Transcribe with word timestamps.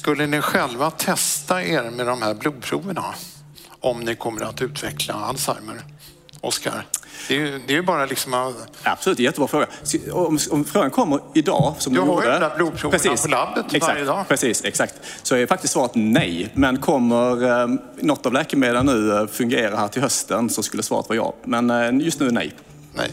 Skulle 0.00 0.26
ni 0.26 0.40
själva 0.40 0.90
testa 0.90 1.62
er 1.62 1.90
med 1.90 2.06
de 2.06 2.22
här 2.22 2.34
blodproverna 2.34 3.04
om 3.80 4.00
ni 4.00 4.14
kommer 4.14 4.42
att 4.44 4.62
utveckla 4.62 5.14
Alzheimer? 5.14 5.74
Oskar? 6.40 6.86
Det 7.28 7.34
är 7.36 7.38
ju 7.40 7.58
det 7.66 7.72
är 7.72 7.76
ju 7.76 7.82
bara 7.82 8.06
liksom. 8.06 8.54
Absolut, 8.82 9.18
jättebra 9.18 9.48
fråga. 9.48 9.66
Om, 10.12 10.38
om 10.50 10.64
frågan 10.64 10.90
kommer 10.90 11.20
idag, 11.34 11.74
som 11.78 11.92
Du 11.92 12.00
du 12.00 12.06
har 12.06 12.14
gjorde. 12.14 12.26
ju 12.26 12.32
de 12.32 12.38
där 12.40 12.56
blodproverna 12.56 13.16
på 13.22 13.28
labbet 13.28 13.64
exakt, 13.74 13.92
varje 13.92 14.04
dag. 14.04 14.28
Precis, 14.28 14.64
exakt. 14.64 14.94
Så 15.22 15.36
är 15.36 15.46
faktiskt 15.46 15.72
svaret 15.72 15.90
nej. 15.94 16.50
Men 16.54 16.76
kommer 16.76 17.62
eh, 17.62 17.68
något 18.00 18.26
av 18.26 18.32
läkemedlen 18.32 18.86
nu 18.86 19.16
eh, 19.16 19.26
fungera 19.26 19.76
här 19.76 19.88
till 19.88 20.02
hösten 20.02 20.50
så 20.50 20.62
skulle 20.62 20.82
svaret 20.82 21.08
vara 21.08 21.16
ja. 21.16 21.34
Men 21.44 21.70
eh, 21.70 22.06
just 22.06 22.20
nu 22.20 22.30
nej. 22.30 22.52
Nej. 22.94 23.10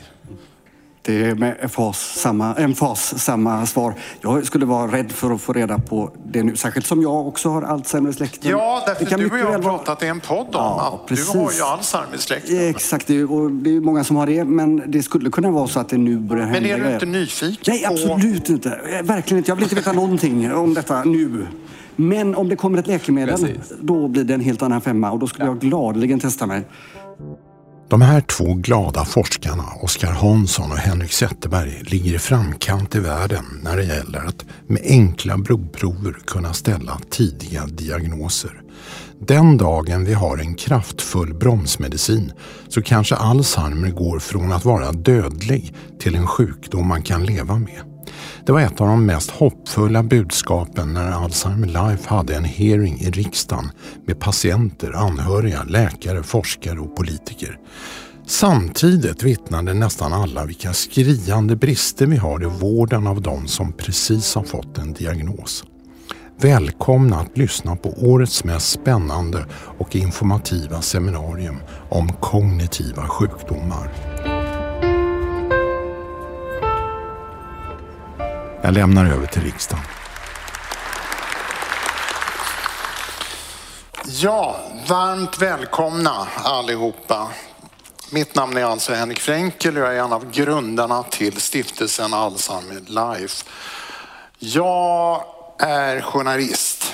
Det 1.07 1.23
är 1.25 1.35
med 1.35 1.55
emfas 1.61 1.99
samma, 1.99 2.53
emfas 2.55 3.19
samma 3.23 3.65
svar. 3.65 3.93
Jag 4.21 4.45
skulle 4.45 4.65
vara 4.65 4.91
rädd 4.91 5.11
för 5.11 5.31
att 5.35 5.41
få 5.41 5.53
reda 5.53 5.79
på 5.79 6.11
det 6.25 6.43
nu, 6.43 6.55
särskilt 6.55 6.85
som 6.85 7.01
jag 7.01 7.27
också 7.27 7.49
har 7.49 7.61
Alzheimer 7.61 8.09
i 8.09 8.13
släkten. 8.13 8.51
Ja, 8.51 8.81
Det 8.85 8.91
därför 8.91 9.05
kan 9.05 9.19
du 9.19 9.29
och 9.29 9.37
jag 9.39 9.51
har 9.51 9.59
pratat 9.59 10.03
i 10.03 10.07
en 10.07 10.19
podd 10.19 10.39
om 10.39 10.45
Ja, 10.53 10.99
att 11.01 11.09
precis. 11.09 11.31
du 11.31 11.39
har 11.39 11.51
ju 11.51 11.61
Alzheimer 11.61 12.15
i 12.15 12.19
släkten. 12.19 12.69
Exakt, 12.69 13.07
det 13.07 13.17
är, 13.19 13.31
och 13.31 13.51
det 13.51 13.75
är 13.75 13.81
många 13.81 14.03
som 14.03 14.15
har 14.15 14.27
det, 14.27 14.43
men 14.43 14.91
det 14.91 15.03
skulle 15.03 15.29
kunna 15.29 15.51
vara 15.51 15.67
så 15.67 15.79
att 15.79 15.89
det 15.89 15.97
nu 15.97 16.17
börjar 16.17 16.45
hända 16.45 16.61
Men 16.69 16.81
är 16.81 16.87
du 16.87 16.93
inte 16.93 17.05
nyfiken 17.05 17.73
Nej, 17.73 17.83
på... 17.85 17.93
absolut 18.13 18.49
inte. 18.49 18.69
Eh, 18.69 19.03
Verkligen 19.05 19.37
inte. 19.37 19.51
Jag 19.51 19.55
vill 19.55 19.63
inte 19.63 19.75
veta 19.75 19.91
någonting 19.91 20.53
om 20.53 20.73
detta 20.73 21.03
nu. 21.03 21.47
Men 21.95 22.35
om 22.35 22.49
det 22.49 22.55
kommer 22.55 22.79
ett 22.79 22.87
läkemedel, 22.87 23.35
Precis. 23.39 23.73
då 23.81 24.07
blir 24.07 24.23
det 24.23 24.33
en 24.33 24.41
helt 24.41 24.61
annan 24.61 24.81
femma 24.81 25.11
och 25.11 25.19
då 25.19 25.27
skulle 25.27 25.45
jag 25.45 25.59
gladeligen 25.59 26.19
testa 26.19 26.45
mig. 26.45 26.61
De 27.89 28.01
här 28.01 28.21
två 28.21 28.53
glada 28.53 29.05
forskarna, 29.05 29.63
Oskar 29.81 30.11
Hansson 30.11 30.71
och 30.71 30.77
Henrik 30.77 31.11
Zetterberg, 31.11 31.83
ligger 31.83 32.13
i 32.13 32.19
framkant 32.19 32.95
i 32.95 32.99
världen 32.99 33.45
när 33.63 33.77
det 33.77 33.83
gäller 33.83 34.25
att 34.25 34.45
med 34.67 34.81
enkla 34.83 35.37
blodprover 35.37 36.17
kunna 36.25 36.53
ställa 36.53 36.99
tidiga 37.09 37.65
diagnoser. 37.65 38.61
Den 39.19 39.57
dagen 39.57 40.05
vi 40.05 40.13
har 40.13 40.37
en 40.37 40.55
kraftfull 40.55 41.33
bromsmedicin 41.33 42.31
så 42.67 42.81
kanske 42.81 43.15
Alzheimer 43.15 43.89
går 43.89 44.19
från 44.19 44.51
att 44.51 44.65
vara 44.65 44.91
dödlig 44.91 45.73
till 45.99 46.15
en 46.15 46.27
sjukdom 46.27 46.87
man 46.87 47.01
kan 47.01 47.25
leva 47.25 47.55
med. 47.55 47.86
Det 48.45 48.51
var 48.51 48.61
ett 48.61 48.81
av 48.81 48.87
de 48.87 49.05
mest 49.05 49.31
hoppfulla 49.31 50.03
budskapen 50.03 50.93
när 50.93 51.11
Alzheimer 51.11 51.67
Life 51.67 52.09
hade 52.09 52.35
en 52.35 52.43
hearing 52.43 52.99
i 52.99 53.11
riksdagen 53.11 53.71
med 54.05 54.19
patienter, 54.19 54.91
anhöriga, 54.91 55.63
läkare, 55.63 56.23
forskare 56.23 56.79
och 56.79 56.95
politiker. 56.95 57.59
Samtidigt 58.25 59.23
vittnade 59.23 59.73
nästan 59.73 60.13
alla 60.13 60.45
vilka 60.45 60.73
skriande 60.73 61.55
brister 61.55 62.05
vi 62.05 62.17
har 62.17 62.43
i 62.43 62.45
vården 62.45 63.07
av 63.07 63.21
de 63.21 63.47
som 63.47 63.73
precis 63.73 64.35
har 64.35 64.43
fått 64.43 64.77
en 64.77 64.93
diagnos. 64.93 65.63
Välkomna 66.39 67.19
att 67.19 67.37
lyssna 67.37 67.75
på 67.75 67.89
årets 67.89 68.43
mest 68.43 68.71
spännande 68.71 69.45
och 69.77 69.95
informativa 69.95 70.81
seminarium 70.81 71.57
om 71.89 72.13
kognitiva 72.13 73.07
sjukdomar. 73.07 74.36
Jag 78.61 78.73
lämnar 78.73 79.05
över 79.05 79.27
till 79.27 79.41
riksdagen. 79.41 79.83
Ja, 84.05 84.59
varmt 84.87 85.41
välkomna 85.41 86.27
allihopa. 86.35 87.31
Mitt 88.11 88.35
namn 88.35 88.57
är 88.57 88.63
alltså 88.63 88.93
Henrik 88.93 89.19
Fränkel 89.19 89.77
och 89.77 89.83
jag 89.83 89.95
är 89.95 90.03
en 90.03 90.13
av 90.13 90.31
grundarna 90.31 91.03
till 91.03 91.41
stiftelsen 91.41 92.13
Alzheimer 92.13 92.81
Life. 92.87 93.45
Jag 94.39 95.23
är 95.59 96.01
journalist 96.01 96.93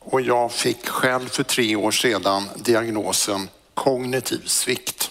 och 0.00 0.20
jag 0.20 0.52
fick 0.52 0.88
själv 0.88 1.28
för 1.28 1.42
tre 1.42 1.76
år 1.76 1.90
sedan 1.90 2.48
diagnosen 2.56 3.48
kognitiv 3.74 4.42
svikt. 4.46 5.10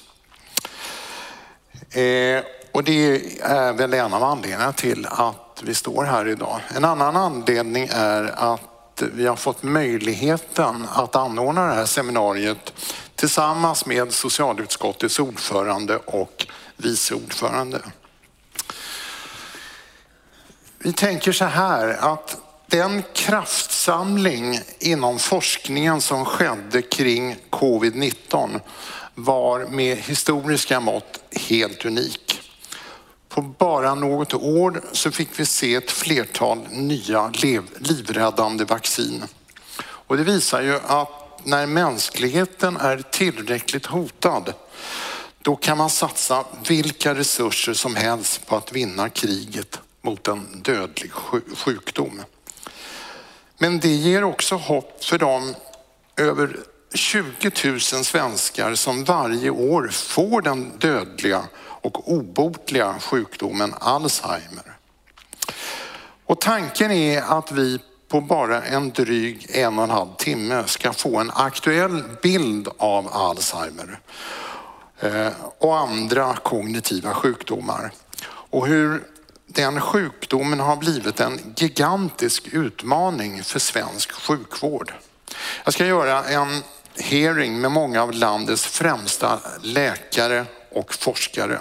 Eh, 1.92 2.44
och 2.72 2.84
det 2.84 3.22
är 3.42 3.74
väl 3.74 3.94
en 3.94 4.14
av 4.14 4.24
anledningarna 4.24 4.74
till 4.74 5.06
att 5.06 5.49
vi 5.64 5.74
står 5.74 6.04
här 6.04 6.28
idag. 6.28 6.60
En 6.76 6.86
annan 6.86 7.16
anledning 7.16 7.90
är 7.92 8.54
att 8.54 9.02
vi 9.14 9.28
har 9.28 9.36
fått 9.36 9.64
möjligheten 9.64 10.88
att 10.94 11.16
anordna 11.16 11.68
det 11.68 11.74
här 11.74 11.86
seminariet 11.86 12.74
tillsammans 13.16 13.86
med 13.86 14.14
socialutskottets 14.14 15.20
ordförande 15.20 15.98
och 15.98 16.48
vice 16.78 17.16
ordförande. 17.16 17.82
Vi 20.80 20.94
tänker 20.94 21.32
så 21.32 21.46
här 21.46 21.88
att 22.14 22.38
den 22.68 23.04
kraftsamling 23.14 24.60
inom 24.80 25.20
forskningen 25.20 26.02
som 26.02 26.26
skedde 26.26 26.82
kring 26.82 27.36
covid-19 27.50 28.60
var 29.16 29.66
med 29.66 29.98
historiska 29.98 30.80
mått 30.80 31.20
helt 31.32 31.86
unik. 31.86 32.39
På 33.30 33.42
bara 33.42 33.96
något 33.96 34.34
år 34.34 34.82
så 34.92 35.12
fick 35.12 35.30
vi 35.36 35.46
se 35.46 35.76
ett 35.76 35.92
flertal 35.92 36.68
nya 36.72 37.32
livräddande 37.80 38.66
vaccin. 38.66 39.24
Och 39.82 40.18
det 40.18 40.24
visar 40.24 40.62
ju 40.62 40.80
att 40.88 41.42
när 41.44 41.66
mänskligheten 41.66 42.78
är 42.78 42.98
tillräckligt 43.12 43.86
hotad 43.86 44.54
då 45.42 45.56
kan 45.56 45.78
man 45.78 45.90
satsa 45.90 46.46
vilka 46.68 47.16
resurser 47.16 47.74
som 47.74 47.96
helst 47.96 48.48
på 48.48 48.56
att 48.56 48.72
vinna 48.72 49.10
kriget 49.10 49.80
mot 50.02 50.28
en 50.28 50.62
dödlig 50.62 51.12
sjukdom. 51.56 52.22
Men 53.58 53.80
det 53.80 53.88
ger 53.88 54.24
också 54.24 54.56
hopp 54.56 55.04
för 55.04 55.18
de 55.18 55.56
över 56.18 56.60
20 56.94 57.52
000 57.66 57.80
svenskar 57.80 58.76
som 58.76 59.04
varje 59.04 59.50
år 59.50 59.88
får 59.88 60.42
den 60.42 60.78
dödliga 60.78 61.44
och 61.82 62.12
obotliga 62.12 63.00
sjukdomen 63.00 63.74
Alzheimer. 63.80 64.78
Och 66.26 66.42
tanken 66.42 66.92
är 66.92 67.22
att 67.22 67.52
vi 67.52 67.80
på 68.08 68.22
bara 68.22 68.64
en 68.64 68.90
dryg 68.90 69.48
en 69.50 69.78
och 69.78 69.84
en 69.84 69.90
halv 69.90 70.16
timme 70.18 70.64
ska 70.66 70.94
få 70.94 71.18
en 71.18 71.32
aktuell 71.36 72.04
bild 72.22 72.68
av 72.78 73.08
Alzheimer 73.14 74.00
eh, 75.00 75.32
och 75.58 75.78
andra 75.78 76.36
kognitiva 76.36 77.14
sjukdomar 77.14 77.92
och 78.28 78.68
hur 78.68 79.04
den 79.46 79.82
sjukdomen 79.82 80.60
har 80.60 80.76
blivit 80.76 81.20
en 81.20 81.40
gigantisk 81.56 82.48
utmaning 82.52 83.44
för 83.44 83.60
svensk 83.60 84.12
sjukvård. 84.12 84.94
Jag 85.64 85.74
ska 85.74 85.86
göra 85.86 86.24
en 86.24 86.64
hearing 86.96 87.62
med 87.62 87.72
många 87.72 88.04
av 88.04 88.14
landets 88.14 88.66
främsta 88.66 89.40
läkare 89.62 90.46
och 90.72 90.94
forskare. 90.94 91.60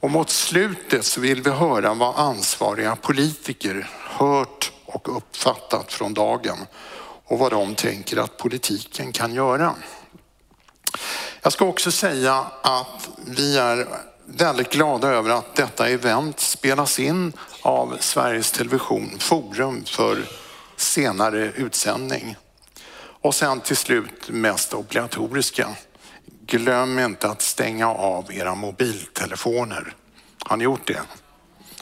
Och 0.00 0.10
mot 0.10 0.30
slutet 0.30 1.04
så 1.04 1.20
vill 1.20 1.42
vi 1.42 1.50
höra 1.50 1.94
vad 1.94 2.16
ansvariga 2.16 2.96
politiker 2.96 3.90
hört 4.00 4.72
och 4.86 5.16
uppfattat 5.16 5.92
från 5.92 6.14
dagen 6.14 6.56
och 7.24 7.38
vad 7.38 7.52
de 7.52 7.74
tänker 7.74 8.16
att 8.16 8.36
politiken 8.36 9.12
kan 9.12 9.34
göra. 9.34 9.74
Jag 11.42 11.52
ska 11.52 11.64
också 11.64 11.90
säga 11.90 12.46
att 12.62 13.08
vi 13.26 13.58
är 13.58 13.88
väldigt 14.26 14.72
glada 14.72 15.08
över 15.08 15.30
att 15.30 15.54
detta 15.54 15.88
event 15.88 16.40
spelas 16.40 16.98
in 16.98 17.32
av 17.62 17.96
Sveriges 18.00 18.52
Television 18.52 19.18
Forum 19.18 19.84
för 19.84 20.24
senare 20.76 21.52
utsändning. 21.56 22.36
Och 22.94 23.34
sen 23.34 23.60
till 23.60 23.76
slut 23.76 24.28
mest 24.28 24.74
obligatoriska. 24.74 25.68
Glöm 26.46 26.98
inte 26.98 27.28
att 27.28 27.42
stänga 27.42 27.88
av 27.88 28.32
era 28.32 28.54
mobiltelefoner. 28.54 29.94
Har 30.44 30.56
ni 30.56 30.64
gjort 30.64 30.86
det? 30.86 31.02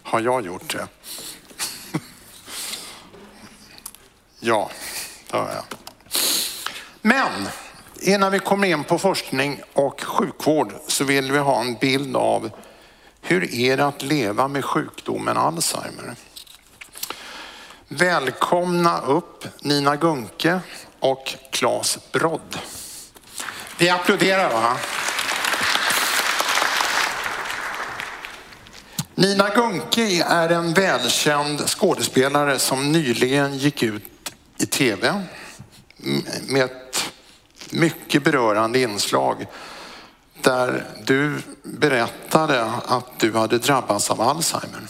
Har 0.03 0.21
jag 0.21 0.47
gjort 0.47 0.73
det? 0.73 0.89
ja, 4.41 4.71
det 5.31 5.37
har 5.37 5.51
jag. 5.51 5.65
Men 7.03 7.48
innan 8.01 8.33
vi 8.33 8.39
kommer 8.39 8.69
in 8.69 8.84
på 8.84 8.98
forskning 8.98 9.60
och 9.72 10.01
sjukvård 10.01 10.72
så 10.87 11.04
vill 11.04 11.33
vi 11.33 11.39
ha 11.39 11.60
en 11.60 11.75
bild 11.75 12.16
av 12.16 12.51
hur 13.21 13.54
är 13.54 13.77
det 13.77 13.87
att 13.87 14.03
leva 14.03 14.48
med 14.48 14.65
sjukdomen 14.65 15.37
Alzheimer? 15.37 16.15
Välkomna 17.89 19.01
upp 19.01 19.45
Nina 19.63 19.97
Gunke 19.97 20.60
och 21.01 21.34
Claes 21.51 22.13
Brodd. 22.13 22.59
Vi 23.80 23.91
applåderar 23.91 24.50
va? 24.53 24.77
Nina 29.15 29.48
Gunke 29.48 30.24
är 30.24 30.48
en 30.48 30.74
välkänd 30.74 31.60
skådespelare 31.60 32.59
som 32.59 32.92
nyligen 32.92 33.59
gick 33.59 33.82
ut 33.82 34.32
i 34.59 34.66
tv 34.66 35.22
med 36.48 36.65
ett 36.65 37.12
mycket 37.71 38.24
berörande 38.24 38.80
inslag 38.80 39.47
där 40.42 40.84
du 41.04 41.38
berättade 41.62 42.65
att 42.86 43.18
du 43.18 43.32
hade 43.32 43.59
drabbats 43.59 44.10
av 44.10 44.21
Alzheimer. 44.21 44.82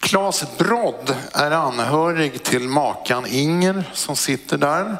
Claes 0.00 0.44
Brodd 0.58 1.16
är 1.32 1.50
anhörig 1.50 2.42
till 2.42 2.68
makan 2.68 3.26
Inger 3.26 3.84
som 3.92 4.16
sitter 4.16 4.58
där 4.58 4.96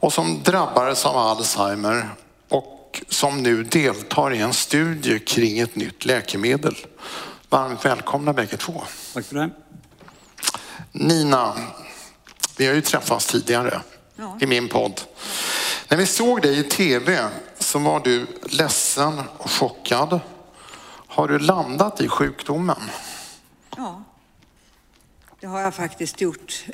och 0.00 0.12
som 0.12 0.42
drabbades 0.42 1.06
av 1.06 1.16
Alzheimer 1.16 2.08
och 2.48 3.02
som 3.08 3.42
nu 3.42 3.64
deltar 3.64 4.34
i 4.34 4.38
en 4.38 4.52
studie 4.52 5.18
kring 5.18 5.58
ett 5.58 5.76
nytt 5.76 6.04
läkemedel. 6.04 6.76
Varmt 7.48 7.84
välkomna 7.84 8.32
bägge 8.32 8.56
två. 8.56 8.82
Tack 9.14 9.24
för 9.24 9.34
det. 9.34 9.50
Nina, 10.92 11.54
vi 12.56 12.66
har 12.66 12.74
ju 12.74 12.80
träffats 12.82 13.26
tidigare 13.26 13.82
Ja. 14.16 14.38
i 14.40 14.46
min 14.46 14.68
podd. 14.68 15.00
När 15.88 15.96
vi 15.96 16.06
såg 16.06 16.42
dig 16.42 16.58
i 16.58 16.62
tv 16.62 17.28
så 17.58 17.78
var 17.78 18.00
du 18.00 18.26
ledsen 18.42 19.22
och 19.38 19.50
chockad. 19.50 20.20
Har 21.08 21.28
du 21.28 21.38
landat 21.38 22.00
i 22.00 22.08
sjukdomen? 22.08 22.82
Ja, 23.76 24.02
det 25.40 25.46
har 25.46 25.60
jag 25.60 25.74
faktiskt 25.74 26.20
gjort. 26.20 26.64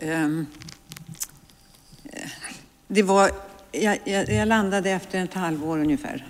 Det 2.94 3.02
var, 3.02 3.30
jag, 3.72 3.98
jag, 4.04 4.28
jag 4.28 4.48
landade 4.48 4.90
efter 4.90 5.24
ett 5.24 5.34
halvår 5.34 5.78
ungefär. 5.78 6.26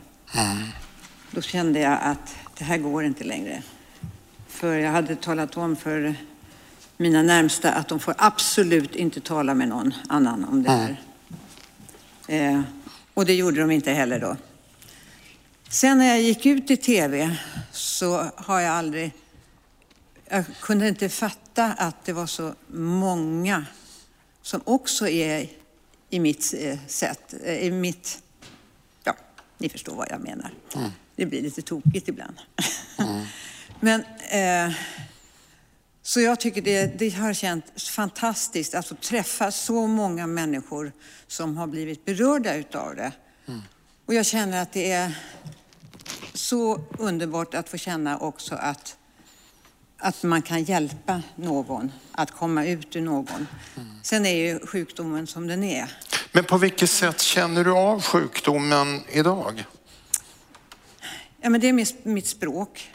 Då 1.30 1.40
kände 1.40 1.80
jag 1.80 1.98
att 2.02 2.36
det 2.58 2.64
här 2.64 2.78
går 2.78 3.04
inte 3.04 3.24
längre. 3.24 3.62
För 4.48 4.74
jag 4.74 4.90
hade 4.90 5.16
talat 5.16 5.56
om 5.56 5.76
för 5.76 6.14
mina 6.96 7.22
närmsta 7.22 7.72
att 7.72 7.88
de 7.88 8.00
får 8.00 8.14
absolut 8.18 8.96
inte 8.96 9.20
tala 9.20 9.54
med 9.54 9.68
någon 9.68 9.94
annan 10.08 10.44
om 10.44 10.62
det 10.62 10.70
här. 10.70 11.00
Eh, 12.28 12.62
och 13.14 13.26
det 13.26 13.34
gjorde 13.34 13.60
de 13.60 13.70
inte 13.70 13.92
heller 13.92 14.20
då. 14.20 14.36
Sen 15.68 15.98
när 15.98 16.06
jag 16.06 16.20
gick 16.22 16.46
ut 16.46 16.70
i 16.70 16.76
tv 16.76 17.36
så 17.72 18.26
har 18.36 18.60
jag 18.60 18.74
aldrig 18.74 19.12
jag 20.28 20.44
kunde 20.60 20.88
inte 20.88 21.08
fatta 21.08 21.64
att 21.64 22.04
det 22.04 22.12
var 22.12 22.26
så 22.26 22.54
många 22.68 23.66
som 24.42 24.60
också 24.64 25.08
är 25.08 25.48
i 26.14 26.20
mitt 26.20 26.54
eh, 26.58 26.78
sätt, 26.86 27.34
eh, 27.44 27.58
i 27.58 27.70
mitt, 27.70 28.22
ja, 29.04 29.16
ni 29.58 29.68
förstår 29.68 29.94
vad 29.94 30.08
jag 30.10 30.20
menar. 30.20 30.50
Det 31.16 31.26
blir 31.26 31.42
lite 31.42 31.62
tokigt 31.62 32.08
ibland. 32.08 32.36
Men, 33.80 34.04
eh, 34.30 34.74
så 36.02 36.20
jag 36.20 36.40
tycker 36.40 36.62
det, 36.62 36.98
det 36.98 37.10
har 37.10 37.32
känts 37.34 37.90
fantastiskt 37.90 38.74
att 38.74 38.88
få 38.88 38.94
träffa 38.94 39.50
så 39.50 39.86
många 39.86 40.26
människor 40.26 40.92
som 41.26 41.56
har 41.56 41.66
blivit 41.66 42.04
berörda 42.04 42.54
utav 42.54 42.96
det. 42.96 43.12
Och 44.06 44.14
jag 44.14 44.26
känner 44.26 44.62
att 44.62 44.72
det 44.72 44.92
är 44.92 45.18
så 46.34 46.80
underbart 46.98 47.54
att 47.54 47.68
få 47.68 47.76
känna 47.76 48.18
också 48.18 48.54
att 48.54 48.96
att 50.04 50.22
man 50.22 50.42
kan 50.42 50.64
hjälpa 50.64 51.22
någon 51.36 51.92
att 52.12 52.30
komma 52.30 52.66
ut 52.66 52.96
ur 52.96 53.00
någon. 53.00 53.46
Sen 54.02 54.26
är 54.26 54.34
ju 54.34 54.66
sjukdomen 54.66 55.26
som 55.26 55.46
den 55.46 55.64
är. 55.64 55.90
Men 56.36 56.44
på 56.44 56.58
vilket 56.58 56.90
sätt 56.90 57.20
känner 57.20 57.64
du 57.64 57.70
av 57.70 58.02
sjukdomen 58.02 59.00
idag? 59.08 59.64
Ja, 61.40 61.50
men 61.50 61.60
det 61.60 61.68
är 61.68 61.72
mitt, 62.08 62.26
språk, 62.26 62.90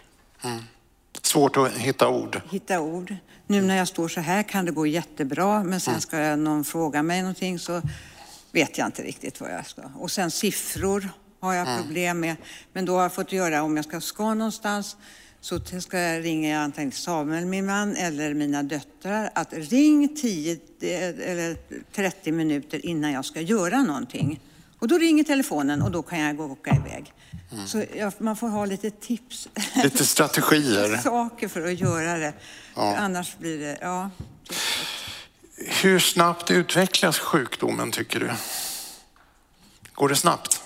Svårt 1.22 1.58
att 1.58 1.72
hitta 1.72 2.10
ord. 2.10 2.42
hitta 2.50 2.80
ord. 2.80 3.16
Nu 3.48 3.62
när 3.62 3.78
jag 3.78 3.88
står 3.88 4.08
så 4.08 4.22
här 4.22 4.44
kan 4.44 4.66
det 4.66 4.72
gå 4.72 4.88
jättebra, 4.88 5.64
men 5.64 5.80
sen 5.80 6.02
ska 6.02 6.18
jag 6.18 6.40
någon 6.40 6.64
fråga 6.64 7.04
mig 7.04 7.22
någonting 7.22 7.60
så 7.60 7.82
vet 8.52 8.78
jag 8.78 8.88
inte 8.88 9.04
riktigt 9.04 9.42
vad 9.42 9.52
jag 9.52 9.68
ska. 9.68 9.82
Och 9.98 10.12
sen 10.12 10.32
siffror 10.32 11.10
har 11.40 11.54
jag 11.54 11.78
problem 11.78 12.20
med, 12.20 12.36
men 12.74 12.86
då 12.86 12.96
har 12.96 13.02
jag 13.02 13.14
fått 13.14 13.32
göra 13.32 13.64
om 13.64 13.76
jag 13.76 13.86
ska 13.86 14.02
ska 14.02 14.34
någonstans 14.34 14.98
så 15.42 15.60
ska 15.80 16.00
jag 16.00 16.26
ringa 16.26 16.60
antingen 16.60 16.92
Samuel, 16.92 17.46
min 17.46 17.66
man, 17.66 17.96
eller 17.96 18.34
mina 18.34 18.64
döttrar 18.64 19.30
att 19.36 19.54
ring 19.54 20.16
10 20.16 20.52
eh, 20.52 20.60
eller 21.32 21.58
30 21.96 22.32
minuter 22.32 22.86
innan 22.86 23.12
jag 23.12 23.26
ska 23.26 23.42
göra 23.42 23.82
någonting. 23.82 24.40
Och 24.80 24.88
då 24.88 24.98
ringer 24.98 25.24
telefonen 25.24 25.82
och 25.82 25.92
då 25.92 26.02
kan 26.02 26.20
jag 26.20 26.38
gå 26.38 26.44
och 26.44 26.52
åka 26.52 26.76
iväg. 26.76 27.14
Så 27.68 27.84
jag, 27.96 28.14
man 28.18 28.36
får 28.36 28.48
ha 28.48 28.66
lite 28.66 28.92
tips. 28.92 29.48
Lite 29.84 30.06
strategier. 30.06 30.98
Saker 31.04 31.48
för 31.48 31.66
att 31.66 31.80
göra 31.80 32.18
det. 32.18 32.34
Ja. 32.76 32.96
Annars 32.96 33.38
blir 33.38 33.60
det, 33.60 33.78
ja. 33.82 34.10
Hur 35.82 36.00
snabbt 36.00 36.52
utvecklas 36.52 37.20
sjukdomen 37.20 37.92
tycker 37.92 38.20
du? 38.20 38.32
Går 39.94 40.10
det 40.10 40.16
snabbt? 40.16 40.62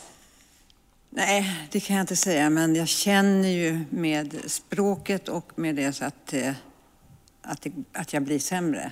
Nej, 1.15 1.67
det 1.71 1.79
kan 1.79 1.95
jag 1.95 2.03
inte 2.03 2.15
säga, 2.15 2.49
men 2.49 2.75
jag 2.75 2.87
känner 2.87 3.49
ju 3.49 3.85
med 3.89 4.39
språket 4.47 5.29
och 5.29 5.51
med 5.55 5.75
det 5.75 5.93
så 5.93 6.05
att, 6.05 6.33
eh, 6.33 6.53
att, 7.41 7.61
det, 7.61 7.71
att 7.93 8.13
jag 8.13 8.23
blir 8.23 8.39
sämre. 8.39 8.91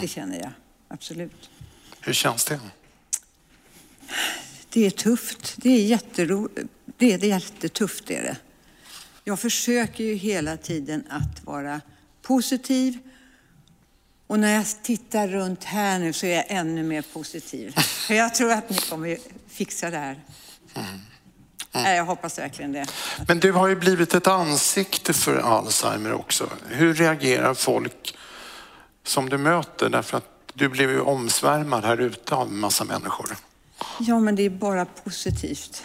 Det 0.00 0.08
känner 0.08 0.40
jag, 0.40 0.50
absolut. 0.88 1.50
Hur 2.00 2.12
känns 2.12 2.44
det? 2.44 2.60
Det 4.68 4.86
är 4.86 4.90
tufft. 4.90 5.54
Det 5.56 5.70
är 5.70 5.84
jätteroligt. 5.84 6.68
Det 6.96 7.12
är 7.12 7.18
det 7.18 7.26
är 7.26 7.30
jättetufft, 7.30 8.10
är 8.10 8.22
det. 8.22 8.36
Jag 9.24 9.40
försöker 9.40 10.04
ju 10.04 10.14
hela 10.14 10.56
tiden 10.56 11.04
att 11.08 11.44
vara 11.44 11.80
positiv. 12.22 12.98
Och 14.26 14.40
när 14.40 14.54
jag 14.54 14.66
tittar 14.82 15.28
runt 15.28 15.64
här 15.64 15.98
nu 15.98 16.12
så 16.12 16.26
är 16.26 16.36
jag 16.36 16.44
ännu 16.48 16.82
mer 16.82 17.02
positiv. 17.02 17.74
För 18.06 18.14
jag 18.14 18.34
tror 18.34 18.52
att 18.52 18.70
ni 18.70 18.76
kommer 18.76 19.18
fixa 19.48 19.90
det 19.90 19.98
här. 19.98 20.20
Nej, 21.74 21.96
jag 21.96 22.04
hoppas 22.04 22.38
verkligen 22.38 22.72
det. 22.72 22.86
Men 23.28 23.40
du 23.40 23.52
har 23.52 23.68
ju 23.68 23.76
blivit 23.76 24.14
ett 24.14 24.26
ansikte 24.26 25.12
för 25.12 25.38
Alzheimer 25.38 26.12
också. 26.12 26.48
Hur 26.68 26.94
reagerar 26.94 27.54
folk 27.54 28.16
som 29.04 29.28
du 29.28 29.38
möter? 29.38 29.88
Därför 29.88 30.18
att 30.18 30.28
du 30.54 30.68
blev 30.68 30.90
ju 30.90 31.00
omsvärmad 31.00 31.84
här 31.84 32.00
ute 32.00 32.34
av 32.34 32.48
en 32.48 32.58
massa 32.58 32.84
människor. 32.84 33.36
Ja, 34.00 34.18
men 34.18 34.36
det 34.36 34.42
är 34.42 34.50
bara 34.50 34.84
positivt. 34.84 35.84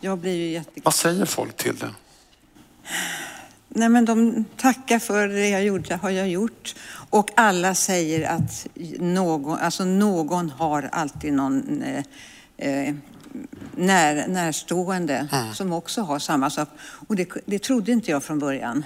Jag 0.00 0.18
blir 0.18 0.34
ju 0.34 0.48
jätteglad. 0.48 0.84
Vad 0.84 0.94
säger 0.94 1.24
folk 1.24 1.56
till 1.56 1.76
det? 1.76 1.94
Nej, 3.68 3.88
men 3.88 4.04
de 4.04 4.44
tackar 4.56 4.98
för 4.98 5.28
det 5.28 5.48
jag 5.48 5.64
gjorde, 5.64 5.96
har 5.96 6.10
jag 6.10 6.28
gjort. 6.28 6.74
Och 7.10 7.30
alla 7.34 7.74
säger 7.74 8.28
att 8.28 8.66
någon, 8.98 9.58
alltså 9.58 9.84
någon 9.84 10.50
har 10.50 10.88
alltid 10.92 11.32
någon 11.32 11.82
eh, 11.82 12.04
eh, 12.56 12.94
när, 13.76 14.28
närstående 14.28 15.28
som 15.54 15.72
också 15.72 16.02
har 16.02 16.18
samma 16.18 16.50
sak. 16.50 16.68
Och 17.08 17.16
det, 17.16 17.28
det 17.46 17.58
trodde 17.58 17.92
inte 17.92 18.10
jag 18.10 18.22
från 18.22 18.38
början. 18.38 18.84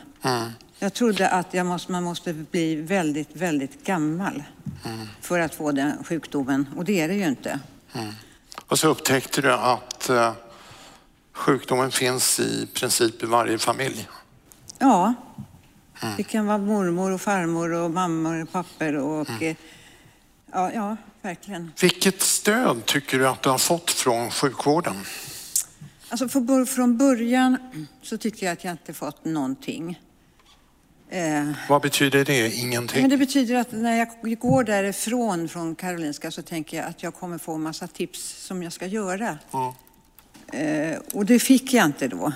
Jag 0.78 0.94
trodde 0.94 1.28
att 1.28 1.54
jag 1.54 1.66
måste, 1.66 1.92
man 1.92 2.02
måste 2.02 2.32
bli 2.32 2.76
väldigt, 2.76 3.36
väldigt 3.36 3.84
gammal 3.84 4.42
för 5.20 5.40
att 5.40 5.54
få 5.54 5.72
den 5.72 6.04
sjukdomen. 6.04 6.66
Och 6.76 6.84
det 6.84 7.00
är 7.00 7.08
det 7.08 7.14
ju 7.14 7.26
inte. 7.28 7.60
Och 8.66 8.78
så 8.78 8.88
upptäckte 8.88 9.40
du 9.40 9.52
att 9.52 10.08
eh, 10.10 10.32
sjukdomen 11.32 11.90
finns 11.90 12.40
i 12.40 12.66
princip 12.74 13.22
i 13.22 13.26
varje 13.26 13.58
familj. 13.58 14.08
Ja, 14.78 15.14
det 16.16 16.22
kan 16.22 16.46
vara 16.46 16.58
mormor 16.58 17.10
och 17.10 17.20
farmor 17.20 17.72
och 17.72 17.90
mammor 17.90 18.42
och 18.42 18.52
pappor 18.52 18.94
och... 18.94 19.42
eh, 19.42 19.56
Ja, 20.54 20.72
ja, 20.72 20.96
verkligen. 21.22 21.72
Vilket 21.80 22.20
stöd 22.20 22.86
tycker 22.86 23.18
du 23.18 23.28
att 23.28 23.42
du 23.42 23.48
har 23.48 23.58
fått 23.58 23.90
från 23.90 24.30
sjukvården? 24.30 24.96
Alltså 26.08 26.28
för, 26.28 26.64
från 26.64 26.98
början 26.98 27.56
så 28.02 28.18
tyckte 28.18 28.44
jag 28.44 28.52
att 28.52 28.64
jag 28.64 28.72
inte 28.72 28.92
fått 28.92 29.24
någonting. 29.24 30.00
Eh, 31.08 31.50
Vad 31.68 31.82
betyder 31.82 32.24
det? 32.24 32.54
Ingenting? 32.54 33.00
men 33.00 33.10
det 33.10 33.16
betyder 33.16 33.54
att 33.54 33.72
när 33.72 33.96
jag 33.96 34.38
går 34.38 34.64
därifrån 34.64 35.48
från 35.48 35.74
Karolinska 35.74 36.30
så 36.30 36.42
tänker 36.42 36.76
jag 36.76 36.86
att 36.86 37.02
jag 37.02 37.14
kommer 37.14 37.38
få 37.38 37.58
massa 37.58 37.86
tips 37.86 38.46
som 38.46 38.62
jag 38.62 38.72
ska 38.72 38.86
göra. 38.86 39.38
Eh, 40.52 40.98
och 41.12 41.26
det 41.26 41.38
fick 41.38 41.72
jag 41.72 41.86
inte 41.86 42.08
då. 42.08 42.32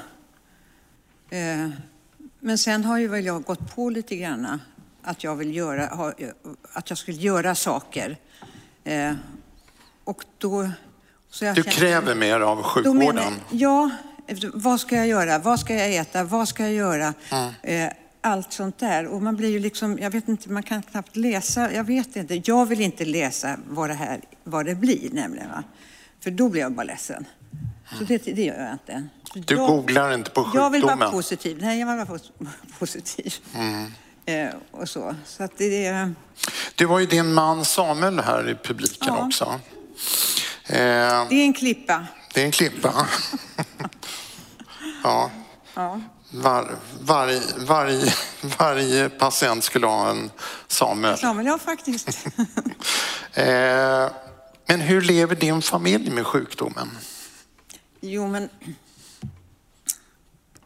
Eh, 1.30 1.68
men 2.40 2.58
sen 2.58 2.84
har 2.84 2.98
ju 2.98 3.08
väl 3.08 3.24
jag 3.26 3.42
gått 3.42 3.74
på 3.74 3.90
lite 3.90 4.16
grann 4.16 4.60
att 5.02 5.24
jag 5.24 5.36
vill 5.36 5.56
göra, 5.56 6.12
att 6.72 6.90
jag 6.90 6.98
skulle 6.98 7.16
göra 7.16 7.54
saker. 7.54 8.16
Eh, 8.86 9.12
och 10.04 10.24
då... 10.38 10.70
Så 11.30 11.44
jag 11.44 11.54
Du 11.56 11.62
känner- 11.62 11.76
kräver 11.76 12.14
mer 12.14 12.40
av 12.40 12.56
menar 12.56 12.68
sjukvården. 12.68 13.34
jag, 13.50 13.90
ja, 14.26 14.50
vad 14.54 14.80
ska 14.80 14.96
jag 14.96 15.06
göra? 15.06 15.38
Vad 15.38 15.60
ska 15.60 15.74
jag 15.74 15.94
äta? 15.94 16.24
Vad 16.24 16.48
ska 16.48 16.62
jag 16.62 16.72
göra? 16.72 17.14
Eh, 17.62 17.88
allt 18.20 18.52
sånt 18.52 18.78
där. 18.78 19.06
Och 19.06 19.22
man 19.22 19.36
blir 19.36 19.48
ju 19.48 19.58
liksom, 19.58 19.98
jag 19.98 20.10
vet 20.10 20.28
inte, 20.28 20.50
man 20.50 20.62
kan 20.62 20.82
knappt 20.82 21.16
läsa. 21.16 21.72
Jag 21.72 21.84
vet 21.84 22.16
inte. 22.16 22.42
Jag 22.44 22.66
vill 22.66 22.80
inte 22.80 23.04
läsa 23.04 23.56
vad 23.68 23.90
det 23.90 23.94
här, 23.94 24.20
vad 24.44 24.66
det 24.66 24.74
blir 24.74 25.08
nämligen. 25.12 25.48
Va? 25.48 25.62
För 26.20 26.30
då 26.30 26.48
blir 26.48 26.60
jag 26.60 26.72
bara 26.72 26.84
ledsen. 26.84 27.24
Så 27.98 28.04
det, 28.04 28.18
det 28.24 28.42
gör 28.44 28.62
jag 28.64 28.72
inte. 28.72 29.08
Så 29.32 29.38
Du 29.38 29.54
jag, 29.54 29.68
googlar 29.68 30.14
inte 30.14 30.30
på 30.30 30.50
Jag 30.54 30.70
vill 30.70 30.82
vara 30.82 30.92
sjukdomen. 30.92 31.12
positiv. 31.12 31.58
Nej, 31.60 31.78
jag 31.80 31.86
vill 31.86 31.96
vara 32.06 32.18
pos- 32.18 32.32
positiv. 32.78 33.34
Eh, 33.54 33.84
och 34.70 34.88
så. 34.88 35.14
Så 35.26 35.42
att 35.44 35.58
det 35.58 35.86
är... 35.86 36.14
Du 36.74 36.86
har 36.86 36.98
ju 36.98 37.06
din 37.06 37.32
man 37.34 37.64
Samuel 37.64 38.20
här 38.20 38.50
i 38.50 38.54
publiken 38.54 39.14
Ja. 39.18 39.26
också. 39.26 39.60
Eh, 40.66 40.76
Det 41.28 41.34
är 41.34 41.44
en 41.44 41.52
klippa. 41.52 42.06
det 42.34 42.40
är 42.40 42.44
en 42.44 42.50
klippa. 42.52 43.06
ja. 45.02 45.30
Ja. 45.74 46.00
var, 46.30 46.76
varje, 47.00 47.40
varje, 47.56 48.14
varje 48.58 49.08
patient 49.08 49.64
skulle 49.64 49.86
ha 49.86 50.10
en 50.10 50.30
Samuel. 50.68 51.18
Samuel, 51.18 51.46
ja 51.46 51.58
faktiskt. 51.58 52.08
Eh, 53.32 54.10
men 54.66 54.80
hur 54.80 55.00
lever 55.00 55.34
din 55.34 55.62
familj 55.62 56.10
med 56.10 56.26
sjukdomen? 56.26 56.90
Jo, 58.00 58.26
men 58.28 58.48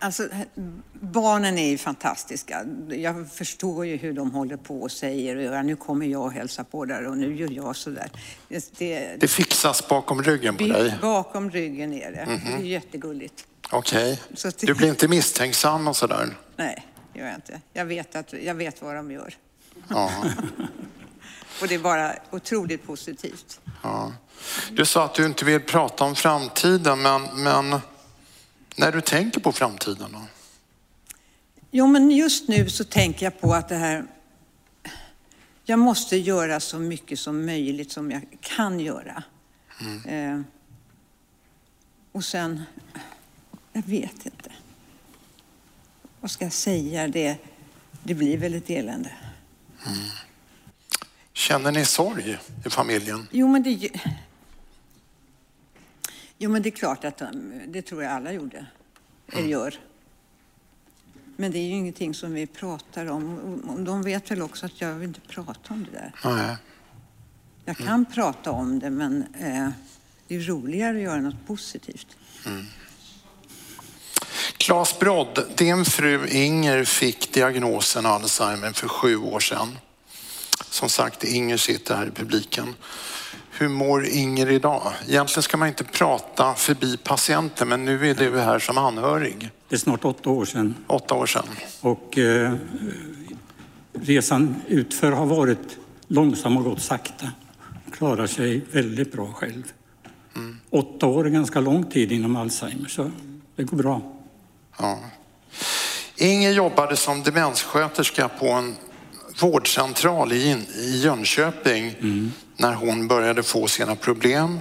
alltså, 0.01 0.29
barnen 1.01 1.59
är 1.59 1.69
ju 1.69 1.79
fantastiska. 1.79 2.65
Jag 2.89 3.33
förstår 3.33 3.87
ju 3.87 3.97
hur 3.97 4.13
de 4.13 4.31
håller 4.31 4.57
på 4.57 4.83
och 4.83 4.93
säger 4.93 5.37
ja, 5.37 5.63
nu 5.63 5.77
kommer 5.77 6.07
jag 6.07 6.23
och 6.23 6.33
hälsa 6.33 6.65
på 6.65 6.85
där 6.85 7.07
och 7.07 7.19
nu 7.19 7.37
gör 7.37 7.51
jag 7.51 7.77
så 7.77 7.91
där. 7.91 8.11
Det, 8.49 8.79
det, 8.79 9.17
Det 9.21 9.29
fixas 9.29 9.89
bakom 9.89 10.23
ryggen 10.23 10.57
på 10.57 10.65
dig? 10.65 10.95
bakom 11.03 11.51
ryggen 11.51 11.93
är 11.93 12.13
det. 12.13 12.41
Det 12.47 12.53
är 12.53 12.59
jättegulligt. 12.67 13.47
Okej. 13.71 14.21
Så 14.35 14.49
att- 14.49 14.59
Du 14.59 14.75
blir 14.75 14.89
inte 14.89 15.09
misstänksam 15.09 15.89
och 15.89 15.97
sådär? 15.97 16.37
Nej, 16.57 16.87
det 17.13 17.19
gör 17.19 17.27
jag 17.27 17.35
inte. 17.35 17.61
Jag 17.73 17.85
vet, 17.85 18.17
att, 18.17 18.33
jag 18.33 18.55
vet 18.55 18.83
vad 18.83 18.95
de 18.95 19.11
gör. 19.11 19.35
Ja. 19.89 20.13
Och 21.63 21.69
det 21.69 21.75
är 21.75 21.79
bara 21.79 22.13
otroligt 22.31 22.87
positivt. 22.87 23.61
ja. 23.83 24.13
Du 24.73 24.85
sa 24.85 25.05
att 25.05 25.15
du 25.15 25.27
inte 25.27 25.45
vill 25.45 25.61
prata 25.61 26.05
om 26.05 26.15
framtiden, 26.15 27.03
men, 27.03 27.23
men 27.35 27.81
när 28.77 28.93
du 28.93 29.01
tänker 29.01 29.41
på 29.41 29.53
framtiden 29.53 30.13
då? 30.13 30.23
Jo, 31.71 31.87
men 31.87 32.11
just 32.11 32.49
nu 32.49 32.71
så 32.71 32.85
tänker 32.85 33.27
jag 33.27 33.41
på 33.41 33.55
att 33.55 33.69
det 33.69 33.77
här... 33.77 34.07
Jag 35.65 35.79
måste 35.79 36.17
göra 36.17 36.61
så 36.61 36.79
mycket 36.79 37.19
som 37.19 37.47
möjligt 37.47 37.93
som 37.93 38.11
jag 38.11 38.27
kan 38.41 38.81
göra. 38.81 39.23
Eh, 40.07 40.41
och 42.13 42.25
sen... 42.25 42.63
Jag 43.73 43.83
vet 43.83 44.27
inte. 44.27 44.51
Vad 46.21 46.31
ska 46.31 46.45
jag 46.45 46.53
säga? 46.53 47.09
Det, 47.09 47.37
det 48.03 48.15
blir 48.15 48.37
väl 48.37 48.55
ett 48.55 48.71
elände. 48.71 49.13
Känner 51.33 51.73
ni 51.73 51.85
sorg 51.85 52.39
i 52.67 52.71
familjen? 52.71 53.29
Jo, 53.31 53.49
men 53.49 53.63
det... 53.63 53.91
Jo, 56.43 56.51
men 56.51 56.63
det 56.63 56.69
är 56.69 56.71
klart 56.71 57.05
att 57.05 57.19
de, 57.19 57.53
det 57.67 57.83
tror 57.83 58.03
jag 58.03 58.13
alla 58.13 58.33
gjorde, 58.33 58.67
eller 59.33 59.49
gör. 59.49 59.75
Men 61.37 61.53
det 61.53 61.59
är 61.59 61.63
ju 61.63 61.75
ingenting 61.75 62.15
som 62.15 62.35
vi 62.35 62.47
pratar 62.47 63.07
om. 63.07 63.85
De 63.85 64.03
vet 64.03 64.31
väl 64.31 64.43
också 64.43 64.67
att 64.67 64.81
jag 64.81 64.95
vill 64.95 65.09
inte 65.09 65.21
prata 65.21 65.75
om 65.75 65.87
det 65.93 65.99
där. 65.99 66.13
Nej. 66.25 66.57
Jag 67.65 67.77
kan 67.77 68.05
prata 68.05 68.51
om 68.51 68.79
det, 68.79 68.91
men 68.91 69.23
eh, 69.41 69.69
det 70.29 70.37
är 70.37 70.41
roligare 70.41 70.97
att 70.97 71.03
göra 71.03 71.21
något 71.21 71.47
positivt. 71.47 72.17
Claes 74.57 74.99
Brodd, 74.99 75.47
din 75.57 75.85
fru 75.85 76.29
Inger 76.29 76.85
fick 76.85 77.33
diagnosen 77.33 78.07
Alzheimer 78.07 78.73
för 78.73 78.89
sju 78.89 79.17
år 79.17 79.41
sedan. 79.41 79.79
Som 80.71 80.89
sagt, 80.89 81.25
Inger 81.25 81.57
sitter 81.57 81.97
här 81.97 82.07
i 82.07 82.11
publiken. 82.11 82.75
Hur 83.61 83.69
mår 83.69 84.07
Inger 84.07 84.51
idag? 84.51 84.93
Egentligen 85.09 85.43
ska 85.43 85.57
man 85.57 85.69
inte 85.69 85.85
prata 85.85 86.55
förbi 86.55 86.97
patienten, 86.97 87.69
men 87.69 87.85
nu 87.85 88.11
är 88.11 88.15
du 88.15 88.39
här 88.41 88.59
som 88.59 88.79
anhörig. 88.79 89.51
Det 89.69 89.75
är 89.75 89.79
snart 89.79 90.05
åtta 90.05 90.31
år 90.31 90.45
sedan 90.45 90.75
Åtta 90.87 91.15
år 91.15 91.27
sedan. 91.27 91.45
och 91.81 92.19
eh, 92.19 92.53
resan 93.93 94.57
utför 94.69 95.13
har 95.13 95.27
varit 95.27 95.79
långsam 96.07 96.57
och 96.57 96.65
gått 96.65 96.83
sakta. 96.83 97.31
Klarar 97.93 98.27
sig 98.27 98.65
väldigt 98.73 99.13
bra 99.13 99.33
själv. 99.33 99.63
Åtta 100.71 101.07
år 101.07 101.27
är 101.27 101.31
ganska 101.31 101.61
lång 101.61 101.85
tid 101.85 102.13
inom 102.13 102.37
Alzheimer 102.37 102.89
så 102.89 103.11
det 103.57 103.65
går 103.65 103.77
bra. 103.77 104.03
Ja. 104.79 104.99
Inger 106.17 106.51
jobbade 106.51 106.97
som 106.97 107.23
demenssköterska 107.23 108.29
på 108.29 108.49
en 108.49 108.77
vårdcentral 109.41 110.33
i, 110.33 110.57
i 110.77 111.01
Jönköping 111.01 111.95
när 112.61 112.75
hon 112.75 113.09
började 113.09 113.43
få 113.43 113.67
sina 113.67 113.97
problem. 113.97 114.61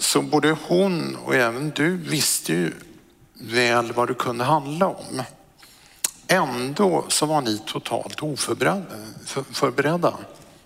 Så 0.00 0.22
både 0.22 0.56
hon 0.66 1.16
och 1.16 1.34
även 1.34 1.72
du 1.76 1.96
visste 1.96 2.52
ju 2.52 2.72
väl 3.34 3.92
vad 3.92 4.08
det 4.08 4.14
kunde 4.14 4.44
handla 4.44 4.86
om. 4.88 5.22
Ändå 6.26 7.04
så 7.08 7.26
var 7.26 7.40
ni 7.40 7.62
totalt 7.66 8.22
oförberedda. 8.22 8.84
För, 9.26 9.42
förberedda. 9.42 10.14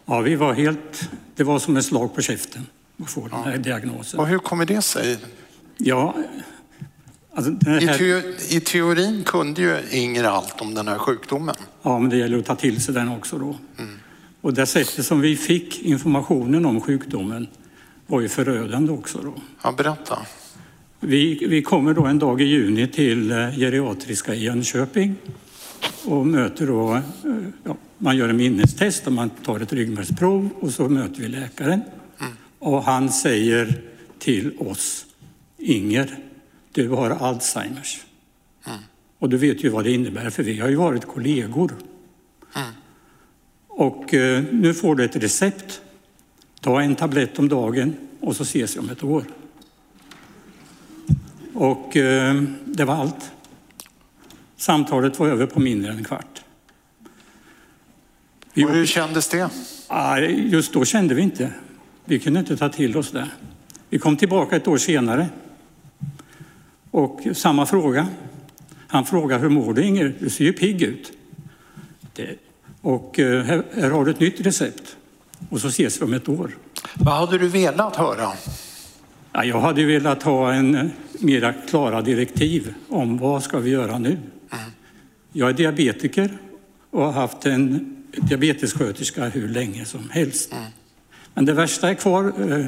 Ja, 0.05 0.21
vi 0.21 0.37
var 0.37 0.53
helt... 0.55 1.11
Det 1.37 1.45
var 1.45 1.59
som 1.59 1.77
ett 1.77 1.85
slag 1.85 2.15
på 2.15 2.23
käften 2.23 2.67
att 3.03 3.11
få 3.11 3.29
den 3.29 3.43
här 3.45 3.59
diagnosen. 3.59 4.21
Och 4.21 4.27
hur 4.27 4.39
kommer 4.39 4.67
det 4.67 4.83
sig? 4.83 5.19
Ja, 5.77 6.15
alltså 7.35 7.51
den 7.51 7.83
I, 7.83 7.87
här, 7.87 7.99
teo, 7.99 8.23
I 8.49 8.61
teorin 8.61 9.25
kunde 9.25 9.63
ju 9.63 9.79
Inger 9.91 10.25
allt 10.25 10.61
om 10.61 10.75
den 10.75 10.89
här 10.89 10.99
sjukdomen. 10.99 11.55
ja, 11.83 11.99
men 11.99 12.11
det 12.11 12.17
gäller 12.17 12.39
att 12.39 12.47
ta 12.47 12.57
till 12.57 12.83
sig 12.83 12.95
den 12.95 13.09
också 13.09 13.39
då. 13.39 13.57
Och 14.45 14.55
det 14.55 14.67
sättet 14.67 15.07
som 15.07 15.21
vi 15.21 15.37
fick 15.37 15.83
informationen 15.83 16.67
om 16.67 16.81
sjukdomen 16.81 17.47
var 18.07 18.21
ju 18.21 18.29
förödande 18.29 18.93
också 18.93 19.19
då. 19.23 19.35
Ja, 19.63 19.73
berätta. 19.73 20.19
Vi, 21.01 21.47
vi 21.49 21.63
kommer 21.63 21.95
då 21.95 22.07
en 22.07 22.19
dag 22.19 22.41
i 22.41 22.45
juni 22.45 22.89
till 22.89 23.31
eh, 23.31 23.37
geriatriska 23.37 24.35
i 24.35 24.45
Jönköping 24.45 25.15
och 26.05 26.27
möter 26.27 26.67
då, 26.67 26.95
eh, 26.95 27.03
ja, 27.65 27.77
man 27.99 28.17
gör 28.17 28.29
en 28.29 28.37
minnestest 28.37 29.07
och 29.07 29.13
man 29.13 29.31
tar 29.31 29.61
ett 29.61 29.73
ryggmärgsprov 29.73 30.49
och 30.61 30.71
så 30.71 30.89
möter 30.89 31.21
vi 31.21 31.29
läkaren. 31.29 31.81
Och 32.59 32.83
han 32.83 33.11
säger 33.11 33.83
till 34.19 34.59
oss, 34.59 35.07
Inger, 35.59 36.19
du 36.73 36.89
har 36.89 37.11
Alzheimers. 37.11 38.01
Och 39.19 39.29
du 39.29 39.37
vet 39.37 39.65
ju 39.65 39.69
vad 39.69 39.85
det 39.85 39.93
innebär 39.93 40.31
för 40.31 40.43
vi 40.43 40.61
har 40.61 40.69
ju 40.69 40.77
varit 40.77 41.05
kollegor. 41.05 41.73
Och 43.77 44.15
eh, 44.15 44.45
nu 44.51 44.75
får 44.75 44.95
du 44.95 45.05
ett 45.05 45.17
recept. 45.17 45.81
Ta 46.61 46.83
en 46.83 46.95
tablett 46.95 47.39
om 47.39 47.49
dagen 47.49 47.97
och 48.21 48.37
så 48.37 48.43
ses 48.43 48.77
vi 48.77 48.81
om 48.81 48.91
ett 48.91 49.05
år. 49.05 49.25
Och 51.55 51.97
eh, 51.97 52.43
det 52.65 52.85
var 52.85 52.95
allt. 52.95 53.33
Samtalet 54.57 55.19
var 55.19 55.29
över 55.29 55.47
på 55.47 55.61
mindre 55.61 55.91
än 55.93 55.99
en 55.99 56.05
kvart. 56.05 56.43
Vi 58.55 58.65
Och 58.65 58.71
hur 58.71 58.87
kändes 58.87 59.29
det? 59.29 59.51
Ah, 59.89 60.19
Just 60.19 60.73
då 60.73 60.85
kände 60.85 61.15
vi 61.15 61.23
inte. 61.23 61.51
Vi 62.05 62.19
kunde 62.19 62.41
inte 62.41 62.57
ta 62.57 62.69
till 62.69 62.97
oss 62.97 63.11
det. 63.11 63.31
Vi 63.89 63.99
kom 63.99 64.17
tillbaka 64.17 64.57
ett 64.57 64.69
år 64.69 64.79
senare. 64.79 65.29
Och 66.91 67.21
samma 67.33 67.67
fråga. 67.67 68.07
Han 68.89 69.05
frågar 69.07 69.39
hur 69.39 69.49
mår 69.49 69.75
du 69.75 69.83
Inger? 69.85 70.15
Du 70.21 70.31
ser 70.31 70.45
ju 70.45 70.53
pigg 70.53 70.83
ut. 70.83 71.13
Det. 72.13 72.37
Och 72.85 73.19
eh, 73.19 73.45
här, 73.45 73.63
här 73.75 73.91
har 73.91 74.05
du 74.05 74.11
ett 74.11 74.21
nytt 74.21 74.41
recept. 74.41 74.97
Och 75.51 75.61
så 75.61 75.69
ses 75.69 76.01
vi 76.01 76.05
om 76.05 76.15
ett 76.15 76.29
år. 76.29 76.57
Vad 76.95 77.15
hade 77.15 77.39
du 77.39 77.49
velat 77.49 77.97
höra? 77.97 78.33
Ja, 79.33 79.45
jag 79.45 79.61
hade 79.61 79.85
velat 79.85 80.23
ha 80.23 80.53
en 80.53 80.75
eh, 80.75 80.87
mera 81.19 81.53
klara 81.53 82.03
direktiv 82.03 82.75
om 82.89 83.19
vad 83.19 83.43
ska 83.43 83.59
vi 83.59 83.71
göra 83.71 83.99
nu. 83.99 84.19
Jag 85.33 85.49
är 85.49 85.53
diabetiker 85.53 86.39
och 86.91 87.03
har 87.03 87.13
haft 87.13 87.47
en 87.47 87.97
diabetessköterska 88.17 89.29
hur 89.29 89.49
länge 89.49 89.85
som 89.85 90.11
helst. 90.11 90.55
Men 91.35 91.45
det 91.45 91.53
värsta 91.53 91.91
är 91.91 91.95
kvar 91.95 92.33
eh, 92.53 92.67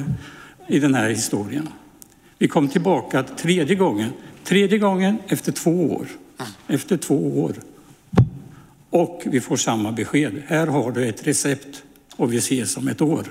i 0.67 0.79
den 0.79 0.95
här 0.95 1.09
historien. 1.09 1.69
Vi 2.37 2.47
kom 2.47 2.67
tillbaka 2.67 3.23
tredje 3.23 3.75
gången. 3.75 4.09
Tredje 4.43 4.77
gången 4.77 5.17
efter 5.27 5.51
två 5.51 5.93
år. 5.93 6.07
Efter 6.67 6.97
två 6.97 7.43
år. 7.43 7.53
Och 8.97 9.23
vi 9.25 9.41
får 9.41 9.57
samma 9.57 9.91
besked. 9.91 10.41
Här 10.47 10.67
har 10.67 10.91
du 10.91 11.07
ett 11.07 11.27
recept 11.27 11.83
och 12.15 12.33
vi 12.33 12.37
ses 12.37 12.77
om 12.77 12.87
ett 12.87 13.01
år. 13.01 13.23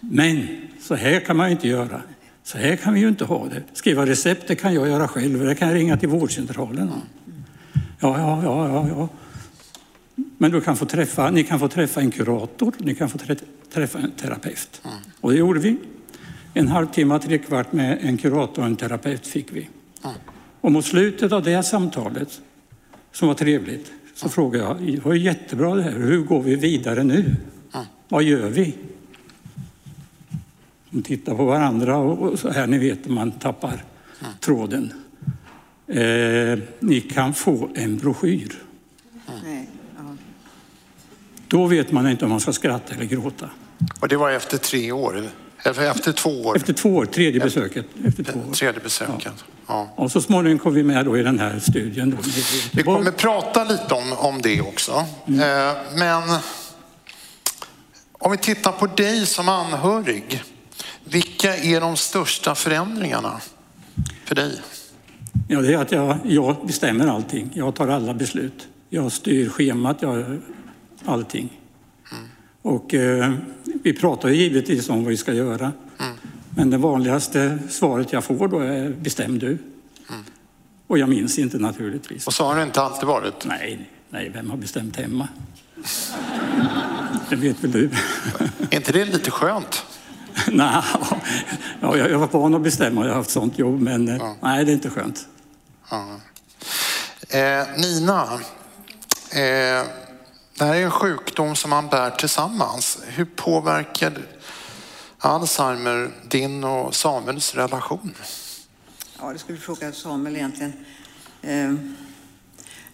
Men 0.00 0.46
så 0.80 0.94
här 0.94 1.20
kan 1.20 1.36
man 1.36 1.50
inte 1.50 1.68
göra. 1.68 2.02
Så 2.42 2.58
här 2.58 2.76
kan 2.76 2.94
vi 2.94 3.00
ju 3.00 3.08
inte 3.08 3.24
ha 3.24 3.46
det. 3.46 3.62
Skriva 3.72 4.06
recept 4.06 4.48
det 4.48 4.54
kan 4.54 4.74
jag 4.74 4.88
göra 4.88 5.08
själv. 5.08 5.44
Det 5.44 5.54
kan 5.54 5.68
jag 5.68 5.74
ringa 5.74 5.96
till 5.96 6.08
vårdcentralen. 6.08 6.90
Ja, 8.00 8.18
ja, 8.18 8.42
ja, 8.44 8.68
ja, 8.68 8.88
ja. 8.88 9.08
Men 10.38 10.50
du 10.50 10.60
kan 10.60 10.76
få 10.76 10.84
träffa, 10.86 11.30
ni 11.30 11.44
kan 11.44 11.58
få 11.58 11.68
träffa 11.68 12.00
en 12.00 12.10
kurator, 12.10 12.74
ni 12.78 12.94
kan 12.94 13.08
få 13.08 13.18
trä- 13.18 13.44
träffa 13.72 13.98
en 13.98 14.10
terapeut. 14.10 14.82
Och 15.20 15.30
det 15.30 15.38
gjorde 15.38 15.60
vi. 15.60 15.76
En 16.54 16.68
halvtimme, 16.68 17.18
tre 17.18 17.38
kvart 17.38 17.72
med 17.72 17.98
en 18.02 18.16
kurator 18.16 18.62
och 18.62 18.66
en 18.68 18.76
terapeut 18.76 19.26
fick 19.26 19.52
vi. 19.52 19.68
Och 20.60 20.72
mot 20.72 20.84
slutet 20.84 21.32
av 21.32 21.42
det 21.42 21.62
samtalet, 21.62 22.40
som 23.12 23.28
var 23.28 23.34
trevligt, 23.34 23.92
så 24.20 24.28
frågade 24.28 24.64
jag, 24.64 24.76
det 24.82 25.04
var 25.04 25.14
jättebra 25.14 25.74
det 25.74 25.82
här, 25.82 25.90
hur 25.90 26.22
går 26.22 26.42
vi 26.42 26.54
vidare 26.54 27.04
nu? 27.04 27.36
Vad 28.08 28.22
gör 28.22 28.48
vi? 28.48 28.74
De 30.90 31.02
tittar 31.02 31.34
på 31.34 31.44
varandra 31.44 31.96
och 31.96 32.38
så 32.38 32.50
här, 32.50 32.66
ni 32.66 32.78
vet, 32.78 33.08
man 33.08 33.32
tappar 33.32 33.84
tråden. 34.40 34.92
Eh, 35.86 36.58
ni 36.80 37.00
kan 37.00 37.34
få 37.34 37.68
en 37.74 37.96
broschyr. 37.96 38.62
Då 41.48 41.66
vet 41.66 41.92
man 41.92 42.08
inte 42.08 42.24
om 42.24 42.30
man 42.30 42.40
ska 42.40 42.52
skratta 42.52 42.94
eller 42.94 43.04
gråta. 43.04 43.50
Och 44.00 44.08
det 44.08 44.16
var 44.16 44.30
efter 44.30 44.58
tre 44.58 44.92
år. 44.92 45.28
Efter 45.64 46.12
två 46.12 46.42
år? 46.42 46.56
Efter 46.56 46.72
två 46.72 46.96
år, 46.96 47.04
tredje 47.04 47.40
besöket. 47.40 47.86
Efter 48.04 48.24
två 48.24 48.38
år. 48.38 48.52
Tredje 48.52 48.80
besöket. 48.80 49.24
Ja. 49.24 49.30
Och 49.94 50.12
så 50.12 50.20
småningom 50.20 50.58
kom 50.58 50.74
vi 50.74 50.82
med 50.82 51.04
då 51.04 51.18
i 51.18 51.22
den 51.22 51.38
här 51.38 51.58
studien. 51.58 52.10
Då. 52.10 52.16
Vi 52.72 52.82
kommer 52.82 53.10
prata 53.10 53.64
lite 53.64 53.94
om, 53.94 54.12
om 54.12 54.42
det 54.42 54.60
också. 54.60 55.06
Mm. 55.26 55.40
Eh, 55.40 55.76
men 55.94 56.22
om 58.12 58.30
vi 58.30 58.38
tittar 58.38 58.72
på 58.72 58.86
dig 58.86 59.26
som 59.26 59.48
anhörig. 59.48 60.42
Vilka 61.04 61.56
är 61.56 61.80
de 61.80 61.96
största 61.96 62.54
förändringarna 62.54 63.40
för 64.24 64.34
dig? 64.34 64.60
Ja, 65.48 65.60
det 65.60 65.74
är 65.74 65.78
att 65.78 65.92
jag, 65.92 66.18
jag 66.24 66.66
bestämmer 66.66 67.06
allting. 67.06 67.50
Jag 67.54 67.74
tar 67.74 67.88
alla 67.88 68.14
beslut. 68.14 68.68
Jag 68.88 69.12
styr 69.12 69.48
schemat, 69.48 70.02
jag, 70.02 70.40
allting. 71.04 71.60
Mm. 72.12 72.24
Och 72.62 72.94
eh, 72.94 73.32
vi 73.82 73.92
pratar 73.92 74.28
givetvis 74.28 74.88
om 74.88 75.02
vad 75.02 75.10
vi 75.10 75.16
ska 75.16 75.32
göra. 75.32 75.72
Men 76.56 76.70
det 76.70 76.78
vanligaste 76.78 77.58
svaret 77.68 78.12
jag 78.12 78.24
får 78.24 78.48
då 78.48 78.58
är 78.58 78.90
bestäm 78.90 79.38
du. 79.38 79.46
Mm. 79.48 80.24
Och 80.86 80.98
jag 80.98 81.08
minns 81.08 81.38
inte 81.38 81.58
naturligtvis. 81.58 82.26
Och 82.26 82.34
så 82.34 82.44
har 82.44 82.56
det 82.56 82.62
inte 82.62 82.82
alltid 82.82 83.08
varit? 83.08 83.44
Nej, 83.44 83.90
nej 84.10 84.30
vem 84.34 84.50
har 84.50 84.56
bestämt 84.56 84.96
hemma? 84.96 85.28
det 87.30 87.36
vet 87.36 87.64
väl 87.64 87.72
du? 87.72 87.90
är 88.70 88.76
inte 88.76 88.92
det 88.92 89.04
lite 89.04 89.30
skönt? 89.30 89.84
nej, 90.52 90.82
ja, 91.80 91.96
jag 91.96 92.18
var 92.18 92.28
van 92.28 92.54
att 92.54 92.62
bestämma, 92.62 93.00
jag 93.00 93.08
har 93.08 93.16
haft 93.16 93.30
sånt 93.30 93.58
jobb, 93.58 93.80
men 93.80 94.08
eh, 94.08 94.16
ja. 94.16 94.36
nej, 94.40 94.64
det 94.64 94.72
är 94.72 94.74
inte 94.74 94.90
skönt. 94.90 95.26
Ja. 95.90 96.20
Eh, 97.28 97.66
Nina, 97.76 98.22
eh, 99.30 99.86
det 100.58 100.64
här 100.64 100.74
är 100.74 100.84
en 100.84 100.90
sjukdom 100.90 101.56
som 101.56 101.70
man 101.70 101.88
bär 101.88 102.10
tillsammans. 102.10 102.98
Hur 103.06 103.24
påverkar 103.24 104.12
Alzheimer 105.22 106.10
din 106.28 106.64
och 106.64 106.94
Samuels 106.94 107.54
relation? 107.54 108.14
Ja, 109.18 109.32
det 109.32 109.38
skulle 109.38 109.58
du 109.58 109.62
fråga 109.62 109.92
Samuel 109.92 110.36
egentligen. 110.36 110.72
Eh, 111.42 111.74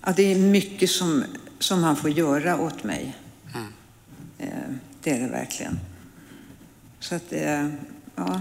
ja, 0.02 0.12
det 0.16 0.32
är 0.32 0.36
mycket 0.36 0.90
som, 0.90 1.24
som 1.58 1.82
han 1.82 1.96
får 1.96 2.10
göra 2.10 2.60
åt 2.60 2.84
mig. 2.84 3.16
Mm. 3.54 3.72
Eh, 4.38 4.74
det 5.02 5.10
är 5.10 5.20
det 5.20 5.28
verkligen. 5.28 5.80
Så 7.00 7.14
att, 7.14 7.32
eh, 7.32 7.68
ja. 8.14 8.40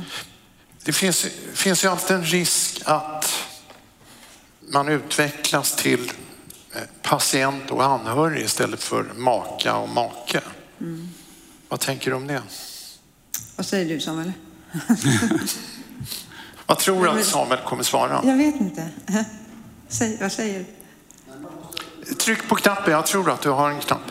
Det 0.84 0.94
finns, 0.94 1.28
finns 1.54 1.84
ju 1.84 1.88
alltid 1.88 2.16
en 2.16 2.26
risk 2.26 2.82
att 2.86 3.34
man 4.62 4.90
utvecklas 4.90 5.76
till 5.76 6.12
eh, 6.76 6.82
patient 7.02 7.72
och 7.72 7.84
anhörig 7.84 8.46
istället 8.46 8.84
för 8.84 9.04
maka 9.16 9.76
och 9.76 9.90
make. 9.90 10.42
Mm. 10.80 11.10
Vad 11.68 11.80
tänker 11.80 12.12
du 12.12 12.18
om 12.18 12.28
det? 12.28 12.44
Vad 13.56 13.66
säger 13.66 13.96
du 13.96 14.00
Samuel? 14.00 14.32
vad 16.66 16.80
tror 16.80 17.04
du 17.04 17.10
att 17.10 17.26
Samuel 17.26 17.60
kommer 17.66 17.84
svara? 17.84 18.22
Jag 18.24 18.38
vet 18.38 18.56
inte. 18.56 18.90
Säg, 19.88 20.18
vad 20.22 20.32
säger 20.32 20.60
du? 20.60 20.66
Tryck 22.16 22.50
på 22.50 22.56
knappen, 22.56 22.94
jag 22.94 23.06
tror 23.06 23.30
att 23.30 23.42
du 23.42 23.50
har 23.50 23.70
en 23.70 23.80
knapp. 23.80 24.02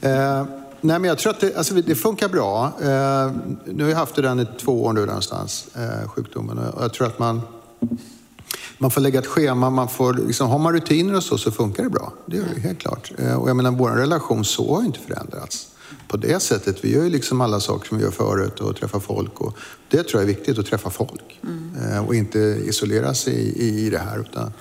Eh, 0.00 0.44
nej 0.80 0.98
men 0.98 1.04
jag 1.04 1.18
tror 1.18 1.32
att 1.32 1.40
det, 1.40 1.56
alltså, 1.56 1.74
det 1.74 1.94
funkar 1.94 2.28
bra. 2.28 2.72
Eh, 2.80 3.32
nu 3.64 3.82
har 3.82 3.90
jag 3.90 3.96
haft 3.96 4.14
den 4.14 4.40
i 4.40 4.46
två 4.60 4.84
år 4.84 4.92
nu 4.92 5.06
någonstans, 5.06 5.68
eh, 5.76 6.08
sjukdomen. 6.08 6.58
Och 6.58 6.84
jag 6.84 6.92
tror 6.92 7.06
att 7.06 7.18
man, 7.18 7.40
man 8.78 8.90
får 8.90 9.00
lägga 9.00 9.18
ett 9.18 9.26
schema, 9.26 9.70
man 9.70 9.88
får, 9.88 10.14
liksom, 10.14 10.48
har 10.48 10.58
man 10.58 10.72
rutiner 10.72 11.16
och 11.16 11.22
så, 11.22 11.38
så 11.38 11.50
funkar 11.50 11.82
det 11.82 11.90
bra. 11.90 12.12
Det 12.26 12.40
det 12.54 12.60
helt 12.60 12.78
klart. 12.78 13.12
Eh, 13.18 13.34
och 13.34 13.48
jag 13.48 13.56
menar, 13.56 13.70
vår 13.70 13.90
relation 13.90 14.44
så 14.44 14.76
har 14.76 14.84
inte 14.84 14.98
förändrats 14.98 15.68
på 16.08 16.16
det 16.16 16.40
sättet. 16.40 16.84
Vi 16.84 16.94
gör 16.94 17.04
ju 17.04 17.10
liksom 17.10 17.40
alla 17.40 17.60
saker 17.60 17.88
som 17.88 17.98
vi 17.98 18.04
gör 18.04 18.10
förut 18.10 18.60
och 18.60 18.76
träffar 18.76 19.00
folk. 19.00 19.40
Och 19.40 19.56
det 19.88 20.02
tror 20.02 20.22
jag 20.22 20.30
är 20.30 20.34
viktigt, 20.34 20.58
att 20.58 20.66
träffa 20.66 20.90
folk. 20.90 21.40
Mm. 21.42 22.04
Och 22.04 22.14
inte 22.14 22.38
isolera 22.38 23.14
sig 23.14 23.34
i, 23.34 23.86
i 23.86 23.90
det 23.90 23.98
här. 23.98 24.20
Utan 24.20 24.52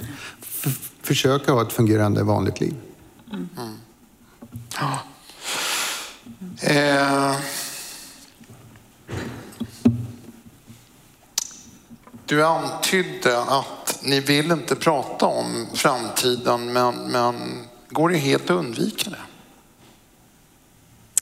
försöka 1.02 1.52
ha 1.52 1.62
ett 1.62 1.74
fungerande 1.74 2.24
vanligt 2.24 2.60
liv. 2.60 2.76
Mm. 3.32 3.50
Ja. 4.80 5.00
Eh. 6.62 7.36
Du 12.28 12.46
antydde 12.46 13.42
att 13.42 14.00
ni 14.04 14.20
vill 14.20 14.52
inte 14.52 14.76
prata 14.76 15.26
om 15.26 15.68
framtiden, 15.74 16.74
men, 16.74 16.96
men 16.96 17.36
går 17.90 18.10
det 18.10 18.18
helt 18.18 18.44
att 18.44 18.50
undvika 18.50 19.10
det? 19.10 19.18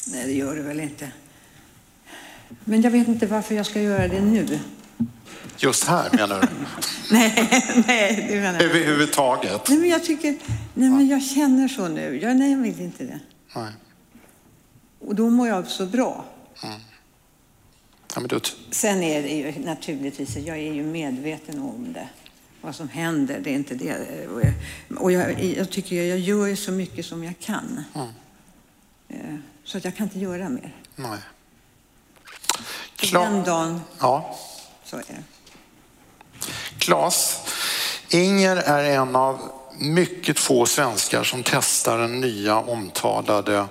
Nej, 0.07 0.25
det 0.25 0.33
gör 0.33 0.55
det 0.55 0.61
väl 0.61 0.79
inte. 0.79 1.11
Men 2.63 2.81
jag 2.81 2.91
vet 2.91 3.07
inte 3.07 3.27
varför 3.27 3.55
jag 3.55 3.65
ska 3.65 3.81
göra 3.81 4.07
det 4.07 4.21
nu. 4.21 4.59
Just 5.57 5.83
här 5.83 6.09
menar 6.13 6.41
du? 6.41 6.47
nej, 7.11 7.49
nej, 7.87 8.27
det 8.29 8.35
menar 8.35 8.53
jag 8.53 8.69
Överhuvudtaget? 8.69 9.69
Nej, 9.69 9.77
men 9.77 9.89
jag 9.89 10.03
tycker, 10.03 10.37
nej 10.73 10.89
men 10.89 11.07
jag 11.07 11.23
känner 11.23 11.67
så 11.67 11.87
nu. 11.87 12.19
Jag, 12.21 12.37
nej, 12.37 12.51
jag 12.51 12.57
vill 12.57 12.81
inte 12.81 13.03
det. 13.03 13.19
Nej. 13.55 13.71
Och 14.99 15.15
då 15.15 15.29
mår 15.29 15.47
jag 15.47 15.67
så 15.67 15.85
bra. 15.85 16.25
Mm. 16.63 16.79
Ja, 18.15 18.19
men 18.19 18.27
då... 18.27 18.39
Sen 18.71 19.03
är 19.03 19.21
det 19.23 19.29
ju 19.29 19.65
naturligtvis, 19.65 20.37
jag 20.37 20.57
är 20.57 20.73
ju 20.73 20.83
medveten 20.83 21.59
om 21.59 21.93
det. 21.93 22.07
Vad 22.61 22.75
som 22.75 22.89
händer, 22.89 23.39
det 23.43 23.49
är 23.49 23.55
inte 23.55 23.75
det. 23.75 24.27
Och 24.97 25.11
jag, 25.11 25.43
jag 25.43 25.69
tycker 25.69 26.03
jag 26.03 26.19
gör 26.19 26.47
ju 26.47 26.55
så 26.55 26.71
mycket 26.71 27.05
som 27.05 27.23
jag 27.23 27.39
kan. 27.39 27.83
Mm. 27.95 28.07
Eh, 29.13 29.35
så 29.63 29.77
att 29.77 29.85
jag 29.85 29.95
kan 29.95 30.07
inte 30.07 30.19
göra 30.19 30.49
mer. 30.49 30.75
Nej. 30.95 31.19
Klar... 32.95 33.23
Den 33.23 33.43
dagen 33.43 33.81
ja. 33.99 34.39
så 34.85 34.97
är 34.97 35.03
det. 35.07 35.23
Klas, 36.77 37.39
Inger 38.09 38.57
är 38.57 38.83
en 38.83 39.15
av 39.15 39.39
mycket 39.79 40.39
få 40.39 40.65
svenskar 40.65 41.23
som 41.23 41.43
testar 41.43 41.97
den 41.97 42.21
nya 42.21 42.57
omtalade 42.57 43.65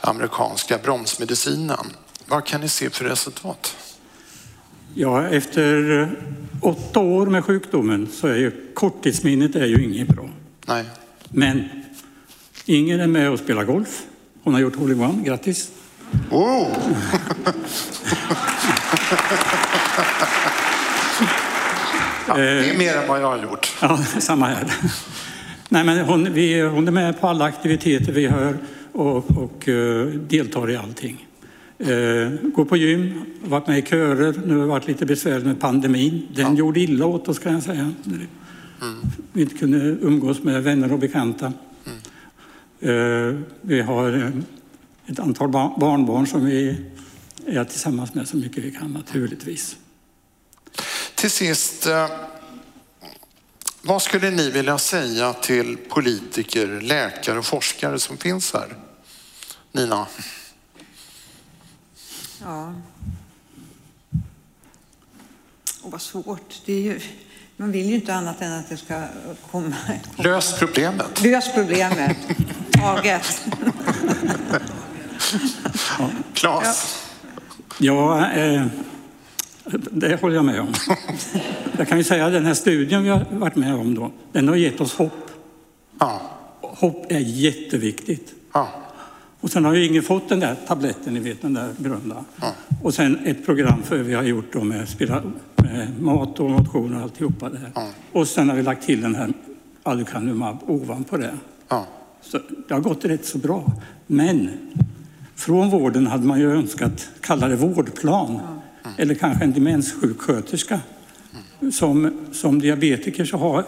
amerikanska 0.00 0.78
bromsmedicinen. 0.78 1.96
Vad 2.26 2.46
kan 2.46 2.60
ni 2.60 2.68
se 2.68 2.90
för 2.90 3.04
resultat? 3.04 3.76
Ja, 4.94 5.28
efter 5.28 6.10
åtta 6.60 7.00
år 7.00 7.26
med 7.26 7.44
sjukdomen 7.44 8.08
så 8.12 8.26
är 8.26 8.36
ju 8.36 8.72
korttidsminnet 8.74 9.56
är 9.56 9.66
ju 9.66 9.84
inget 9.84 10.08
bra. 10.08 10.28
Nej. 10.66 10.84
Men 11.28 11.68
Inger 12.64 12.98
är 12.98 13.06
med 13.06 13.30
och 13.30 13.38
spelar 13.38 13.64
golf. 13.64 14.02
Hon 14.42 14.54
har 14.54 14.60
gjort 14.60 14.76
hole-in-one. 14.76 15.22
Grattis! 15.24 15.70
Oh. 16.30 16.66
ja, 22.28 22.36
det 22.36 22.70
är 22.70 22.78
mer 22.78 22.96
än 22.96 23.08
vad 23.08 23.20
jag 23.20 23.26
har 23.26 23.42
gjort. 23.42 23.72
Ja, 23.80 23.96
samma 24.18 24.46
här. 24.46 24.72
Nej, 25.68 25.84
men 25.84 25.98
hon, 25.98 26.32
vi, 26.32 26.60
hon 26.60 26.88
är 26.88 26.92
med 26.92 27.20
på 27.20 27.28
alla 27.28 27.44
aktiviteter 27.44 28.12
vi 28.12 28.26
har 28.26 28.56
och, 28.92 29.16
och 29.16 29.68
uh, 29.68 30.06
deltar 30.06 30.70
i 30.70 30.76
allting. 30.76 31.28
Uh, 31.80 32.30
går 32.54 32.64
på 32.64 32.76
gym, 32.76 33.24
varit 33.44 33.66
med 33.66 33.78
i 33.78 33.82
körer. 33.82 34.34
Nu 34.46 34.54
har 34.54 34.60
det 34.60 34.66
varit 34.66 34.88
lite 34.88 35.06
besvärligt 35.06 35.46
med 35.46 35.60
pandemin. 35.60 36.28
Den 36.34 36.46
ja. 36.46 36.58
gjorde 36.58 36.80
illa 36.80 37.06
åt 37.06 37.28
oss 37.28 37.38
kan 37.38 37.52
jag 37.52 37.62
säga. 37.62 37.92
Mm. 38.82 38.96
Vi 39.32 39.42
inte 39.42 39.58
kunde 39.58 39.78
umgås 39.78 40.42
med 40.42 40.62
vänner 40.62 40.92
och 40.92 40.98
bekanta. 40.98 41.52
Uh, 42.84 43.40
vi 43.60 43.80
har 43.80 44.32
ett 45.06 45.18
antal 45.18 45.48
barnbarn 45.48 46.26
som 46.26 46.44
vi 46.44 46.84
är 47.46 47.64
tillsammans 47.64 48.14
med 48.14 48.28
så 48.28 48.36
mycket 48.36 48.64
vi 48.64 48.70
kan 48.70 48.92
naturligtvis. 48.92 49.76
Till 51.14 51.30
sist, 51.30 51.86
vad 53.82 54.02
skulle 54.02 54.30
ni 54.30 54.50
vilja 54.50 54.78
säga 54.78 55.32
till 55.32 55.76
politiker, 55.76 56.80
läkare 56.80 57.38
och 57.38 57.46
forskare 57.46 57.98
som 57.98 58.16
finns 58.16 58.52
här? 58.52 58.76
Nina? 59.72 60.06
Ja. 62.42 62.74
Och 65.82 65.90
vad 65.90 66.02
svårt. 66.02 66.62
Det 66.64 66.72
är 66.72 66.80
ju, 66.80 67.00
man 67.56 67.72
vill 67.72 67.86
ju 67.86 67.94
inte 67.94 68.14
annat 68.14 68.42
än 68.42 68.52
att 68.52 68.68
det 68.68 68.76
ska 68.76 69.06
komma. 69.50 69.76
Lös 70.16 70.58
problemet. 70.58 71.22
Lös 71.22 71.54
problemet. 71.54 72.16
Taget. 72.82 73.42
Klas? 76.34 77.08
Ja, 77.78 78.30
ja 78.30 78.40
eh, 78.40 78.66
det 79.90 80.20
håller 80.20 80.34
jag 80.34 80.44
med 80.44 80.60
om. 80.60 80.74
Jag 81.78 81.88
kan 81.88 81.98
ju 81.98 82.04
säga 82.04 82.26
att 82.26 82.32
den 82.32 82.46
här 82.46 82.54
studien 82.54 83.02
vi 83.02 83.08
har 83.08 83.24
varit 83.30 83.56
med 83.56 83.74
om 83.74 83.94
då, 83.94 84.12
den 84.32 84.48
har 84.48 84.56
gett 84.56 84.80
oss 84.80 84.94
hopp. 84.94 85.30
Ja. 86.00 86.20
Hopp 86.60 87.12
är 87.12 87.18
jätteviktigt. 87.18 88.34
Ja. 88.52 88.68
Och 89.40 89.50
sen 89.50 89.64
har 89.64 89.74
ju 89.74 89.86
ingen 89.86 90.02
fått 90.02 90.28
den 90.28 90.40
där 90.40 90.56
tabletten, 90.66 91.14
ni 91.14 91.20
vet 91.20 91.42
den 91.42 91.54
där 91.54 91.74
grunda. 91.78 92.24
Ja. 92.40 92.52
Och 92.82 92.94
sen 92.94 93.26
ett 93.26 93.46
program 93.46 93.82
för 93.82 93.98
vi 93.98 94.14
har 94.14 94.22
gjort 94.22 94.52
då 94.52 94.64
med, 94.64 94.88
spela, 94.88 95.22
med 95.56 96.00
mat 96.00 96.40
och 96.40 96.50
motion 96.50 96.96
och 96.96 97.02
alltihopa 97.02 97.48
det 97.48 97.58
här. 97.58 97.70
Ja. 97.74 97.88
Och 98.12 98.28
sen 98.28 98.48
har 98.48 98.56
vi 98.56 98.62
lagt 98.62 98.86
till 98.86 99.00
den 99.00 99.14
här 99.14 99.32
aducanumab 99.82 100.58
ovanpå 100.66 101.16
det. 101.16 101.34
Ja. 101.68 101.86
Så 102.22 102.40
det 102.68 102.74
har 102.74 102.80
gått 102.80 103.04
rätt 103.04 103.26
så 103.26 103.38
bra. 103.38 103.72
Men 104.06 104.50
från 105.36 105.70
vården 105.70 106.06
hade 106.06 106.26
man 106.26 106.40
ju 106.40 106.52
önskat 106.52 107.08
kalla 107.20 107.48
det 107.48 107.56
vårdplan. 107.56 108.40
eller 108.98 109.14
kanske 109.14 109.44
en 109.44 109.52
demenssjuksköterska. 109.52 110.80
Som, 111.72 112.24
som 112.32 112.60
diabetiker 112.60 113.24
så 113.24 113.36
har, 113.36 113.64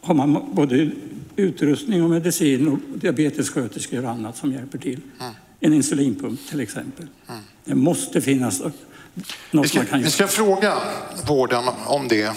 har 0.00 0.14
man 0.14 0.50
både 0.52 0.90
utrustning 1.36 2.02
och 2.04 2.10
medicin 2.10 2.68
och 2.68 2.78
diabetessköterskor 2.98 4.04
och 4.04 4.10
annat 4.10 4.36
som 4.36 4.52
hjälper 4.52 4.78
till. 4.78 5.00
En 5.60 5.72
insulinpump 5.72 6.48
till 6.48 6.60
exempel. 6.60 7.06
Det 7.64 7.74
måste 7.74 8.20
finnas 8.20 8.62
något 9.50 9.64
Vi 9.64 9.68
ska, 9.68 9.78
man 9.78 9.86
kan 9.86 9.98
vi 9.98 10.02
göra. 10.02 10.10
ska 10.10 10.26
fråga 10.26 10.74
vården 11.28 11.64
om 11.86 12.08
det. 12.08 12.32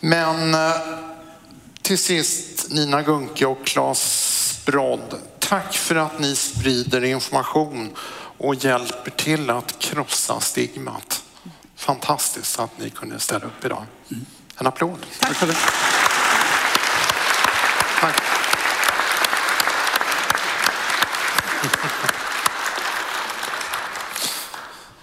Men 0.00 0.54
eh, 0.54 0.72
till 1.82 1.98
sist 1.98 2.57
Nina 2.70 3.02
Gunke 3.02 3.46
och 3.46 3.66
Claes 3.66 4.60
Brodd. 4.66 5.20
Tack 5.38 5.76
för 5.76 5.94
att 5.94 6.18
ni 6.18 6.36
sprider 6.36 7.04
information 7.04 7.96
och 8.38 8.54
hjälper 8.54 9.10
till 9.10 9.50
att 9.50 9.78
krossa 9.78 10.40
stigmat. 10.40 11.22
Fantastiskt 11.76 12.58
att 12.58 12.78
ni 12.78 12.90
kunde 12.90 13.20
ställa 13.20 13.46
upp 13.46 13.64
idag. 13.64 13.84
En 14.56 14.66
applåd. 14.66 14.98
Tack 15.20 15.36
för 15.36 15.46
det. 15.46 15.56
Tack. 18.00 18.22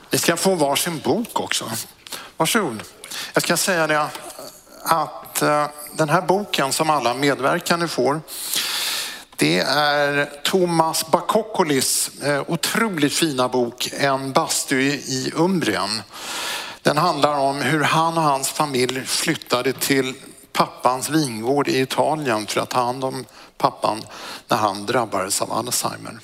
Ni 0.10 0.17
ska 0.17 0.38
få 0.38 0.56
varsin 0.56 0.99
bok 0.99 1.39
också. 1.39 1.71
Varsågod. 2.38 2.84
Jag 3.34 3.43
ska 3.43 3.58
säga 3.58 3.88
det 3.88 4.10
att 4.84 5.24
att 5.36 5.41
eh, 5.41 5.67
den 5.91 6.10
här 6.10 6.21
boken 6.21 6.74
som 6.74 6.89
alla 6.89 7.13
medverkande 7.13 7.88
får, 7.88 8.21
det 9.36 9.60
är 9.60 10.30
Thomas 10.43 11.12
Bakokkolis 11.12 12.12
eh, 12.24 12.43
otroligt 12.48 13.13
fina 13.13 13.50
bok 13.50 13.89
En 14.00 14.32
bastu 14.32 14.82
i 14.82 15.32
Umbrien. 15.36 16.02
Den 16.82 16.98
handlar 16.98 17.38
om 17.38 17.62
hur 17.62 17.82
han 17.82 18.17
och 18.17 18.24
hans 18.24 18.50
familj 18.50 19.06
flyttade 19.06 19.74
till 19.74 20.13
pappans 20.54 21.10
vingård 21.10 21.67
i 21.67 21.80
Italien 21.80 22.48
för 22.48 22.62
att 22.62 22.69
ta 22.69 22.80
hand 22.80 23.04
om 23.04 23.26
pappan 23.58 24.02
när 24.48 24.58
han 24.58 24.86
drabbades 24.86 25.41
av 25.41 25.54
Alzheimer. 25.54 26.19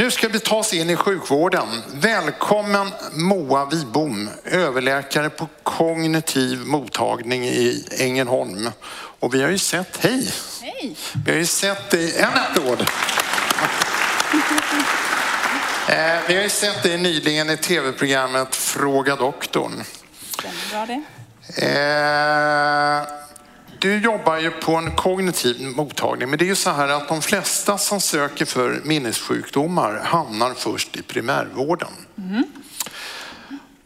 Nu 0.00 0.10
ska 0.10 0.28
vi 0.28 0.40
ta 0.40 0.56
oss 0.56 0.74
in 0.74 0.90
i 0.90 0.96
sjukvården. 0.96 1.68
Välkommen 1.94 2.90
Moa 3.12 3.64
Wibom, 3.64 4.30
överläkare 4.44 5.30
på 5.30 5.48
kognitiv 5.62 6.58
mottagning 6.66 7.44
i 7.44 7.84
Ängelholm. 7.98 8.70
Och 9.20 9.34
vi 9.34 9.42
har 9.42 9.50
ju 9.50 9.58
sett, 9.58 9.96
hej! 9.96 10.32
Hej! 10.62 10.96
Vi 11.24 11.30
har 11.30 11.38
ju 11.38 11.46
sett 11.46 11.90
dig, 11.90 12.18
en 12.18 12.32
applåd! 12.34 12.86
Eh, 15.88 16.20
Vi 16.28 16.34
har 16.34 16.42
ju 16.42 16.48
sett 16.48 16.82
dig 16.82 16.98
nyligen 16.98 17.50
i 17.50 17.56
tv-programmet 17.56 18.56
Fråga 18.56 19.16
doktorn. 19.16 19.84
Stämmer 20.38 20.70
bra 20.70 20.86
det? 20.86 21.02
Eh, 21.66 23.02
Du 23.80 23.98
jobbar 23.98 24.38
ju 24.38 24.50
på 24.50 24.76
en 24.76 24.90
kognitiv 24.96 25.66
mottagning, 25.76 26.28
men 26.30 26.38
det 26.38 26.44
är 26.44 26.46
ju 26.46 26.56
så 26.56 26.70
här 26.70 26.88
att 26.88 27.08
de 27.08 27.22
flesta 27.22 27.78
som 27.78 28.00
söker 28.00 28.44
för 28.44 28.80
minnessjukdomar 28.84 30.00
hamnar 30.04 30.54
först 30.54 30.96
i 30.96 31.02
primärvården. 31.02 31.88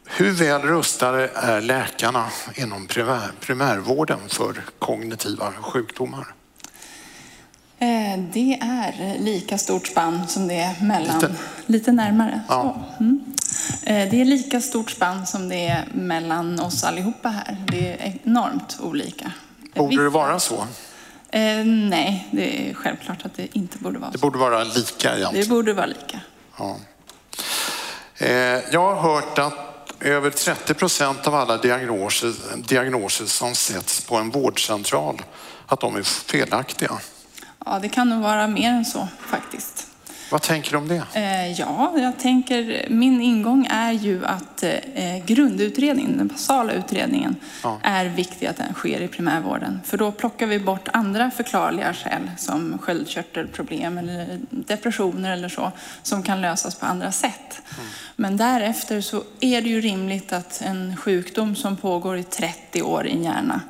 Hur 0.07 0.31
väl 0.31 0.63
rustade 0.63 1.31
är 1.35 1.61
läkarna 1.61 2.27
inom 2.55 2.87
primär, 2.87 3.31
primärvården 3.41 4.19
för 4.29 4.63
kognitiva 4.79 5.53
sjukdomar? 5.53 6.27
Eh, 7.79 8.19
Det 8.33 8.59
är 8.63 9.19
lika 9.19 9.59
stort 9.59 9.87
spann 9.87 10.29
som 10.29 10.49
det 10.49 10.55
är 10.61 10.85
mellan... 10.85 11.21
Lite. 11.21 11.35
Lite, 11.67 11.93
närmare. 11.93 12.41
Ja. 12.49 12.85
Mm. 13.01 13.25
Eh, 13.83 14.11
Det 14.11 14.21
är 14.21 14.25
lika 14.25 14.61
stort 14.61 14.91
spann 14.91 15.27
som 15.27 15.49
det 15.49 15.67
är 15.67 15.89
mellan 15.95 16.61
oss 16.61 16.85
allihopa 16.85 17.29
här. 17.29 17.57
Det 17.67 17.93
är 17.93 18.19
enormt 18.25 18.79
olika. 18.81 19.33
Borde 19.75 20.03
det 20.03 20.09
vara 20.09 20.41
så? 20.41 20.67
Eh, 21.31 21.65
nej, 21.65 22.29
det 22.31 22.71
är 22.71 22.75
självklart 22.75 23.25
att 23.27 23.35
det 23.37 23.57
inte 23.57 23.79
borde 23.79 23.99
vara 23.99 24.11
Det 24.11 24.19
så. 24.19 24.23
borde 24.27 24.39
vara 24.39 24.65
lika 24.65 25.11
Det 25.13 25.19
egentligen. 25.19 25.49
borde 25.49 25.73
vara 25.73 25.87
lika. 25.87 26.21
Ja. 26.59 26.77
Eh, 28.17 28.29
Jag 28.73 28.95
har 28.95 29.15
hört 29.15 29.39
att 29.39 29.55
över 30.01 30.31
30 30.31 30.75
procent 30.75 31.27
av 31.27 31.35
alla 31.35 31.57
diagnoser, 31.57 32.33
diagnoser 32.57 33.27
som 33.27 33.55
sätts 33.55 34.01
på 34.05 34.17
en 34.17 34.31
vårdcentral, 34.31 35.23
att 35.67 35.81
de 35.81 35.97
är 35.97 36.03
felaktiga. 36.03 36.93
Ja, 37.67 37.79
det 37.83 37.89
kan 37.89 38.09
nog 38.09 38.23
vara 38.23 38.47
mer 38.47 38.69
än 38.71 38.85
så 38.85 39.09
faktiskt. 39.29 39.87
Vad 40.35 40.43
tänker 40.43 40.71
du 40.73 40.77
om 40.79 40.89
det? 40.89 41.03
Eh, 41.15 41.53
Ja, 41.53 41.93
jag 41.99 42.19
tänker, 42.19 42.87
min 42.91 43.23
ingång 43.23 43.67
är 43.71 43.93
ju 43.93 44.25
att 44.27 44.63
eh, 44.63 45.25
grundutredningen, 45.27 46.19
den 46.19 46.27
basala 46.29 46.73
utredningen, 46.73 47.37
Ja. 47.63 47.79
är 47.83 48.05
viktig 48.05 48.47
att 48.47 48.57
den 48.57 48.75
sker 48.75 49.01
i 49.01 49.09
primärvården. 49.09 49.81
För 49.85 49.97
då 49.99 50.13
plockar 50.13 50.47
vi 50.47 50.59
bort 50.59 50.89
andra 50.93 51.31
förklarliga 51.31 51.95
skäl 51.95 52.31
som 52.39 52.79
sköldkörtelproblem 52.79 53.99
eller 53.99 54.41
depressioner 54.51 55.33
eller 55.33 55.49
så, 55.49 55.73
som 56.03 56.23
kan 56.23 56.41
lösas 56.41 56.75
på 56.75 56.87
andra 56.87 57.13
sätt. 57.13 57.63
Men 58.17 58.37
därefter 58.37 59.01
så 59.01 59.23
är 59.41 59.63
det 59.63 59.69
ju 59.69 59.81
rimligt 59.81 60.33
att 60.33 60.63
en 60.65 60.97
sjukdom 60.97 61.57
som 61.57 61.77
pågår 61.77 62.19
i 62.19 62.23
30 62.23 62.83
år 62.83 63.07
i 63.07 63.13
en 63.13 63.25
hjärna 63.25 63.61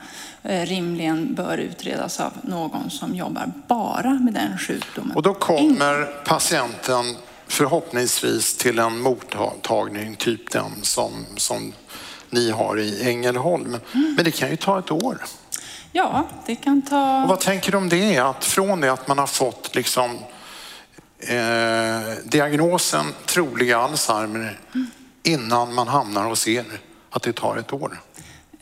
rimligen 0.44 1.34
bör 1.34 1.58
utredas 1.58 2.20
av 2.20 2.32
någon 2.42 2.90
som 2.90 3.14
jobbar 3.14 3.52
bara 3.66 4.10
med 4.14 4.34
den 4.34 4.58
sjukdomen. 4.58 5.16
Och 5.16 5.22
då 5.22 5.34
kommer 5.34 6.04
patienten 6.24 7.16
förhoppningsvis 7.46 8.56
till 8.56 8.78
en 8.78 9.00
mottagning 9.00 10.16
typ 10.16 10.50
den 10.50 10.70
som, 10.82 11.12
som 11.36 11.72
ni 12.30 12.50
har 12.50 12.78
i 12.80 13.08
Ängelholm. 13.08 13.76
Men 13.92 14.24
det 14.24 14.30
kan 14.30 14.50
ju 14.50 14.56
ta 14.56 14.78
ett 14.78 14.90
år. 14.90 15.18
Ja, 15.92 16.28
det 16.46 16.54
kan 16.54 16.82
ta... 16.82 17.22
Och 17.22 17.28
vad 17.28 17.40
tänker 17.40 17.72
du 17.72 17.78
om 17.78 17.88
det? 17.88 18.18
Att 18.18 18.44
från 18.44 18.80
det 18.80 18.92
att 18.92 19.08
man 19.08 19.18
har 19.18 19.26
fått 19.26 19.74
liksom, 19.74 20.18
eh, 21.18 22.14
diagnosen 22.24 23.06
troliga 23.26 23.78
Alzheimer 23.78 24.60
innan 25.22 25.74
man 25.74 25.88
hamnar 25.88 26.24
hos 26.24 26.48
er, 26.48 26.64
att 27.10 27.22
det 27.22 27.32
tar 27.32 27.56
ett 27.56 27.72
år. 27.72 28.00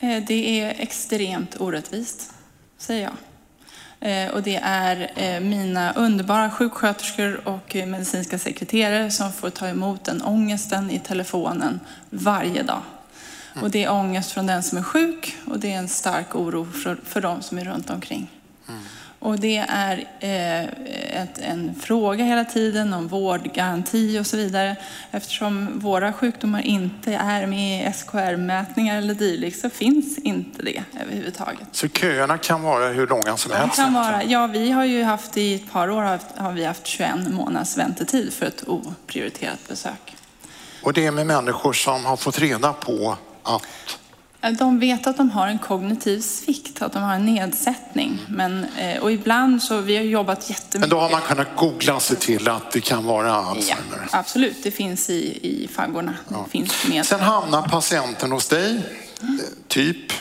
Eh, 0.03 0.23
det 0.27 0.61
är 0.61 0.75
extremt 0.79 1.61
orättvist, 1.61 2.31
säger 2.77 3.03
jag. 3.03 3.13
Eh, 4.09 4.31
och 4.31 4.43
det 4.43 4.59
är 4.63 5.11
eh, 5.15 5.39
mina 5.39 5.93
underbara 5.93 6.49
sjuksköterskor 6.49 7.47
och 7.47 7.75
medicinska 7.75 8.39
sekreterare 8.39 9.11
som 9.11 9.31
får 9.31 9.49
ta 9.49 9.67
emot 9.67 10.05
den 10.05 10.21
ångesten 10.21 10.91
i 10.91 10.99
telefonen 10.99 11.79
varje 12.09 12.63
dag. 12.63 12.81
Och 13.61 13.71
det 13.71 13.83
är 13.83 13.91
ångest 13.91 14.31
från 14.31 14.47
den 14.47 14.63
som 14.63 14.77
är 14.77 14.83
sjuk 14.83 15.37
och 15.45 15.59
det 15.59 15.73
är 15.73 15.77
en 15.77 15.87
stark 15.87 16.35
oro 16.35 16.65
för, 16.71 16.97
för 17.05 17.21
de 17.21 17.41
som 17.41 17.57
är 17.57 17.65
runt 17.65 17.89
omkring. 17.89 18.31
Mm. 18.69 18.81
Och 19.23 19.39
det 19.39 19.57
är 19.57 20.07
eh, 20.19 20.63
ett, 21.21 21.37
en 21.39 21.75
fråga 21.81 22.25
hela 22.25 22.45
tiden 22.45 22.93
om 22.93 23.07
vårdgaranti 23.07 24.19
och 24.19 24.27
så 24.27 24.37
vidare. 24.37 24.75
Eftersom 25.11 25.79
våra 25.79 26.13
sjukdomar 26.13 26.61
inte 26.61 27.13
är 27.13 27.47
med 27.47 27.89
i 27.89 27.93
SKR-mätningar 27.93 28.97
eller 28.97 29.13
dylikt 29.13 29.59
så 29.59 29.69
finns 29.69 30.17
inte 30.17 30.63
det 30.63 30.83
överhuvudtaget. 31.01 31.67
Så 31.71 31.87
köerna 31.89 32.37
kan 32.37 32.61
vara 32.61 32.87
hur 32.87 33.07
långa 33.07 33.37
som 33.37 33.51
helst. 33.51 33.75
kan 33.75 33.93
vara, 33.93 34.23
ja, 34.23 34.47
vi 34.47 34.71
har 34.71 34.85
ju 34.85 35.03
haft 35.03 35.37
i 35.37 35.55
ett 35.55 35.71
par 35.71 35.89
år 35.89 36.19
har 36.41 36.51
vi 36.51 36.65
haft 36.65 36.87
21 36.87 37.27
månaders 37.31 37.77
väntetid 37.77 38.33
för 38.33 38.45
ett 38.45 38.63
oprioriterat 38.67 39.67
besök. 39.67 40.15
Och 40.83 40.93
det 40.93 41.05
är 41.05 41.11
med 41.11 41.27
människor 41.27 41.73
som 41.73 42.05
har 42.05 42.17
fått 42.17 42.39
reda 42.39 42.73
på 42.73 43.17
att 43.43 43.63
De 44.51 44.79
vet 44.79 45.07
att 45.07 45.17
de 45.17 45.29
har 45.31 45.47
en 45.47 45.59
kognitiv 45.59 46.19
svikt, 46.21 46.81
att 46.81 46.93
de 46.93 47.03
har 47.03 47.13
en 47.15 47.25
nedsättning. 47.25 48.19
Men, 48.29 48.65
eh, 48.77 49.01
och 49.01 49.11
ibland 49.11 49.63
så, 49.63 49.77
vi 49.77 49.95
har 49.97 50.03
jobbat 50.03 50.39
Men 50.39 50.47
jättemycket. 50.55 50.89
då 50.91 50.99
har 50.99 51.09
man 51.09 51.21
kunnat 51.21 51.47
googla 51.55 51.99
sig 51.99 52.17
till 52.17 52.47
att 52.49 52.71
det 52.71 52.81
kan 52.81 53.05
vara 53.05 53.27
Ja, 53.27 53.33
Alzheimer. 53.33 54.07
absolut, 54.11 54.63
det 54.63 54.71
finns 54.71 55.09
i, 55.09 55.39
i 55.63 55.67
faggorna. 55.67 56.13
Det 56.29 56.35
finns 56.49 56.87
med. 56.89 57.05
Sen 57.05 57.19
hamnar 57.19 57.61
patienten 57.61 58.31
hos 58.31 58.47
dig, 58.47 58.75
eh, 59.21 59.27
typ. 59.67 60.11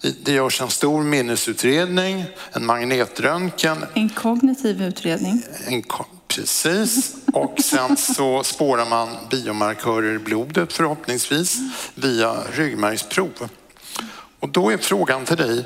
Det- 0.00 0.24
Det 0.24 0.32
görs 0.32 0.60
en 0.60 0.68
stor 0.70 1.02
minnesutredning, 1.02 2.24
en 2.52 2.66
magnetröntgen, 2.66 3.84
En 3.94 4.08
kognitiv 4.08 4.82
utredning. 4.82 5.42
en, 5.66 5.82
ko- 5.82 6.04
precis. 6.36 7.14
Och 7.32 7.60
sen 7.60 7.96
så 7.96 8.44
spårar 8.44 8.86
man 8.86 9.08
biomarkörer 9.30 10.14
i 10.14 10.18
blodet 10.18 10.72
förhoppningsvis 10.72 11.58
via 11.94 12.34
ryggmärgsprov. 12.52 13.48
Och 14.40 14.48
då 14.48 14.70
är 14.70 14.78
frågan 14.78 15.24
till 15.24 15.36
dig, 15.36 15.64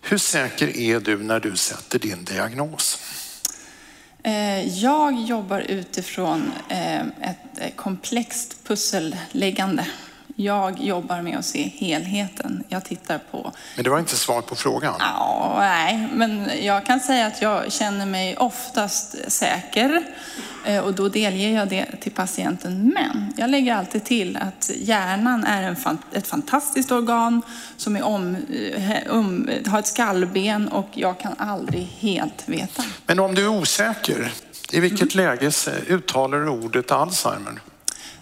hur 0.00 0.18
säker 0.18 0.76
är 0.76 1.00
du 1.00 1.16
när 1.22 1.40
du 1.40 1.56
sätter 1.56 1.98
din 1.98 2.24
diagnos? 2.24 2.98
Eh, 4.22 4.78
jag 4.78 5.22
jobbar 5.22 5.60
utifrån 5.60 6.52
eh, 6.68 7.00
ett 7.00 7.58
eh, 7.58 7.70
komplext 7.76 8.64
pusselläggande. 8.64 9.86
Jag 10.38 10.80
jobbar 10.80 11.22
med 11.22 11.38
att 11.38 11.44
se 11.44 11.62
helheten. 11.62 12.64
Jag 12.68 12.84
tittar 12.84 13.18
på 13.30 13.52
Men 13.74 13.84
det 13.84 13.90
var 13.90 13.98
inte 13.98 14.16
svar 14.16 14.42
på 14.42 14.54
frågan. 14.54 14.94
Ja, 14.98 15.56
nej, 15.58 16.08
men 16.12 16.50
jag 16.62 16.86
kan 16.86 17.00
säga 17.00 17.26
att 17.26 17.42
jag 17.42 17.72
känner 17.72 18.06
mig 18.06 18.36
oftast 18.36 19.32
säker 19.32 20.02
eh, 20.64 20.84
och 20.84 20.94
då 20.94 21.08
delger 21.08 21.50
jag 21.50 21.68
det 21.68 21.86
till 22.00 22.12
patienten. 22.12 22.92
Men 22.94 23.32
jag 23.36 23.50
lägger 23.50 23.74
alltid 23.74 24.04
till 24.04 24.36
att 24.36 24.70
hjärnan 24.76 25.44
är 25.44 25.62
en, 25.62 25.98
ett 26.12 26.26
fantastiskt 26.26 26.92
organ 26.92 27.42
som 27.76 27.96
är 27.96 28.02
om, 28.02 28.36
um, 29.06 29.50
har 29.66 29.78
ett 29.78 29.86
skallben 29.86 30.68
och 30.68 30.88
jag 30.92 31.20
kan 31.20 31.34
aldrig 31.38 31.82
helt 31.98 32.48
veta. 32.48 32.84
Men 33.06 33.18
om 33.18 33.34
du 33.34 33.42
är 33.42 33.48
osäker, 33.48 34.32
i 34.72 34.80
vilket 34.80 35.14
läge 35.14 35.50
uttalar 35.88 36.38
du 36.38 36.48
ordet 36.48 36.90
Alzheimer? 36.90 37.60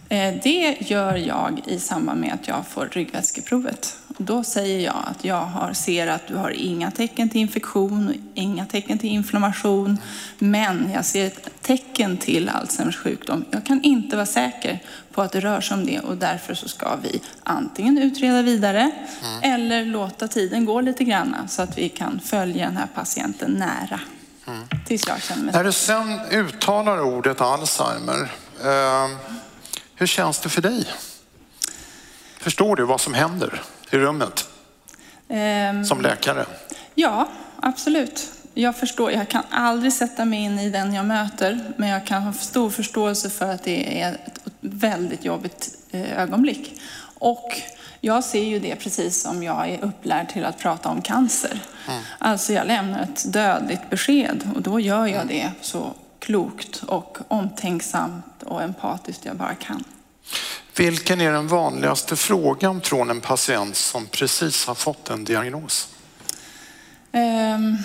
Eh, 0.08 0.34
Det 0.42 0.76
gör 0.80 1.16
jag 1.16 1.60
i 1.66 1.80
samband 1.80 2.20
med 2.20 2.32
att 2.34 2.48
jag 2.48 2.66
får 2.66 2.88
ryggvätskeprovet. 2.92 3.96
Då 4.18 4.44
säger 4.44 4.80
jag 4.80 4.96
att 5.06 5.24
jag 5.24 5.40
har, 5.44 5.72
ser 5.72 6.06
att 6.06 6.26
du 6.28 6.36
har 6.36 6.50
inga 6.50 6.90
tecken 6.90 7.28
till 7.28 7.40
infektion, 7.40 8.14
inga 8.34 8.66
tecken 8.66 8.98
till 8.98 9.08
inflammation, 9.10 9.98
men 10.38 10.90
jag 10.94 11.04
ser 11.04 11.26
ett 11.26 11.48
tecken 11.62 12.16
till 12.16 12.48
Alzheimers 12.48 12.96
sjukdom. 12.96 13.44
Jag 13.50 13.66
kan 13.66 13.82
inte 13.82 14.16
vara 14.16 14.26
säker 14.26 14.78
på 15.12 15.22
att 15.22 15.32
det 15.32 15.40
rör 15.40 15.60
sig 15.60 15.74
om 15.74 15.86
det 15.86 16.00
och 16.00 16.16
därför 16.16 16.54
så 16.54 16.68
ska 16.68 16.96
vi 17.02 17.20
antingen 17.42 17.98
utreda 17.98 18.42
vidare 18.42 18.90
eller 19.42 19.84
låta 19.84 20.28
tiden 20.28 20.64
gå 20.64 20.80
lite 20.80 21.04
grann 21.04 21.36
så 21.48 21.62
att 21.62 21.78
vi 21.78 21.88
kan 21.88 22.20
följa 22.24 22.66
den 22.66 22.76
här 22.76 22.88
patienten 22.94 23.50
nära. 23.52 24.00
Tills 24.86 25.06
jag 25.08 25.22
känner 25.22 25.42
mig 25.44 25.54
När 25.54 25.64
du 25.64 25.72
sen 25.72 26.20
uttalar 26.30 27.00
ordet 27.00 27.40
Alzheimer, 27.40 28.32
eh, 28.64 29.10
hur 29.94 30.06
känns 30.06 30.38
det 30.40 30.48
för 30.48 30.62
dig? 30.62 30.86
Förstår 32.38 32.76
du 32.76 32.84
vad 32.84 33.00
som 33.00 33.14
händer 33.14 33.62
i 33.90 33.96
rummet 33.96 34.48
Ehm, 35.28 35.84
som 35.84 36.00
läkare? 36.00 36.46
Ja, 36.94 37.28
absolut. 37.60 38.30
Jag 38.54 38.76
förstår. 38.76 39.12
Jag 39.12 39.28
kan 39.28 39.42
aldrig 39.50 39.92
sätta 39.92 40.24
mig 40.24 40.38
in 40.38 40.58
i 40.58 40.70
den 40.70 40.94
jag 40.94 41.06
möter, 41.06 41.72
men 41.76 41.88
jag 41.88 42.06
kan 42.06 42.22
ha 42.22 42.32
stor 42.32 42.70
förståelse 42.70 43.30
för 43.30 43.50
att 43.50 43.64
det 43.64 44.02
är 44.02 44.12
ett 44.12 44.38
väldigt 44.60 45.24
jobbigt 45.24 45.76
eh, 45.90 46.18
ögonblick. 46.22 46.80
Och 47.18 47.60
jag 48.00 48.24
ser 48.24 48.44
ju 48.44 48.58
det 48.58 48.76
precis 48.76 49.22
som 49.22 49.42
jag 49.42 49.68
är 49.70 49.84
upplärd 49.84 50.28
till 50.28 50.44
att 50.44 50.58
prata 50.58 50.88
om 50.88 51.02
cancer. 51.02 51.60
Alltså 52.18 52.52
jag 52.52 52.66
lämnar 52.66 53.02
ett 53.02 53.32
dödligt 53.32 53.90
besked 53.90 54.50
och 54.54 54.62
då 54.62 54.80
gör 54.80 55.06
jag 55.06 55.26
det 55.26 55.50
så 55.60 55.94
klokt 56.24 56.82
och 56.82 57.18
omtänksamt 57.28 58.42
och 58.42 58.62
empatiskt 58.62 59.24
jag 59.24 59.36
bara 59.36 59.54
kan. 59.54 59.84
Vilken 60.76 61.20
är 61.20 61.32
den 61.32 61.48
vanligaste 61.48 62.16
frågan 62.16 62.80
från 62.80 63.10
en 63.10 63.20
patient 63.20 63.76
som 63.76 64.06
precis 64.06 64.66
har 64.66 64.74
fått 64.74 65.10
en 65.10 65.24
diagnos? 65.24 65.88
Ehm, 67.12 67.76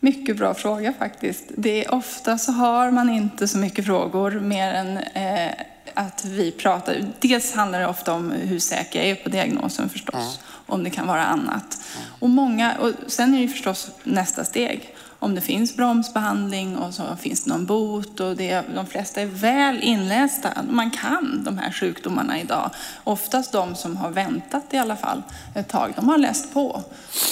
Mycket 0.00 0.36
bra 0.36 0.54
fråga 0.54 0.92
faktiskt. 0.98 1.44
Det 1.56 1.84
är 1.84 1.94
ofta 1.94 2.38
så 2.38 2.52
har 2.52 2.90
man 2.90 3.10
inte 3.10 3.48
så 3.48 3.58
mycket 3.58 3.86
frågor 3.86 4.30
mer 4.30 4.72
än 4.74 4.98
eh, 4.98 5.52
att 5.94 6.24
vi 6.24 6.52
pratar. 6.52 7.04
Dels 7.20 7.52
handlar 7.54 7.80
det 7.80 7.86
ofta 7.86 8.12
om 8.12 8.30
hur 8.30 8.58
säker 8.58 8.98
jag 8.98 9.08
är 9.08 9.14
på 9.14 9.28
diagnosen 9.28 9.88
förstås, 9.88 10.40
om 10.66 10.84
det 10.84 10.90
kan 10.90 11.06
vara 11.06 11.24
annat. 11.24 11.78
Och 12.20 12.30
många, 12.30 12.76
och 12.78 12.92
sen 13.06 13.34
är 13.34 13.42
det 13.42 13.48
förstås 13.48 13.90
nästa 14.04 14.44
steg. 14.44 14.94
Om 15.20 15.34
det 15.34 15.40
finns 15.40 15.76
bromsbehandling 15.76 16.76
och 16.76 16.94
så 16.94 17.16
finns 17.16 17.44
det 17.44 17.50
någon 17.50 17.66
bot 17.66 18.20
och 18.20 18.36
det, 18.36 18.62
de 18.74 18.86
flesta 18.86 19.20
är 19.20 19.26
väl 19.26 19.80
inlästa. 19.82 20.50
Man 20.70 20.90
kan 20.90 21.44
de 21.44 21.58
här 21.58 21.72
sjukdomarna 21.72 22.40
idag. 22.40 22.70
Oftast 23.04 23.52
de 23.52 23.74
som 23.74 23.96
har 23.96 24.10
väntat 24.10 24.64
i 24.70 24.76
alla 24.76 24.96
fall 24.96 25.22
ett 25.54 25.68
tag, 25.68 25.92
de 25.96 26.08
har 26.08 26.18
läst 26.18 26.54
på 26.54 26.82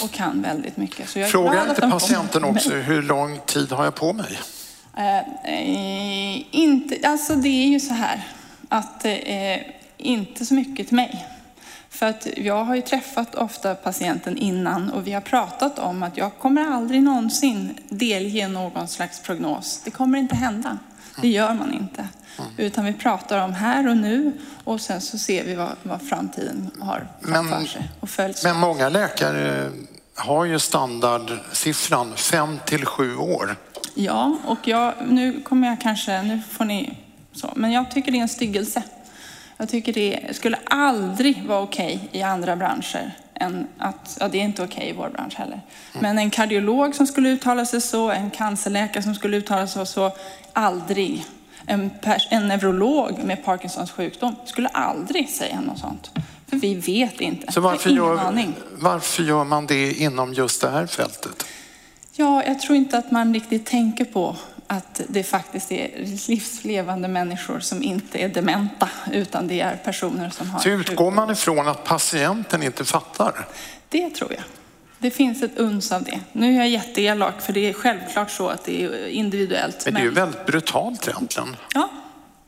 och 0.03 0.11
kan 0.11 0.43
väldigt 0.43 0.77
mycket. 0.77 1.09
Så 1.09 1.19
jag 1.19 1.47
att 1.57 1.69
inte 1.69 1.81
patienten 1.81 2.45
också 2.55 2.71
hur 2.71 3.03
lång 3.03 3.41
tid 3.47 3.73
har 3.73 3.85
jag 3.85 3.95
på 3.95 4.13
mig? 4.13 4.39
Eh, 4.97 5.19
eh, 5.19 6.45
inte, 6.51 7.09
alltså 7.09 7.35
det 7.35 7.49
är 7.49 7.69
ju 7.69 7.81
så 7.81 7.95
här 7.95 8.27
att 8.69 9.05
eh, 9.05 9.59
inte 9.97 10.47
så 10.47 10.55
mycket 10.55 10.87
till 10.87 10.97
mig. 10.97 11.27
För 11.97 12.07
att 12.07 12.27
jag 12.37 12.65
har 12.65 12.75
ju 12.75 12.83
träffat 12.83 13.35
ofta 13.35 13.75
patienten 13.75 14.37
innan 14.39 14.91
och 14.91 15.07
vi 15.07 15.13
har 15.13 15.21
pratat 15.21 15.79
om 15.79 16.03
att 16.03 16.17
jag 16.17 16.39
kommer 16.39 16.67
aldrig 16.67 17.03
någonsin 17.03 17.79
delge 17.89 18.49
någon 18.49 18.89
slags 18.89 19.21
prognos. 19.21 19.81
Det 19.85 19.91
kommer 19.91 20.19
inte 20.19 20.37
hända. 20.37 20.79
Det 21.23 21.29
gör 21.29 21.55
man 21.55 21.73
inte. 21.73 22.09
Utan 22.57 22.85
vi 22.85 22.93
pratar 22.93 23.45
om 23.45 23.53
här 23.55 23.89
och 23.89 23.97
nu 23.97 24.33
och 24.65 24.81
sen 24.81 25.01
så 25.01 25.19
ser 25.19 25.45
vi 25.45 25.55
vad, 25.55 25.73
vad 25.83 26.03
framtiden 26.03 26.71
har 26.81 27.07
Men- 27.21 27.49
framför 27.49 27.67
sig. 27.67 27.91
Och 28.01 28.11
följs 28.11 28.45
Men 28.45 28.57
många 28.57 28.89
läkare 28.89 29.71
har 30.15 30.45
ju 30.45 30.59
standardsiffran 30.59 32.13
5 32.17 32.59
till 32.67 32.87
7 32.87 33.17
år. 33.17 33.57
Ja, 33.95 34.37
och 34.47 34.69
jag, 34.69 34.95
nu 35.09 35.41
kommer 35.43 35.69
jag 35.69 35.81
kanske, 35.81 36.23
nu 36.23 36.43
får 36.51 36.65
ni 36.65 36.99
så, 37.33 37.53
men 37.57 37.73
jag 37.73 37.91
tycker 37.91 38.13
det 38.13 38.19
är 38.19 38.23
en 38.23 38.29
styggelse. 38.29 38.83
Jag 39.57 39.69
tycker 39.69 39.93
det 39.93 40.37
skulle 40.37 40.59
aldrig 40.65 41.45
vara 41.45 41.61
okej 41.61 42.09
i 42.13 42.23
andra 42.23 42.57
branscher 42.57 43.15
än 43.35 43.67
att, 43.79 44.17
ja 44.21 44.29
det 44.29 44.39
är 44.39 44.43
inte 44.43 44.63
okej 44.63 44.89
i 44.89 44.93
vår 44.93 45.09
bransch 45.09 45.35
heller. 45.35 45.61
Men 46.01 46.19
en 46.19 46.31
kardiolog 46.31 46.95
som 46.95 47.07
skulle 47.07 47.29
uttala 47.29 47.67
sig 47.67 47.81
så, 47.81 48.11
en 48.11 48.31
cancerläkare 48.31 49.03
som 49.03 49.15
skulle 49.15 49.37
uttala 49.37 49.67
sig 49.67 49.87
så, 49.87 50.13
aldrig. 50.53 51.25
En, 51.67 51.91
en 52.31 52.49
neurolog 52.49 53.19
med 53.25 53.45
Parkinsons 53.45 53.91
sjukdom 53.91 54.37
skulle 54.45 54.69
aldrig 54.69 55.29
säga 55.29 55.61
något 55.61 55.79
sånt. 55.79 56.11
För 56.47 56.57
vi 56.57 56.75
vet 56.75 57.21
inte. 57.21 57.53
Så 57.53 57.61
varför 57.61 57.91
gör, 57.91 58.33
varför 58.79 59.23
gör 59.23 59.45
man 59.45 59.67
det 59.67 59.93
inom 59.93 60.35
just 60.35 60.61
det 60.61 60.71
här 60.71 60.87
fältet? 60.87 61.47
Ja, 62.13 62.45
jag 62.45 62.61
tror 62.61 62.77
inte 62.77 62.99
att 62.99 63.11
man 63.11 63.35
riktigt 63.35 63.67
tänker 63.67 64.05
på 64.05 64.37
att 64.67 65.01
det 65.09 65.23
faktiskt 65.23 65.73
är 65.73 65.91
livslevande 66.29 67.09
människor 67.09 67.61
som 67.61 67.83
inte 67.83 68.19
är 68.19 68.29
dementa, 68.29 68.89
utan 69.13 69.49
det 69.49 69.61
är 69.61 69.77
personer 69.77 70.31
som 70.31 70.51
har 70.51 70.61
Så 70.61 70.69
utgår 70.69 71.11
man 71.11 71.31
ifrån 71.31 71.69
att 71.69 71.85
patienten 71.85 72.63
inte 72.63 72.85
fattar? 72.85 73.47
Det 73.89 74.11
tror 74.11 74.33
jag. 74.33 74.43
Det 74.99 75.11
finns 75.11 75.43
ett 75.43 75.59
uns 75.59 75.93
av 75.93 76.03
det. 76.03 76.21
Nu 76.33 76.55
är 76.55 76.59
jag 76.59 76.69
jätteelak, 76.69 77.43
för 77.43 77.53
det 77.53 77.69
är 77.69 77.73
självklart 77.73 78.31
så 78.31 78.49
att 78.49 78.65
det 78.65 78.85
är 78.85 79.07
individuellt. 79.07 79.85
Men 79.85 79.95
det 79.95 80.01
är 80.01 80.05
ju 80.05 80.11
väldigt 80.11 80.47
brutalt 80.47 81.09
egentligen. 81.09 81.57
Ja, 81.75 81.89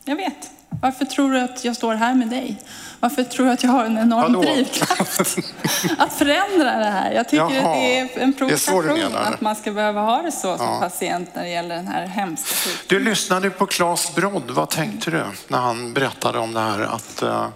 jag 0.04 0.16
vet. 0.16 0.50
Varför 0.82 1.04
tror 1.04 1.32
du 1.32 1.40
att 1.40 1.64
jag 1.64 1.76
står 1.76 1.94
här 1.94 2.14
med 2.14 2.28
dig? 2.28 2.62
Varför 3.00 3.24
tror 3.24 3.46
du 3.46 3.52
att 3.52 3.62
jag 3.62 3.70
har 3.70 3.84
en 3.84 3.98
enorm 3.98 4.32
Vadå? 4.32 4.42
drivkraft 4.42 5.20
att 5.98 6.12
förändra 6.12 6.78
det 6.78 6.84
här? 6.90 7.12
Jag 7.12 7.28
tycker 7.28 7.36
Jaha, 7.54 7.68
att 7.70 7.74
det 7.74 7.98
är 7.98 8.08
en 8.22 8.28
är 8.28 8.32
provokation 8.32 8.86
menar. 8.86 9.20
att 9.32 9.40
man 9.40 9.56
ska 9.56 9.72
behöva 9.72 10.00
ha 10.00 10.22
det 10.22 10.32
så 10.32 10.58
som 10.58 10.80
patient 10.80 11.30
när 11.34 11.42
det 11.42 11.48
gäller 11.48 11.74
den 11.76 11.88
här 11.88 12.06
hemska 12.06 12.54
sjukdomen. 12.54 13.04
Du 13.04 13.10
lyssnade 13.10 13.50
på 13.50 13.66
Claes 13.66 14.14
Brodd. 14.14 14.50
Vad 14.50 14.70
tänkte 14.70 15.10
du 15.10 15.22
när 15.48 15.58
han 15.58 15.92
berättade 15.94 16.38
om 16.38 16.54
det 16.54 16.60
här? 16.60 16.80
Att 16.80 17.22
eh, 17.22 17.46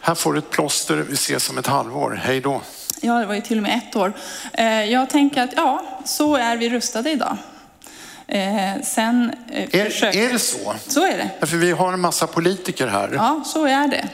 här 0.00 0.14
får 0.14 0.32
du 0.32 0.38
ett 0.38 0.50
plåster, 0.50 0.96
vi 0.96 1.14
ses 1.14 1.50
om 1.50 1.58
ett 1.58 1.66
halvår. 1.66 2.20
Hej 2.24 2.40
då. 2.40 2.60
Ja, 3.00 3.14
det 3.18 3.26
var 3.26 3.34
ju 3.34 3.40
till 3.40 3.56
och 3.56 3.62
med 3.62 3.78
ett 3.88 3.96
år. 3.96 4.12
Eh, 4.52 4.84
Jag 4.84 5.10
tänker 5.10 5.42
att 5.42 5.52
ja, 5.56 5.82
så 6.04 6.36
är 6.36 6.56
vi 6.56 6.70
rustade 6.70 7.10
idag. 7.10 7.36
Eh, 8.28 8.82
Sen 8.82 9.32
eh, 9.52 9.80
Är, 9.80 9.84
försöker- 9.84 10.20
är 10.28 10.32
det 10.32 10.38
så? 10.38 10.74
Så 10.86 11.06
är 11.06 11.30
det. 11.40 11.46
För 11.46 11.56
vi 11.56 11.70
har 11.72 11.92
en 11.92 12.00
massa 12.00 12.26
politiker 12.26 12.86
här. 12.86 13.10
Ja, 13.14 13.42
så 13.46 13.66
är 13.66 13.88
det. 13.88 14.08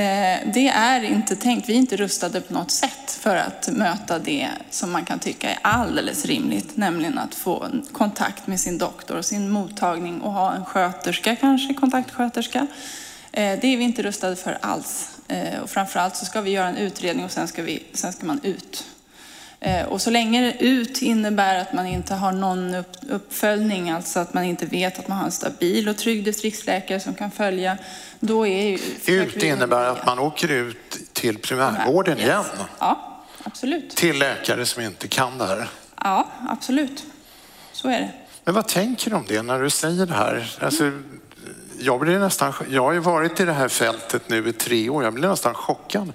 Eh, 0.00 0.52
Det 0.54 0.68
är 0.68 1.02
inte 1.04 1.36
tänkt, 1.36 1.68
vi 1.68 1.72
är 1.72 1.76
inte 1.76 1.96
rustade 1.96 2.40
på 2.40 2.54
något 2.54 2.70
sätt 2.70 3.10
för 3.20 3.36
att 3.36 3.68
möta 3.72 4.18
det 4.18 4.48
som 4.70 4.92
man 4.92 5.04
kan 5.04 5.18
tycka 5.18 5.50
är 5.50 5.58
alldeles 5.62 6.24
rimligt, 6.26 6.76
nämligen 6.76 7.18
att 7.18 7.34
få 7.34 7.66
kontakt 7.92 8.46
med 8.46 8.60
sin 8.60 8.78
doktor 8.78 9.16
och 9.16 9.24
sin 9.24 9.50
mottagning 9.50 10.20
och 10.20 10.32
ha 10.32 10.54
en 10.54 10.64
sköterska, 10.64 11.36
kanske 11.36 11.74
kontaktsköterska. 11.74 12.58
Eh, 13.32 13.58
Det 13.60 13.66
är 13.66 13.76
vi 13.76 13.84
inte 13.84 14.02
rustade 14.02 14.36
för 14.36 14.58
alls. 14.60 15.08
Eh, 15.28 15.60
Och 15.62 15.70
framförallt 15.70 16.16
så 16.16 16.24
ska 16.24 16.40
vi 16.40 16.50
göra 16.50 16.68
en 16.68 16.76
utredning 16.76 17.24
och 17.24 17.30
sen 17.30 17.48
ska, 17.48 17.62
vi, 17.62 17.82
sen 17.92 18.12
ska 18.12 18.26
man 18.26 18.40
ut. 18.42 18.84
Eh, 19.66 19.84
Och 19.86 20.00
så 20.02 20.10
länge 20.10 20.52
ut 20.58 21.02
innebär 21.02 21.60
att 21.60 21.72
man 21.72 21.86
inte 21.86 22.14
har 22.14 22.32
någon 22.32 22.74
upp, 22.74 22.96
uppföljning, 23.10 23.90
alltså 23.90 24.20
att 24.20 24.34
man 24.34 24.44
inte 24.44 24.66
vet 24.66 24.98
att 24.98 25.08
man 25.08 25.18
har 25.18 25.24
en 25.24 25.32
stabil 25.32 25.88
och 25.88 25.96
trygg 25.96 26.24
distriktsläkare 26.24 27.00
som 27.00 27.14
kan 27.14 27.30
följa, 27.30 27.78
då 28.20 28.46
är 28.46 28.62
ju... 28.66 28.78
Ut 29.22 29.42
innebär 29.42 29.84
att 29.84 30.06
man 30.06 30.18
åker 30.18 30.48
ut 30.50 30.76
till 31.12 31.38
primärvården 31.38 32.18
Yes. 32.18 32.26
igen. 32.26 32.44
Ja, 32.78 33.22
absolut. 33.44 33.96
Till 33.96 34.18
läkare 34.18 34.66
som 34.66 34.82
inte 34.82 35.08
kan 35.08 35.38
det 35.38 35.46
här. 35.46 35.68
Ja, 36.00 36.28
absolut. 36.48 37.04
Så 37.72 37.88
är 37.88 38.00
det. 38.00 38.10
Men 38.44 38.54
vad 38.54 38.68
tänker 38.68 39.10
du 39.10 39.16
om 39.16 39.24
det 39.28 39.42
när 39.42 39.60
du 39.62 39.70
säger 39.70 40.06
det 40.06 40.14
här? 40.14 40.54
Alltså, 40.60 40.90
jag, 41.78 42.00
blir 42.00 42.18
nästan, 42.18 42.52
jag 42.70 42.82
har 42.82 42.92
ju 42.92 42.98
varit 42.98 43.40
i 43.40 43.44
det 43.44 43.52
här 43.52 43.68
fältet 43.68 44.28
nu 44.28 44.48
i 44.48 44.52
tre 44.52 44.88
år. 44.88 45.04
Jag 45.04 45.12
blir 45.14 45.28
nästan 45.28 45.54
chockad 45.54 46.12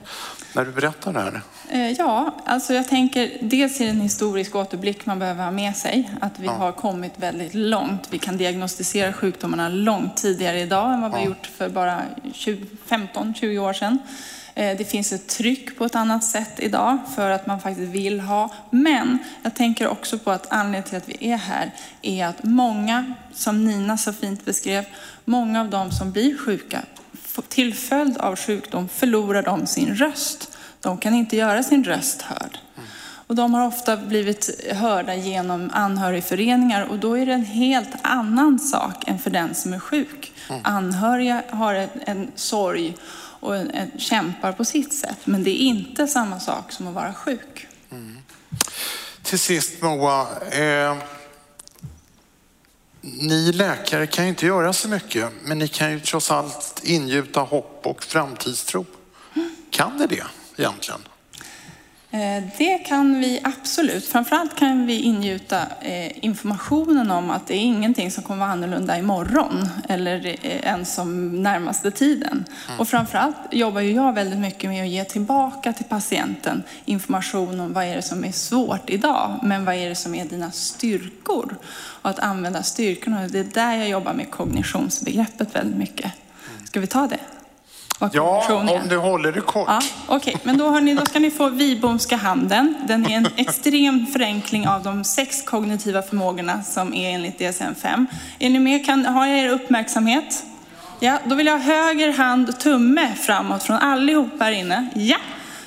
när 0.54 0.66
du 0.66 0.72
berättar 0.72 1.14
det 1.14 1.20
här? 1.20 1.42
Eh, 1.70 1.92
Ja, 1.92 2.36
alltså 2.46 2.74
jag 2.74 2.88
tänker 2.88 3.38
dels 3.42 3.80
är 3.82 3.86
det 3.86 3.92
en 3.92 4.02
historisk 4.02 4.56
återblick 4.56 5.06
man 5.06 5.20
behöver 5.20 5.44
ha 5.44 5.52
med 5.52 5.76
sig. 5.76 6.10
Att 6.22 6.40
vi 6.40 6.48
har 6.48 6.72
kommit 6.72 7.14
väldigt 7.16 7.54
långt. 7.54 8.08
Vi 8.12 8.18
kan 8.20 8.38
diagnostisera 8.38 9.14
sjukdomarna 9.14 9.70
långt 9.70 10.18
tidigare 10.18 10.60
idag 10.60 10.94
än 10.94 11.02
vad 11.02 11.12
vi 11.12 11.18
har 11.18 11.26
gjort 11.26 11.48
för 11.58 11.70
bara 11.70 12.02
15-20 12.88 13.58
år 13.60 13.74
sedan. 13.74 14.00
Eh, 14.56 14.78
Det 14.78 14.86
finns 14.86 15.12
ett 15.14 15.28
tryck 15.28 15.78
på 15.78 15.86
ett 15.86 15.96
annat 15.96 16.24
sätt 16.24 16.54
idag 16.60 16.98
för 17.16 17.30
att 17.30 17.48
man 17.48 17.60
faktiskt 17.60 17.92
vill 17.92 18.20
ha. 18.20 18.50
Men 18.70 19.18
jag 19.44 19.56
tänker 19.56 19.88
också 19.88 20.18
på 20.20 20.32
att 20.32 20.52
anledningen 20.52 20.84
till 20.84 20.98
att 20.98 21.10
vi 21.10 21.32
är 21.32 21.38
här 21.38 21.72
är 22.02 22.26
att 22.26 22.44
många, 22.44 23.14
som 23.34 23.66
Nina 23.66 23.98
så 23.98 24.14
fint 24.14 24.46
beskrev, 24.46 24.86
många 25.26 25.62
av 25.62 25.70
de 25.70 25.92
som 25.92 26.12
blir 26.12 26.38
sjuka 26.38 26.82
till 27.42 27.74
följd 27.74 28.18
av 28.18 28.36
sjukdom 28.36 28.90
förlorar 28.90 29.44
de 29.44 29.68
sin 29.68 29.96
röst. 29.96 30.52
De 30.82 30.98
kan 30.98 31.14
inte 31.14 31.36
göra 31.36 31.64
sin 31.64 31.84
röst 31.84 32.22
hörd. 32.22 32.58
Och 33.30 33.36
de 33.36 33.54
har 33.54 33.68
ofta 33.68 33.98
blivit 33.98 34.66
hörda 34.74 35.16
genom 35.16 35.70
anhörigföreningar 35.74 36.86
och 36.86 37.00
då 37.00 37.18
är 37.18 37.26
det 37.26 37.34
en 37.34 37.46
helt 37.46 37.90
annan 38.02 38.60
sak 38.60 39.08
än 39.08 39.20
för 39.20 39.30
den 39.30 39.56
som 39.56 39.74
är 39.74 39.80
sjuk. 39.80 40.34
Anhöriga 40.64 41.44
har 41.50 41.74
en, 41.74 41.90
en 42.06 42.32
sorg 42.36 42.96
och 43.40 43.56
en, 43.56 43.72
en, 43.72 43.92
kämpar 43.98 44.52
på 44.52 44.66
sitt 44.66 44.94
sätt, 44.94 45.18
men 45.24 45.44
det 45.44 45.50
är 45.50 45.66
inte 45.66 46.08
samma 46.08 46.40
sak 46.40 46.72
som 46.72 46.88
att 46.88 46.94
vara 46.94 47.14
sjuk. 47.14 47.68
Till 49.24 49.40
sist 49.40 49.82
Moa, 49.82 50.28
eh, 50.52 50.98
ni 53.02 53.52
läkare 53.52 54.08
kan 54.08 54.26
ju 54.26 54.30
inte 54.30 54.46
göra 54.46 54.74
så 54.74 54.88
mycket, 54.88 55.30
men 55.44 55.60
ni 55.60 55.68
kan 55.68 55.92
ju 55.92 56.00
trots 56.00 56.32
allt 56.32 56.82
ingjuta 56.84 57.42
hopp 57.42 57.82
och 57.84 58.04
framtidstro. 58.04 58.86
Kan 59.70 59.98
ni 59.98 60.08
det 60.08 60.24
egentligen? 60.58 61.02
Eh, 62.12 62.44
Det 62.58 62.78
kan 62.78 63.20
vi 63.20 63.40
absolut. 63.44 64.06
Framförallt 64.06 64.56
kan 64.56 64.86
vi 64.86 65.00
ingjuta 65.02 65.62
eh, 65.82 66.26
informationen 66.26 67.12
om 67.12 67.30
att 67.30 67.48
det 67.48 67.54
är 67.54 67.62
ingenting 67.62 68.12
som 68.12 68.24
kommer 68.24 68.40
vara 68.40 68.52
annorlunda 68.52 68.98
imorgon 68.98 69.70
eller 69.90 70.26
eh, 70.26 70.36
ens 70.42 70.94
som 70.94 71.42
närmaste 71.44 71.92
tiden. 71.92 72.46
Och 72.78 72.88
framförallt 72.88 73.36
jobbar 73.52 73.82
ju 73.82 73.92
jag 73.92 74.14
väldigt 74.14 74.40
mycket 74.40 74.70
med 74.70 74.84
att 74.84 74.90
ge 74.90 75.04
tillbaka 75.04 75.74
till 75.74 75.86
patienten 75.86 76.64
information 76.86 77.60
om 77.60 77.74
vad 77.74 77.84
är 77.84 77.96
det 77.96 78.02
som 78.02 78.24
är 78.24 78.32
svårt 78.32 78.90
idag, 78.90 79.40
men 79.44 79.66
vad 79.66 79.76
är 79.76 79.90
det 79.90 79.96
som 79.96 80.16
är 80.16 80.26
dina 80.26 80.52
styrkor? 80.52 81.56
Och 82.02 82.10
att 82.10 82.20
använda 82.20 82.64
styrkorna. 82.64 83.28
Det 83.28 83.40
är 83.40 83.44
där 83.44 83.74
jag 83.76 83.90
jobbar 83.90 84.14
med 84.14 84.32
kognitionsbegreppet 84.32 85.56
väldigt 85.56 85.78
mycket. 85.78 86.12
Ska 86.66 86.80
vi 86.80 86.88
ta 86.88 87.08
det? 87.08 87.20
Vad 88.00 88.16
Ja, 88.16 88.44
kognition 88.48 88.70
är? 88.78 88.82
om 88.82 88.88
du 88.90 88.98
håller 88.98 89.32
det 89.32 89.42
kort. 89.42 89.68
Ja, 89.68 89.80
Okej, 90.08 90.36
men 90.44 90.58
då, 90.58 90.70
hörni, 90.70 90.94
då 90.94 91.06
ska 91.06 91.20
ni 91.20 91.32
få 91.32 91.50
Wibomska 91.50 92.16
handen. 92.16 92.76
Den 92.88 93.06
är 93.06 93.18
en 93.18 93.28
extrem 93.36 94.06
förenkling 94.08 94.68
av 94.68 94.84
de 94.84 95.04
sex 95.04 95.42
kognitiva 95.42 96.02
förmågorna 96.02 96.64
som 96.64 96.94
är 96.94 97.10
enligt 97.10 97.40
DSM-5. 97.40 98.06
Är 98.40 98.50
ni 98.50 98.60
med? 98.60 98.86
Kan, 98.86 99.06
har 99.06 99.26
jag 99.28 99.40
er 99.40 99.50
uppmärksamhet? 99.50 100.44
Ja, 101.00 101.20
då 101.26 101.36
vill 101.36 101.48
jag 101.48 101.54
ha 101.60 101.60
höger 101.60 102.14
hand 102.14 102.60
tumme 102.60 103.14
framåt 103.16 103.64
från 103.64 103.78
allihop 103.78 104.30
här 104.40 104.52
inne. 104.52 104.88
Ja, 104.96 105.18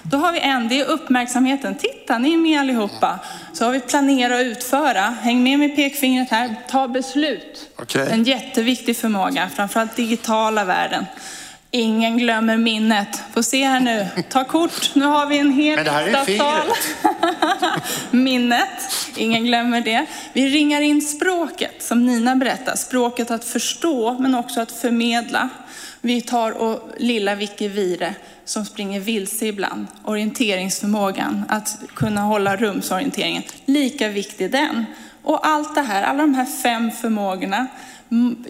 då 0.03 0.17
har 0.17 0.33
vi 0.33 0.41
en, 0.41 0.69
det 0.69 0.81
är 0.81 0.85
uppmärksamheten. 0.85 1.75
Titta, 1.75 2.19
ni 2.19 2.33
är 2.35 2.39
med 2.39 2.61
allihopa. 2.61 3.19
Så 3.53 3.65
har 3.65 3.73
vi 3.73 3.81
planera 3.81 4.35
och 4.35 4.41
utföra. 4.41 5.01
Häng 5.01 5.43
med 5.43 5.59
med 5.59 5.77
pekfingret 5.77 6.31
här. 6.31 6.55
Ta 6.71 6.89
beslut. 6.89 7.69
Okej. 7.77 8.09
En 8.11 8.25
jätteviktig 8.25 8.97
förmåga, 8.97 9.49
framförallt 9.57 9.97
digitala 9.97 10.65
världen. 10.65 11.07
Ingen 11.75 12.19
glömmer 12.19 12.57
minnet. 12.57 13.23
Får 13.35 13.43
se 13.43 13.65
här 13.65 13.81
nu. 13.81 14.07
Ta 14.29 14.45
kort. 14.45 14.95
Nu 14.95 15.05
har 15.05 15.27
vi 15.27 15.39
en 15.39 15.53
hel 15.53 15.77
Men 15.77 15.85
det 15.85 15.91
här 15.91 16.07
är 16.07 16.27
riksdagssal. 16.27 16.73
Minnet. 18.11 18.69
Ingen 19.17 19.45
glömmer 19.45 19.81
det. 19.81 20.07
Vi 20.33 20.49
ringar 20.49 20.81
in 20.81 21.03
språket, 21.03 21.83
som 21.83 22.07
Nina 22.07 22.37
berättar. 22.37 22.77
Språket 22.77 23.31
att 23.31 23.45
förstå, 23.45 24.19
men 24.19 24.35
också 24.35 24.61
att 24.61 24.73
förmedla. 24.73 25.49
Vi 26.01 26.21
tar 26.21 26.53
och 26.53 26.91
lilla 26.99 27.35
Vicky 27.35 27.69
Vire 27.69 28.15
som 28.45 28.65
springer 28.65 29.01
vilse 29.01 29.47
ibland. 29.47 29.87
Orienteringsförmågan, 30.05 31.45
att 31.49 31.79
kunna 31.95 32.21
hålla 32.21 32.57
rumsorienteringen. 32.57 33.43
Lika 33.65 34.09
viktig 34.09 34.51
den. 34.51 34.85
Och 35.23 35.47
allt 35.47 35.75
det 35.75 35.83
här, 35.83 36.03
alla 36.03 36.23
de 36.23 36.35
här 36.35 36.63
fem 36.63 36.91
förmågorna 36.91 37.67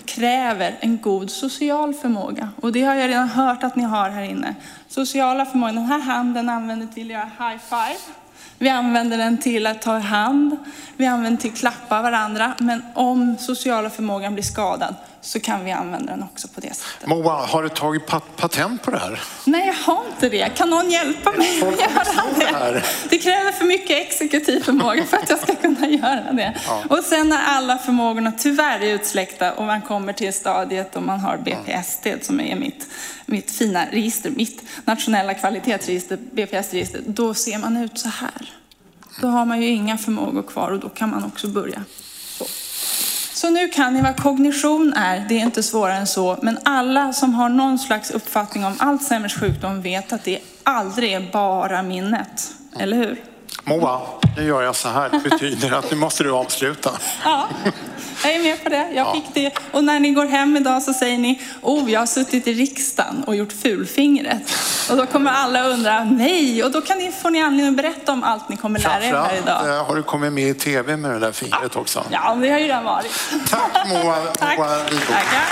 kräver 0.04 0.74
en 0.80 0.98
god 0.98 1.30
social 1.30 1.94
förmåga. 1.94 2.48
Och 2.60 2.72
det 2.72 2.82
har 2.82 2.94
jag 2.94 3.08
redan 3.08 3.28
hört 3.28 3.62
att 3.62 3.76
ni 3.76 3.82
har 3.82 4.10
här 4.10 4.22
inne. 4.22 4.54
Sociala 4.88 5.46
förmågan, 5.46 5.74
den 5.74 5.84
här 5.84 5.98
handen 5.98 6.48
använder 6.48 6.86
till 6.86 7.06
att 7.06 7.12
göra 7.12 7.48
high 7.48 7.60
five. 7.68 7.98
Vi 8.58 8.68
använder 8.68 9.18
den 9.18 9.38
till 9.38 9.66
att 9.66 9.82
ta 9.82 9.98
i 9.98 10.00
hand. 10.00 10.56
Vi 10.96 11.06
använder 11.06 11.30
den 11.30 11.38
till 11.38 11.50
att 11.50 11.58
klappa 11.58 12.02
varandra. 12.02 12.52
Men 12.58 12.82
om 12.94 13.36
sociala 13.38 13.90
förmågan 13.90 14.34
blir 14.34 14.44
skadad 14.44 14.94
så 15.22 15.40
kan 15.40 15.64
vi 15.64 15.70
använda 15.72 16.12
den 16.12 16.22
också 16.22 16.48
på 16.48 16.60
det 16.60 16.74
sättet. 16.76 17.08
Moa, 17.08 17.32
har 17.46 17.62
du 17.62 17.68
tagit 17.68 18.06
pat- 18.06 18.36
patent 18.36 18.82
på 18.82 18.90
det 18.90 18.98
här? 18.98 19.20
Nej, 19.44 19.66
jag 19.66 19.74
har 19.94 20.04
inte 20.14 20.28
det. 20.28 20.48
Kan 20.56 20.70
någon 20.70 20.90
hjälpa 20.90 21.32
mig 21.32 21.56
att 21.62 21.80
göra 21.80 22.64
det 22.72 22.72
det? 22.72 22.82
Det 23.10 23.18
kräver 23.18 23.52
för 23.52 23.64
mycket 23.64 24.06
exekutiv 24.06 24.60
förmåga 24.62 25.04
för 25.04 25.16
att 25.16 25.30
jag 25.30 25.38
ska 25.38 25.54
kunna 25.54 25.88
göra 25.88 26.32
det. 26.32 26.54
Och 26.90 26.98
sen 27.04 27.28
när 27.28 27.42
alla 27.44 27.78
förmågorna 27.78 28.32
tyvärr 28.32 28.80
är 28.80 28.94
utsläckta 28.94 29.52
och 29.52 29.64
man 29.64 29.82
kommer 29.82 30.12
till 30.12 30.32
stadiet 30.32 30.96
och 30.96 31.02
man 31.02 31.20
har 31.20 31.36
BPST 31.36 32.26
som 32.26 32.40
är 32.40 32.56
mitt, 32.56 32.86
mitt 33.26 33.50
fina 33.50 33.86
register, 33.90 34.30
mitt 34.30 34.62
nationella 34.84 35.34
kvalitetsregister, 35.34 36.16
BPS-register, 36.32 37.00
då 37.06 37.34
ser 37.34 37.58
man 37.58 37.76
ut 37.76 37.98
så 37.98 38.08
här. 38.08 38.50
Då 39.20 39.26
har 39.28 39.44
man 39.46 39.62
ju 39.62 39.68
inga 39.68 39.98
förmågor 39.98 40.42
kvar 40.42 40.70
och 40.70 40.78
då 40.80 40.88
kan 40.88 41.10
man 41.10 41.24
också 41.24 41.48
börja. 41.48 41.84
Så. 43.42 43.50
Nu 43.50 43.68
kan 43.68 43.94
ni 43.94 44.02
vad 44.02 44.16
kognition 44.16 44.92
är, 44.92 45.26
det 45.28 45.34
är 45.34 45.40
inte 45.40 45.62
svårare 45.62 45.96
än 45.96 46.06
så, 46.06 46.38
men 46.42 46.58
alla 46.64 47.12
som 47.12 47.34
har 47.34 47.48
någon 47.48 47.78
slags 47.78 48.10
uppfattning 48.10 48.64
om 48.64 48.74
Alzheimers 48.78 49.40
sjukdom 49.40 49.82
vet 49.82 50.12
att 50.12 50.24
det 50.24 50.38
aldrig 50.62 51.12
är 51.12 51.32
bara 51.32 51.82
minnet. 51.82 52.50
Eller 52.78 52.96
hur? 52.96 53.22
Moa, 53.64 54.00
nu 54.36 54.44
gör 54.44 54.62
jag 54.62 54.76
så 54.76 54.88
här. 54.88 55.10
Det 55.10 55.30
betyder 55.30 55.72
att 55.72 55.90
nu 55.90 55.96
måste 55.96 56.24
du 56.24 56.32
avsluta. 56.32 56.90
Ja, 57.24 57.48
jag 58.24 58.34
är 58.34 58.42
med 58.42 58.62
på 58.64 58.68
det. 58.68 58.88
Jag 58.94 59.12
fick 59.14 59.24
det. 59.34 59.50
Och 59.70 59.84
när 59.84 60.00
ni 60.00 60.10
går 60.10 60.26
hem 60.26 60.56
idag 60.56 60.82
så 60.82 60.92
säger 60.92 61.18
ni, 61.18 61.40
oh, 61.62 61.90
jag 61.90 62.00
har 62.00 62.06
suttit 62.06 62.46
i 62.46 62.54
riksdagen 62.54 63.24
och 63.26 63.36
gjort 63.36 63.52
fulfingret. 63.52 64.42
Och 64.90 64.96
då 64.96 65.06
kommer 65.06 65.30
alla 65.32 65.62
undra, 65.68 66.04
nej, 66.04 66.64
och 66.64 66.70
då 66.70 66.80
kan 66.80 66.98
ni, 66.98 67.12
får 67.22 67.30
ni 67.30 67.42
anledning 67.42 67.68
att 67.68 67.76
berätta 67.76 68.12
om 68.12 68.22
allt 68.24 68.48
ni 68.48 68.56
kommer 68.56 68.78
lära 68.80 69.04
er 69.04 69.12
här 69.14 69.36
idag. 69.42 69.68
eh, 69.78 69.84
har 69.86 69.96
du 69.96 70.02
kommit 70.02 70.32
med 70.32 70.48
i 70.48 70.54
tv 70.54 70.96
med 70.96 71.10
det 71.10 71.18
där 71.18 71.32
fingret 71.32 71.76
också. 71.76 72.04
Ja, 72.10 72.34
det 72.40 72.50
har 72.50 72.58
ju 72.58 72.64
redan 72.64 72.84
varit. 72.84 73.12
Tack 73.50 73.88
Moa, 73.88 74.16
Tack. 74.38 74.58
Moa. 74.58 74.68
Tackar. 75.08 75.42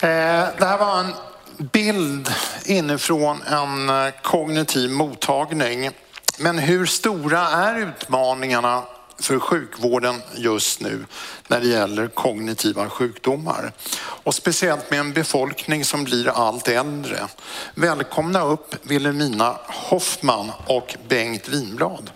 Eh, 0.00 0.44
Det 0.58 0.66
här 0.66 0.78
var 0.78 1.00
en 1.00 1.12
bild 1.58 2.28
inifrån 2.64 3.42
en 3.42 3.88
eh, 3.88 4.12
kognitiv 4.22 4.90
mottagning. 4.90 5.90
Men 6.38 6.58
hur 6.58 6.86
stora 6.86 7.40
är 7.40 7.78
utmaningarna 7.78 8.82
för 9.18 9.38
sjukvården 9.38 10.22
just 10.34 10.80
nu 10.80 11.06
när 11.48 11.60
det 11.60 11.66
gäller 11.66 12.08
kognitiva 12.08 12.88
sjukdomar? 12.88 13.72
Och 13.98 14.34
speciellt 14.34 14.90
med 14.90 15.00
en 15.00 15.12
befolkning 15.12 15.84
som 15.84 16.04
blir 16.04 16.28
allt 16.28 16.68
äldre. 16.68 17.18
Välkomna 17.74 18.44
upp 18.44 18.74
Wilhelmina 18.82 19.56
Hoffman 19.66 20.52
och 20.66 20.96
Bengt 21.08 21.48
Winblad. 21.48 22.10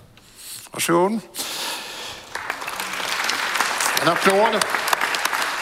Varsågod. 0.71 1.19
En 4.03 4.09
applåd. 4.09 4.65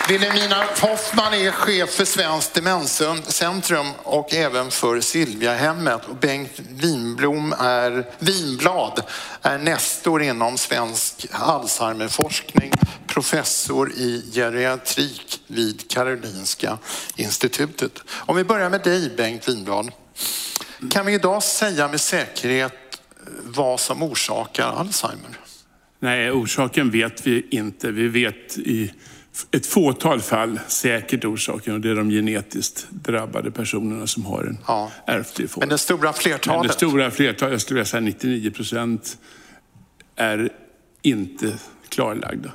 Wilhelmina 0.09 0.65
Hoffman 0.81 1.35
är 1.35 1.51
chef 1.51 1.91
för 1.91 2.05
Svenskt 2.05 2.55
Demenscentrum 2.55 3.87
och 4.03 4.35
även 4.35 4.71
för 4.71 5.01
Silviahemmet. 5.01 6.05
Och 6.09 6.17
Bengt 6.17 6.61
Winblom 6.71 7.55
är, 7.59 8.07
Winblad 8.19 9.03
är 9.43 9.59
nestor 9.59 10.23
inom 10.23 10.59
svensk 10.59 11.27
Alzheimerforskning, 11.31 12.73
professor 13.07 13.93
i 13.93 14.31
geriatrik 14.33 15.41
vid 15.47 15.91
Karolinska 15.91 16.79
institutet. 17.17 17.93
Om 18.11 18.37
vi 18.37 18.45
börjar 18.45 18.71
med 18.71 18.83
dig 18.83 19.11
Bengt 19.17 19.49
Winblad. 19.49 19.91
Kan 20.91 21.07
vi 21.07 21.15
idag 21.15 21.43
säga 21.43 21.89
med 21.89 22.01
säkerhet 22.01 22.73
eh, 22.73 23.33
vad 23.45 23.81
som 23.81 24.03
orsakar 24.03 24.65
Alzheimer? 24.65 25.39
Nej, 26.01 26.31
orsaken 26.31 26.91
vet 26.91 27.27
vi 27.27 27.47
inte. 27.51 27.91
Vi 27.91 28.09
vet 28.09 28.59
i 28.59 28.93
ett 29.51 29.67
fåtal 29.67 30.21
fall 30.21 30.61
säkert 30.69 31.25
orsaken 31.25 31.75
och 31.75 31.81
det 31.81 31.91
är 31.91 31.95
de 31.95 32.11
genetiskt 32.11 32.87
drabbade 32.91 33.51
personerna 33.51 34.07
som 34.07 34.25
har 34.27 34.45
en 34.45 34.59
Ja. 34.67 34.91
ärftlig 35.07 35.51
form. 35.51 35.61
Men 35.61 35.69
det 35.69 35.79
stora 35.79 36.01
Men 36.03 36.15
flertalet? 36.15 36.69
det 36.73 36.75
stora 36.77 37.11
flertalet, 37.11 37.53
jag 37.53 37.61
skulle 37.61 37.85
säga 37.85 38.01
99 38.01 38.51
procent, 38.51 39.19
är 40.17 40.49
inte 41.03 41.59
klarlagda. 41.89 42.53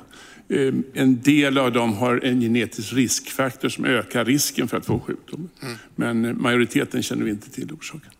eh, 0.48 0.74
en 0.94 1.22
del 1.22 1.58
av 1.58 1.72
dem 1.72 1.92
har 1.96 2.24
en 2.24 2.40
genetisk 2.40 2.92
riskfaktor 2.92 3.68
som 3.68 3.84
ökar 3.84 4.24
risken 4.24 4.68
för 4.68 4.76
att 4.76 4.86
få 4.86 5.00
sjukdomen. 5.00 5.48
Men 5.96 6.42
majoriteten 6.42 7.02
känner 7.02 7.24
vi 7.24 7.30
inte 7.30 7.50
till 7.50 7.72
orsaken. 7.72 8.10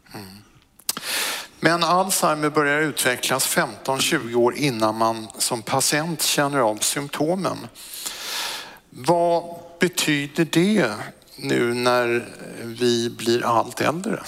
Men 1.61 1.85
Alzheimer 1.85 2.51
börjar 2.51 2.81
utvecklas 2.81 3.57
15-20 3.85 4.35
år 4.35 4.55
innan 4.57 4.95
man 4.99 5.27
som 5.39 5.63
patient 5.63 6.23
känner 6.23 6.59
av 6.59 6.77
symptomen. 6.77 7.57
Vad 8.97 9.45
betyder 9.81 10.47
det 10.51 10.91
nu 11.37 11.75
när 11.75 12.29
vi 12.65 13.11
blir 13.19 13.45
allt 13.45 13.81
äldre? 13.81 14.21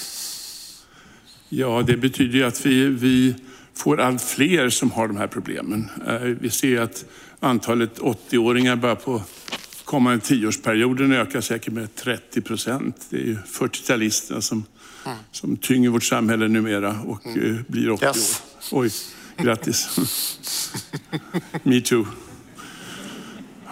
Ja, 1.49 1.83
det 1.87 1.97
betyder 1.97 2.39
ju 2.39 2.45
att 2.45 2.67
vi, 2.67 2.87
vi 2.87 3.35
får 3.75 4.01
allt 4.01 4.23
fler 4.23 4.71
som 4.71 4.91
har 4.91 5.09
de 5.09 5.17
här 5.17 5.27
problemen. 5.27 5.89
Eh, 6.07 6.15
Vi 6.21 6.51
ser 6.51 6.81
att 6.81 7.05
antalet 7.41 7.99
80-åringar 7.99 8.77
bara 8.77 8.97
på 8.97 9.23
kommande 9.85 10.25
tioårsperioden 10.25 11.13
ökar 11.13 11.41
säkert 11.41 11.73
med 11.73 11.95
30 11.95 12.41
procent. 12.41 13.07
Det 13.11 13.17
är 13.17 13.21
ju 13.25 13.37
40-talisterna 13.53 14.41
som, 14.41 14.65
som 15.33 15.57
tynger 15.57 15.89
vårt 15.91 16.05
samhälle 16.05 16.49
numera 16.49 17.01
och 17.01 17.27
eh, 17.27 17.55
blir 17.67 17.91
80 17.91 18.05
Yes. 18.07 18.43
år. 18.73 18.81
Oj, 18.83 18.91
grattis. 19.37 19.99
Me 21.63 21.81
too. 21.81 22.07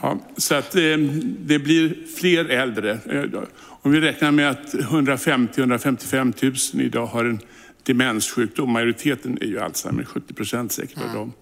Ja, 0.04 0.18
så 0.36 0.54
att 0.54 0.74
eh, 0.74 0.96
det 1.38 1.58
blir 1.58 1.96
fler 2.16 2.44
äldre. 2.44 2.98
Eh, 3.06 3.42
Om 3.66 3.92
vi 3.92 4.00
räknar 4.00 4.30
med 4.30 4.50
att 4.50 4.74
150-155 4.74 6.74
000 6.74 6.84
idag 6.84 7.06
har 7.06 7.24
en 7.24 7.40
demenssjukdom, 7.82 8.72
majoriteten 8.72 9.38
är 9.40 9.46
ju 9.46 9.60
Alzheimer, 9.60 10.04
70 10.04 10.34
procent 10.34 10.72
säkert 10.72 10.98
av 10.98 11.14
dem, 11.14 11.32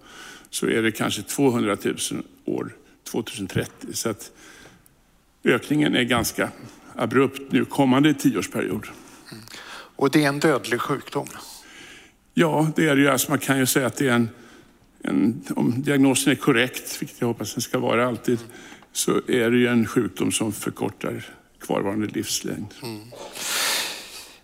så 0.51 0.67
är 0.67 0.83
det 0.83 0.93
kanske 0.93 1.23
200 1.23 1.77
000 1.85 1.97
år 2.45 2.73
2030. 3.11 3.71
Så 3.93 4.11
att 4.11 4.31
ökningen 5.45 5.97
är 5.97 6.03
ganska 6.03 6.49
abrupt 6.97 7.53
nu 7.53 7.65
kommande 7.65 8.15
tioårsperiod. 8.15 8.87
Och 9.97 10.11
det 10.11 10.25
är 10.25 10.29
en 10.29 10.41
dödlig 10.41 10.81
sjukdom. 10.81 11.27
Ja, 12.35 12.73
det 12.77 12.89
är 12.89 12.97
det 12.97 13.03
ju. 13.03 13.09
Alltså 13.09 13.31
man 13.31 13.39
kan 13.39 13.59
ju 13.59 13.67
säga 13.67 13.87
att 13.87 13.97
det 13.97 14.09
är 14.09 14.15
en, 14.15 14.29
en, 15.05 15.45
om 15.57 15.83
diagnosen 15.83 16.33
är 16.33 16.37
korrekt, 16.37 17.03
vilket 17.03 17.21
jag 17.21 17.29
hoppas 17.29 17.55
den 17.55 17.63
ska 17.63 17.79
vara 17.79 18.07
alltid, 18.07 18.39
så 18.93 19.21
är 19.29 19.51
det 19.51 19.57
ju 19.57 19.67
en 19.67 19.87
sjukdom 19.87 20.33
som 20.33 20.53
förkortar 20.53 21.29
kvarvarande 21.61 22.07
livslängd. 22.07 22.75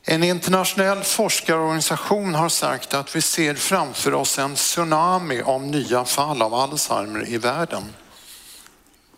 En 0.02 0.22
internationell 0.22 1.02
forskarorganisation 1.02 2.34
har 2.34 2.48
sagt 2.48 2.94
att 2.94 3.16
vi 3.16 3.22
ser 3.22 3.54
framför 3.54 4.14
oss 4.14 4.38
en 4.38 4.54
tsunami 4.54 5.42
av 5.42 5.62
nya 5.62 6.04
fall 6.04 6.42
av 6.42 6.54
Alzheimer 6.54 7.28
i 7.28 7.38
världen. 7.38 7.82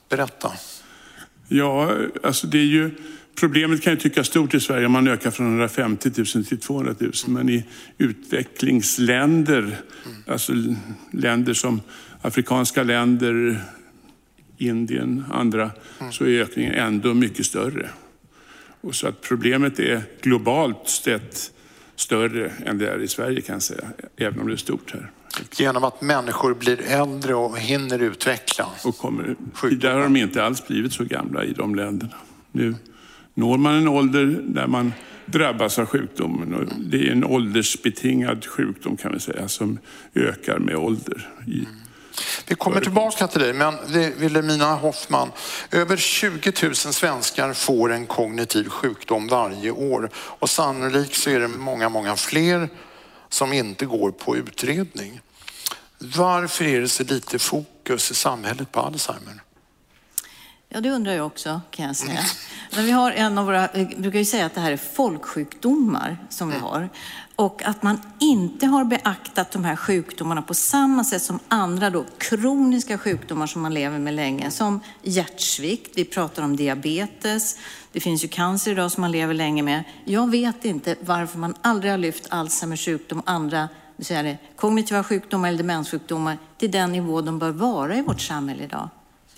Berätta. 0.09 0.53
Ja, 1.49 1.95
alltså 2.23 2.47
det 2.47 2.59
är 2.59 2.65
ju, 2.65 2.95
problemet 3.41 3.83
kan 3.83 3.93
ju 3.93 3.99
tyckas 3.99 4.27
stort 4.27 4.55
i 4.55 4.61
Sverige 4.61 4.87
om 4.87 4.93
man 4.93 5.09
ökar 5.09 5.31
från 5.31 5.47
150 5.47 6.11
000 6.17 6.45
till 6.45 6.61
200 6.61 6.95
000. 6.99 7.13
Men 7.27 7.49
i 7.49 7.65
utvecklingsländer, 7.99 9.77
alltså 10.27 10.53
länder 11.11 11.55
som 11.55 11.81
afrikanska 12.23 12.83
länder, 12.83 13.65
Indien, 14.59 15.25
andra, 15.33 15.71
så 16.11 16.25
är 16.25 16.43
ökningen 16.43 16.75
ändå 16.75 17.15
mycket 17.15 17.47
större. 17.47 17.91
Och 18.81 18.95
så 18.95 19.09
att 19.09 19.21
problemet 19.21 19.79
är 19.79 20.03
globalt 20.21 20.89
sett 20.89 21.53
större 21.97 22.53
än 22.67 22.79
det 22.79 22.91
är 22.91 23.03
i 23.03 23.09
Sverige 23.09 23.41
kan 23.41 23.53
jag 23.53 23.63
säga, 23.63 23.85
även 24.17 24.41
om 24.41 24.47
det 24.47 24.53
är 24.53 24.57
stort 24.57 24.93
här. 24.93 25.11
Genom 25.57 25.85
att 25.85 26.01
människor 26.01 26.55
blir 26.55 26.81
äldre 26.81 27.35
och 27.35 27.59
hinner 27.59 28.03
utveckla. 28.03 28.67
Och 28.85 28.99
kommer, 28.99 29.37
tidigare 29.61 29.95
har 29.95 30.03
de 30.03 30.17
inte 30.17 30.45
alls 30.45 30.67
blivit 30.67 30.93
så 30.93 31.05
gamla 31.05 31.45
i 31.45 31.53
de 31.53 31.75
länderna. 31.75 32.15
Nu 32.53 32.75
når 33.41 33.59
man 33.59 33.75
en 33.75 33.89
ålder 33.89 34.27
där 34.43 34.67
man 34.67 34.93
drabbas 35.27 35.79
av 35.79 35.87
sjukdomen. 35.87 36.71
Det 36.91 37.09
är 37.09 37.13
en 37.13 37.25
åldersbetingad 37.25 38.47
sjukdom 38.47 38.97
kan 38.97 39.13
vi 39.13 39.21
säga 39.21 39.49
som 39.49 39.79
ökar 40.15 40.59
med 40.59 40.77
ålder. 40.77 41.29
I, 41.47 41.67
Vi 42.47 42.55
kommer 42.55 42.81
tillbaka 42.81 43.27
till 43.27 43.41
dig, 43.41 43.53
men 43.53 43.75
Wilhelmina 44.17 44.75
Hoffman, 44.75 45.31
över 45.71 45.97
20 45.97 46.53
000 46.63 46.75
svenskar 46.75 47.53
får 47.53 47.93
en 47.93 48.07
kognitiv 48.07 48.69
sjukdom 48.69 49.29
varje 49.29 49.71
år 49.71 50.11
och 50.15 50.51
sannolikt 50.51 51.15
så 51.15 51.31
är 51.31 51.41
det 51.41 51.49
många, 51.49 51.89
många 51.89 52.17
fler 52.17 52.69
som 53.29 53.53
inte 53.53 53.87
går 53.87 54.11
på 54.11 54.37
utredning. 54.37 55.21
Varför 55.99 56.65
är 56.65 56.81
det 56.81 56.89
så 56.89 57.05
lite 57.05 57.39
fokus 57.39 58.11
i 58.11 58.15
samhället 58.15 58.73
på 58.73 58.81
Alzheimer? 58.81 59.43
Ja, 60.73 60.81
det 60.81 60.91
undrar 60.91 61.13
jag 61.13 61.27
också 61.27 61.61
kan 61.71 61.87
jag 61.87 61.97
säga. 61.97 62.21
Men 62.75 62.85
vi 62.85 62.91
har 62.91 63.13
en 63.13 63.39
av 63.39 63.47
våra, 63.47 63.69
vi 63.75 63.85
brukar 63.85 64.19
ju 64.19 64.25
säga 64.25 64.47
att 64.47 64.55
det 64.55 64.61
här 64.61 64.73
är 64.73 64.77
folksjukdomar 64.77 66.19
som 66.29 66.51
vi 66.51 66.59
har. 66.59 66.89
Och 67.37 67.63
att 67.65 67.83
man 67.83 68.01
inte 68.21 68.67
har 68.67 68.85
beaktat 68.85 69.53
de 69.53 69.65
här 69.65 69.77
sjukdomarna 69.77 70.43
på 70.43 70.55
samma 70.55 71.05
sätt 71.05 71.23
som 71.23 71.39
andra 71.49 71.91
då, 71.91 72.05
kroniska 72.19 72.99
sjukdomar 72.99 73.47
som 73.47 73.63
man 73.63 73.75
lever 73.75 73.99
med 73.99 74.15
länge, 74.15 74.51
som 74.51 74.81
hjärtsvikt, 75.03 75.91
vi 75.95 76.05
pratar 76.05 76.43
om 76.43 76.57
diabetes, 76.57 77.57
det 77.93 78.01
finns 78.01 78.25
ju 78.25 78.29
cancer 78.29 78.71
idag 78.71 78.93
som 78.93 79.01
man 79.01 79.13
lever 79.13 79.35
länge 79.35 79.63
med. 79.63 79.85
Jag 80.05 80.31
vet 80.31 80.65
inte 80.65 80.97
varför 81.01 81.39
man 81.39 81.55
aldrig 81.63 81.93
har 81.93 81.99
lyft 81.99 82.27
Alzheimers 82.31 82.85
sjukdom 82.85 83.23
andra 83.27 83.69
det, 83.97 84.39
kognitiva 84.57 85.05
sjukdomar 85.05 85.49
eller 85.49 85.59
demenssjukdomar 85.59 86.39
till 86.59 86.71
den 86.71 86.93
nivå 86.93 87.21
de 87.21 87.39
bör 87.39 87.51
vara 87.51 87.97
i 87.97 88.03
vårt 88.03 88.21
samhälle 88.21 88.65
idag. 88.65 88.89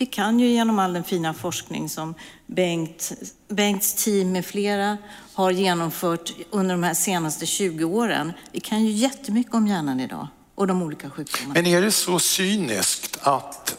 Vi 0.03 0.07
kan 0.07 0.41
ju 0.41 0.49
genom 0.49 0.79
all 0.79 0.93
den 0.93 1.05
fina 1.05 1.35
forskning 1.35 1.89
som 1.89 2.15
Bengt, 2.47 3.13
Bengts 3.49 4.05
team 4.05 4.33
med 4.33 4.47
flera 4.47 4.99
har 5.35 5.51
genomfört 5.51 6.33
under 6.51 6.75
de 6.75 6.83
här 6.83 6.95
senaste 6.95 7.47
20 7.47 7.85
åren. 7.85 8.33
Vi 8.53 8.61
kan 8.61 8.85
ju 8.85 8.91
jättemycket 8.91 9.55
om 9.55 9.67
hjärnan 9.67 10.01
idag 10.01 10.29
och 10.55 10.67
de 10.67 10.83
olika 10.83 11.11
sjukdomarna. 11.11 11.55
Men 11.55 11.67
är 11.67 11.83
det 11.83 11.91
så 11.91 12.19
cyniskt 12.19 13.19
att 13.23 13.77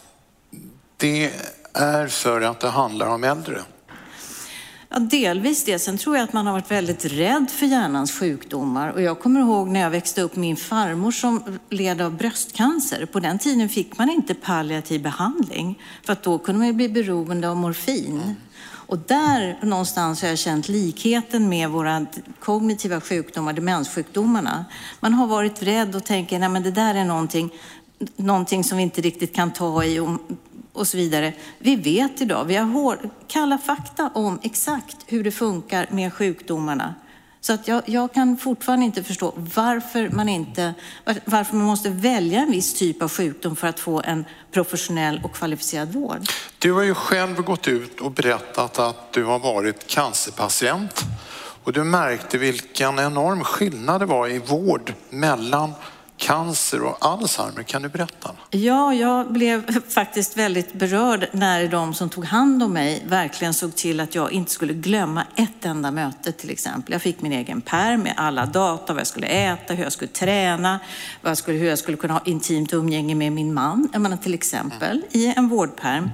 det 0.97 1.31
är 1.73 2.07
för 2.07 2.41
att 2.41 2.59
det 2.59 2.69
handlar 2.69 3.07
om 3.07 3.23
äldre? 3.23 3.61
Ja, 4.95 4.99
delvis 4.99 5.63
det. 5.63 5.79
Sen 5.79 5.97
tror 5.97 6.15
jag 6.15 6.23
att 6.23 6.33
man 6.33 6.45
har 6.45 6.53
varit 6.53 6.71
väldigt 6.71 7.05
rädd 7.05 7.45
för 7.49 7.65
hjärnans 7.65 8.11
sjukdomar. 8.11 8.89
Och 8.89 9.01
jag 9.01 9.19
kommer 9.19 9.39
ihåg 9.39 9.67
när 9.67 9.79
jag 9.79 9.89
växte 9.89 10.21
upp 10.21 10.35
min 10.35 10.55
farmor 10.55 11.11
som 11.11 11.59
led 11.69 12.01
av 12.01 12.17
bröstcancer. 12.17 13.05
På 13.05 13.19
den 13.19 13.39
tiden 13.39 13.69
fick 13.69 13.97
man 13.97 14.09
inte 14.09 14.33
palliativ 14.33 15.01
behandling 15.01 15.81
för 16.03 16.13
att 16.13 16.23
då 16.23 16.37
kunde 16.37 16.59
man 16.59 16.67
ju 16.67 16.73
bli 16.73 16.89
beroende 16.89 17.49
av 17.49 17.57
morfin. 17.57 18.35
Och 18.65 18.97
där 18.97 19.59
någonstans 19.61 20.21
har 20.21 20.29
jag 20.29 20.37
känt 20.37 20.69
likheten 20.69 21.49
med 21.49 21.69
våra 21.69 22.05
kognitiva 22.39 23.01
sjukdomar, 23.01 23.53
demenssjukdomarna. 23.53 24.65
Man 24.99 25.13
har 25.13 25.27
varit 25.27 25.63
rädd 25.63 25.95
och 25.95 26.03
tänker, 26.03 26.39
nej 26.39 26.49
men 26.49 26.63
det 26.63 26.71
där 26.71 26.95
är 26.95 27.05
någonting, 27.05 27.53
någonting 28.15 28.63
som 28.63 28.77
vi 28.77 28.83
inte 28.83 29.01
riktigt 29.01 29.35
kan 29.35 29.51
ta 29.51 29.83
i 29.83 29.99
och, 30.73 30.87
så 30.87 30.97
vidare. 30.97 31.33
Vi 31.59 31.75
vet 31.75 32.21
idag, 32.21 32.45
vi 32.45 32.55
har 32.55 32.65
hår, 32.65 33.09
kalla 33.27 33.57
fakta 33.57 34.09
om 34.13 34.39
exakt 34.43 34.97
hur 35.07 35.23
det 35.23 35.31
funkar 35.31 35.87
med 35.91 36.13
sjukdomarna. 36.13 36.95
Så 37.41 37.53
att 37.53 37.67
jag, 37.67 37.81
jag 37.85 38.13
kan 38.13 38.37
fortfarande 38.37 38.85
inte 38.85 39.03
förstå 39.03 39.33
varför 39.35 40.09
man, 40.09 40.29
inte, 40.29 40.73
var- 41.05 41.19
varför 41.25 41.55
man 41.55 41.65
måste 41.65 41.89
välja 41.89 42.39
en 42.39 42.51
viss 42.51 42.73
typ 42.73 43.01
av 43.01 43.11
sjukdom 43.11 43.55
för 43.55 43.67
att 43.67 43.79
få 43.79 44.01
en 44.05 44.25
professionell 44.51 45.21
och 45.23 45.33
kvalificerad 45.35 45.93
vård. 45.93 46.19
Du 46.59 46.71
har 46.73 46.83
ju 46.83 46.93
själv 46.93 47.41
gått 47.41 47.67
ut 47.67 48.01
och 48.01 48.11
berättat 48.11 48.79
att 48.79 49.13
du 49.13 49.23
har 49.23 49.39
varit 49.39 49.87
cancerpatient 49.87 51.01
och 51.63 51.73
du 51.73 51.83
märkte 51.83 52.37
vilken 52.37 52.99
enorm 52.99 53.43
skillnad 53.43 54.01
det 54.01 54.05
var 54.05 54.27
i 54.27 54.39
vård 54.39 54.93
mellan 55.09 55.73
cancer 56.23 56.83
och 56.83 56.97
Alzheimer. 56.99 57.63
Kan 57.63 57.81
du 57.81 57.89
berätta? 57.89 58.31
Ja, 58.49 58.93
jag 58.93 59.33
blev 59.33 59.89
faktiskt 59.89 60.37
väldigt 60.37 60.73
berörd 60.73 61.27
när 61.31 61.67
de 61.67 61.93
som 61.93 62.09
tog 62.09 62.25
hand 62.25 62.63
om 62.63 62.73
mig 62.73 63.03
verkligen 63.07 63.53
såg 63.53 63.75
till 63.75 63.99
att 63.99 64.15
jag 64.15 64.31
inte 64.31 64.51
skulle 64.51 64.73
glömma 64.73 65.23
ett 65.35 65.65
enda 65.65 65.91
möte 65.91 66.31
till 66.31 66.49
exempel. 66.49 66.91
Jag 66.91 67.01
fick 67.01 67.21
min 67.21 67.31
egen 67.31 67.61
pärm 67.61 68.01
med 68.01 68.13
alla 68.17 68.45
data, 68.45 68.93
vad 68.93 68.99
jag 68.99 69.07
skulle 69.07 69.27
äta, 69.27 69.73
hur 69.73 69.83
jag 69.83 69.93
skulle 69.93 70.11
träna, 70.11 70.79
vad 71.21 71.29
jag 71.29 71.37
skulle, 71.37 71.57
hur 71.57 71.69
jag 71.69 71.79
skulle 71.79 71.97
kunna 71.97 72.13
ha 72.13 72.21
intimt 72.25 72.73
umgänge 72.73 73.15
med 73.15 73.31
min 73.31 73.53
man, 73.53 73.89
jag 73.93 74.01
menar, 74.01 74.17
till 74.17 74.33
exempel, 74.33 75.01
i 75.11 75.33
en 75.35 75.49
vårdpärm. 75.49 76.09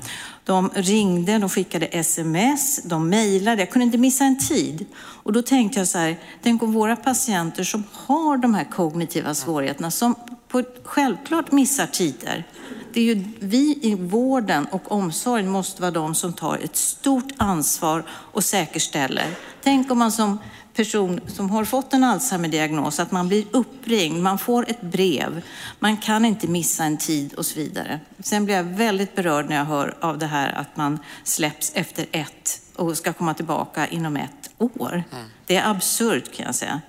De 0.50 0.70
ringde, 0.74 1.38
de 1.38 1.50
skickade 1.50 1.86
sms, 1.86 2.84
de 2.84 3.10
mejlade. 3.10 3.62
Jag 3.62 3.70
kunde 3.70 3.86
inte 3.86 3.98
missa 3.98 4.24
en 4.24 4.38
tid. 4.38 4.86
Och 4.96 5.34
då 5.34 5.42
tänkte 5.42 5.80
jag 5.80 5.88
så 5.88 5.98
här, 5.98 6.18
tänk 6.42 6.64
om 6.64 6.72
våra 6.72 6.96
patienter 6.96 7.64
som 7.64 7.84
har 7.94 8.38
de 8.38 8.54
här 8.54 8.64
kognitiva 8.64 9.34
svårigheterna, 9.34 9.92
som 9.92 10.16
på 10.48 10.60
ett 10.60 10.82
självklart 10.84 11.52
missar 11.52 11.86
tider. 11.86 12.48
Det 12.94 13.00
är 13.00 13.04
ju 13.04 13.24
vi 13.40 13.80
i 13.82 13.96
vården 13.96 14.68
och 14.72 14.92
omsorgen 14.92 15.50
måste 15.50 15.82
vara 15.82 15.92
de 15.92 16.16
som 16.16 16.34
tar 16.34 16.58
ett 16.58 16.76
stort 16.76 17.34
ansvar 17.38 18.04
och 18.10 18.44
säkerställer. 18.44 19.28
Tänk 19.64 19.92
om 19.92 19.98
man 19.98 20.12
som 20.12 20.40
person 20.80 21.20
som 21.28 21.50
har 21.50 21.66
fått 21.66 21.94
en 21.94 22.04
Alzheimer-diagnos 22.04 23.00
att 23.00 23.12
man 23.12 23.28
blir 23.28 23.46
uppringd, 23.52 24.24
man 24.24 24.38
får 24.38 24.70
ett 24.70 24.82
brev, 24.82 25.42
man 25.80 25.98
kan 25.98 26.26
inte 26.26 26.48
missa 26.48 26.84
en 26.84 26.98
tid 26.98 27.34
och 27.34 27.46
så 27.46 27.60
vidare. 27.60 28.00
Sen 28.20 28.46
blir 28.46 28.56
jag 28.56 28.64
väldigt 28.64 29.16
berörd 29.16 29.50
när 29.50 29.56
jag 29.56 29.66
hör 29.66 29.98
av 30.02 30.18
det 30.18 30.26
här 30.26 30.54
att 30.54 30.78
man 30.78 31.00
släpps 31.24 31.72
efter 31.76 32.06
ett 32.12 32.62
och 32.76 32.98
ska 32.98 33.14
komma 33.14 33.34
tillbaka 33.34 33.88
inom 33.88 34.18
ett 34.18 34.50
år. 34.58 35.04
Det 35.46 35.56
är 35.56 35.72
absurt 35.72 36.36
kan 36.36 36.46
jag 36.46 36.56
säga. 36.56 36.82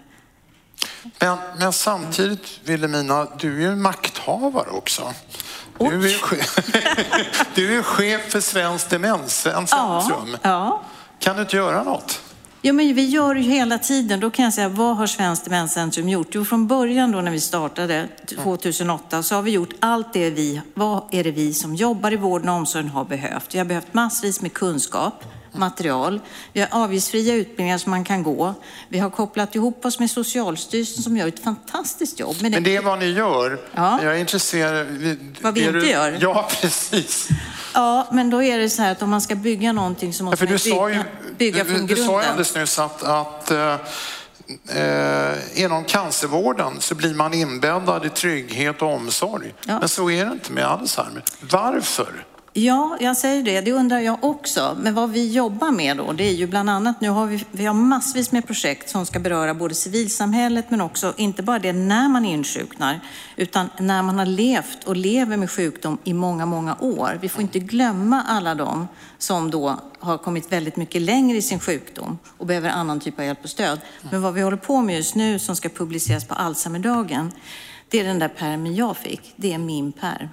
Men, 1.19 1.39
men 1.59 1.73
samtidigt, 1.73 2.61
Wilhelmina, 2.65 3.27
du 3.39 3.57
är 3.57 3.71
ju 3.71 3.77
makthavare 3.77 4.71
också. 4.71 5.15
Du 5.79 6.15
är, 6.15 6.19
chef, 6.19 6.61
du 7.55 7.79
är 7.79 7.83
chef 7.83 8.33
för 8.33 8.41
Svenskt 8.41 8.91
Demenscentrum. 8.91 10.37
Ja. 10.43 10.83
Kan 11.19 11.37
du 11.37 11.43
inte 11.43 11.57
göra 11.57 11.83
något? 11.83 12.21
Ja, 12.63 12.73
men 12.73 12.95
vi 12.95 13.07
gör 13.07 13.35
ju 13.35 13.43
hela 13.43 13.79
tiden. 13.79 14.21
Då 14.21 14.31
kan 14.31 14.45
jag 14.45 14.55
säga, 14.55 14.69
vad 14.69 14.97
har 14.97 15.07
Svenskt 15.07 15.45
Demenscentrum 15.45 16.09
gjort? 16.09 16.27
Jo, 16.31 16.45
från 16.45 16.67
början 16.67 17.13
då 17.13 17.21
när 17.21 17.31
vi 17.31 17.41
startade 17.41 18.09
2008 18.27 19.23
så 19.23 19.35
har 19.35 19.43
vi 19.43 19.51
gjort 19.51 19.75
allt 19.81 20.13
det 20.13 20.31
vi, 20.31 20.61
vad 20.75 21.03
är 21.11 21.25
det 21.25 21.31
vi 21.31 21.55
som 21.55 21.75
jobbar 21.75 22.13
i 22.13 22.17
vården 22.17 22.49
och 22.49 22.55
omsorgen 22.55 22.89
har 22.89 23.05
behövt? 23.05 23.55
Vi 23.55 23.59
har 23.59 23.65
behövt 23.65 23.95
massvis 23.95 24.41
med 24.41 24.53
kunskap, 24.53 25.25
material. 25.53 26.21
Vi 26.53 26.61
har 26.61 26.69
avgiftsfria 26.71 27.35
utbildningar 27.35 27.79
som 27.79 27.91
man 27.91 28.05
kan 28.05 28.23
gå. 28.23 28.55
Vi 28.89 28.99
har 28.99 29.11
kopplat 29.11 29.55
ihop 29.55 29.85
oss 29.85 29.99
med 29.99 30.11
Socialstyrelsen 30.11 31.03
som 31.03 31.17
gör 31.17 31.29
ett 31.29 31.45
fantastiskt 31.45 32.21
jobb. 32.21 32.37
Men 32.41 32.63
det 32.63 32.77
är 32.77 32.83
vad 32.83 32.99
ni 32.99 33.07
gör. 33.11 33.61
Ja. 33.75 33.99
Jag 34.03 34.15
är 34.15 34.19
intresserad. 34.19 34.87
Vad 35.41 35.55
vi 35.55 35.61
inte 35.61 35.73
du- 35.73 35.91
gör. 35.91 36.19
Ja, 36.21 36.49
precis. 36.61 37.29
Ja, 37.75 38.09
men 38.13 38.31
då 38.31 38.43
är 38.43 38.59
det 38.59 38.71
så 38.71 38.83
här 38.83 38.93
att 38.93 39.03
om 39.03 39.11
man 39.11 39.21
ska 39.21 39.35
bygga 39.35 39.73
någonting 39.73 40.13
så 40.13 40.23
Ja, 40.23 40.25
måste 40.25 40.37
för 40.37 40.47
man 40.47 40.53
du 40.53 40.59
sa 40.59 40.87
bygga, 40.87 40.99
ju, 41.29 41.35
bygga 41.39 41.65
du, 41.65 41.71
från 41.75 41.87
du 41.87 41.97
sa 41.97 42.01
ju 42.03 42.07
grunden. 42.09 42.31
alldeles 42.31 42.55
nyss 42.55 42.79
att, 42.79 43.03
att 43.03 43.51
eh, 43.51 43.75
eh, 44.69 45.35
inom 45.55 45.85
cancervården 45.85 46.73
så 46.81 46.95
blir 46.95 47.15
man 47.15 47.35
inbäddad 47.35 48.07
i 48.07 48.09
trygghet 48.09 48.83
och 48.83 48.93
omsorg. 48.95 49.55
Ja. 49.67 49.79
Men 49.79 49.89
så 49.89 50.11
är 50.11 50.25
det 50.27 50.33
inte 50.33 50.53
med 50.53 50.65
Alzheimer. 50.65 51.23
Varför? 51.41 52.25
Ja, 52.53 52.97
jag 53.01 53.17
säger 53.17 53.43
det. 53.43 53.61
Det 53.61 53.73
undrar 53.73 53.99
jag 53.99 54.25
också. 54.25 54.77
Men 54.81 54.95
vad 54.95 55.11
vi 55.11 55.33
jobbar 55.33 55.71
med 55.71 55.97
då, 55.97 56.13
det 56.13 56.25
är 56.25 56.33
ju 56.33 56.47
bland 56.47 56.71
annat, 56.71 57.01
nu 57.01 57.09
har 57.09 57.27
vi, 57.27 57.45
vi 57.51 57.67
har 57.67 57.75
massvis 57.75 58.33
med 58.33 58.47
projekt 58.47 58.91
som 58.91 59.07
ska 59.07 59.19
beröra 59.19 59.55
både 59.55 59.75
civilsamhället 59.75 60.71
men 60.71 60.81
också, 60.81 61.15
inte 61.17 61.43
bara 61.43 61.59
det 61.59 61.73
när 61.73 62.09
man 62.09 62.25
insjuknar, 62.25 63.01
utan 63.37 63.71
när 63.79 64.03
man 64.03 64.19
har 64.19 64.27
levt 64.27 64.85
och 64.85 64.97
lever 64.97 65.37
med 65.37 65.51
sjukdom 65.51 65.99
i 66.05 66.13
många, 66.13 66.47
många 66.47 66.77
år. 66.81 67.19
Vi 67.21 67.29
får 67.29 67.43
inte 67.43 67.59
glömma 67.59 68.23
alla 68.23 68.55
dem 68.55 68.89
som 69.19 69.51
då 69.51 69.81
har 69.99 70.19
kommit 70.19 70.53
väldigt 70.53 70.77
mycket 70.77 71.03
längre 71.03 71.37
i 71.37 71.43
sin 71.43 71.61
sjukdom 71.61 72.19
och 72.39 72.47
behöver 72.47 72.71
annan 72.71 73.01
typ 73.01 73.19
av 73.19 73.25
hjälp 73.25 73.45
och 73.45 73.51
stöd. 73.51 73.81
Men 74.11 74.23
vad 74.23 74.35
vi 74.35 74.43
håller 74.43 74.57
på 74.57 74.81
med 74.81 74.97
just 74.97 75.15
nu 75.15 75.39
som 75.39 75.57
ska 75.57 75.69
publiceras 75.69 76.25
på 76.25 76.35
Alzheimerdagen, 76.35 77.33
det 77.89 78.01
är 78.01 78.05
den 78.05 78.19
där 78.19 78.29
pärmen 78.29 78.75
jag 78.75 78.97
fick. 78.97 79.33
Det 79.37 79.53
är 79.53 79.59
min 79.59 79.93
pärm. 79.93 80.29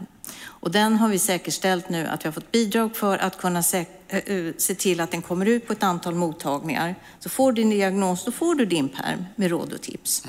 Och 0.68 0.72
den 0.72 0.96
har 0.98 1.08
vi 1.10 1.20
säkerställt 1.20 1.90
nu 1.90 2.08
att 2.08 2.24
vi 2.26 2.28
har 2.28 2.34
fått 2.34 2.52
bidrag 2.52 2.96
för 2.96 3.18
att 3.18 3.38
kunna 3.38 3.64
se, 3.64 3.86
eh, 4.08 4.18
eh, 4.18 4.54
se 4.58 4.76
till 4.76 5.00
att 5.02 5.12
den 5.12 5.22
kommer 5.22 5.46
ut 5.46 5.68
på 5.68 5.74
ett 5.74 5.84
antal 5.84 6.16
mottagningar. 6.16 6.96
Så 7.20 7.30
får 7.30 7.52
du 7.52 7.62
din 7.62 7.70
diagnos, 7.70 8.26
då 8.26 8.32
får 8.32 8.56
du 8.56 8.66
din 8.66 8.90
pärm 8.90 9.26
med 9.36 9.50
råd 9.50 9.74
och 9.74 9.82
tips. 9.82 10.24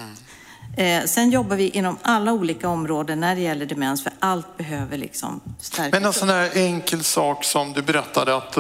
Eh, 0.77 1.05
sen 1.05 1.31
jobbar 1.31 1.57
vi 1.57 1.69
inom 1.69 1.99
alla 2.03 2.33
olika 2.33 2.69
områden 2.69 3.21
när 3.21 3.35
det 3.35 3.41
gäller 3.41 3.67
demens, 3.67 4.03
för 4.03 4.13
allt 4.19 4.57
behöver 4.57 4.97
liksom 4.99 5.41
stärkas. 5.61 5.93
Men 5.93 6.05
en 6.05 6.13
sån 6.13 6.29
här 6.29 6.51
enkel 6.57 7.05
sak 7.05 7.45
som 7.45 7.73
du 7.73 7.83
berättade 7.83 8.37
att 8.37 8.57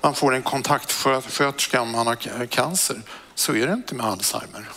man 0.00 0.14
får 0.14 0.34
en 0.34 0.42
kontaktsköterska 0.42 1.80
om 1.82 1.90
man 1.92 2.06
har 2.06 2.14
ca- 2.14 2.46
cancer. 2.46 2.96
Så 3.34 3.54
är 3.54 3.66
det 3.66 3.72
inte 3.72 3.94
med 3.94 4.06
Alzheimer. 4.06 4.68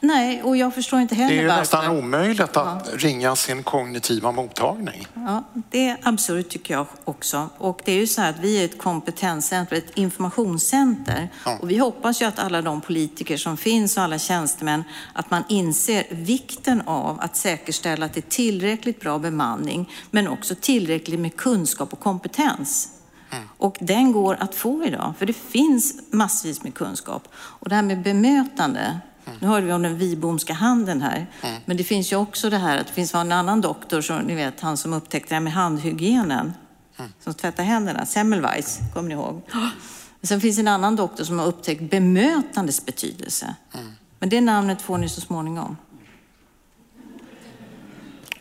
Nej, 0.00 0.42
och 0.42 0.56
jag 0.56 0.74
förstår 0.74 1.00
inte 1.00 1.14
heller 1.14 1.28
Det 1.34 1.38
är 1.38 1.42
ju 1.42 1.48
varför. 1.48 1.60
nästan 1.60 1.96
omöjligt 1.96 2.56
att 2.56 2.88
ringa 2.94 3.36
sin 3.36 3.62
kognitiva 3.62 4.32
mottagning. 4.32 5.06
Ja, 5.14 5.44
det 5.70 5.88
är 5.88 5.96
absurt 6.02 6.48
tycker 6.48 6.74
jag 6.74 6.86
också. 7.04 7.48
Och 7.58 7.80
det 7.84 7.92
är 7.92 7.96
ju 7.96 8.06
så 8.06 8.20
här 8.20 8.30
att 8.30 8.38
vi 8.40 8.60
är 8.60 8.64
ett 8.64 8.78
kompetenscenter, 8.78 9.76
ett 9.76 9.98
informationscenter. 9.98 11.28
Och 11.60 11.70
vi 11.70 11.78
hoppas 11.78 12.22
ju 12.22 12.26
att 12.26 12.38
alla 12.38 12.62
de 12.62 12.80
politiker 12.80 13.36
som 13.36 13.56
finns 13.56 13.96
och 13.96 14.02
alla 14.02 14.18
tjänstemän, 14.18 14.84
att 15.12 15.30
man 15.30 15.42
inser 15.48 16.06
vikten 16.10 16.82
av 16.86 17.20
att 17.20 17.36
säkerställa 17.36 18.06
att 18.06 18.14
det 18.14 18.20
är 18.20 18.30
tillräckligt 18.30 19.00
bra 19.00 19.18
bemanning, 19.18 19.90
men 20.10 20.28
också 20.28 20.54
tillräckligt 20.60 21.20
med 21.20 21.36
kunskap 21.36 21.92
och 21.92 22.00
kompetens. 22.00 22.88
Och 23.58 23.76
den 23.80 24.12
går 24.12 24.36
att 24.40 24.54
få 24.54 24.84
idag, 24.84 25.14
för 25.18 25.26
det 25.26 25.32
finns 25.32 25.94
massvis 26.10 26.62
med 26.62 26.74
kunskap. 26.74 27.28
Och 27.34 27.68
det 27.68 27.74
här 27.74 27.82
med 27.82 28.02
bemötande, 28.02 29.00
nu 29.40 29.46
hörde 29.46 29.66
vi 29.66 29.72
om 29.72 29.82
den 29.82 29.98
Wibomska 29.98 30.52
handen 30.52 31.02
här, 31.02 31.26
men 31.64 31.76
det 31.76 31.84
finns 31.84 32.12
ju 32.12 32.16
också 32.16 32.50
det 32.50 32.56
här 32.58 32.78
att 32.78 32.86
det 32.86 32.92
finns 32.92 33.14
en 33.14 33.32
annan 33.32 33.60
doktor, 33.60 34.00
som 34.00 34.18
ni 34.18 34.34
vet, 34.34 34.60
han 34.60 34.76
som 34.76 34.92
upptäckte 34.92 35.28
det 35.28 35.34
här 35.34 35.40
med 35.40 35.52
handhygienen, 35.52 36.52
som 37.20 37.34
tvättar 37.34 37.64
händerna, 37.64 38.06
Semmelweis, 38.06 38.78
kommer 38.94 39.08
ni 39.08 39.14
ihåg? 39.14 39.42
Sen 40.22 40.40
finns 40.40 40.58
en 40.58 40.68
annan 40.68 40.96
doktor 40.96 41.24
som 41.24 41.38
har 41.38 41.46
upptäckt 41.46 41.90
bemötandets 41.90 42.86
betydelse. 42.86 43.54
Men 44.18 44.28
det 44.28 44.40
namnet 44.40 44.82
får 44.82 44.98
ni 44.98 45.08
så 45.08 45.20
småningom. 45.20 45.76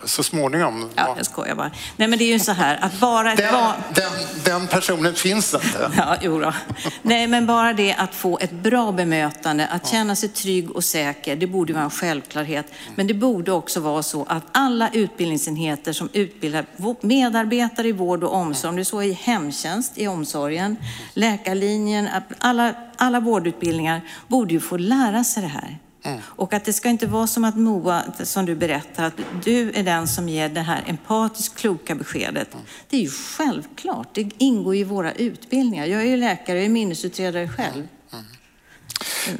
Så 0.07 0.23
småningom. 0.23 0.89
Ja, 0.95 1.13
jag 1.17 1.25
skojar 1.25 1.55
bara. 1.55 1.71
Nej, 1.97 2.07
men 2.07 2.19
det 2.19 2.25
är 2.25 2.31
ju 2.33 2.39
så 2.39 2.51
här 2.51 2.77
att 2.81 2.99
bara 2.99 3.35
Den, 3.35 3.53
van... 3.53 3.73
den, 3.93 4.11
den 4.43 4.67
personen 4.67 5.13
finns 5.13 5.53
inte. 5.53 5.91
Ja, 5.97 6.15
jo 6.21 6.39
då. 6.39 6.53
Nej, 7.01 7.27
men 7.27 7.45
bara 7.45 7.73
det 7.73 7.93
att 7.93 8.15
få 8.15 8.39
ett 8.39 8.51
bra 8.51 8.91
bemötande, 8.91 9.67
att 9.67 9.87
känna 9.87 10.15
sig 10.15 10.29
trygg 10.29 10.71
och 10.71 10.83
säker, 10.83 11.35
det 11.35 11.47
borde 11.47 11.73
vara 11.73 11.83
en 11.83 11.89
självklarhet. 11.89 12.65
Men 12.95 13.07
det 13.07 13.13
borde 13.13 13.51
också 13.51 13.79
vara 13.79 14.03
så 14.03 14.25
att 14.29 14.43
alla 14.51 14.89
utbildningsenheter 14.93 15.93
som 15.93 16.09
utbildar 16.13 16.65
medarbetare 17.01 17.87
i 17.87 17.91
vård 17.91 18.23
och 18.23 18.33
omsorg, 18.33 18.69
om 18.69 18.75
det 18.75 18.81
är 18.81 18.83
så 18.83 19.01
i 19.01 19.11
hemtjänst, 19.11 19.97
i 19.97 20.07
omsorgen, 20.07 20.77
läkarlinjen, 21.13 22.09
alla, 22.37 22.73
alla 22.97 23.19
vårdutbildningar, 23.19 24.01
borde 24.27 24.53
ju 24.53 24.59
få 24.59 24.77
lära 24.77 25.23
sig 25.23 25.43
det 25.43 25.49
här. 25.49 25.79
Och 26.21 26.53
att 26.53 26.65
det 26.65 26.73
ska 26.73 26.89
inte 26.89 27.07
vara 27.07 27.27
som 27.27 27.43
att 27.43 27.55
Moa, 27.55 28.03
som 28.23 28.45
du 28.45 28.55
berättar, 28.55 29.03
att 29.03 29.13
du 29.43 29.71
är 29.71 29.83
den 29.83 30.07
som 30.07 30.29
ger 30.29 30.49
det 30.49 30.61
här 30.61 30.83
empatiskt 30.87 31.57
kloka 31.57 31.95
beskedet. 31.95 32.47
Det 32.89 32.97
är 32.97 33.01
ju 33.01 33.09
självklart, 33.09 34.07
det 34.13 34.29
ingår 34.37 34.75
i 34.75 34.83
våra 34.83 35.11
utbildningar. 35.11 35.85
Jag 35.85 36.01
är 36.01 36.05
ju 36.05 36.17
läkare, 36.17 36.57
jag 36.57 36.65
är 36.65 36.69
minnesutredare 36.69 37.49
själv. 37.49 37.87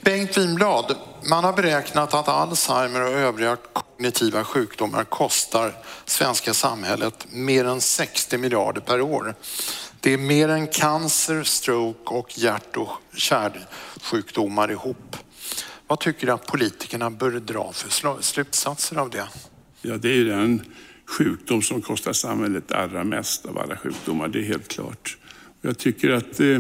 Bengt 0.02 0.38
Winblad, 0.38 0.96
man 1.30 1.44
har 1.44 1.54
beräknat 1.54 2.14
att 2.14 2.28
Alzheimer 2.28 3.02
och 3.02 3.12
övriga 3.12 3.58
kognitiva 3.74 4.44
sjukdomar 4.44 5.04
kostar 5.04 5.74
svenska 6.06 6.54
samhället 6.54 7.28
mer 7.30 7.66
än 7.66 7.82
60 7.82 8.38
miljarder 8.38 8.82
per 8.82 9.02
år. 9.02 9.36
Det 10.00 10.14
är 10.14 10.18
mer 10.18 10.50
än 10.50 10.68
cancer, 10.68 11.44
stroke 11.44 12.14
och 12.14 12.38
hjärt 12.38 12.78
och 12.78 12.90
kärlsjukdomar 13.14 14.72
ihop. 14.72 15.18
Vad 15.88 16.00
tycker 16.00 16.28
du 16.28 16.34
att 16.34 16.48
politikerna 16.48 17.10
bör 17.10 17.32
dra 17.32 17.72
för 17.74 17.90
slu- 17.90 18.22
slutsatser 18.22 18.96
av 18.98 19.10
det? 19.10 19.28
Ja, 19.82 19.98
det 19.98 20.10
är 20.10 20.16
ju 20.16 20.26
den 20.30 20.62
sjukdom 21.06 21.62
som 21.62 21.82
kostar 21.82 22.14
samhället 22.14 22.72
allra 22.72 23.04
mest 23.04 23.46
av 23.46 23.58
alla 23.58 23.78
sjukdomar, 23.78 24.28
det 24.28 24.40
är 24.40 24.44
helt 24.44 24.68
klart. 24.68 25.18
Jag 25.62 25.78
tycker 25.78 26.10
att 26.10 26.40
eh, 26.40 26.60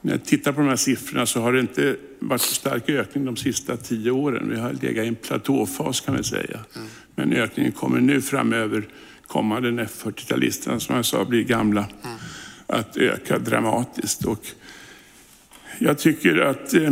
när 0.00 0.12
jag 0.12 0.24
tittar 0.24 0.52
på 0.52 0.60
de 0.60 0.68
här 0.68 0.76
siffrorna 0.76 1.26
så 1.26 1.40
har 1.40 1.52
det 1.52 1.60
inte 1.60 1.96
varit 2.18 2.40
så 2.40 2.54
stark 2.54 2.88
ökning 2.88 3.24
de 3.24 3.36
sista 3.36 3.76
tio 3.76 4.10
åren. 4.10 4.50
Vi 4.50 4.60
har 4.60 4.72
legat 4.72 5.04
i 5.04 5.08
en 5.08 5.14
platåfas 5.14 6.00
kan 6.00 6.14
man 6.14 6.24
säga. 6.24 6.60
Men 7.14 7.32
ökningen 7.32 7.72
kommer 7.72 8.00
nu 8.00 8.22
framöver, 8.22 8.88
kommande 9.26 9.70
när 9.70 9.84
40-talisterna 9.84 10.78
som 10.78 10.96
jag 10.96 11.04
sa 11.04 11.24
blir 11.24 11.44
gamla, 11.44 11.86
att 12.66 12.96
öka 12.96 13.38
dramatiskt. 13.38 14.24
Och 14.24 14.46
jag 15.78 15.98
tycker 15.98 16.36
att 16.38 16.74
eh, 16.74 16.90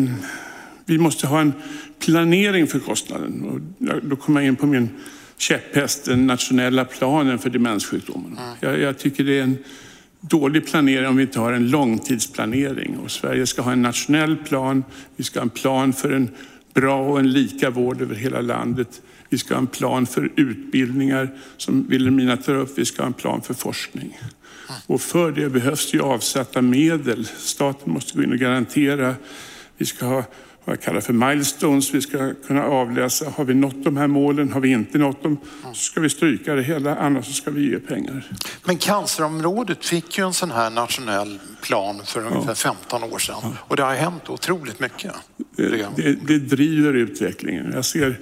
vi 0.86 0.98
måste 0.98 1.26
ha 1.26 1.40
en 1.40 1.52
planering 1.98 2.66
för 2.66 2.78
kostnaden. 2.78 3.44
Och 3.44 3.60
då 4.02 4.16
kommer 4.16 4.40
jag 4.40 4.48
in 4.48 4.56
på 4.56 4.66
min 4.66 4.88
käpphäst, 5.38 6.04
den 6.04 6.26
nationella 6.26 6.84
planen 6.84 7.38
för 7.38 7.50
demenssjukdomarna. 7.50 8.56
Jag, 8.60 8.80
jag 8.80 8.98
tycker 8.98 9.24
det 9.24 9.38
är 9.38 9.42
en 9.42 9.58
dålig 10.20 10.66
planering 10.66 11.06
om 11.06 11.16
vi 11.16 11.22
inte 11.22 11.40
har 11.40 11.52
en 11.52 11.70
långtidsplanering. 11.70 12.96
Och 12.96 13.10
Sverige 13.10 13.46
ska 13.46 13.62
ha 13.62 13.72
en 13.72 13.82
nationell 13.82 14.36
plan. 14.36 14.84
Vi 15.16 15.24
ska 15.24 15.38
ha 15.38 15.42
en 15.42 15.50
plan 15.50 15.92
för 15.92 16.10
en 16.10 16.30
bra 16.74 17.00
och 17.00 17.18
en 17.18 17.30
lika 17.30 17.70
vård 17.70 18.02
över 18.02 18.14
hela 18.14 18.40
landet. 18.40 19.02
Vi 19.28 19.38
ska 19.38 19.54
ha 19.54 19.60
en 19.60 19.66
plan 19.66 20.06
för 20.06 20.32
utbildningar 20.36 21.30
som 21.56 21.88
Wilhelmina 21.88 22.36
tar 22.36 22.54
upp. 22.54 22.78
Vi 22.78 22.84
ska 22.84 23.02
ha 23.02 23.06
en 23.06 23.12
plan 23.12 23.42
för 23.42 23.54
forskning. 23.54 24.18
Och 24.86 25.00
för 25.00 25.32
det 25.32 25.50
behövs 25.50 25.94
ju 25.94 26.02
avsatta 26.02 26.62
medel. 26.62 27.28
Staten 27.38 27.92
måste 27.92 28.16
gå 28.16 28.24
in 28.24 28.32
och 28.32 28.38
garantera. 28.38 29.14
Vi 29.76 29.86
ska 29.86 30.06
ha 30.06 30.24
vad 30.66 30.76
jag 30.76 30.82
kallar 30.82 31.00
för 31.00 31.12
milestones. 31.12 31.94
Vi 31.94 32.00
ska 32.00 32.34
kunna 32.46 32.64
avläsa, 32.64 33.30
har 33.36 33.44
vi 33.44 33.54
nått 33.54 33.84
de 33.84 33.96
här 33.96 34.06
målen? 34.06 34.52
Har 34.52 34.60
vi 34.60 34.68
inte 34.68 34.98
nått 34.98 35.22
dem? 35.22 35.38
Så 35.62 35.74
ska 35.74 36.00
vi 36.00 36.10
stryka 36.10 36.54
det 36.54 36.62
hela, 36.62 36.96
annars 36.96 37.36
ska 37.36 37.50
vi 37.50 37.70
ge 37.70 37.78
pengar. 37.78 38.30
Men 38.64 38.78
cancerområdet 38.78 39.84
fick 39.84 40.18
ju 40.18 40.26
en 40.26 40.32
sån 40.32 40.50
här 40.50 40.70
nationell 40.70 41.38
plan 41.62 42.02
för 42.04 42.26
ungefär 42.26 42.54
15 42.54 43.04
år 43.04 43.18
sedan 43.18 43.56
och 43.58 43.76
det 43.76 43.82
har 43.82 43.94
hänt 43.94 44.30
otroligt 44.30 44.80
mycket. 44.80 45.12
Det, 45.56 45.86
det, 45.96 46.12
det 46.12 46.38
driver 46.38 46.92
utvecklingen. 46.94 47.72
Jag, 47.74 47.84
ser, 47.84 48.20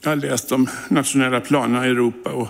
jag 0.00 0.10
har 0.10 0.16
läst 0.16 0.48
de 0.48 0.68
nationella 0.88 1.40
planerna 1.40 1.86
i 1.86 1.90
Europa 1.90 2.30
och 2.30 2.48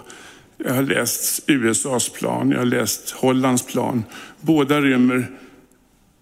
jag 0.57 0.75
har 0.75 0.83
läst 0.83 1.43
USAs 1.47 2.09
plan, 2.09 2.51
jag 2.51 2.59
har 2.59 2.65
läst 2.65 3.11
Hollands 3.11 3.67
plan. 3.67 4.05
Båda 4.41 4.81
rymmer, 4.81 5.31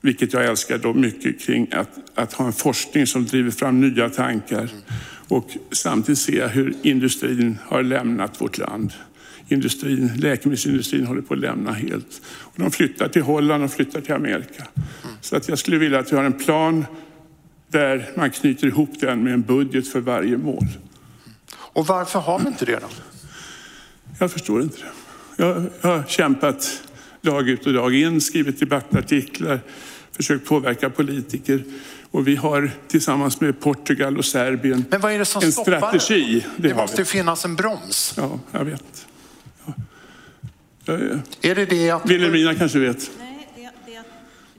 vilket 0.04 0.32
jag 0.32 0.44
älskar 0.44 0.78
då 0.78 0.92
mycket, 0.94 1.40
kring 1.40 1.68
att, 1.72 1.88
att 2.14 2.32
ha 2.32 2.46
en 2.46 2.52
forskning 2.52 3.06
som 3.06 3.26
driver 3.26 3.50
fram 3.50 3.80
nya 3.80 4.10
tankar. 4.10 4.68
Och 5.28 5.50
samtidigt 5.72 6.28
jag 6.28 6.48
hur 6.48 6.74
industrin 6.82 7.58
har 7.66 7.82
lämnat 7.82 8.40
vårt 8.40 8.58
land. 8.58 8.92
Industrin, 9.48 10.10
läkemedelsindustrin 10.16 11.06
håller 11.06 11.22
på 11.22 11.34
att 11.34 11.40
lämna 11.40 11.72
helt. 11.72 12.22
Och 12.26 12.52
de 12.56 12.70
flyttar 12.70 13.08
till 13.08 13.22
Holland 13.22 13.64
och 13.64 13.72
flyttar 13.72 14.00
till 14.00 14.14
Amerika. 14.14 14.66
Så 15.20 15.36
att 15.36 15.48
jag 15.48 15.58
skulle 15.58 15.78
vilja 15.78 15.98
att 15.98 16.12
vi 16.12 16.16
har 16.16 16.24
en 16.24 16.32
plan 16.32 16.86
där 17.68 18.10
man 18.16 18.30
knyter 18.30 18.66
ihop 18.66 19.00
den 19.00 19.24
med 19.24 19.32
en 19.32 19.42
budget 19.42 19.88
för 19.88 20.00
varje 20.00 20.36
mål. 20.36 20.66
Och 21.56 21.86
varför 21.86 22.18
har 22.18 22.38
vi 22.38 22.48
inte 22.48 22.64
det 22.64 22.78
då? 22.80 22.88
Jag 24.18 24.32
förstår 24.32 24.62
inte 24.62 24.76
det. 24.78 25.44
Jag, 25.44 25.66
jag 25.80 25.88
har 25.88 26.04
kämpat 26.08 26.82
dag 27.24 27.48
ut 27.48 27.66
och 27.66 27.72
dag 27.72 27.94
in, 27.94 28.20
skrivit 28.20 28.60
debattartiklar, 28.60 29.60
försökt 30.16 30.46
påverka 30.46 30.90
politiker. 30.90 31.64
Och 32.10 32.28
vi 32.28 32.36
har 32.36 32.70
tillsammans 32.88 33.40
med 33.40 33.60
Portugal 33.60 34.18
och 34.18 34.24
Serbien 34.24 34.84
Men 34.90 35.00
vad 35.00 35.12
är 35.12 35.18
det 35.18 35.24
som 35.24 35.42
en 35.42 35.52
stoppar 35.52 35.78
strategi. 35.78 36.44
det? 36.56 36.68
Det 36.68 36.74
har 36.74 36.82
måste 36.82 36.96
vi. 37.02 37.04
finnas 37.04 37.44
en 37.44 37.56
broms. 37.56 38.14
Ja, 38.16 38.38
jag 38.50 38.64
vet. 38.64 39.06
Ja. 39.66 39.72
Jag, 40.84 41.20
Är 41.42 41.54
det 41.54 41.64
det 41.66 41.90
att... 41.90 42.10
Vilhelmina 42.10 42.54
kanske 42.54 42.78
vet. 42.78 43.10
Nej, 43.18 43.48
det, 43.56 43.62
det, 43.92 44.02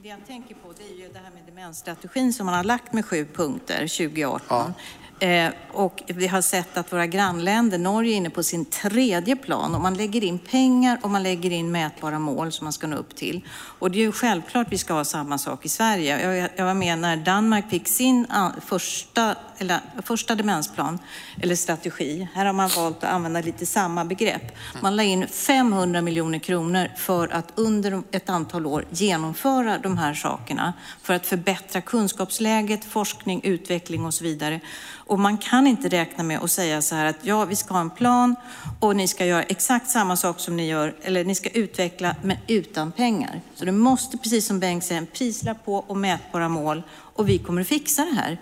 det 0.02 0.08
jag 0.08 0.26
tänker 0.26 0.54
på 0.54 0.72
det 0.78 0.82
är 0.94 1.06
ju 1.06 1.12
det 1.12 1.18
här 1.18 1.30
med 1.30 1.42
demensstrategin 1.54 2.32
som 2.32 2.46
man 2.46 2.54
har 2.54 2.64
lagt 2.64 2.92
med 2.92 3.04
sju 3.04 3.26
punkter 3.34 3.78
2018. 3.80 4.72
Eh, 5.18 5.52
och 5.72 6.02
vi 6.06 6.26
har 6.26 6.40
sett 6.40 6.76
att 6.76 6.92
våra 6.92 7.06
grannländer, 7.06 7.78
Norge 7.78 8.12
är 8.12 8.16
inne 8.16 8.30
på 8.30 8.42
sin 8.42 8.64
tredje 8.64 9.36
plan 9.36 9.74
och 9.74 9.80
man 9.80 9.94
lägger 9.94 10.24
in 10.24 10.38
pengar 10.38 10.98
och 11.02 11.10
man 11.10 11.22
lägger 11.22 11.50
in 11.50 11.72
mätbara 11.72 12.18
mål 12.18 12.52
som 12.52 12.64
man 12.64 12.72
ska 12.72 12.86
nå 12.86 12.96
upp 12.96 13.16
till. 13.16 13.40
Och 13.78 13.90
det 13.90 13.98
är 13.98 14.00
ju 14.00 14.12
självklart 14.12 14.66
vi 14.70 14.78
ska 14.78 14.94
ha 14.94 15.04
samma 15.04 15.38
sak 15.38 15.64
i 15.64 15.68
Sverige. 15.68 16.34
Jag, 16.34 16.48
jag 16.56 16.64
var 16.64 16.74
med 16.74 16.98
när 16.98 17.16
Danmark 17.16 17.70
fick 17.70 17.88
sin 17.88 18.26
första, 18.66 19.36
eller, 19.58 19.80
första 20.02 20.34
demensplan, 20.34 20.98
eller 21.42 21.54
strategi. 21.54 22.28
Här 22.34 22.46
har 22.46 22.52
man 22.52 22.70
valt 22.76 23.04
att 23.04 23.10
använda 23.10 23.40
lite 23.40 23.66
samma 23.66 24.04
begrepp. 24.04 24.56
Man 24.80 24.96
la 24.96 25.02
in 25.02 25.28
500 25.28 26.02
miljoner 26.02 26.38
kronor 26.38 26.88
för 26.96 27.28
att 27.28 27.52
under 27.54 28.02
ett 28.10 28.30
antal 28.30 28.66
år 28.66 28.84
genomföra 28.90 29.78
de 29.78 29.98
här 29.98 30.14
sakerna 30.14 30.72
för 31.02 31.14
att 31.14 31.26
förbättra 31.26 31.80
kunskapsläget, 31.80 32.84
forskning, 32.84 33.40
utveckling 33.44 34.04
och 34.04 34.14
så 34.14 34.24
vidare. 34.24 34.60
Och 35.06 35.18
man 35.18 35.38
kan 35.38 35.66
inte 35.66 35.88
räkna 35.88 36.24
med 36.24 36.38
att 36.38 36.50
säga 36.50 36.82
så 36.82 36.94
här 36.94 37.06
att 37.06 37.16
ja, 37.22 37.44
vi 37.44 37.56
ska 37.56 37.74
ha 37.74 37.80
en 37.80 37.90
plan 37.90 38.36
och 38.80 38.96
ni 38.96 39.08
ska 39.08 39.26
göra 39.26 39.42
exakt 39.42 39.90
samma 39.90 40.16
sak 40.16 40.40
som 40.40 40.56
ni 40.56 40.68
gör, 40.68 40.94
eller 41.02 41.24
ni 41.24 41.34
ska 41.34 41.48
utveckla 41.48 42.16
men 42.22 42.36
utan 42.46 42.92
pengar. 42.92 43.40
Så 43.54 43.64
det 43.64 43.72
måste, 43.72 44.18
precis 44.18 44.46
som 44.46 44.60
Bengt 44.60 44.84
säger, 44.84 45.00
en 45.00 45.06
prislapp 45.06 45.64
på 45.64 45.74
och 45.74 45.96
mätbara 45.96 46.48
mål 46.48 46.82
och 46.92 47.28
vi 47.28 47.38
kommer 47.38 47.60
att 47.60 47.66
fixa 47.66 48.04
det 48.04 48.14
här. 48.14 48.38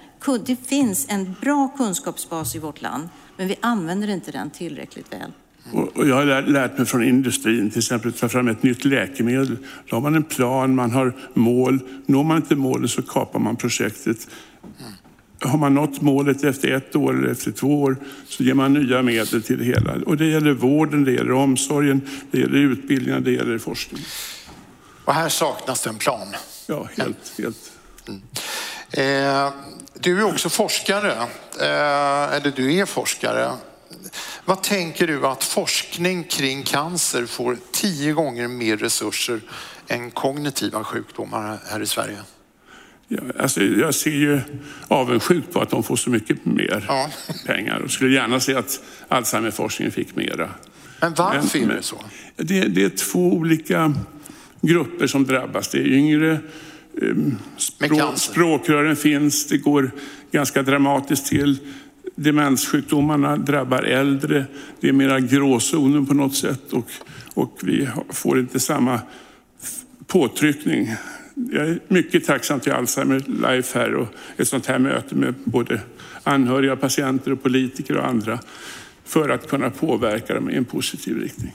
Det 0.47 0.57
finns 0.57 1.07
en 1.09 1.35
bra 1.41 1.69
kunskapsbas 1.77 2.55
i 2.55 2.59
vårt 2.59 2.83
land, 2.83 3.09
men 3.37 3.49
vi 3.49 3.57
använder 3.61 4.09
inte 4.09 4.33
den 4.33 4.51
tillräckligt 4.51 5.13
väl. 5.13 5.33
Och 5.95 6.09
jag 6.09 6.15
har 6.15 6.43
lärt 6.43 6.79
mig 6.79 6.87
från 6.87 7.05
industrin, 7.05 7.71
till 7.71 7.79
exempel 7.79 8.11
att 8.11 8.17
ta 8.17 8.29
fram 8.29 8.49
ett 8.49 8.63
nytt 8.63 8.85
läkemedel. 8.85 9.57
Då 9.89 9.97
har 9.97 10.01
man 10.01 10.15
en 10.15 10.25
plan, 10.25 10.75
man 10.75 10.91
har 10.91 11.17
mål. 11.35 11.81
Når 12.07 12.25
man 12.25 12.37
inte 12.37 12.57
målet 12.57 12.91
så 12.91 13.03
kapar 13.03 13.39
man 13.39 13.57
projektet. 13.57 14.29
Har 15.45 15.59
man 15.59 15.75
nått 15.75 16.01
målet 16.01 16.45
efter 16.45 16.71
ett 16.71 16.97
år 16.97 17.19
eller 17.19 17.29
efter 17.29 17.53
två 17.53 17.83
år 17.83 17.97
så 18.29 18.43
ger 18.43 18.55
man 18.55 18.73
nya 18.73 19.03
medel 19.03 19.43
till 19.43 19.59
det 19.59 19.65
hela. 19.65 19.95
Och 20.07 20.17
det 20.17 20.27
gäller 20.27 20.53
vården, 20.53 21.05
det 21.05 21.13
gäller 21.13 21.33
omsorgen, 21.33 22.01
det 22.31 22.39
gäller 22.39 22.59
utbildningen, 22.59 23.25
det 23.25 23.31
gäller 23.31 23.59
forskningen. 23.59 24.07
Och 25.05 25.15
här 25.15 25.29
saknas 25.29 25.83
det 25.83 25.91
en 25.91 25.99
plan. 25.99 26.35
Ja, 26.67 26.89
helt, 26.97 27.33
helt. 27.39 27.73
Eh, 28.91 29.53
du 30.01 30.19
är 30.19 30.25
också 30.25 30.49
forskare, 30.49 31.13
eh, 31.61 32.35
eller 32.35 32.53
du 32.57 32.75
är 32.75 32.87
forskare. 32.87 33.51
Vad 34.45 34.63
tänker 34.63 35.07
du 35.07 35.27
att 35.27 35.45
forskning 35.45 36.25
kring 36.25 36.63
cancer 36.63 37.27
får 37.27 37.57
tio 37.73 38.13
gånger 38.13 38.49
mer 38.49 38.77
resurser 38.77 39.41
än 39.89 40.11
kognitiva 40.11 40.85
sjukdomar 40.85 41.59
här 41.67 41.83
i 41.83 41.87
Sverige? 41.87 42.19
Alltså, 43.39 43.63
jag 43.65 43.95
ser 43.95 44.11
ju 44.11 44.41
avundsjukt 44.89 45.53
på 45.53 45.61
att 45.61 45.71
de 45.71 45.83
får 45.83 45.97
så 45.97 46.11
mycket 46.11 46.45
mer 46.47 46.85
Ja. 46.89 47.11
pengar 47.47 47.79
och 47.81 47.91
skulle 47.91 48.15
gärna 48.15 48.41
se 48.41 48.55
att 48.55 48.81
Alzheimerforskningen 49.09 49.93
fick 49.93 50.17
mera. 50.17 50.51
Men 51.01 51.15
varför 51.15 51.59
Men- 51.61 51.71
är 51.71 51.75
det 51.75 51.83
så? 51.83 51.97
Det, 52.37 52.61
det 52.61 52.85
är 52.85 52.89
två 52.89 53.33
olika 53.33 53.95
grupper 54.61 55.07
som 55.07 55.25
drabbas. 55.25 55.69
Det 55.69 55.79
är 55.79 55.87
yngre, 55.87 56.39
ehm, 57.03 57.39
språk, 57.57 58.19
språkrören 58.19 58.97
finns, 58.97 59.47
det 59.47 59.59
går 59.59 59.91
ganska 60.33 60.63
dramatiskt 60.63 61.27
till. 61.27 61.59
Demenssjukdomarna 62.17 63.37
drabbar 63.37 63.83
äldre, 63.83 64.45
det 64.81 64.89
är 64.89 64.93
mera 64.93 65.21
gråzonen 65.21 66.07
på 66.07 66.15
något 66.15 66.35
sätt 66.37 66.73
och, 66.73 66.91
och 67.35 67.59
vi 67.63 67.89
får 68.13 68.39
inte 68.41 68.61
samma 68.61 69.01
påtryckning. 70.07 70.95
Jag 71.35 71.69
är 71.69 71.81
mycket 71.89 72.25
tacksam 72.25 72.61
till 72.61 72.73
Alzheimer 72.73 73.23
Life 73.27 73.79
här 73.79 73.95
och 73.95 74.09
ett 74.37 74.49
sånt 74.49 74.67
här 74.67 74.79
möte 74.79 75.15
med 75.15 75.35
både 75.45 75.81
anhöriga, 76.23 76.77
patienter 76.77 77.33
och 77.33 77.43
politiker 77.43 77.97
och 77.97 78.07
andra 78.07 78.39
för 79.05 79.29
att 79.29 79.49
kunna 79.49 79.71
påverka 79.71 80.35
dem 80.35 80.51
i 80.51 80.57
en 80.57 80.65
positiv 80.65 81.17
riktning. 81.17 81.55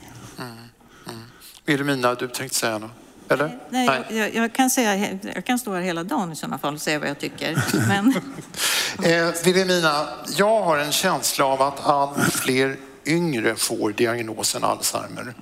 Vilhelmina, 1.66 2.14
du 2.14 2.28
tänkte 2.28 2.58
säga 2.58 2.78
något? 2.78 2.90
Eller? 3.28 3.58
Nej, 3.70 3.86
jag, 3.86 4.18
jag, 4.18 4.34
jag, 4.34 4.52
kan 4.52 4.70
säga, 4.70 5.18
jag 5.34 5.44
kan 5.44 5.58
stå 5.58 5.74
här 5.74 5.80
hela 5.80 6.04
dagen 6.04 6.32
i 6.32 6.36
sådana 6.36 6.58
fall 6.58 6.74
och 6.74 6.80
säga 6.80 6.98
vad 6.98 7.08
jag 7.08 7.18
tycker. 7.18 7.64
Men 7.88 8.14
Eh, 9.02 9.34
Vilhelmina, 9.44 10.08
jag 10.36 10.62
har 10.62 10.78
en 10.78 10.92
känsla 10.92 11.44
av 11.44 11.62
att 11.62 11.86
allt 11.86 12.32
fler 12.32 12.76
yngre 13.06 13.54
får 13.56 13.92
diagnosen 13.92 14.64
Alzheimer. 14.64 15.34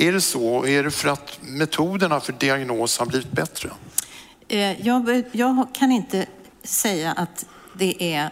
Är 0.00 0.12
det 0.12 0.20
så? 0.20 0.66
Är 0.66 0.82
det 0.82 0.90
för 0.90 1.08
att 1.08 1.38
metoderna 1.42 2.20
för 2.20 2.32
diagnos 2.32 2.98
har 2.98 3.06
blivit 3.06 3.32
bättre? 3.32 3.70
Eh, 4.48 4.86
jag, 4.86 5.22
jag 5.32 5.66
kan 5.74 5.92
inte 5.92 6.26
säga 6.62 7.12
att 7.12 7.46
det 7.78 8.14
är 8.14 8.30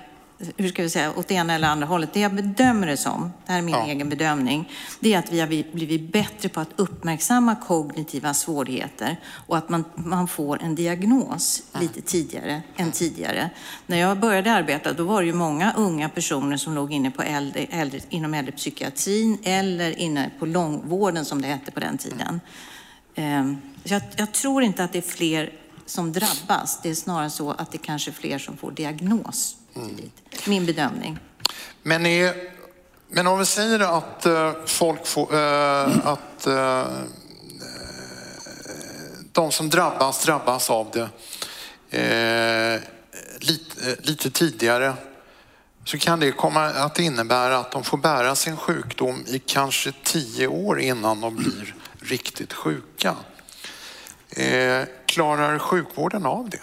hur 0.57 0.68
ska 0.68 0.82
vi 0.82 0.91
säga, 0.91 1.12
åt 1.16 1.28
det 1.28 1.34
ena 1.34 1.55
eller 1.55 1.68
andra 1.68 1.86
hållet. 1.86 2.12
Det 2.12 2.20
jag 2.20 2.34
bedömer 2.34 2.86
det 2.86 2.97
som, 2.97 3.32
det 3.47 3.53
här 3.53 3.59
är 3.59 3.62
min 3.62 3.74
Ja. 3.74 3.86
egen 3.86 4.09
bedömning, 4.09 4.70
det 5.01 5.14
är 5.14 5.18
att 5.18 5.32
vi 5.32 5.41
har 5.41 5.47
blivit 5.74 6.12
bättre 6.12 6.49
på 6.49 6.61
att 6.61 6.68
uppmärksamma 6.76 7.55
kognitiva 7.57 8.34
svårigheter 8.34 9.16
och 9.47 9.59
att 9.59 9.68
man, 9.68 9.84
man 9.95 10.28
får 10.28 10.62
en 10.62 10.74
diagnos 10.74 11.62
lite 11.80 12.01
tidigare 12.01 12.62
än 12.76 12.93
tidigare. 12.93 13.51
När 13.86 13.97
jag 13.97 14.20
började 14.20 14.53
arbeta 14.53 14.93
då 14.93 15.05
var 15.05 15.20
det 15.22 15.26
ju 15.26 15.32
många 15.34 15.72
unga 15.76 16.09
personer 16.09 16.57
som 16.57 16.74
låg 16.74 16.93
inne 16.93 17.11
på 17.11 17.22
äldre, 17.22 17.64
äldre, 17.70 18.01
inom 18.09 18.34
äldrepsykiatrin 18.34 19.39
eller 19.43 19.99
inne 19.99 20.30
på 20.39 20.47
långvården 20.47 21.24
som 21.24 21.43
det 21.43 21.49
hette 21.49 21.70
på 21.70 21.80
den 21.80 21.99
tiden. 21.99 22.41
Ehm, 23.14 23.57
så 23.84 23.95
Jag, 23.95 24.03
jag 24.16 24.32
tror 24.32 24.62
inte 24.62 24.84
att 24.84 24.93
det 24.93 24.99
är 24.99 25.03
fler 25.03 25.53
som 25.86 26.12
drabbas. 26.12 26.80
Det 26.82 26.91
är 26.91 26.95
snarare 26.95 27.30
så 27.30 27.51
att 27.51 27.72
det 27.72 27.78
kanske 27.78 28.11
är 28.11 28.12
fler 28.12 28.39
som 28.39 28.57
får 28.57 28.70
diagnos 28.70 29.57
tidigt. 29.87 30.47
Min 30.47 30.66
bedömning. 30.66 31.18
Men, 31.83 32.07
är, 32.07 32.35
men 33.09 33.26
om 33.26 33.39
vi 33.39 33.45
säger 33.45 33.81
att 33.81 34.26
eh, 34.26 34.53
folk 34.66 35.07
får, 35.07 35.35
eh, 35.35 36.07
att 36.07 36.47
eh, 36.47 36.87
de 39.33 39.53
som 39.53 39.70
drabbas 39.70 40.24
drabbas 40.24 40.70
av 40.70 40.91
det 40.91 41.09
lite, 43.41 43.97
lite 44.03 44.31
tidigare 44.31 44.95
så 45.85 45.99
kan 45.99 46.20
det 46.20 46.33
komma 46.33 46.64
att 46.64 46.99
innebära 46.99 47.59
att 47.59 47.70
de 47.70 47.85
får 47.85 47.99
bära 47.99 48.35
sin 48.35 48.57
sjukdom 48.57 49.24
i 49.26 49.39
kanske 49.39 49.93
tio 50.05 50.47
år 50.47 50.81
innan 50.81 51.20
de 51.20 51.37
blir 51.37 51.74
riktigt 52.01 52.53
sjuka. 52.53 53.16
Eh, 54.31 54.83
klarar 55.07 55.59
sjukvården 55.59 56.26
av 56.26 56.51
det? 56.51 56.61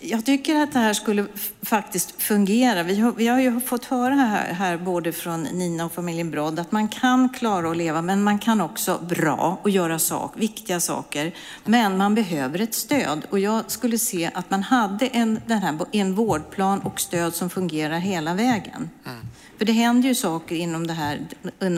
Jag 0.00 0.26
tycker 0.26 0.56
att 0.56 0.72
det 0.72 0.78
här 0.78 0.92
skulle 0.92 1.26
faktiskt 1.62 2.22
fungera. 2.22 2.82
Vi 2.82 3.00
har, 3.00 3.12
vi 3.12 3.26
har 3.28 3.40
ju 3.40 3.60
fått 3.60 3.84
höra 3.84 4.14
här, 4.14 4.52
här 4.52 4.76
både 4.76 5.12
från 5.12 5.42
Nina 5.42 5.84
och 5.84 5.92
familjen 5.92 6.30
Brodd 6.30 6.58
att 6.58 6.72
man 6.72 6.88
kan 6.88 7.28
klara 7.28 7.70
att 7.70 7.76
leva, 7.76 8.02
men 8.02 8.22
man 8.22 8.38
kan 8.38 8.60
också 8.60 8.98
bra 9.08 9.58
och 9.62 9.70
göra 9.70 9.98
sak, 9.98 10.32
viktiga 10.36 10.80
saker. 10.80 11.34
Men 11.64 11.96
man 11.96 12.14
behöver 12.14 12.60
ett 12.60 12.74
stöd 12.74 13.26
och 13.30 13.38
jag 13.38 13.70
skulle 13.70 13.98
se 13.98 14.30
att 14.34 14.50
man 14.50 14.62
hade 14.62 15.06
en, 15.06 15.40
den 15.46 15.58
här, 15.58 15.78
en 15.92 16.14
vårdplan 16.14 16.80
och 16.80 17.00
stöd 17.00 17.34
som 17.34 17.50
fungerar 17.50 17.98
hela 17.98 18.34
vägen. 18.34 18.90
Mm. 19.06 19.20
För 19.58 19.64
det 19.64 19.72
händer 19.72 20.08
ju 20.08 20.14
saker 20.14 20.56
inom 20.56 20.86
det 20.86 20.92
här, 20.92 21.26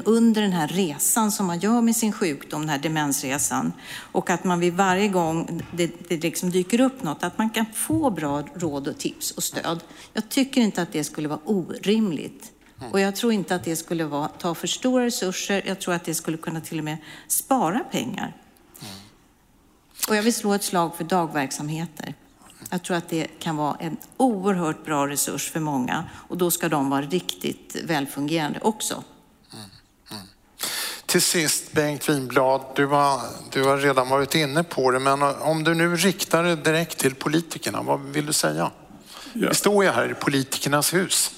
under 0.04 0.42
den 0.42 0.52
här 0.52 0.68
resan 0.68 1.32
som 1.32 1.46
man 1.46 1.58
gör 1.58 1.80
med 1.80 1.96
sin 1.96 2.12
sjukdom, 2.12 2.60
den 2.60 2.68
här 2.68 2.78
demensresan. 2.78 3.72
Och 4.12 4.30
att 4.30 4.44
man 4.44 4.60
vid 4.60 4.74
varje 4.74 5.08
gång 5.08 5.62
det, 5.72 6.08
det 6.08 6.16
liksom 6.16 6.50
dyker 6.50 6.80
upp 6.80 7.02
något, 7.02 7.24
att 7.24 7.38
man 7.38 7.50
kan 7.50 7.66
få 7.74 8.10
bra 8.10 8.42
råd 8.54 8.88
och 8.88 8.98
tips 8.98 9.30
och 9.30 9.42
stöd. 9.42 9.80
Jag 10.12 10.28
tycker 10.28 10.60
inte 10.60 10.82
att 10.82 10.92
det 10.92 11.04
skulle 11.04 11.28
vara 11.28 11.40
orimligt. 11.44 12.50
Och 12.92 13.00
jag 13.00 13.16
tror 13.16 13.32
inte 13.32 13.54
att 13.54 13.64
det 13.64 13.76
skulle 13.76 14.04
vara, 14.04 14.28
ta 14.28 14.54
för 14.54 14.66
stora 14.66 15.04
resurser. 15.04 15.62
Jag 15.66 15.80
tror 15.80 15.94
att 15.94 16.04
det 16.04 16.14
skulle 16.14 16.36
kunna 16.36 16.60
till 16.60 16.78
och 16.78 16.84
med 16.84 16.96
spara 17.28 17.80
pengar. 17.90 18.36
Och 20.08 20.16
jag 20.16 20.22
vill 20.22 20.34
slå 20.34 20.52
ett 20.52 20.64
slag 20.64 20.96
för 20.96 21.04
dagverksamheter. 21.04 22.14
Jag 22.70 22.82
tror 22.82 22.96
att 22.96 23.08
det 23.08 23.26
kan 23.38 23.56
vara 23.56 23.76
en 23.80 23.96
oerhört 24.16 24.84
bra 24.84 25.08
resurs 25.08 25.50
för 25.50 25.60
många 25.60 26.04
och 26.28 26.38
då 26.38 26.50
ska 26.50 26.68
de 26.68 26.90
vara 26.90 27.02
riktigt 27.02 27.76
välfungerande 27.84 28.58
också. 28.62 29.04
Mm, 29.52 29.64
mm. 30.10 30.22
Till 31.06 31.22
sist 31.22 31.72
Bengt 31.72 32.08
Winblad, 32.08 32.60
du 32.76 32.86
har, 32.86 33.20
du 33.52 33.64
har 33.64 33.78
redan 33.78 34.08
varit 34.08 34.34
inne 34.34 34.64
på 34.64 34.90
det, 34.90 34.98
men 34.98 35.22
om 35.22 35.64
du 35.64 35.74
nu 35.74 35.96
riktar 35.96 36.44
det 36.44 36.56
direkt 36.56 36.98
till 36.98 37.14
politikerna, 37.14 37.82
vad 37.82 38.00
vill 38.00 38.26
du 38.26 38.32
säga? 38.32 38.70
Ja. 39.32 39.48
Vi 39.48 39.54
står 39.54 39.84
ju 39.84 39.90
här 39.90 40.10
i 40.10 40.14
politikernas 40.14 40.94
hus. 40.94 41.30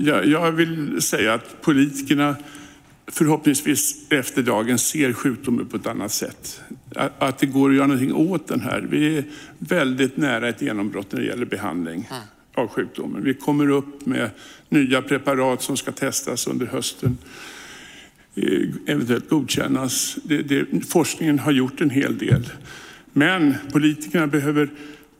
Jag, 0.00 0.26
jag 0.26 0.52
vill 0.52 1.02
säga 1.02 1.34
att 1.34 1.62
politikerna 1.62 2.36
förhoppningsvis 3.06 4.10
efter 4.10 4.42
dagen 4.42 4.78
ser 4.78 5.12
sjukdomen 5.12 5.68
på 5.68 5.76
ett 5.76 5.86
annat 5.86 6.12
sätt. 6.12 6.60
Att 7.18 7.38
det 7.38 7.46
går 7.46 7.70
att 7.70 7.76
göra 7.76 7.86
någonting 7.86 8.14
åt 8.14 8.48
den 8.48 8.60
här. 8.60 8.86
Vi 8.90 9.18
är 9.18 9.24
väldigt 9.58 10.16
nära 10.16 10.48
ett 10.48 10.62
genombrott 10.62 11.12
när 11.12 11.20
det 11.20 11.26
gäller 11.26 11.46
behandling 11.46 12.08
mm. 12.10 12.22
av 12.54 12.68
sjukdomen. 12.68 13.24
Vi 13.24 13.34
kommer 13.34 13.70
upp 13.70 14.06
med 14.06 14.30
nya 14.68 15.02
preparat 15.02 15.62
som 15.62 15.76
ska 15.76 15.92
testas 15.92 16.46
under 16.46 16.66
hösten, 16.66 17.18
eh, 18.34 18.68
eventuellt 18.86 19.28
godkännas. 19.28 20.18
Det, 20.22 20.42
det, 20.42 20.86
forskningen 20.88 21.38
har 21.38 21.52
gjort 21.52 21.80
en 21.80 21.90
hel 21.90 22.18
del. 22.18 22.50
Men 23.12 23.54
politikerna 23.72 24.26
behöver 24.26 24.70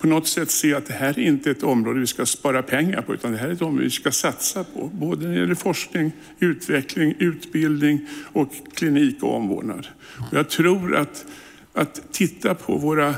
på 0.03 0.09
något 0.09 0.29
sätt 0.29 0.51
se 0.51 0.75
att 0.75 0.87
det 0.87 0.93
här 0.93 1.19
är 1.19 1.23
inte 1.23 1.51
ett 1.51 1.63
område 1.63 2.01
vi 2.01 2.07
ska 2.07 2.27
spara 2.27 2.63
pengar 2.63 3.03
på, 3.03 3.15
utan 3.15 3.33
det 3.33 3.39
här 3.39 3.49
är 3.49 3.53
ett 3.53 3.63
område 3.63 3.85
vi 3.85 3.91
ska 3.91 4.11
satsa 4.11 4.65
på. 4.65 4.91
Både 4.93 5.27
när 5.27 5.35
det 5.35 5.41
gäller 5.41 5.55
forskning, 5.55 6.13
utveckling, 6.39 7.15
utbildning 7.19 8.07
och 8.33 8.53
klinik 8.75 9.23
och 9.23 9.37
omvårdnad. 9.37 9.87
Och 10.31 10.37
jag 10.37 10.49
tror 10.49 10.97
att, 10.97 11.25
att 11.73 12.01
titta 12.13 12.55
på 12.55 12.77
våra 12.77 13.15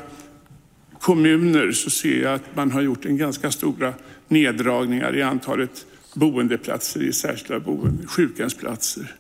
kommuner 1.01 1.73
så 1.73 1.91
ser 1.91 2.23
jag 2.23 2.35
att 2.35 2.57
man 2.57 2.71
har 2.71 2.81
gjort 2.81 3.05
en 3.05 3.17
ganska 3.17 3.51
stora 3.51 3.95
neddragningar 4.29 5.17
i 5.17 5.23
antalet 5.23 5.87
boendeplatser 6.15 7.03
i 7.03 7.13
särskilda 7.13 7.61
boenden, 7.61 8.07
sjukhemsplatser. 8.07 9.15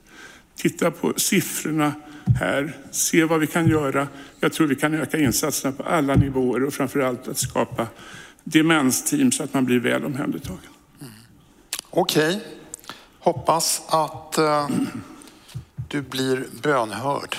Titta 0.57 0.91
på 0.91 1.13
siffrorna 1.17 1.93
här, 2.41 2.77
se 2.91 3.25
vad 3.25 3.41
vi 3.41 3.47
kan 3.47 3.69
göra. 3.69 4.09
Jag 4.41 4.53
tror 4.53 4.67
vi 4.67 4.77
kan 4.77 4.95
öka 4.95 5.19
insatserna 5.19 5.73
på 5.73 5.83
alla 5.83 6.15
nivåer 6.15 6.65
och 6.65 6.75
framför 6.75 7.01
allt 7.01 7.29
att 7.29 7.39
skapa 7.39 7.87
demensteam 8.45 9.33
så 9.33 9.45
att 9.45 9.55
man 9.55 9.65
blir 9.65 9.81
väl 9.81 10.05
omhändertagen. 10.05 10.59
Mm. 11.01 11.13
Okej, 11.91 12.29
okay. 12.29 12.41
hoppas 13.19 13.83
att 13.89 14.39
uh, 14.39 14.69
du 15.89 16.03
blir 16.03 16.45
bönhörd. 16.63 17.37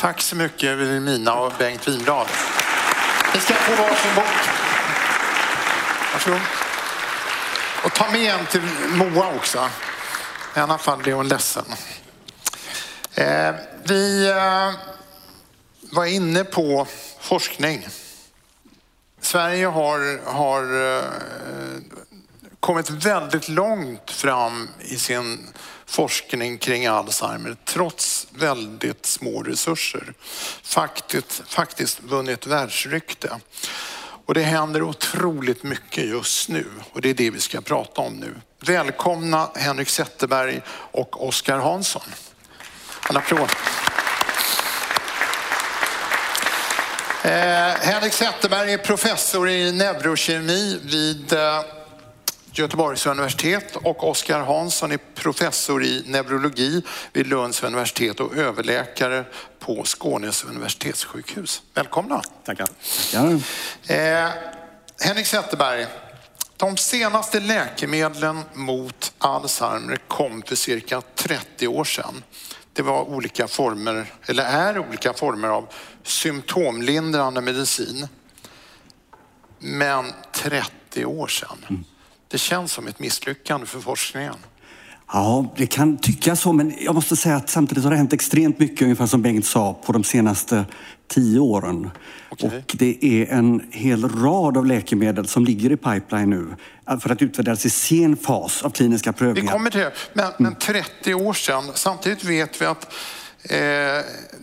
Tack 0.00 0.20
så 0.20 0.36
mycket 0.36 0.78
Vilhelmina 0.78 1.34
och 1.34 1.52
Bengt 1.58 1.88
Winblad. 1.88 2.26
Ni 3.34 3.40
ska 3.40 3.54
få 3.54 3.82
varsin 3.82 4.14
bok. 4.14 4.24
Varsågod. 6.12 6.40
Och 7.84 7.94
ta 7.94 8.10
med 8.10 8.34
en 8.34 8.46
till 8.46 8.62
Moa 8.88 9.34
också. 9.36 9.68
I 10.56 10.58
annat 10.58 10.80
fall 10.82 10.98
blir 10.98 11.12
hon 11.12 11.28
ledsen. 11.28 11.64
Eh, 13.14 13.54
vi 13.84 14.28
eh, 14.30 14.72
var 15.92 16.04
inne 16.04 16.44
på 16.44 16.86
forskning. 17.20 17.88
Sverige 19.20 19.66
har, 19.66 20.30
har 20.30 20.96
eh, 20.96 21.04
kommit 22.60 22.90
väldigt 22.90 23.48
långt 23.48 24.10
fram 24.10 24.68
i 24.80 24.96
sin 24.96 25.48
forskning 25.88 26.58
kring 26.58 26.86
Alzheimer 26.86 27.56
trots 27.64 28.26
väldigt 28.30 29.06
små 29.06 29.42
resurser. 29.42 30.14
Faktiskt, 30.62 31.42
faktiskt 31.46 32.02
vunnit 32.02 32.46
världsrykte. 32.46 33.40
Och 34.26 34.34
det 34.34 34.42
händer 34.42 34.82
otroligt 34.82 35.62
mycket 35.62 36.04
just 36.04 36.48
nu 36.48 36.66
och 36.92 37.00
det 37.00 37.10
är 37.10 37.14
det 37.14 37.30
vi 37.30 37.40
ska 37.40 37.60
prata 37.60 38.00
om 38.00 38.12
nu. 38.12 38.34
Välkomna 38.60 39.50
Henrik 39.54 39.88
Zetterberg 39.88 40.60
och 40.70 41.28
Oskar 41.28 41.58
Hansson. 41.58 42.02
En 43.10 43.16
applåd. 43.16 43.50
Eh, 47.22 47.30
Henrik 47.80 48.12
Zetterberg 48.12 48.72
är 48.72 48.78
professor 48.78 49.48
i 49.48 49.72
neurokemi 49.72 50.80
vid 50.82 51.32
eh, 51.32 51.60
Göteborgs 52.58 53.06
universitet 53.06 53.76
och 53.76 54.08
Oskar 54.08 54.40
Hansson 54.40 54.92
är 54.92 54.98
professor 55.14 55.84
i 55.84 56.02
neurologi 56.06 56.82
vid 57.12 57.26
Lunds 57.26 57.62
universitet 57.62 58.20
och 58.20 58.36
överläkare 58.36 59.24
på 59.58 59.84
Skånes 59.84 60.44
universitetssjukhus. 60.44 61.62
Välkomna. 61.74 62.22
Tackar. 62.44 62.68
Eh, 63.86 64.28
Henrik 65.00 65.26
Zetterberg, 65.26 65.86
de 66.56 66.76
senaste 66.76 67.40
läkemedlen 67.40 68.40
mot 68.54 69.12
Alzheimer 69.18 69.96
kom 70.08 70.42
för 70.42 70.56
cirka 70.56 71.02
30 71.14 71.68
år 71.68 71.84
sedan 71.84 72.22
det 72.78 72.82
var 72.82 73.02
olika 73.02 73.48
former, 73.48 74.12
eller 74.26 74.44
är 74.44 74.78
olika 74.78 75.12
former 75.12 75.48
av 75.48 75.68
symptomlindrande 76.02 77.40
medicin. 77.40 78.08
Men 79.58 80.12
30 80.32 81.04
år 81.04 81.26
sedan. 81.26 81.66
Mm. 81.68 81.84
Det 82.28 82.38
känns 82.38 82.72
som 82.72 82.86
ett 82.86 82.98
misslyckande 82.98 83.66
för 83.66 83.80
forskningen. 83.80 84.34
Ja, 85.12 85.54
det 85.56 85.66
kan 85.66 85.96
tyckas 85.96 86.40
så, 86.40 86.52
men 86.52 86.74
jag 86.80 86.94
måste 86.94 87.16
säga 87.16 87.36
att 87.36 87.50
samtidigt 87.50 87.84
har 87.84 87.90
det 87.90 87.96
hänt 87.96 88.12
extremt 88.12 88.58
mycket, 88.58 88.82
ungefär 88.82 89.06
som 89.06 89.22
Bengt 89.22 89.46
sa, 89.46 89.74
på 89.74 89.92
de 89.92 90.04
senaste 90.04 90.64
tio 91.08 91.40
åren. 91.40 91.90
Okay. 92.30 92.58
Och 92.58 92.76
det 92.78 93.04
är 93.04 93.26
en 93.26 93.68
hel 93.70 94.08
rad 94.08 94.56
av 94.56 94.66
läkemedel 94.66 95.28
som 95.28 95.44
ligger 95.44 95.72
i 95.72 95.76
pipeline 95.76 96.30
nu 96.30 96.56
för 97.00 97.10
att 97.10 97.22
utvärderas 97.22 97.66
i 97.66 97.70
sen 97.70 98.16
fas 98.16 98.62
av 98.62 98.70
kliniska 98.70 99.12
prövningar. 99.12 99.42
Vi 99.42 99.52
kommer 99.52 99.70
till 99.70 99.80
det. 99.80 99.92
Men, 100.12 100.32
men 100.38 100.54
30 100.54 101.14
år 101.14 101.32
sedan, 101.32 101.64
samtidigt 101.74 102.24
vet 102.24 102.60
vi 102.60 102.66
att 102.66 102.84
eh, 103.42 103.58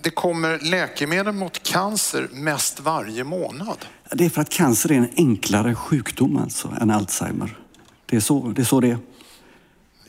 det 0.04 0.10
kommer 0.14 0.60
läkemedel 0.60 1.34
mot 1.34 1.64
cancer 1.64 2.28
mest 2.32 2.80
varje 2.80 3.24
månad. 3.24 3.86
Det 4.12 4.26
är 4.26 4.30
för 4.30 4.42
att 4.42 4.50
cancer 4.50 4.92
är 4.92 4.96
en 4.96 5.10
enklare 5.18 5.76
sjukdom 5.76 6.38
alltså, 6.38 6.74
än 6.82 6.92
Alzheimer. 6.92 7.58
Det 8.16 8.20
är 8.20 8.22
så 8.22 8.54
det 8.56 8.62
är. 8.62 8.66
Så 8.66 8.80
det 8.80 8.92
är. 8.92 8.98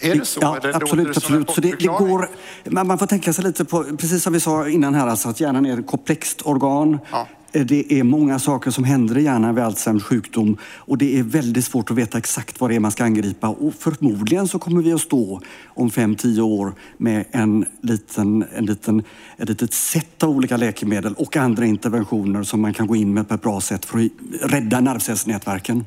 Är 0.00 0.14
det 0.14 0.24
så? 0.24 0.40
Ja, 0.42 0.58
det 0.62 0.76
absolut. 0.76 1.16
absolut. 1.16 1.50
Så 1.50 1.60
det, 1.60 1.78
det, 1.78 1.86
går, 1.86 2.28
man, 2.64 2.86
man 2.86 2.98
får 2.98 3.06
tänka 3.06 3.32
sig 3.32 3.44
lite 3.44 3.64
på, 3.64 3.84
precis 3.84 4.22
som 4.22 4.32
vi 4.32 4.40
sa 4.40 4.68
innan 4.68 4.94
här, 4.94 5.06
alltså 5.06 5.28
att 5.28 5.40
hjärnan 5.40 5.66
är 5.66 5.78
ett 5.78 5.86
komplext 5.86 6.42
organ. 6.44 6.98
Ja. 7.10 7.28
Eh, 7.56 7.64
det 7.64 7.92
är 7.92 8.02
många 8.02 8.38
saker 8.38 8.70
som 8.70 8.84
händer 8.84 9.18
i 9.18 9.22
hjärnan 9.22 9.54
vid 9.54 9.64
Alzheimers 9.64 10.02
sjukdom 10.02 10.58
och 10.62 10.98
det 10.98 11.18
är 11.18 11.22
väldigt 11.22 11.64
svårt 11.64 11.90
att 11.90 11.96
veta 11.96 12.18
exakt 12.18 12.60
vad 12.60 12.70
det 12.70 12.76
är 12.76 12.80
man 12.80 12.90
ska 12.90 13.04
angripa. 13.04 13.48
Och 13.48 13.74
förmodligen 13.74 14.48
så 14.48 14.58
kommer 14.58 14.82
vi 14.82 14.92
att 14.92 15.00
stå 15.00 15.40
om 15.66 15.90
fem 15.90 16.16
tio 16.16 16.42
år 16.42 16.74
med 16.96 17.24
en 17.30 17.66
liten, 17.80 18.44
en 18.56 18.66
liten, 18.66 19.04
ett 19.38 19.48
litet 19.48 19.72
sätt 19.72 20.22
av 20.22 20.30
olika 20.30 20.56
läkemedel 20.56 21.14
och 21.14 21.36
andra 21.36 21.64
interventioner 21.64 22.42
som 22.42 22.60
man 22.60 22.74
kan 22.74 22.86
gå 22.86 22.96
in 22.96 23.14
med 23.14 23.28
på 23.28 23.34
ett 23.34 23.42
bra 23.42 23.60
sätt 23.60 23.84
för 23.84 23.98
att 23.98 24.50
rädda 24.50 24.80
nervcellsnätverken. 24.80 25.84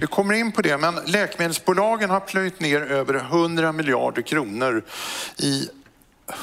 Vi 0.00 0.06
kommer 0.06 0.34
in 0.34 0.52
på 0.52 0.62
det, 0.62 0.78
men 0.78 0.94
läkemedelsbolagen 1.06 2.10
har 2.10 2.20
plöjt 2.20 2.60
ner 2.60 2.80
över 2.80 3.14
100 3.14 3.72
miljarder 3.72 4.22
kronor 4.22 4.82
i 5.38 5.68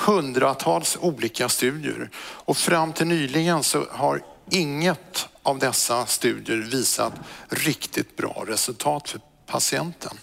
hundratals 0.05 0.97
olika 1.01 1.49
studier 1.49 2.09
och 2.17 2.57
fram 2.57 2.93
till 2.93 3.07
nyligen 3.07 3.63
så 3.63 3.85
har 3.91 4.21
inget 4.49 5.27
av 5.43 5.59
dessa 5.59 6.05
studier 6.05 6.57
visat 6.57 7.13
riktigt 7.49 8.17
bra 8.17 8.43
resultat 8.47 9.09
för 9.09 9.21
patienten. 9.45 10.17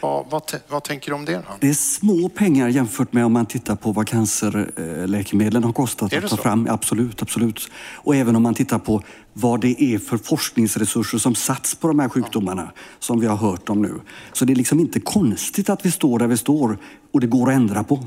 Vad, 0.00 0.26
vad, 0.30 0.42
vad, 0.68 0.84
tänker 0.84 1.10
du 1.10 1.14
om 1.14 1.24
det 1.24 1.34
då? 1.34 1.42
Det 1.60 1.68
är 1.68 1.74
små 1.74 2.28
pengar 2.28 2.68
jämfört 2.68 3.12
med 3.12 3.24
om 3.24 3.32
man 3.32 3.46
tittar 3.46 3.76
på 3.76 3.92
vad 3.92 4.08
cancerläkemedlen 4.08 5.64
har 5.64 5.72
kostat 5.72 6.12
att 6.12 6.22
ta 6.22 6.28
så? 6.28 6.36
fram. 6.36 6.68
Absolut, 6.70 7.22
absolut. 7.22 7.70
Och 7.94 8.16
även 8.16 8.36
om 8.36 8.42
man 8.42 8.54
tittar 8.54 8.78
på 8.78 9.02
vad 9.32 9.60
det 9.60 9.82
är 9.82 9.98
för 9.98 10.18
forskningsresurser 10.18 11.18
som 11.18 11.34
sats 11.34 11.74
på 11.74 11.88
de 11.88 11.98
här 11.98 12.08
sjukdomarna 12.08 12.72
som 12.98 13.20
vi 13.20 13.26
har 13.26 13.36
hört 13.36 13.68
om 13.68 13.82
nu. 13.82 14.00
Så 14.32 14.44
det 14.44 14.52
är 14.52 14.56
liksom 14.56 14.80
inte 14.80 15.00
konstigt 15.00 15.70
att 15.70 15.86
vi 15.86 15.90
står 15.90 16.18
där 16.18 16.26
vi 16.26 16.36
står 16.36 16.78
och 17.12 17.20
det 17.20 17.26
går 17.26 17.50
att 17.50 17.56
ändra 17.56 17.84
på. 17.84 18.06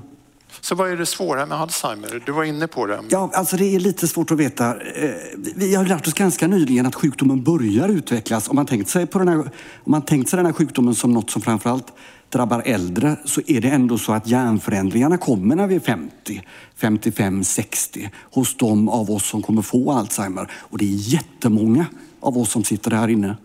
Så 0.62 0.76
vad 0.76 0.92
är 0.92 0.98
det 0.98 1.06
svåra 1.06 1.46
med 1.46 1.58
Alzheimer? 1.58 2.24
Du 2.26 2.32
var 2.32 2.44
inne 2.44 2.68
på 2.68 2.86
det. 2.86 3.00
Ja, 3.10 3.32
alltså 3.34 3.58
det 3.58 3.76
är 3.76 3.80
lite 3.80 4.08
svårt 4.08 4.32
att 4.32 4.38
veta. 4.38 4.70
Eh, 4.70 5.12
vi 5.56 5.76
har 5.76 5.86
lärt 5.86 6.08
oss 6.08 6.14
ganska 6.14 6.48
nyligen 6.48 6.86
att 6.86 6.96
sjukdomen 6.96 7.44
börjar 7.44 7.90
utvecklas. 7.90 8.50
Om 8.50 8.56
man 8.56 8.66
tänkt 8.66 8.90
sig, 8.90 9.08
på 9.08 9.20
den 9.20 9.28
här, 9.28 9.38
om 9.38 9.52
man 9.86 10.02
tänkt 10.02 10.30
sig 10.30 10.38
den 10.38 10.46
här 10.46 10.54
sjukdomen 10.54 10.96
som 10.96 11.14
något 11.14 11.30
som 11.30 11.42
framförallt 11.42 11.94
drabbar 12.30 12.64
äldre 12.66 13.16
så 13.26 13.42
är 13.48 13.62
det 13.62 13.70
ändå 13.70 13.98
så 13.98 14.14
att 14.14 14.28
hjärnförändringarna 14.28 15.18
kommer 15.18 15.56
när 15.56 15.68
vi 15.68 15.76
är 15.76 15.80
50, 15.80 16.42
55, 16.76 17.44
60 17.44 18.10
hos 18.32 18.58
de 18.58 18.90
av 18.90 19.12
oss 19.12 19.30
som 19.30 19.42
kommer 19.42 19.62
få 19.62 19.92
Alzheimer. 19.92 20.52
Och 20.54 20.78
det 20.78 20.86
är 20.86 21.14
jättemånga 21.14 21.86
av 22.20 22.38
oss 22.38 22.52
som 22.52 22.64
sitter 22.64 22.92
här 22.92 23.08
inne. 23.08 23.38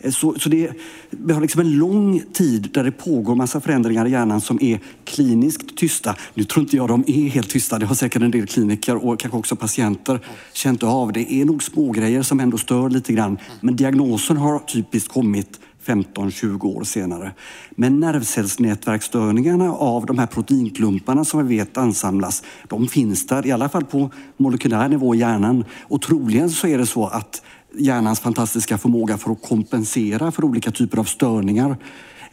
Eh, 0.00 0.10
så, 0.10 0.34
så 0.38 0.48
det, 0.48 0.70
vi 1.10 1.32
har 1.32 1.40
liksom 1.40 1.60
en 1.60 1.78
lång 1.78 2.22
tid 2.32 2.70
där 2.72 2.84
det 2.84 2.92
pågår 2.92 3.34
massa 3.34 3.60
förändringar 3.60 4.06
i 4.06 4.10
hjärnan 4.10 4.40
som 4.40 4.62
är 4.62 4.80
kliniskt 5.04 5.76
tysta. 5.76 6.16
Nu 6.34 6.44
tror 6.44 6.62
inte 6.64 6.76
jag 6.76 6.88
de 6.88 7.04
är 7.06 7.28
helt 7.28 7.50
tysta, 7.50 7.78
det 7.78 7.86
har 7.86 7.94
säkert 7.94 8.22
en 8.22 8.30
del 8.30 8.46
kliniker 8.46 9.06
och 9.06 9.20
kanske 9.20 9.38
också 9.38 9.56
patienter 9.56 10.20
känt 10.52 10.82
av. 10.82 11.12
Det 11.12 11.32
är 11.32 11.44
nog 11.44 11.62
smågrejer 11.62 12.22
som 12.22 12.40
ändå 12.40 12.58
stör 12.58 12.90
lite 12.90 13.12
grann. 13.12 13.38
Men 13.60 13.76
diagnosen 13.76 14.36
har 14.36 14.58
typiskt 14.58 15.12
kommit 15.12 15.60
15-20 15.88 16.64
år 16.64 16.84
senare. 16.84 17.32
Men 17.70 18.00
nervcellsnätverksstörningarna 18.00 19.72
av 19.72 20.06
de 20.06 20.18
här 20.18 20.26
proteinklumparna 20.26 21.24
som 21.24 21.46
vi 21.46 21.56
vet 21.56 21.76
ansamlas, 21.76 22.42
de 22.68 22.88
finns 22.88 23.26
där 23.26 23.46
i 23.46 23.52
alla 23.52 23.68
fall 23.68 23.84
på 23.84 24.10
molekylär 24.36 24.88
nivå 24.88 25.14
i 25.14 25.18
hjärnan. 25.18 25.64
Och 25.80 26.02
troligen 26.02 26.50
så 26.50 26.66
är 26.66 26.78
det 26.78 26.86
så 26.86 27.06
att 27.06 27.42
hjärnans 27.78 28.20
fantastiska 28.20 28.78
förmåga 28.78 29.18
för 29.18 29.32
att 29.32 29.42
kompensera 29.42 30.32
för 30.32 30.44
olika 30.44 30.70
typer 30.70 30.98
av 30.98 31.04
störningar 31.04 31.76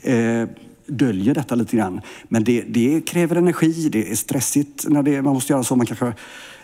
eh, 0.02 0.50
döljer 0.88 1.34
detta 1.34 1.56
lite 1.56 1.78
grann. 1.78 2.02
Men 2.28 2.44
det, 2.44 2.62
det, 2.62 3.02
kräver 3.02 3.36
energi, 3.36 3.90
det 3.90 4.12
är 4.12 4.16
stressigt 4.16 4.86
när 4.88 5.04
det, 5.04 5.22
man 5.22 5.34
måste 5.34 5.54
göra 5.54 5.64
så. 5.64 5.76
Man 5.76 5.86
kanske, 5.86 6.08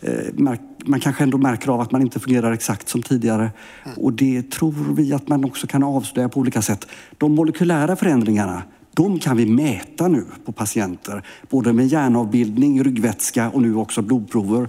eh, 0.02 0.34
märk, 0.34 0.62
man 0.86 1.00
kanske 1.00 1.24
ändå 1.24 1.38
märker 1.38 1.70
av 1.70 1.82
att 1.82 1.92
man 1.92 2.02
inte 2.02 2.20
fungerar 2.20 2.52
exakt 2.52 2.90
som 2.90 3.02
tidigare. 3.02 3.52
Mm. 3.86 3.98
Och 3.98 4.14
det 4.14 4.52
tror 4.52 4.96
vi 4.96 5.14
att 5.14 5.28
man 5.28 5.46
också 5.46 5.68
kan 5.68 5.84
avslöja 5.84 6.30
på 6.30 6.40
olika 6.40 6.62
sätt. 6.62 6.88
De 7.18 7.36
molekylära 7.36 7.96
förändringarna 7.96 8.64
de 8.94 9.20
kan 9.20 9.38
vi 9.38 9.46
mäta 9.46 10.08
nu 10.08 10.26
på 10.46 10.52
patienter, 10.52 11.24
både 11.50 11.74
med 11.74 11.88
hjärnavbildning, 11.88 12.84
ryggvätska 12.84 13.50
och 13.50 13.62
nu 13.62 13.76
också 13.76 14.02
blodprover. 14.02 14.68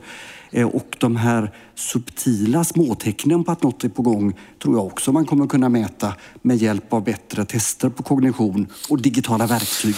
Eh, 0.52 0.66
och 0.66 0.96
de 0.98 1.16
här 1.16 1.52
subtila 1.74 2.64
småtecknen 2.64 3.44
på 3.44 3.52
att 3.52 3.62
något 3.62 3.84
är 3.84 3.88
på 3.88 4.02
gång 4.02 4.38
tror 4.62 4.76
jag 4.76 4.86
också 4.86 5.12
man 5.12 5.26
kommer 5.26 5.46
kunna 5.46 5.68
mäta 5.68 6.14
med 6.42 6.56
hjälp 6.56 6.92
av 6.92 7.04
bättre 7.04 7.44
tester 7.44 7.88
på 7.88 8.02
kognition 8.02 8.66
och 8.88 9.02
digitala 9.02 9.46
verktyg. 9.46 9.94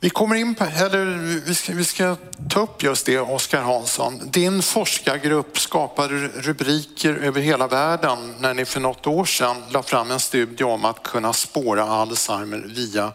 Vi 0.00 0.10
kommer 0.10 0.36
in 0.36 0.54
på, 0.54 0.64
eller 0.64 1.04
vi 1.46 1.54
ska, 1.54 1.72
vi 1.74 1.84
ska 1.84 2.16
ta 2.50 2.60
upp 2.60 2.82
just 2.82 3.06
det, 3.06 3.18
Oskar 3.18 3.62
Hansson. 3.62 4.20
Din 4.30 4.62
forskargrupp 4.62 5.58
skapade 5.58 6.14
rubriker 6.28 7.14
över 7.14 7.40
hela 7.40 7.66
världen 7.68 8.34
när 8.40 8.54
ni 8.54 8.64
för 8.64 8.80
något 8.80 9.06
år 9.06 9.24
sedan 9.24 9.56
la 9.70 9.82
fram 9.82 10.10
en 10.10 10.20
studie 10.20 10.64
om 10.64 10.84
att 10.84 11.02
kunna 11.02 11.32
spåra 11.32 11.84
Alzheimer 11.84 12.58
via 12.58 13.12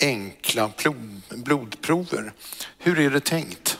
enkla 0.00 0.70
blodprover. 1.28 2.32
Hur 2.78 2.98
är 2.98 3.10
det 3.10 3.20
tänkt? 3.20 3.78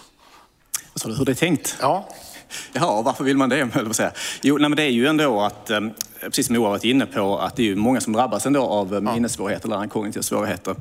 Vad 0.92 1.00
sa 1.00 1.08
du, 1.08 1.14
hur 1.14 1.24
det 1.24 1.32
är 1.32 1.34
tänkt? 1.34 1.76
Ja. 1.80 2.08
Ja, 2.72 3.02
varför 3.02 3.24
vill 3.24 3.36
man 3.36 3.48
det? 3.48 3.68
Säga. 3.92 4.12
Jo, 4.42 4.58
nej, 4.58 4.68
men 4.68 4.76
det 4.76 4.82
är 4.82 4.90
ju 4.90 5.06
ändå 5.06 5.40
att, 5.40 5.70
eh, 5.70 5.80
precis 6.20 6.46
som 6.46 6.56
Moa 6.56 6.68
varit 6.68 6.84
inne 6.84 7.06
på, 7.06 7.38
att 7.38 7.56
det 7.56 7.62
är 7.62 7.66
ju 7.66 7.76
många 7.76 8.00
som 8.00 8.12
drabbas 8.12 8.46
ändå 8.46 8.62
av 8.62 9.02
minnessvårigheter 9.02 9.68
eller 9.68 9.86
kognitiva 9.86 10.22
svårigheter. 10.22 10.74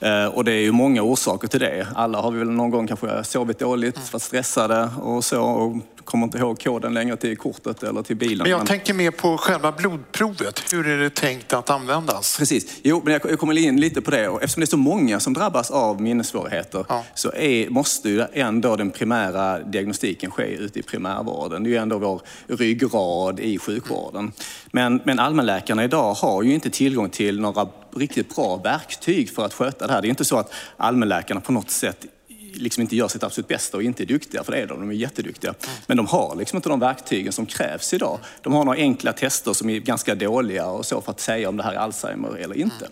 Eh, 0.00 0.26
och 0.26 0.44
det 0.44 0.52
är 0.52 0.60
ju 0.60 0.72
många 0.72 1.02
orsaker 1.02 1.48
till 1.48 1.60
det. 1.60 1.86
Alla 1.94 2.20
har 2.20 2.30
vi 2.30 2.38
väl 2.38 2.50
någon 2.50 2.70
gång 2.70 2.86
kanske 2.86 3.24
sovit 3.24 3.58
dåligt, 3.58 4.12
varit 4.12 4.22
stressade 4.22 4.90
och 5.02 5.24
så 5.24 5.42
och 5.42 5.76
kommer 6.04 6.24
inte 6.24 6.38
ihåg 6.38 6.62
koden 6.62 6.94
längre 6.94 7.16
till 7.16 7.36
kortet 7.36 7.82
eller 7.82 8.02
till 8.02 8.16
bilen. 8.16 8.38
Men 8.38 8.50
jag 8.50 8.58
men... 8.58 8.66
tänker 8.66 8.94
mer 8.94 9.10
på 9.10 9.38
själva 9.38 9.72
blodprovet. 9.72 10.72
Hur 10.72 10.88
är 10.88 10.98
det 10.98 11.10
tänkt 11.10 11.52
att 11.52 11.70
användas? 11.70 12.38
Precis. 12.38 12.80
Jo, 12.82 13.02
men 13.04 13.12
jag 13.12 13.38
kommer 13.38 13.58
in 13.58 13.80
lite 13.80 14.00
på 14.00 14.10
det. 14.10 14.28
Och 14.28 14.42
eftersom 14.42 14.60
det 14.60 14.64
är 14.64 14.66
så 14.66 14.76
många 14.76 15.20
som 15.20 15.34
drabbas 15.34 15.70
av 15.70 16.00
minnessvårigheter 16.00 16.84
ja. 16.88 17.04
så 17.14 17.32
är, 17.32 17.70
måste 17.70 18.08
ju 18.08 18.24
ändå 18.32 18.76
den 18.76 18.90
primära 18.90 19.58
diagnostiken 19.58 20.30
ske 20.30 20.46
ute 20.46 20.78
i 20.78 20.82
primärvården. 20.82 21.62
Det 21.62 21.68
är 21.68 21.70
ju 21.70 21.76
ändå 21.76 21.98
vår 21.98 22.20
ryggrad 22.46 23.40
i 23.40 23.58
sjukvården. 23.58 24.32
Men, 24.70 25.00
men 25.04 25.18
allmänläkarna 25.18 25.84
idag 25.84 26.14
har 26.14 26.42
ju 26.42 26.54
inte 26.54 26.70
tillgång 26.70 27.10
till 27.10 27.40
några 27.40 27.68
riktigt 27.96 28.34
bra 28.34 28.56
verktyg 28.56 29.30
för 29.30 29.44
att 29.44 29.54
sköta 29.54 29.86
det 29.86 29.92
här. 29.92 30.02
Det 30.02 30.08
är 30.08 30.10
inte 30.10 30.24
så 30.24 30.36
att 30.36 30.52
allmänläkarna 30.76 31.40
på 31.40 31.52
något 31.52 31.70
sätt 31.70 32.06
liksom 32.54 32.80
inte 32.80 32.96
gör 32.96 33.08
sitt 33.08 33.22
absolut 33.22 33.48
bästa 33.48 33.76
och 33.76 33.82
inte 33.82 34.02
är 34.02 34.06
duktiga, 34.06 34.44
för 34.44 34.52
det 34.52 34.58
är 34.58 34.66
de, 34.66 34.80
de 34.80 34.90
är 34.90 34.94
jätteduktiga. 34.94 35.54
Men 35.86 35.96
de 35.96 36.06
har 36.06 36.36
liksom 36.36 36.56
inte 36.56 36.68
de 36.68 36.80
verktygen 36.80 37.32
som 37.32 37.46
krävs 37.46 37.94
idag. 37.94 38.18
De 38.42 38.52
har 38.52 38.64
några 38.64 38.78
enkla 38.78 39.12
tester 39.12 39.52
som 39.52 39.70
är 39.70 39.78
ganska 39.78 40.14
dåliga 40.14 40.66
och 40.66 40.86
så 40.86 41.00
för 41.00 41.12
att 41.12 41.20
säga 41.20 41.48
om 41.48 41.56
det 41.56 41.62
här 41.62 41.72
är 41.72 41.76
Alzheimer 41.76 42.36
eller 42.36 42.54
inte. 42.54 42.88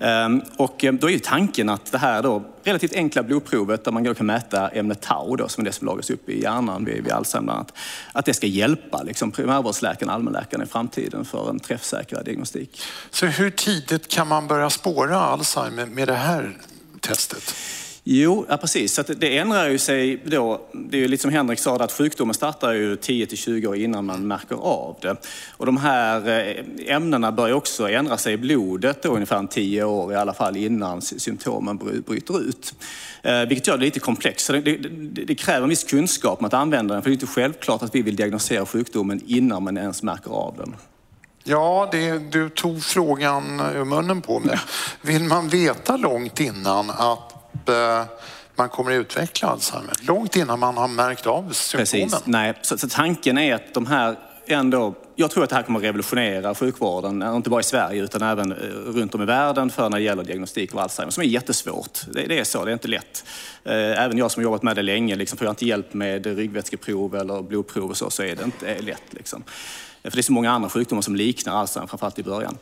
Ehm, 0.00 0.42
och 0.56 0.84
eh, 0.84 0.92
då 0.92 1.06
är 1.06 1.12
ju 1.12 1.18
tanken 1.18 1.68
att 1.68 1.92
det 1.92 1.98
här 1.98 2.22
då 2.22 2.42
relativt 2.64 2.92
enkla 2.92 3.22
blodprovet 3.22 3.84
där 3.84 3.92
man 3.92 4.14
kan 4.14 4.26
mäta 4.26 4.68
ämnet 4.68 5.00
tau 5.00 5.36
då, 5.36 5.48
som 5.48 5.60
är 5.60 5.64
det 5.64 5.72
som 5.72 5.86
lagras 5.86 6.10
upp 6.10 6.28
i 6.28 6.42
hjärnan 6.42 6.84
vid, 6.84 7.04
vid 7.04 7.12
Alzheimer 7.12 7.52
annat, 7.52 7.72
att 8.12 8.24
det 8.24 8.34
ska 8.34 8.46
hjälpa 8.46 9.02
liksom, 9.02 9.30
primärvårdsläkaren, 9.30 10.10
allmänläkaren 10.10 10.62
i 10.62 10.66
framtiden 10.66 11.24
för 11.24 11.50
en 11.50 11.60
träffsäkrare 11.60 12.22
diagnostik. 12.22 12.82
Så 13.10 13.26
hur 13.26 13.50
tidigt 13.50 14.08
kan 14.08 14.28
man 14.28 14.46
börja 14.46 14.70
spåra 14.70 15.18
Alzheimer 15.18 15.86
med 15.86 16.08
det 16.08 16.14
här 16.14 16.56
testet? 17.00 17.54
Jo, 18.06 18.46
ja, 18.48 18.56
precis. 18.56 18.94
Så 18.94 19.02
det 19.02 19.38
ändrar 19.38 19.68
ju 19.68 19.78
sig 19.78 20.22
då. 20.24 20.60
Det 20.72 20.96
är 20.96 21.00
ju 21.00 21.08
lite 21.08 21.22
som 21.22 21.30
Henrik 21.30 21.58
sa, 21.58 21.76
att 21.76 21.92
sjukdomen 21.92 22.34
startar 22.34 22.72
ju 22.72 22.96
10 22.96 23.26
till 23.26 23.38
20 23.38 23.66
år 23.66 23.76
innan 23.76 24.04
man 24.04 24.26
märker 24.26 24.56
av 24.56 24.96
det. 25.00 25.16
Och 25.50 25.66
de 25.66 25.76
här 25.76 26.28
eh, 26.28 26.94
ämnena 26.94 27.32
börjar 27.32 27.54
också 27.54 27.88
ändra 27.88 28.16
sig 28.16 28.32
i 28.32 28.36
blodet 28.36 29.02
då 29.02 29.08
ungefär 29.08 29.46
10 29.46 29.84
år 29.84 30.12
i 30.12 30.16
alla 30.16 30.34
fall 30.34 30.56
innan 30.56 31.02
symptomen 31.02 31.76
bryter 32.06 32.40
ut. 32.40 32.74
Eh, 33.22 33.40
vilket 33.40 33.66
gör 33.66 33.78
det 33.78 33.84
lite 33.84 34.00
komplext. 34.00 34.46
Så 34.46 34.52
det, 34.52 34.60
det, 34.60 34.88
det 35.24 35.34
kräver 35.34 35.62
en 35.62 35.68
viss 35.68 35.84
kunskap 35.84 36.38
om 36.38 36.44
att 36.44 36.54
använda 36.54 36.94
den, 36.94 37.02
för 37.02 37.10
det 37.10 37.12
är 37.12 37.20
inte 37.20 37.26
självklart 37.26 37.82
att 37.82 37.94
vi 37.94 38.02
vill 38.02 38.16
diagnosera 38.16 38.66
sjukdomen 38.66 39.20
innan 39.26 39.62
man 39.62 39.76
ens 39.76 40.02
märker 40.02 40.30
av 40.30 40.56
den. 40.56 40.76
Ja, 41.44 41.88
det, 41.92 42.18
du 42.18 42.48
tog 42.48 42.82
frågan 42.82 43.60
ur 43.74 43.84
munnen 43.84 44.22
på 44.22 44.40
mig. 44.40 44.58
Vill 45.02 45.22
man 45.22 45.48
veta 45.48 45.96
långt 45.96 46.40
innan 46.40 46.90
att 46.90 47.43
Eh, 47.68 48.04
man 48.56 48.68
kommer 48.68 48.90
att 48.90 49.00
utveckla 49.00 49.48
Alzheimer 49.48 49.94
långt 50.00 50.36
innan 50.36 50.58
man 50.58 50.76
har 50.76 50.88
märkt 50.88 51.26
av 51.26 51.52
symptomen. 51.52 52.10
Precis. 52.10 52.26
Nej, 52.26 52.54
så, 52.62 52.78
så 52.78 52.88
tanken 52.88 53.38
är 53.38 53.54
att 53.54 53.74
de 53.74 53.86
här 53.86 54.16
ändå, 54.46 54.94
jag 55.16 55.30
tror 55.30 55.44
att 55.44 55.50
det 55.50 55.56
här 55.56 55.62
kommer 55.62 55.78
att 55.78 55.84
revolutionera 55.84 56.54
sjukvården, 56.54 57.22
inte 57.22 57.50
bara 57.50 57.60
i 57.60 57.64
Sverige 57.64 58.02
utan 58.02 58.22
även 58.22 58.52
eh, 58.52 58.56
runt 58.68 59.14
om 59.14 59.22
i 59.22 59.24
världen 59.24 59.70
för 59.70 59.88
när 59.90 59.98
det 59.98 60.04
gäller 60.04 60.24
diagnostik 60.24 60.74
av 60.74 60.80
Alzheimer, 60.80 61.10
som 61.10 61.22
är 61.22 61.26
jättesvårt. 61.26 62.00
Det, 62.12 62.26
det 62.26 62.38
är 62.38 62.44
så, 62.44 62.64
det 62.64 62.70
är 62.70 62.72
inte 62.72 62.88
lätt. 62.88 63.24
Eh, 63.64 63.74
även 63.74 64.18
jag 64.18 64.30
som 64.30 64.40
har 64.40 64.44
jobbat 64.44 64.62
med 64.62 64.76
det 64.76 64.82
länge, 64.82 65.16
liksom, 65.16 65.38
får 65.38 65.44
jag 65.44 65.52
inte 65.52 65.66
hjälp 65.66 65.94
med 65.94 66.26
ryggvätskeprov 66.26 67.16
eller 67.16 67.42
blodprov 67.42 67.90
och 67.90 67.96
så, 67.96 68.10
så 68.10 68.22
är 68.22 68.36
det 68.36 68.44
inte 68.44 68.78
lätt. 68.80 69.02
Liksom. 69.10 69.44
För 70.02 70.10
det 70.10 70.20
är 70.20 70.22
så 70.22 70.32
många 70.32 70.50
andra 70.50 70.68
sjukdomar 70.68 71.02
som 71.02 71.16
liknar 71.16 71.54
Alzheimer, 71.56 71.88
framförallt 71.88 72.18
i 72.18 72.22
början. 72.22 72.58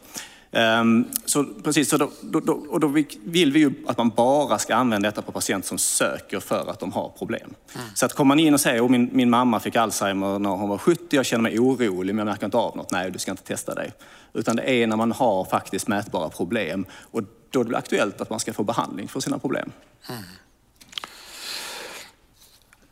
Um, 0.55 1.09
så 1.24 1.44
precis, 1.44 1.90
så 1.90 1.96
då, 1.96 2.11
då, 2.20 2.40
då, 2.40 2.53
och 2.53 2.80
då 2.80 2.86
vill 3.24 3.53
vi 3.53 3.59
ju 3.59 3.72
att 3.86 3.98
man 3.98 4.09
bara 4.09 4.59
ska 4.59 4.74
använda 4.74 5.09
detta 5.09 5.22
på 5.22 5.32
patienter 5.32 5.68
som 5.68 5.78
söker 5.78 6.40
för 6.40 6.70
att 6.70 6.80
de 6.80 6.92
har 6.92 7.09
problem. 7.18 7.55
Mm. 7.74 7.86
Så 7.94 8.07
att 8.07 8.12
kommer 8.12 8.28
man 8.28 8.38
in 8.38 8.55
och 8.55 8.61
säger 8.61 8.84
att 8.84 8.90
min, 8.90 9.11
min 9.12 9.30
mamma 9.30 9.61
fick 9.61 9.76
Alzheimer 9.76 10.38
när 10.38 10.50
hon 10.50 10.68
var 10.68 10.78
70, 10.78 11.16
jag 11.16 11.26
känner 11.26 11.42
mig 11.42 11.59
orolig 11.59 12.14
men 12.14 12.26
jag 12.26 12.32
märker 12.32 12.44
inte 12.44 12.57
av 12.57 12.76
något. 12.76 12.90
Nej, 12.90 13.11
du 13.11 13.18
ska 13.18 13.30
inte 13.30 13.42
testa 13.42 13.74
dig. 13.74 13.92
Utan 14.32 14.57
det 14.57 14.70
är 14.70 14.86
när 14.86 14.96
man 14.96 15.12
har 15.12 15.44
faktiskt 15.44 15.88
mätbara 15.88 16.28
problem 16.28 16.86
och 16.92 17.22
då 17.50 17.61
är 17.61 17.64
det 17.64 17.78
aktuellt 17.78 18.20
att 18.20 18.30
man 18.30 18.40
ska 18.40 18.53
få 18.53 18.64
behandling 18.64 19.09
för 19.09 19.20
sina 19.20 19.38
problem. 19.38 19.72
Mm. 20.09 20.22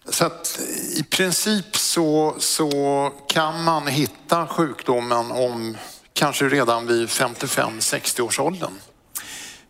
Så 0.09 0.25
att 0.25 0.61
i 0.97 1.03
princip 1.03 1.77
så, 1.77 2.35
så 2.39 3.13
kan 3.29 3.65
man 3.65 3.87
hitta 3.87 4.47
sjukdomen 4.47 5.31
om 5.31 5.77
kanske 6.21 6.49
redan 6.49 6.87
vid 6.87 7.09
55-60 7.09 8.21
års 8.21 8.41
åldern. 8.41 8.73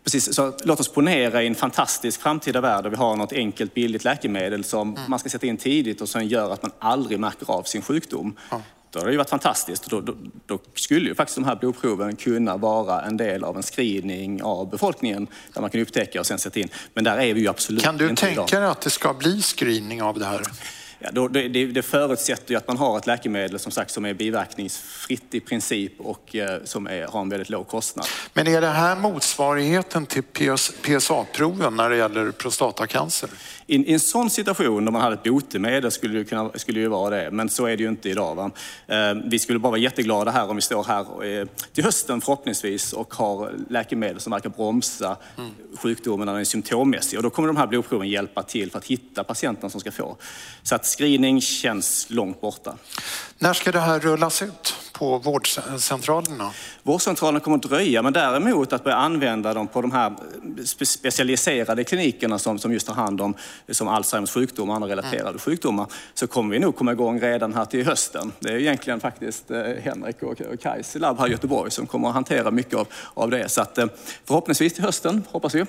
Precis, 0.03 0.35
så 0.35 0.53
låt 0.63 0.79
oss 0.79 0.87
ponera 0.87 1.43
i 1.43 1.47
en 1.47 1.55
fantastisk 1.55 2.21
framtida 2.21 2.61
värld 2.61 2.83
där 2.83 2.89
vi 2.89 2.95
har 2.95 3.15
något 3.15 3.33
enkelt 3.33 3.73
billigt 3.73 4.03
läkemedel 4.03 4.63
som 4.63 4.89
mm. 4.89 5.01
man 5.07 5.19
ska 5.19 5.29
sätta 5.29 5.47
in 5.47 5.57
tidigt 5.57 6.01
och 6.01 6.09
som 6.09 6.25
gör 6.25 6.53
att 6.53 6.63
man 6.63 6.71
aldrig 6.79 7.19
märker 7.19 7.51
av 7.51 7.63
sin 7.63 7.81
sjukdom. 7.81 8.35
Ja. 8.49 8.61
då 8.89 8.99
hade 8.99 9.09
det 9.09 9.11
ju 9.11 9.17
varit 9.17 9.29
fantastiskt. 9.29 9.89
Då, 9.89 10.01
då, 10.01 10.15
då, 10.45 10.59
skulle 10.75 11.09
ju 11.09 11.15
faktiskt 11.15 11.35
de 11.35 11.45
här 11.45 11.55
blodproven 11.55 12.15
kunna 12.15 12.57
vara 12.57 13.01
en 13.01 13.17
del 13.17 13.43
av 13.43 13.57
en 13.57 13.63
screening 13.63 14.43
av 14.43 14.69
befolkningen 14.69 15.27
där 15.53 15.61
man 15.61 15.69
kan 15.69 15.81
upptäcka 15.81 16.19
och 16.19 16.25
sen 16.25 16.39
sätta 16.39 16.59
in. 16.59 16.69
Men 16.93 17.03
där 17.03 17.17
är 17.17 17.33
vi 17.33 17.41
ju 17.41 17.47
absolut 17.47 17.83
Kan 17.83 17.97
du 17.97 18.09
inte 18.09 18.25
tänka 18.25 18.59
dig 18.59 18.69
att 18.69 18.81
det 18.81 18.89
ska 18.89 19.13
bli 19.13 19.41
screening 19.41 20.01
av 20.01 20.19
det 20.19 20.25
här? 20.25 20.41
Ja, 21.03 21.09
då, 21.11 21.27
det, 21.27 21.47
det, 21.47 21.81
förutsätter 21.81 22.51
ju 22.51 22.57
att 22.57 22.67
man 22.67 22.77
har 22.77 22.97
ett 22.97 23.07
läkemedel 23.07 23.59
som 23.59 23.71
sagt 23.71 23.91
som 23.91 24.05
är 24.05 24.13
biverkningsfritt 24.13 25.33
i 25.35 25.39
princip 25.39 25.93
och 25.99 26.35
eh, 26.35 26.63
som 26.63 26.87
är, 26.87 27.07
har 27.07 27.21
en 27.21 27.29
väldigt 27.29 27.49
låg 27.49 27.67
kostnad. 27.67 28.05
Men 28.33 28.47
är 28.47 28.61
det 28.61 28.67
här 28.67 28.95
motsvarigheten 28.95 30.05
till 30.05 30.23
PS, 30.23 30.71
PSA-proven 30.81 31.75
när 31.75 31.89
det 31.89 31.95
gäller 31.95 32.31
prostatacancer? 32.31 33.29
I, 33.71 33.75
I, 33.75 33.93
en 33.93 33.99
sån 33.99 34.29
situation, 34.29 34.87
om 34.87 34.93
man 34.93 35.01
hade 35.01 35.13
ett 35.13 35.23
botemedel, 35.23 35.91
skulle 35.91 36.19
det, 36.19 36.25
kunna, 36.25 36.51
skulle 36.55 36.81
det 36.81 36.87
vara 36.87 37.09
det. 37.09 37.31
Men 37.31 37.49
så 37.49 37.65
är 37.65 37.77
det 37.77 37.83
ju 37.83 37.89
inte 37.89 38.09
idag. 38.09 38.35
Va? 38.35 38.51
Eh, 38.87 39.13
vi 39.25 39.39
skulle 39.39 39.59
bara 39.59 39.69
vara 39.69 39.79
jätteglada 39.79 40.31
här 40.31 40.49
om 40.49 40.55
vi 40.55 40.61
står 40.61 40.83
här 40.83 41.25
eh, 41.25 41.47
till 41.73 41.83
hösten 41.83 42.21
förhoppningsvis 42.21 42.93
och 42.93 43.13
har 43.13 43.51
läkemedel 43.69 44.19
som 44.19 44.31
verkar 44.31 44.49
bromsa 44.49 45.17
mm. 45.37 45.51
sjukdomen 45.77 46.25
när 46.25 46.33
den 46.33 46.39
är 46.39 46.45
symptommässig. 46.45 47.19
Och 47.19 47.23
då 47.23 47.29
kommer 47.29 47.47
de 47.47 47.57
här 47.57 47.67
blodproven 47.67 48.09
hjälpa 48.09 48.43
till 48.43 48.71
för 48.71 48.77
att 48.77 48.85
hitta 48.85 49.23
patienten 49.23 49.69
som 49.69 49.81
ska 49.81 49.91
få. 49.91 50.17
Så 50.63 50.75
att 50.75 50.85
screening 50.85 51.41
känns 51.41 52.07
långt 52.09 52.41
borta. 52.41 52.77
När 53.43 53.53
ska 53.53 53.71
det 53.71 53.79
här 53.79 53.99
rullas 53.99 54.41
ut 54.41 54.75
på 54.91 55.17
vårdcentralerna? 55.17 56.51
Vårdcentralerna 56.83 57.39
kommer 57.39 57.57
att 57.57 57.63
dröja, 57.63 58.01
men 58.01 58.13
däremot 58.13 58.73
att 58.73 58.83
börja 58.83 58.97
använda 58.97 59.53
dem 59.53 59.67
på 59.67 59.81
de 59.81 59.91
här 59.91 60.13
specialiserade 60.65 61.83
klinikerna 61.83 62.39
som, 62.39 62.59
som 62.59 62.73
just 62.73 62.87
tar 62.87 62.93
hand 62.93 63.21
om 63.21 63.33
som 63.69 63.87
Alzheimers 63.87 64.31
sjukdom 64.31 64.69
och 64.69 64.75
andra 64.75 64.89
relaterade 64.89 65.29
mm. 65.29 65.39
sjukdomar, 65.39 65.87
så 66.13 66.27
kommer 66.27 66.53
vi 66.53 66.59
nog 66.59 66.75
komma 66.75 66.91
igång 66.91 67.19
redan 67.19 67.53
här 67.53 67.65
till 67.65 67.85
hösten. 67.85 68.31
Det 68.39 68.49
är 68.49 68.57
egentligen 68.57 68.99
faktiskt 68.99 69.51
eh, 69.51 69.61
Henrik 69.83 70.23
och, 70.23 70.41
och 70.41 70.59
Kajs 70.61 70.95
labb 70.95 71.19
här 71.19 71.27
i 71.27 71.31
Göteborg 71.31 71.71
som 71.71 71.87
kommer 71.87 72.07
att 72.07 72.13
hantera 72.13 72.51
mycket 72.51 72.73
av, 72.75 72.87
av 73.13 73.29
det. 73.29 73.49
Så 73.49 73.61
att, 73.61 73.77
eh, 73.77 73.85
förhoppningsvis 74.25 74.73
till 74.73 74.83
hösten, 74.83 75.23
hoppas 75.31 75.55
vi. 75.55 75.65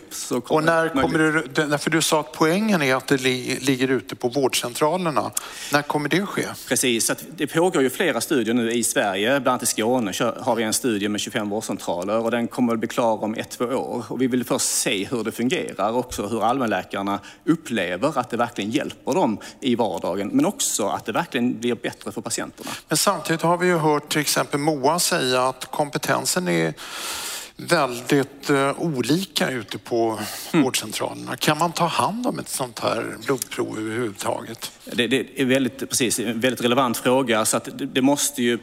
Och 0.49 0.64
när 0.64 0.89
kommer 0.89 1.18
du, 1.18 1.47
därför 1.55 1.91
du 1.91 2.03
sa 2.03 2.20
att 2.20 2.33
poängen 2.33 2.83
är 2.83 2.95
att 2.95 3.07
det 3.07 3.20
li, 3.20 3.59
ligger 3.61 3.89
ute 3.89 4.14
på 4.16 4.29
vårdcentralerna. 4.29 5.31
När 5.73 5.83
kommer 5.83 6.09
det 6.09 6.27
ske? 6.27 6.45
Precis, 6.68 7.11
att 7.11 7.25
det 7.37 7.47
pågår 7.63 7.83
ju 7.83 7.91
flera 7.91 8.21
studier 8.21 8.55
nu 8.55 8.73
i 8.73 8.85
Sverige, 8.85 9.29
bland 9.29 9.49
annat 9.49 9.63
i 9.63 9.67
Skåne 9.67 10.13
har 10.41 10.55
vi 10.55 10.63
en 10.63 10.73
studie 10.73 11.09
med 11.09 11.21
25 11.21 11.49
vårdcentraler 11.49 12.19
och 12.19 12.31
den 12.31 12.49
kommer 12.49 12.73
att 12.73 12.79
bli 12.79 12.89
klar 12.89 13.25
om 13.25 13.35
ett, 13.35 13.51
två 13.51 13.65
år. 13.65 14.05
Och 14.09 14.23
vi 14.23 14.27
vill 14.27 14.45
först 14.45 14.67
se 14.67 15.05
hur 15.05 15.25
det 15.25 15.33
fungerar, 15.33 15.97
också 15.97 16.27
hur 16.27 16.45
allmänläkarna 16.45 17.21
upplever 17.45 18.19
att 18.19 18.31
det 18.31 18.37
verkligen 18.37 18.71
hjälper 18.71 19.13
dem 19.13 19.39
i 19.61 19.75
vardagen, 19.75 20.29
men 20.33 20.47
också 20.47 20.87
att 20.87 21.05
det 21.05 21.13
verkligen 21.13 21.61
blir 21.61 21.75
bättre 21.75 22.13
för 22.13 22.21
patienterna. 22.21 22.71
Men 22.89 22.97
samtidigt 22.97 23.43
har 23.43 23.59
vi 23.59 23.67
ju 23.67 23.77
hört 23.77 24.09
till 24.09 24.21
exempel 24.21 24.61
Moa 24.61 24.99
säga 24.99 25.43
att 25.49 25.65
kompetensen 25.65 26.49
är 26.49 26.75
väldigt 27.69 28.51
uh, 28.51 28.83
olika 28.83 29.51
ute 29.51 29.79
på 29.79 30.19
mm. 30.53 30.65
vårdcentralerna. 30.65 31.37
Kan 31.37 31.59
man 31.59 31.73
ta 31.73 31.87
hand 31.87 32.27
om 32.27 32.39
ett 32.39 32.49
sånt 32.49 32.79
här 32.79 33.17
blodprov 33.27 33.79
överhuvudtaget? 33.79 34.73
Det, 34.85 35.07
det 35.07 35.41
är 35.41 35.45
väldigt, 35.45 35.79
precis, 35.91 36.19
en 36.19 36.41
väldigt 36.41 36.65
relevant 36.65 36.97
fråga. 36.97 37.45
Så 37.45 37.59
det, 37.59 37.87
det 37.87 38.03
måste 38.03 38.43
ju 38.43 38.59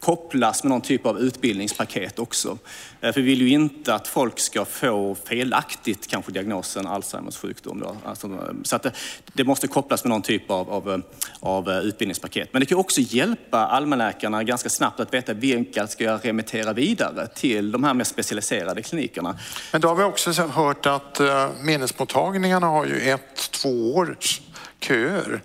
kopplas 0.00 0.64
med 0.64 0.70
någon 0.70 0.80
typ 0.80 1.06
av 1.06 1.18
utbildningspaket 1.18 2.18
också. 2.18 2.58
Eh, 3.00 3.12
för 3.12 3.20
vi 3.20 3.26
vill 3.26 3.42
ju 3.42 3.48
inte 3.48 3.94
att 3.94 4.08
folk 4.08 4.38
ska 4.38 4.64
få 4.64 5.16
felaktigt 5.24 6.06
kanske 6.06 6.32
diagnosen 6.32 6.86
Alzheimers 6.86 7.36
sjukdom. 7.36 7.80
Då. 7.80 7.96
Alltså, 8.04 8.26
eh, 8.26 8.32
så 8.62 8.76
att 8.76 8.82
det, 8.82 8.92
det, 9.32 9.44
måste 9.44 9.66
kopplas 9.68 10.04
med 10.04 10.10
någon 10.10 10.22
typ 10.22 10.50
av, 10.50 10.70
av, 10.70 10.90
eh, 10.90 10.98
av, 11.40 11.70
utbildningspaket. 11.70 12.48
Men 12.52 12.60
det 12.60 12.66
kan 12.66 12.78
också 12.78 13.00
hjälpa 13.00 13.58
allmänläkarna 13.58 14.42
ganska 14.42 14.68
snabbt 14.68 15.00
att 15.00 15.14
veta 15.14 15.32
vilka 15.32 15.86
ska 15.86 16.04
jag 16.04 16.20
remittera 16.24 16.72
vidare 16.72 17.26
till 17.26 17.72
de 17.72 17.84
här 17.84 17.94
mer 17.94 18.04
specialiserade 18.04 18.82
klinikerna. 18.82 19.38
Men 19.72 19.80
då 19.80 19.88
har 19.88 19.94
vi 19.94 20.02
också 20.02 20.32
hört 20.42 20.86
att 20.86 21.20
minnesmottagningarna 21.60 22.66
har 22.66 22.86
ju 22.86 23.00
ett, 23.00 23.50
två 23.50 23.94
års 23.94 24.40
köer. 24.80 25.40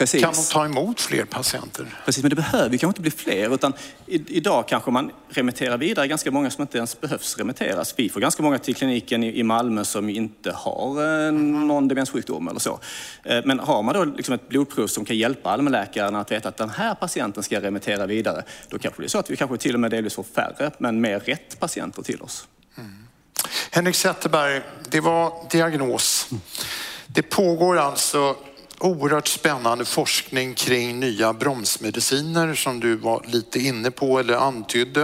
Precis. 0.00 0.22
Kan 0.22 0.32
de 0.34 0.44
ta 0.52 0.64
emot 0.64 1.00
fler 1.00 1.24
patienter? 1.24 1.86
Precis, 2.04 2.22
men 2.22 2.30
det 2.30 2.36
behöver 2.36 2.68
kanske 2.68 2.86
inte 2.86 3.00
bli 3.00 3.10
fler. 3.10 3.54
Utan 3.54 3.72
idag 4.06 4.68
kanske 4.68 4.90
man 4.90 5.10
remitterar 5.28 5.78
vidare 5.78 6.08
ganska 6.08 6.30
många 6.30 6.50
som 6.50 6.62
inte 6.62 6.78
ens 6.78 7.00
behövs 7.00 7.38
remitteras. 7.38 7.94
Vi 7.96 8.08
får 8.08 8.20
ganska 8.20 8.42
många 8.42 8.58
till 8.58 8.74
kliniken 8.74 9.24
i 9.24 9.42
Malmö 9.42 9.84
som 9.84 10.08
inte 10.08 10.52
har 10.52 11.26
eh, 11.26 11.32
någon 11.32 11.88
demenssjukdom 11.88 12.48
eller 12.48 12.60
så. 12.60 12.80
Eh, 13.24 13.40
men 13.44 13.58
har 13.60 13.82
man 13.82 13.94
då 13.94 14.04
liksom 14.04 14.34
ett 14.34 14.48
blodprov 14.48 14.86
som 14.86 15.04
kan 15.04 15.16
hjälpa 15.16 15.50
allmänläkaren 15.50 16.16
att 16.16 16.32
veta 16.32 16.48
att 16.48 16.56
den 16.56 16.70
här 16.70 16.94
patienten 16.94 17.42
ska 17.42 17.54
jag 17.54 17.64
remittera 17.64 18.06
vidare, 18.06 18.42
då 18.68 18.78
kanske 18.78 19.02
det 19.02 19.06
är 19.06 19.08
så 19.08 19.18
att 19.18 19.30
vi 19.30 19.36
kanske 19.36 19.56
till 19.56 19.74
och 19.74 19.80
med 19.80 19.90
delvis 19.90 20.14
får 20.14 20.22
färre, 20.22 20.70
men 20.78 21.00
mer 21.00 21.20
rätt 21.20 21.60
patienter 21.60 22.02
till 22.02 22.22
oss. 22.22 22.48
Mm. 22.78 22.90
Henrik 23.70 23.94
Zetterberg, 23.94 24.60
det 24.90 25.00
var 25.00 25.32
diagnos. 25.50 26.28
Det 27.06 27.22
pågår 27.22 27.78
alltså 27.78 28.36
oerhört 28.80 29.28
spännande 29.28 29.84
forskning 29.84 30.54
kring 30.54 31.00
nya 31.00 31.32
bromsmediciner 31.32 32.54
som 32.54 32.80
du 32.80 32.96
var 32.96 33.24
lite 33.26 33.60
inne 33.60 33.90
på 33.90 34.18
eller 34.18 34.34
antydde. 34.34 35.02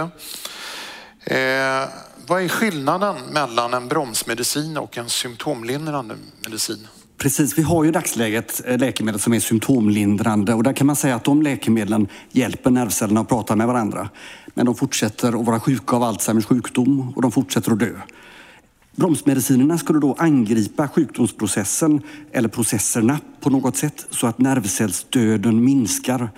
Eh, 1.23 1.89
vad 2.27 2.43
är 2.43 2.47
skillnaden 2.47 3.15
mellan 3.31 3.73
en 3.73 3.87
bromsmedicin 3.87 4.77
och 4.77 4.97
en 4.97 5.09
symptomlindrande 5.09 6.15
medicin? 6.43 6.87
Precis, 7.17 7.57
vi 7.57 7.61
har 7.61 7.83
ju 7.83 7.89
i 7.89 7.91
dagsläget 7.91 8.61
eh, 8.65 8.77
läkemedel 8.77 9.19
som 9.19 9.33
är 9.33 9.39
symptomlindrande 9.39 10.53
och 10.53 10.63
där 10.63 10.73
kan 10.73 10.87
man 10.87 10.95
säga 10.95 11.15
att 11.15 11.23
de 11.23 11.41
läkemedlen 11.41 12.07
hjälper 12.31 12.69
nervcellerna 12.69 13.21
att 13.21 13.29
prata 13.29 13.55
med 13.55 13.67
varandra. 13.67 14.09
Men 14.53 14.65
de 14.65 14.75
fortsätter 14.75 15.39
att 15.39 15.45
vara 15.45 15.59
sjuka 15.59 15.95
av 15.95 16.03
Alzheimers 16.03 16.45
sjukdom 16.45 17.13
och 17.15 17.21
de 17.21 17.31
fortsätter 17.31 17.71
att 17.71 17.79
dö. 17.79 17.93
Bromsmedicinerna 18.97 19.77
skulle 19.77 19.99
då 19.99 20.15
angripa 20.17 20.87
sjukdomsprocessen 20.87 22.01
eller 22.31 22.49
processerna 22.49 23.19
på 23.39 23.49
något 23.49 23.77
sätt 23.77 24.05
så 24.09 24.27
att 24.27 24.39
nervcellsdöden 24.39 25.63
minskar 25.63 26.29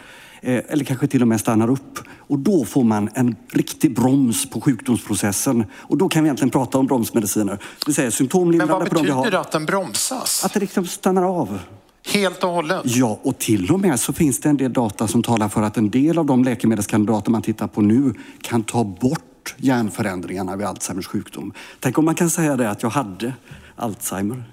eh, 0.41 0.63
eller 0.67 0.83
kanske 0.85 1.07
till 1.07 1.21
och 1.21 1.27
med 1.27 1.39
stannar 1.39 1.69
upp. 1.69 1.99
Och 2.17 2.39
då 2.39 2.65
får 2.65 2.83
man 2.83 3.09
en 3.13 3.35
riktig 3.51 3.95
broms 3.95 4.49
på 4.49 4.61
sjukdomsprocessen. 4.61 5.65
Och 5.73 5.97
då 5.97 6.09
kan 6.09 6.23
vi 6.23 6.27
egentligen 6.27 6.49
prata 6.49 6.77
om 6.77 6.87
bromsmediciner. 6.87 7.59
Det 7.85 7.93
säger 7.93 8.09
symptomlindrande 8.11 8.73
Men 8.73 8.79
vad 8.79 9.03
betyder 9.03 9.31
det 9.31 9.39
att 9.39 9.51
den 9.51 9.65
bromsas? 9.65 10.45
Att 10.45 10.53
det 10.53 10.59
liksom 10.59 10.85
stannar 10.85 11.23
av. 11.23 11.59
Helt 12.07 12.43
och 12.43 12.49
hållet? 12.49 12.81
Ja, 12.83 13.19
och 13.23 13.37
till 13.37 13.71
och 13.71 13.79
med 13.79 13.99
så 13.99 14.13
finns 14.13 14.39
det 14.39 14.49
en 14.49 14.57
del 14.57 14.73
data 14.73 15.07
som 15.07 15.23
talar 15.23 15.49
för 15.49 15.61
att 15.61 15.77
en 15.77 15.89
del 15.89 16.17
av 16.17 16.25
de 16.25 16.43
läkemedelskandidater 16.43 17.31
man 17.31 17.41
tittar 17.41 17.67
på 17.67 17.81
nu 17.81 18.13
kan 18.41 18.63
ta 18.63 18.83
bort 18.83 19.28
hjärnförändringarna 19.57 20.55
vid 20.55 20.67
Alzheimers 20.67 21.07
sjukdom. 21.07 21.53
Tänk 21.79 21.97
om 21.97 22.05
man 22.05 22.15
kan 22.15 22.29
säga 22.29 22.57
det 22.57 22.69
att 22.69 22.83
jag 22.83 22.89
hade 22.89 23.33
Alzheimer. 23.75 24.43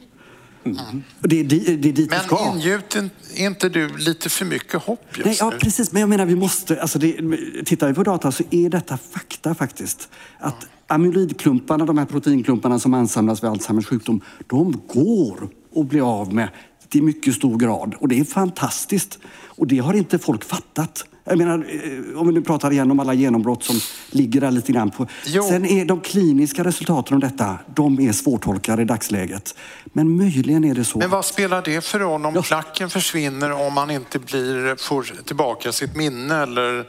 Mm. 0.64 1.02
Det, 1.20 1.42
det, 1.42 1.76
det 1.76 1.88
är 1.88 1.92
dit 1.92 2.10
men 2.10 2.20
ska. 2.20 2.52
ingjuter 2.54 3.10
inte 3.34 3.68
du 3.68 3.96
lite 3.96 4.28
för 4.28 4.44
mycket 4.44 4.82
hopp 4.82 5.06
just 5.16 5.26
Nej, 5.26 5.36
ja, 5.40 5.50
nu? 5.50 5.58
Precis, 5.58 5.92
men 5.92 6.00
jag 6.00 6.08
menar 6.08 6.26
vi 6.26 6.36
måste, 6.36 6.82
alltså 6.82 6.98
det, 6.98 7.16
tittar 7.64 7.88
vi 7.88 7.94
på 7.94 8.02
data 8.02 8.32
så 8.32 8.42
är 8.50 8.70
detta 8.70 8.98
fakta 8.98 9.54
faktiskt. 9.54 10.08
Att 10.38 10.56
ja. 10.60 10.94
amyloidklumparna, 10.94 11.84
de 11.84 11.98
här 11.98 12.06
proteinklumparna 12.06 12.78
som 12.78 12.94
ansamlas 12.94 13.42
vid 13.42 13.50
Alzheimers 13.50 13.86
sjukdom, 13.86 14.20
de 14.46 14.82
går 14.88 15.48
att 15.76 15.86
bli 15.86 16.00
av 16.00 16.34
med 16.34 16.48
till 16.88 17.02
mycket 17.02 17.34
stor 17.34 17.58
grad. 17.58 17.94
Och 17.98 18.08
det 18.08 18.20
är 18.20 18.24
fantastiskt. 18.24 19.18
Och 19.46 19.66
det 19.66 19.78
har 19.78 19.94
inte 19.94 20.18
folk 20.18 20.44
fattat. 20.44 21.04
Jag 21.28 21.38
menar, 21.38 21.54
eh, 21.54 22.20
om 22.20 22.26
vi 22.26 22.32
nu 22.32 22.42
pratar 22.42 22.70
igen 22.70 22.90
om 22.90 23.00
alla 23.00 23.14
genombrott 23.14 23.64
som 23.64 23.80
ligger 24.10 24.40
där 24.40 24.50
lite 24.50 24.72
grann 24.72 24.90
på. 24.90 25.06
Jo. 25.26 25.42
Sen 25.42 25.66
är 25.66 25.84
de 25.84 26.00
kliniska 26.00 26.64
resultaten 26.64 27.14
om 27.14 27.20
detta, 27.20 27.58
de 27.74 28.00
är 28.00 28.12
svårtolkade 28.12 28.82
i 28.82 28.84
dagsläget. 28.84 29.54
Men 29.84 30.16
möjligen 30.16 30.64
är 30.64 30.74
det 30.74 30.84
så. 30.84 30.98
Men 30.98 31.10
vad 31.10 31.24
spelar 31.24 31.62
det 31.62 31.84
för 31.84 31.98
roll 31.98 32.26
om 32.26 32.34
ja. 32.34 32.42
placken 32.42 32.90
försvinner 32.90 33.52
om 33.52 33.74
man 33.74 33.90
inte 33.90 34.18
blir, 34.18 34.76
får 34.76 35.22
tillbaka 35.24 35.72
sitt 35.72 35.96
minne 35.96 36.34
eller 36.42 36.86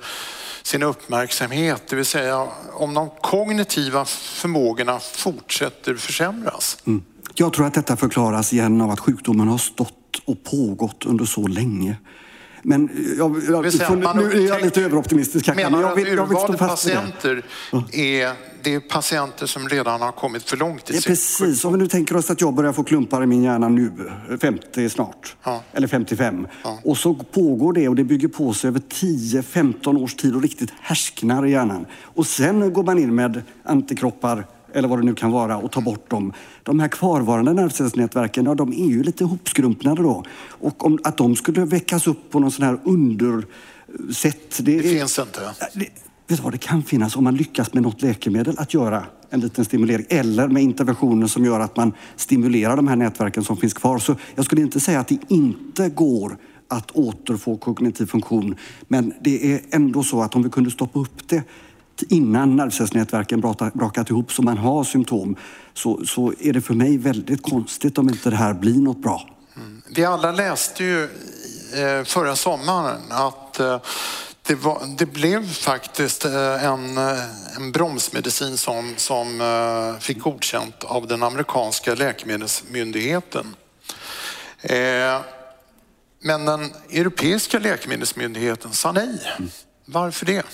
sin 0.64 0.84
uppmärksamhet? 0.84 1.84
Det 1.90 1.96
vill 1.96 2.06
säga 2.06 2.48
om 2.74 2.94
de 2.94 3.10
kognitiva 3.22 4.06
förmågorna 4.06 5.00
fortsätter 5.00 5.96
försämras. 5.96 6.78
Mm. 6.88 7.04
Jag 7.36 7.54
tror 7.54 7.66
att 7.66 7.74
detta 7.74 7.98
förklaras 7.98 8.54
igen 8.54 8.82
av 8.82 8.90
att 8.90 9.00
sjukdomen 9.00 9.48
har 9.48 9.58
stått 9.58 9.94
och 10.26 10.44
pågått 10.44 11.06
under 11.06 11.26
så 11.26 11.48
länge. 11.48 11.96
Men 12.68 12.90
jag, 13.18 13.44
jag, 13.50 13.74
säga, 13.74 14.14
nu 14.14 14.32
är 14.32 14.48
jag 14.48 14.62
lite 14.62 14.82
överoptimistisk 14.82 15.46
kanske. 15.46 15.70
Men 15.70 15.82
jag 15.82 15.96
vill, 15.96 16.08
jag 16.08 16.26
vill 16.26 16.38
stå 16.38 16.58
fast 16.58 16.84
patienter 16.84 17.46
är 17.92 18.34
det 18.64 18.74
är 18.74 18.80
patienter 18.80 19.46
som 19.46 19.70
redan 19.70 20.02
har 20.02 20.12
kommit 20.12 20.50
för 20.50 20.58
långt 20.58 20.90
i 20.90 20.94
ja, 20.94 21.02
Precis, 21.06 21.66
om 21.66 21.74
vi 21.74 21.80
nu 21.80 21.88
tänker 21.88 22.16
oss 22.16 22.30
att 22.30 22.42
jag 22.42 22.54
börjar 22.54 22.74
få 22.74 22.84
klumpar 22.84 23.24
i 23.24 23.26
min 23.26 23.44
hjärna 23.44 23.70
nu, 23.70 23.92
50 24.42 24.90
snart, 24.90 25.36
ja. 25.44 25.64
eller 25.74 25.88
55. 25.88 26.48
Ja. 26.64 26.80
Och 26.84 26.98
så 26.98 27.14
pågår 27.14 27.74
det 27.74 27.88
och 27.88 27.96
det 27.96 28.04
bygger 28.04 28.28
på 28.28 28.54
sig 28.54 28.68
över 28.68 28.80
10-15 28.80 30.04
års 30.04 30.16
tid 30.16 30.36
och 30.36 30.42
riktigt 30.42 30.74
härsknar 30.82 31.46
i 31.46 31.52
hjärnan. 31.52 31.86
Och 32.02 32.28
sen 32.28 32.74
går 32.74 32.84
man 32.84 33.00
in 33.00 33.16
med 33.16 33.42
antikroppar 33.64 34.46
eller 34.78 34.88
vad 34.88 35.00
det 35.00 35.06
nu 35.06 35.16
kan 35.16 35.32
vara, 35.32 35.58
och 35.58 35.72
ta 35.72 35.82
bort 35.82 36.10
dem. 36.10 36.34
De 36.64 36.80
här 36.80 36.88
kvarvarande 36.88 37.54
nervcellsnätverken, 37.54 38.46
ja, 38.46 38.56
de 38.56 38.74
är 38.74 38.88
ju 38.88 39.04
lite 39.04 39.26
hopskrumpnade 39.26 40.02
då. 40.02 40.24
Och 40.50 40.86
om, 40.86 41.00
att 41.04 41.18
de 41.18 41.36
skulle 41.36 41.66
väckas 41.66 42.08
upp 42.08 42.32
på 42.32 42.40
någon 42.40 42.52
sån 42.52 42.66
här 42.66 42.80
under 42.84 43.46
sett. 44.14 44.66
Det, 44.66 44.78
det 44.78 44.84
finns 44.84 45.20
inte. 45.20 45.40
Det, 45.74 45.80
vet 45.80 45.90
du 46.28 46.36
vad, 46.36 46.54
det 46.54 46.58
kan 46.58 46.84
finnas 46.84 47.16
om 47.16 47.24
man 47.24 47.36
lyckas 47.36 47.74
med 47.74 47.84
något 47.84 48.02
läkemedel 48.02 48.56
att 48.58 48.74
göra 48.74 49.06
en 49.30 49.40
liten 49.40 49.66
stimulering 49.66 50.06
eller 50.10 50.48
med 50.48 50.64
interventioner 50.64 51.28
som 51.28 51.46
gör 51.46 51.60
att 51.60 51.78
man 51.78 51.94
stimulerar 52.16 52.76
de 52.76 52.88
här 52.88 52.96
nätverken 52.96 53.44
som 53.44 53.58
finns 53.58 53.74
kvar. 53.74 54.00
Så 54.00 54.16
jag 54.36 54.46
skulle 54.46 54.62
inte 54.62 54.80
säga 54.80 55.00
att 55.00 55.08
det 55.08 55.20
inte 55.28 55.90
går 55.90 56.38
att 56.68 56.92
återfå 56.92 57.58
kognitiv 57.58 58.06
funktion. 58.06 58.56
Men 58.88 59.14
det 59.22 59.54
är 59.54 59.62
ändå 59.72 60.04
så 60.04 60.22
att 60.22 60.36
om 60.36 60.44
vi 60.44 60.50
kunde 60.50 60.72
stoppa 60.72 61.00
upp 61.00 61.28
det 61.28 61.44
innan 62.04 62.56
nervcellsnätverken 62.56 63.42
brakat 63.74 64.10
ihop 64.10 64.32
så 64.32 64.42
man 64.42 64.58
har 64.58 64.84
symptom 64.84 65.36
så, 65.74 66.06
så 66.06 66.34
är 66.40 66.54
det 66.54 66.62
för 66.62 66.74
mig 66.74 66.98
väldigt 66.98 67.44
konstigt 67.44 67.98
om 67.98 68.10
inte 68.10 68.30
det 68.30 68.36
här 68.36 68.54
blir 68.54 68.76
något 68.82 69.02
bra. 69.02 69.30
Mm. 69.56 69.82
Vi 69.90 70.06
alla 70.06 70.32
läste 70.32 70.84
ju 70.84 71.04
eh, 71.04 72.04
förra 72.04 72.36
sommaren 72.36 73.02
att 73.10 73.60
eh, 73.60 73.82
det, 74.48 74.56
var, 74.56 74.82
det, 74.98 75.06
blev 75.06 75.54
faktiskt 75.54 76.26
eh, 76.26 76.66
en, 76.66 76.98
en 77.58 77.72
bromsmedicin 77.72 78.58
som, 78.58 78.94
som 78.98 79.42
fick 80.00 80.20
godkänt 80.20 80.84
av 80.84 81.08
den 81.08 81.24
amerikanska 81.24 81.96
läkemedelsmyndigheten. 81.96 83.56
Men 86.20 86.46
den 86.46 86.72
europeiska 86.90 87.60
läkemedelsmyndigheten 87.60 88.74
sa 88.74 88.92
nej. 88.92 89.20
Varför 89.86 90.26
det? 90.26 90.46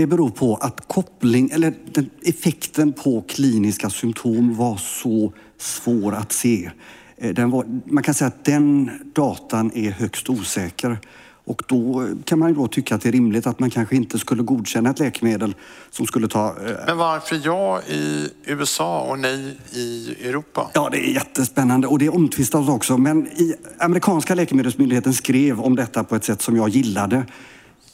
Det 0.00 0.06
beror 0.06 0.30
på 0.30 0.54
att 0.56 0.88
koppling, 0.88 1.50
eller 1.50 1.74
effekten 2.22 2.92
på 2.92 3.24
kliniska 3.28 3.90
symptom 3.90 4.56
var 4.56 4.76
så 4.76 5.32
svår 5.58 6.14
att 6.14 6.32
se. 6.32 6.70
Eh, 7.16 7.48
var, 7.48 7.64
man 7.84 8.02
kan 8.02 8.14
säga 8.14 8.28
att 8.28 8.44
den 8.44 8.90
datan 9.14 9.70
är 9.74 9.90
högst 9.90 10.30
osäker. 10.30 10.98
Och 11.44 11.62
då 11.68 12.08
kan 12.24 12.38
man 12.38 12.48
ju 12.48 12.54
då 12.54 12.68
tycka 12.68 12.94
att 12.94 13.00
det 13.00 13.08
är 13.08 13.12
rimligt 13.12 13.46
att 13.46 13.58
man 13.60 13.70
kanske 13.70 13.96
inte 13.96 14.18
skulle 14.18 14.42
godkänna 14.42 14.90
ett 14.90 14.98
läkemedel 14.98 15.54
som 15.90 16.06
skulle 16.06 16.28
ta... 16.28 16.48
Eh... 16.48 16.76
Men 16.86 16.98
varför 16.98 17.40
ja 17.44 17.82
i 17.82 18.28
USA 18.44 19.00
och 19.00 19.18
nej 19.18 19.56
i 19.72 20.14
Europa? 20.28 20.70
Ja, 20.74 20.88
det 20.92 20.98
är 20.98 21.14
jättespännande 21.14 21.86
och 21.86 21.98
det 21.98 22.06
är 22.06 22.14
omtvistat 22.14 22.68
också. 22.68 22.98
Men 22.98 23.26
i 23.26 23.54
amerikanska 23.78 24.34
läkemedelsmyndigheten 24.34 25.14
skrev 25.14 25.60
om 25.60 25.76
detta 25.76 26.04
på 26.04 26.16
ett 26.16 26.24
sätt 26.24 26.42
som 26.42 26.56
jag 26.56 26.68
gillade. 26.68 27.24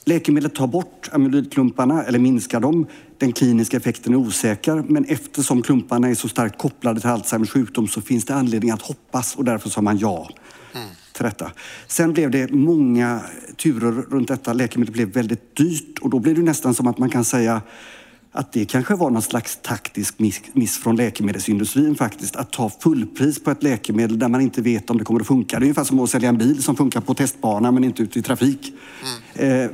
Läkemedlet 0.09 0.55
tar 0.55 0.67
bort 0.67 1.09
amyloidklumparna 1.13 2.05
eller 2.05 2.19
minskar 2.19 2.61
dem. 2.61 2.87
Den 3.19 3.33
kliniska 3.33 3.77
effekten 3.77 4.13
är 4.13 4.17
osäker, 4.17 4.85
men 4.89 5.05
eftersom 5.05 5.63
klumparna 5.63 6.09
är 6.09 6.15
så 6.15 6.29
starkt 6.29 6.59
kopplade 6.59 7.01
till 7.01 7.11
Alzheimers 7.11 7.51
sjukdom 7.51 7.89
så 7.89 8.01
finns 8.01 8.25
det 8.25 8.35
anledning 8.35 8.71
att 8.71 8.83
hoppas 8.83 9.37
och 9.37 9.45
därför 9.45 9.69
sa 9.69 9.81
man 9.81 9.99
ja 9.99 10.29
mm. 10.75 10.89
detta. 11.19 11.53
Sen 11.87 12.13
blev 12.13 12.31
det 12.31 12.53
många 12.53 13.21
turer 13.57 13.93
runt 13.93 14.29
detta. 14.29 14.53
Läkemedlet 14.53 14.95
blev 14.95 15.09
väldigt 15.09 15.57
dyrt 15.57 15.99
och 16.01 16.11
då 16.11 16.19
blir 16.19 16.35
det 16.35 16.43
nästan 16.43 16.75
som 16.75 16.87
att 16.87 16.99
man 16.99 17.11
kan 17.11 17.25
säga 17.25 17.63
att 18.37 18.53
det 18.53 18.64
kanske 18.64 18.95
var 18.95 19.11
någon 19.11 19.22
slags 19.22 19.59
taktisk 19.62 20.14
miss 20.53 20.78
från 20.78 20.97
läkemedelsindustrin 20.97 21.95
faktiskt. 21.95 22.37
Att 22.37 22.51
ta 22.53 22.70
fullpris 22.80 23.45
på 23.45 23.51
ett 23.51 23.62
läkemedel 23.62 24.18
där 24.18 24.28
man 24.28 24.41
inte 24.41 24.62
vet 24.62 24.91
om 24.91 24.99
det 24.99 25.05
kommer 25.05 25.20
att 25.20 25.26
funka. 25.26 25.59
Det 25.59 25.62
är 25.62 25.66
ungefär 25.66 25.84
som 25.84 26.01
att 26.01 26.11
sälja 26.11 26.28
en 26.28 26.39
bil 26.39 26.62
som 26.62 26.76
funkar 26.76 27.01
på 27.01 27.14
testbana 27.14 27.72
men 27.72 27.84
inte 27.84 28.03
ute 28.03 28.18
i 28.18 28.22
trafik. 28.22 28.72
Mm. 29.37 29.62
Eh, 29.62 29.70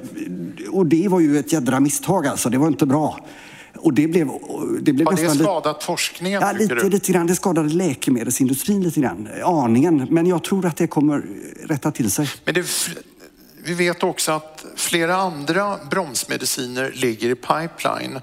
och 0.70 0.86
det 0.86 1.08
var 1.08 1.20
ju 1.20 1.38
ett 1.38 1.52
jädra 1.52 1.80
misstag 1.80 2.26
alltså. 2.26 2.50
Det 2.50 2.58
var 2.58 2.68
inte 2.68 2.86
bra. 2.86 3.20
Och 3.76 3.94
det 3.94 4.06
blev, 4.06 4.30
det 4.80 4.92
blev 4.92 5.06
Har 5.06 5.16
det 5.16 5.30
skadat 5.30 5.82
forskningen? 5.82 6.40
Ja, 6.42 6.52
lite, 6.52 6.74
du? 6.74 6.90
lite 6.90 7.12
grann. 7.12 7.26
Det 7.26 7.34
skadade 7.34 7.68
läkemedelsindustrin 7.68 8.82
lite 8.82 9.00
grann. 9.00 9.28
Aningen. 9.44 10.06
Men 10.10 10.26
jag 10.26 10.44
tror 10.44 10.66
att 10.66 10.76
det 10.76 10.86
kommer 10.86 11.22
rätta 11.64 11.90
till 11.90 12.10
sig. 12.10 12.28
Men 12.44 12.54
det, 12.54 12.66
vi 13.64 13.74
vet 13.74 14.02
också 14.02 14.32
att 14.32 14.64
flera 14.76 15.16
andra 15.16 15.78
bromsmediciner 15.90 16.92
ligger 16.94 17.30
i 17.30 17.34
pipeline. 17.34 18.20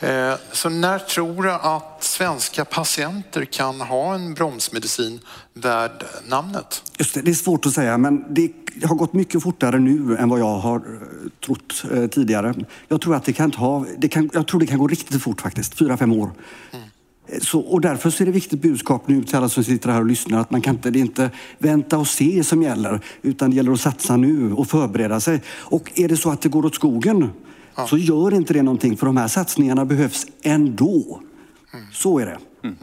Eh, 0.00 0.34
så 0.52 0.68
när 0.68 0.98
tror 0.98 1.42
du 1.42 1.52
att 1.52 2.04
svenska 2.04 2.64
patienter 2.64 3.44
kan 3.44 3.80
ha 3.80 4.14
en 4.14 4.34
bromsmedicin 4.34 5.20
värd 5.54 6.04
namnet? 6.28 6.82
Just 6.98 7.14
det, 7.14 7.22
det 7.22 7.30
är 7.30 7.34
svårt 7.34 7.66
att 7.66 7.72
säga, 7.72 7.98
men 7.98 8.24
det 8.34 8.52
har 8.84 8.94
gått 8.94 9.12
mycket 9.12 9.42
fortare 9.42 9.78
nu 9.78 10.16
än 10.16 10.28
vad 10.28 10.40
jag 10.40 10.58
har 10.58 10.76
eh, 10.76 10.82
trott 11.46 11.84
eh, 11.92 12.06
tidigare. 12.06 12.54
Jag 12.88 13.00
tror 13.00 13.14
att 13.14 13.24
det 13.24 13.32
kan 13.32 13.50
ta, 13.50 13.86
det 13.98 14.08
kan, 14.08 14.30
jag 14.32 14.46
tror 14.46 14.60
det 14.60 14.66
kan 14.66 14.78
gå 14.78 14.86
riktigt 14.86 15.22
fort 15.22 15.40
faktiskt, 15.40 15.78
fyra, 15.78 15.96
fem 15.96 16.12
år. 16.12 16.30
Mm. 16.72 16.84
Så, 17.40 17.60
och 17.60 17.80
därför 17.80 18.10
så 18.10 18.22
är 18.22 18.26
det 18.26 18.32
viktigt 18.32 18.62
budskap 18.62 19.08
nu 19.08 19.22
till 19.22 19.36
alla 19.36 19.48
som 19.48 19.64
sitter 19.64 19.90
här 19.90 20.00
och 20.00 20.06
lyssnar 20.06 20.40
att 20.40 20.50
man 20.50 20.60
kan 20.60 20.74
inte, 20.74 20.90
det 20.90 20.98
är 20.98 21.00
inte 21.00 21.30
vänta 21.58 21.98
och 21.98 22.08
se 22.08 22.44
som 22.44 22.62
gäller 22.62 23.00
utan 23.22 23.50
det 23.50 23.56
gäller 23.56 23.72
att 23.72 23.80
satsa 23.80 24.16
nu 24.16 24.52
och 24.52 24.68
förbereda 24.68 25.20
sig. 25.20 25.42
Och 25.48 25.92
är 25.94 26.08
det 26.08 26.16
så 26.16 26.30
att 26.30 26.42
det 26.42 26.48
går 26.48 26.66
åt 26.66 26.74
skogen 26.74 27.30
ja. 27.78 27.86
så 27.86 27.98
gör 27.98 28.34
inte 28.34 28.52
det 28.52 28.62
någonting 28.62 28.96
för 28.96 29.06
de 29.06 29.16
här 29.16 29.28
satsningarna 29.28 29.84
behövs 29.84 30.26
ändå. 30.42 31.20
Mm. 31.74 31.86
Så 31.92 32.18
är 32.18 32.26
det. 32.26 32.38
Mm. 32.64 32.76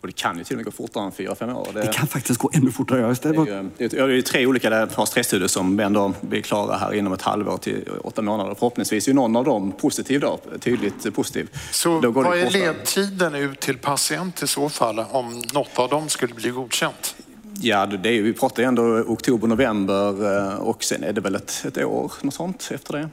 Och 0.00 0.06
det 0.06 0.12
kan 0.12 0.38
ju 0.38 0.44
till 0.44 0.54
och 0.54 0.58
med 0.58 0.64
gå 0.64 0.70
fortare 0.70 1.04
än 1.04 1.12
fyra, 1.12 1.34
fem 1.34 1.56
år. 1.56 1.68
Det, 1.74 1.80
det 1.80 1.92
kan 1.92 2.06
faktiskt 2.06 2.40
gå 2.40 2.50
ännu 2.54 2.72
fortare. 2.72 3.00
Ja, 3.00 3.14
det, 3.22 3.28
är, 3.28 3.62
det, 3.78 3.98
är, 3.98 4.08
det 4.08 4.18
är 4.18 4.22
tre 4.22 4.46
olika 4.46 4.86
fas 4.86 5.16
3-studier 5.16 5.48
som 5.48 5.80
ändå 5.80 6.12
blir 6.20 6.42
klara 6.42 6.76
här 6.76 6.94
inom 6.94 7.12
ett 7.12 7.22
halvår 7.22 7.56
till 7.56 7.88
åtta 8.02 8.22
månader. 8.22 8.54
Förhoppningsvis 8.54 9.08
är 9.08 9.14
någon 9.14 9.36
av 9.36 9.44
dem 9.44 9.72
positiv 9.72 10.20
då, 10.20 10.40
tydligt 10.60 11.14
positiv. 11.14 11.48
Så 11.70 12.00
då 12.00 12.10
vad 12.10 12.38
är 12.38 12.50
ledtiden 12.50 13.34
ut 13.34 13.60
till 13.60 13.78
patient 13.78 14.42
i 14.42 14.46
så 14.46 14.68
fall 14.68 14.98
om 14.98 15.42
något 15.54 15.78
av 15.78 15.88
dem 15.88 16.08
skulle 16.08 16.34
bli 16.34 16.50
godkänt? 16.50 17.16
Ja, 17.60 17.86
det 17.86 18.08
är, 18.08 18.22
vi 18.22 18.32
pratar 18.32 18.62
ju 18.62 18.66
ändå 18.66 18.82
oktober, 18.82 19.48
november 19.48 20.36
eh, 20.36 20.54
och 20.54 20.84
sen 20.84 21.04
är 21.04 21.12
det 21.12 21.20
väl 21.20 21.34
ett, 21.34 21.64
ett 21.68 21.84
år, 21.84 22.12
något 22.22 22.34
sånt 22.34 22.70
efter 22.74 22.92
det 22.92 23.08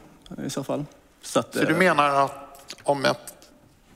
i 0.46 0.50
så 0.50 0.64
fall. 0.64 0.86
Så, 1.24 1.40
att, 1.40 1.54
så 1.54 1.60
du 1.60 1.72
eh, 1.72 1.78
menar 1.78 2.26
att 2.26 2.76
om 2.84 3.06
ett 3.06 3.34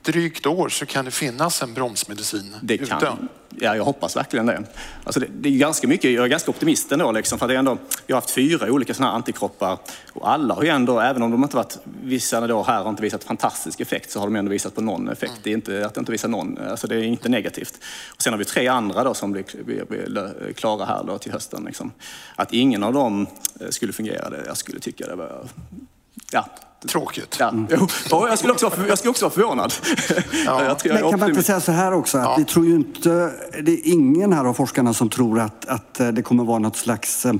drygt 0.02 0.46
år 0.46 0.68
så 0.68 0.86
kan 0.86 1.04
det 1.04 1.10
finnas 1.10 1.62
en 1.62 1.74
bromsmedicin 1.74 2.56
det 2.62 2.78
kan, 2.78 2.98
ute? 2.98 3.12
Ja, 3.60 3.76
jag 3.76 3.84
hoppas 3.84 4.16
verkligen 4.16 4.46
det. 4.46 4.64
Alltså 5.04 5.20
det, 5.20 5.26
det 5.40 5.48
är 5.48 5.58
ganska 5.58 5.88
mycket, 5.88 6.10
jag 6.10 6.24
är 6.24 6.28
ganska 6.28 6.50
optimist 6.50 6.92
ändå, 6.92 7.12
liksom, 7.12 7.38
för 7.38 7.48
det 7.48 7.54
är 7.54 7.58
ändå, 7.58 7.78
jag 8.06 8.16
har 8.16 8.20
haft 8.20 8.30
fyra 8.30 8.72
olika 8.72 8.94
sådana 8.94 9.10
här 9.10 9.16
antikroppar 9.16 9.78
och 10.12 10.30
alla 10.30 10.54
har 10.54 10.62
ju 10.62 10.68
ändå, 10.68 11.00
även 11.00 11.22
om 11.22 11.30
de 11.30 11.42
inte 11.42 11.56
varit, 11.56 11.78
vissa 12.02 12.46
då 12.46 12.62
här 12.62 12.82
har 12.82 12.90
inte 12.90 13.02
visat 13.02 13.24
fantastisk 13.24 13.80
effekt, 13.80 14.10
så 14.10 14.18
har 14.18 14.26
de 14.26 14.36
ändå 14.36 14.50
visat 14.50 14.74
på 14.74 14.80
någon 14.80 15.08
effekt. 15.08 15.32
Mm. 15.32 15.42
Det 15.42 15.50
är 15.50 15.54
inte 15.54 15.86
att 15.86 15.94
det 15.94 15.98
inte 15.98 16.12
visar 16.12 16.28
någon, 16.28 16.58
alltså 16.58 16.86
det 16.86 16.96
är 16.96 17.02
inte 17.02 17.28
negativt. 17.28 17.78
Och 18.08 18.22
sen 18.22 18.32
har 18.32 18.38
vi 18.38 18.44
tre 18.44 18.68
andra 18.68 19.04
då 19.04 19.14
som 19.14 19.32
blir, 19.32 19.44
blir, 19.64 19.84
blir 19.84 20.52
klara 20.52 20.84
här 20.84 21.04
då 21.04 21.18
till 21.18 21.32
hösten. 21.32 21.64
Liksom. 21.64 21.92
Att 22.36 22.52
ingen 22.52 22.82
av 22.82 22.92
dem 22.92 23.26
eh, 23.60 23.68
skulle 23.68 23.92
fungera, 23.92 24.30
det, 24.30 24.42
jag 24.46 24.56
skulle 24.56 24.80
tycka 24.80 25.06
det 25.06 25.14
var 25.14 25.48
ja, 26.32 26.48
Tråkigt. 26.86 27.36
Ja. 27.40 27.48
Mm. 27.48 27.66
Jag, 28.10 28.38
skulle 28.38 28.52
också, 28.52 28.72
jag 28.88 28.98
skulle 28.98 29.10
också 29.10 29.24
vara 29.24 29.34
förvånad. 29.34 29.72
Ja. 30.44 30.64
Jag 30.64 30.78
tror, 30.78 30.92
Men 30.92 31.10
kan 31.10 31.20
man 31.20 31.30
inte 31.30 31.42
säga 31.42 31.60
så 31.60 31.72
här 31.72 31.92
också? 31.92 32.18
Att 32.18 32.24
ja. 32.24 32.34
vi 32.38 32.44
tror 32.44 32.66
ju 32.66 32.74
inte, 32.74 33.32
det 33.62 33.72
är 33.72 33.80
ingen 33.92 34.32
här 34.32 34.44
av 34.44 34.54
forskarna 34.54 34.94
som 34.94 35.08
tror 35.08 35.40
att, 35.40 35.64
att 35.66 35.94
det 35.94 36.22
kommer 36.22 36.44
vara 36.44 36.58
något 36.58 36.76
slags 36.76 37.26
eh, 37.26 37.32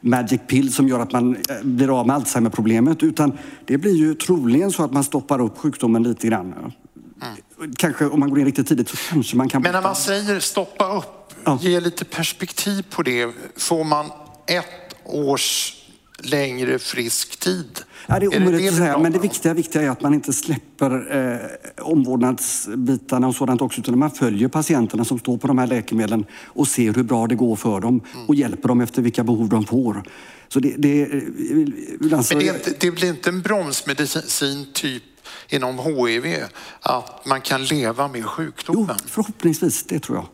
magic 0.00 0.40
pill 0.46 0.72
som 0.72 0.88
gör 0.88 1.00
att 1.00 1.12
man 1.12 1.36
eh, 1.36 1.62
blir 1.62 2.00
av 2.00 2.06
med 2.06 2.16
Alzheimer-problemet. 2.16 3.02
Utan 3.02 3.38
det 3.64 3.78
blir 3.78 3.94
ju 3.94 4.14
troligen 4.14 4.72
så 4.72 4.84
att 4.84 4.92
man 4.92 5.04
stoppar 5.04 5.40
upp 5.40 5.58
sjukdomen 5.58 6.02
lite 6.02 6.26
grann. 6.26 6.52
Mm. 6.52 7.74
Kanske 7.76 8.06
om 8.06 8.20
man 8.20 8.30
går 8.30 8.38
in 8.38 8.44
riktigt 8.44 8.68
tidigt 8.68 8.88
så 8.88 8.96
kanske 8.96 9.36
man 9.36 9.48
kan... 9.48 9.62
Men 9.62 9.72
när 9.72 9.82
man 9.82 9.96
säger 9.96 10.40
stoppa 10.40 10.96
upp, 10.96 11.34
ja. 11.44 11.58
ge 11.62 11.80
lite 11.80 12.04
perspektiv 12.04 12.86
på 12.90 13.02
det. 13.02 13.34
Får 13.56 13.84
man 13.84 14.06
ett 14.46 14.94
års 15.04 15.74
längre 16.24 16.78
frisk 16.78 17.40
tid? 17.40 17.80
Ja, 18.06 18.18
det 18.18 18.26
är 18.26 18.36
omöjligt 18.36 18.70
att 18.70 18.78
säga, 18.78 18.98
men 18.98 19.12
det 19.12 19.18
viktiga, 19.18 19.54
viktiga 19.54 19.82
är 19.82 19.90
att 19.90 20.02
man 20.02 20.14
inte 20.14 20.32
släpper 20.32 21.16
eh, 21.16 21.84
omvårdnadsbitarna 21.84 23.28
och 23.28 23.34
sådant 23.34 23.62
också, 23.62 23.80
utan 23.80 23.98
man 23.98 24.10
följer 24.10 24.48
patienterna 24.48 25.04
som 25.04 25.18
står 25.18 25.38
på 25.38 25.46
de 25.46 25.58
här 25.58 25.66
läkemedlen 25.66 26.24
och 26.44 26.68
ser 26.68 26.92
hur 26.92 27.02
bra 27.02 27.26
det 27.26 27.34
går 27.34 27.56
för 27.56 27.80
dem 27.80 28.00
mm. 28.14 28.26
och 28.26 28.34
hjälper 28.34 28.68
dem 28.68 28.80
efter 28.80 29.02
vilka 29.02 29.24
behov 29.24 29.48
de 29.48 29.66
får. 29.66 30.02
Så 30.48 30.60
det, 30.60 30.74
det, 30.78 31.08
alltså... 32.12 32.36
Men 32.36 32.46
det, 32.46 32.54
inte, 32.54 32.74
det 32.80 32.90
blir 32.90 33.08
inte 33.08 33.30
en 33.30 33.42
bromsmedicin 33.42 34.66
typ 34.72 35.02
inom 35.48 35.78
HIV 35.78 36.44
att 36.80 37.26
man 37.26 37.40
kan 37.40 37.64
leva 37.64 38.08
med 38.08 38.24
sjukdomen? 38.24 38.96
Jo, 39.02 39.08
förhoppningsvis, 39.08 39.84
det 39.84 39.98
tror 39.98 40.18
jag. 40.18 40.26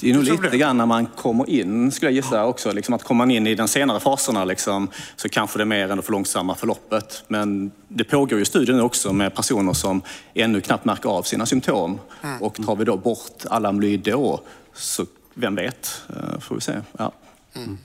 Det 0.00 0.10
är 0.10 0.14
nog 0.14 0.24
lite 0.24 0.58
grann 0.58 0.76
när 0.76 0.86
man 0.86 1.06
kommer 1.06 1.50
in, 1.50 1.92
skulle 1.92 2.10
jag 2.10 2.16
gissa 2.16 2.44
också. 2.44 2.72
Liksom 2.72 2.94
att 2.94 3.04
kommer 3.04 3.18
man 3.18 3.30
in 3.30 3.46
i 3.46 3.54
de 3.54 3.68
senare 3.68 4.00
faserna 4.00 4.44
liksom, 4.44 4.88
så 5.16 5.28
kanske 5.28 5.58
det 5.58 5.62
är 5.62 5.66
mer 5.66 5.90
än 5.90 5.96
det 5.96 6.02
för 6.02 6.12
långsamma 6.12 6.54
förloppet. 6.54 7.24
Men 7.28 7.70
det 7.88 8.04
pågår 8.04 8.38
ju 8.38 8.44
studier 8.44 8.76
nu 8.76 8.82
också 8.82 9.12
med 9.12 9.34
personer 9.34 9.72
som 9.72 10.02
ännu 10.34 10.60
knappt 10.60 10.84
märker 10.84 11.08
av 11.08 11.22
sina 11.22 11.46
symptom. 11.46 11.98
Mm. 12.22 12.42
Och 12.42 12.54
tar 12.66 12.76
vi 12.76 12.84
då 12.84 12.96
bort 12.96 13.44
alla 13.50 13.68
amyloid 13.68 14.00
då, 14.00 14.40
så 14.74 15.06
vem 15.34 15.54
vet, 15.54 16.02
eh, 16.08 16.40
får 16.40 16.54
vi 16.54 16.60
se. 16.60 16.72
Ja. 16.98 17.12
Mm. 17.56 17.78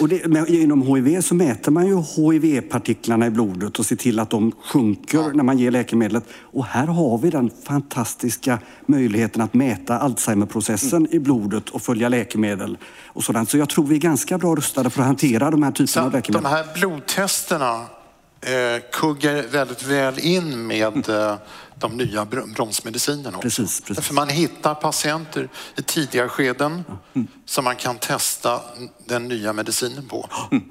Och 0.00 0.08
det, 0.08 0.26
med, 0.26 0.48
inom 0.48 0.82
HIV 0.82 1.20
så 1.20 1.34
mäter 1.34 1.72
man 1.72 1.86
ju 1.86 1.96
HIV-partiklarna 1.96 3.26
i 3.26 3.30
blodet 3.30 3.78
och 3.78 3.86
ser 3.86 3.96
till 3.96 4.18
att 4.18 4.30
de 4.30 4.52
sjunker 4.64 5.18
ja. 5.18 5.30
när 5.34 5.44
man 5.44 5.58
ger 5.58 5.70
läkemedlet. 5.70 6.24
Och 6.40 6.64
här 6.64 6.86
har 6.86 7.18
vi 7.18 7.30
den 7.30 7.50
fantastiska 7.64 8.58
möjligheten 8.86 9.42
att 9.42 9.54
mäta 9.54 9.98
Alzheimerprocessen 9.98 10.98
mm. 10.98 11.12
i 11.12 11.18
blodet 11.18 11.70
och 11.70 11.82
följa 11.82 12.08
läkemedel 12.08 12.78
och 13.06 13.24
sådant. 13.24 13.50
Så 13.50 13.58
jag 13.58 13.68
tror 13.68 13.86
vi 13.86 13.94
är 13.94 14.00
ganska 14.00 14.38
bra 14.38 14.54
rustade 14.54 14.90
för 14.90 15.00
att 15.00 15.06
hantera 15.06 15.50
de 15.50 15.62
här 15.62 15.72
typerna 15.72 16.06
av 16.06 16.12
läkemedel. 16.12 16.42
De 16.42 16.48
här 16.48 16.66
blodtesterna 16.74 17.84
eh, 18.40 18.82
kuggar 18.92 19.52
väldigt 19.52 19.82
väl 19.82 20.18
in 20.18 20.66
med 20.66 21.08
eh, 21.08 21.34
de 21.82 21.96
nya 21.96 22.24
bromsmedicinerna 22.24 23.28
också. 23.28 23.40
Precis, 23.40 23.80
precis. 23.80 24.06
För 24.06 24.14
man 24.14 24.28
hittar 24.28 24.74
patienter 24.74 25.48
i 25.76 25.82
tidiga 25.82 26.28
skeden 26.28 26.84
mm. 27.14 27.28
som 27.44 27.64
man 27.64 27.76
kan 27.76 27.98
testa 27.98 28.60
den 29.06 29.28
nya 29.28 29.52
medicinen 29.52 30.08
på. 30.08 30.28
Mm. 30.50 30.64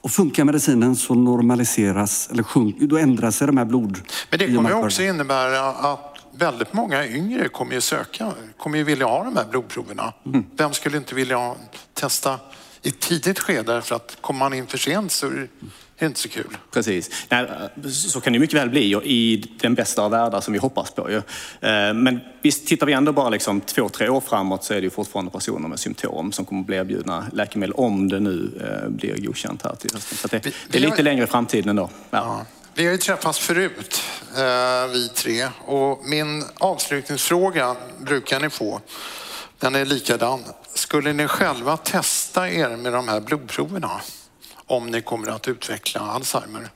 Och 0.00 0.10
funkar 0.10 0.44
medicinen 0.44 0.96
så 0.96 1.14
normaliseras, 1.14 2.28
eller 2.30 2.42
sjunk, 2.42 2.80
då 2.80 2.98
ändrar 2.98 3.30
sig 3.30 3.46
de 3.46 3.56
här 3.56 3.64
blod... 3.64 3.98
Men 4.30 4.38
det 4.38 4.54
kommer 4.54 4.72
också 4.72 5.02
innebära 5.02 5.68
att 5.68 6.18
väldigt 6.32 6.72
många 6.72 7.06
yngre 7.06 7.48
kommer 7.48 7.72
ju 7.72 7.80
söka, 7.80 8.32
kommer 8.58 8.78
ju 8.78 8.84
vilja 8.84 9.06
ha 9.06 9.24
de 9.24 9.36
här 9.36 9.46
blodproverna. 9.50 10.12
Mm. 10.26 10.44
Vem 10.56 10.72
skulle 10.72 10.96
inte 10.96 11.14
vilja 11.14 11.54
testa 11.94 12.40
i 12.82 12.88
ett 12.88 13.00
tidigt 13.00 13.38
skede 13.38 13.82
för 13.82 13.96
att 13.96 14.18
kommer 14.20 14.38
man 14.38 14.54
in 14.54 14.66
för 14.66 14.78
sent 14.78 15.12
så 15.12 15.32
är 15.98 16.04
det 16.04 16.06
inte 16.06 16.20
så 16.20 16.28
kul. 16.28 16.56
Precis. 16.70 17.10
Nej, 17.28 17.46
så 17.90 18.20
kan 18.20 18.32
det 18.32 18.38
mycket 18.38 18.56
väl 18.56 18.70
bli 18.70 18.94
i 19.04 19.36
den 19.60 19.74
bästa 19.74 20.02
av 20.02 20.10
världar 20.10 20.40
som 20.40 20.52
vi 20.52 20.58
hoppas 20.58 20.90
på. 20.90 21.10
Eh, 21.10 21.22
men 21.94 22.20
visst, 22.42 22.66
tittar 22.66 22.86
vi 22.86 22.92
ändå 22.92 23.12
bara 23.12 23.28
liksom 23.28 23.60
två, 23.60 23.88
tre 23.88 24.08
år 24.08 24.20
framåt 24.20 24.64
så 24.64 24.74
är 24.74 24.76
det 24.76 24.84
ju 24.84 24.90
fortfarande 24.90 25.30
personer 25.30 25.68
med 25.68 25.78
symptom 25.78 26.32
som 26.32 26.44
kommer 26.44 26.60
att 26.60 26.66
bli 26.66 26.76
erbjudna 26.76 27.26
läkemedel 27.32 27.72
om 27.72 28.08
det 28.08 28.20
nu 28.20 28.50
eh, 28.60 28.88
blir 28.88 29.16
godkänt 29.16 29.62
här 29.62 29.74
till 29.74 29.90
hösten. 29.92 30.18
Så 30.18 30.28
det, 30.28 30.52
det 30.70 30.78
är 30.78 30.82
lite 30.82 31.02
längre 31.02 31.24
i 31.24 31.26
framtiden 31.26 31.68
ändå. 31.68 31.90
Ja. 32.10 32.18
Ja. 32.18 32.46
Vi 32.74 32.84
har 32.84 32.92
ju 32.92 32.98
träffats 32.98 33.38
förut, 33.38 34.02
eh, 34.36 34.92
vi 34.92 35.08
tre, 35.14 35.48
och 35.64 36.04
min 36.04 36.44
avslutningsfråga 36.58 37.76
brukar 38.00 38.40
ni 38.40 38.50
få. 38.50 38.80
Den 39.58 39.74
är 39.74 39.84
likadan. 39.84 40.44
Skulle 40.74 41.12
ni 41.12 41.28
själva 41.28 41.76
testa 41.76 42.50
er 42.50 42.76
med 42.76 42.92
de 42.92 43.08
här 43.08 43.20
blodproverna 43.20 44.00
om 44.68 44.86
ni 44.86 45.02
kommer 45.02 45.30
att 45.30 45.48
utveckla 45.48 46.00
Alzheimer? 46.00 46.68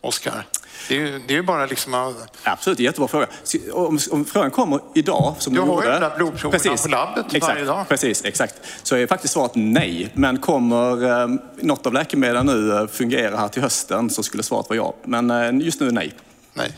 Oskar? 0.00 0.46
Det 0.88 0.96
är 0.96 1.00
ju 1.00 1.20
det 1.28 1.36
är 1.36 1.42
bara 1.42 1.66
liksom... 1.66 2.14
Absolut, 2.42 2.78
jättebra 2.78 3.08
fråga. 3.08 3.26
Om, 3.72 3.98
om 4.10 4.24
frågan 4.24 4.50
kommer 4.50 4.80
idag, 4.94 5.34
som 5.38 5.52
du 5.52 5.60
gjorde... 5.60 5.70
Du 5.70 5.76
har 5.76 5.84
ju 5.84 6.00
de 6.00 6.00
där 6.00 6.16
blodproverna 6.16 6.62
precis, 6.62 6.82
på 6.82 6.88
labbet 6.88 7.26
exakt, 7.26 7.54
varje 7.54 7.64
dag. 7.64 7.88
Precis, 7.88 8.24
exakt. 8.24 8.54
Så 8.82 8.96
är 8.96 9.06
faktiskt 9.06 9.34
svaret 9.34 9.52
nej. 9.54 10.12
Men 10.14 10.38
kommer 10.38 11.22
eh, 11.22 11.28
något 11.60 11.86
av 11.86 11.92
läkemedlen 11.92 12.46
nu 12.46 12.72
eh, 12.72 12.86
fungera 12.86 13.36
här 13.36 13.48
till 13.48 13.62
hösten 13.62 14.10
så 14.10 14.22
skulle 14.22 14.42
svaret 14.42 14.68
vara 14.68 14.76
ja. 14.76 14.94
Men 15.04 15.30
eh, 15.30 15.66
just 15.66 15.80
nu 15.80 15.90
nej. 15.90 16.14
Nej. 16.54 16.72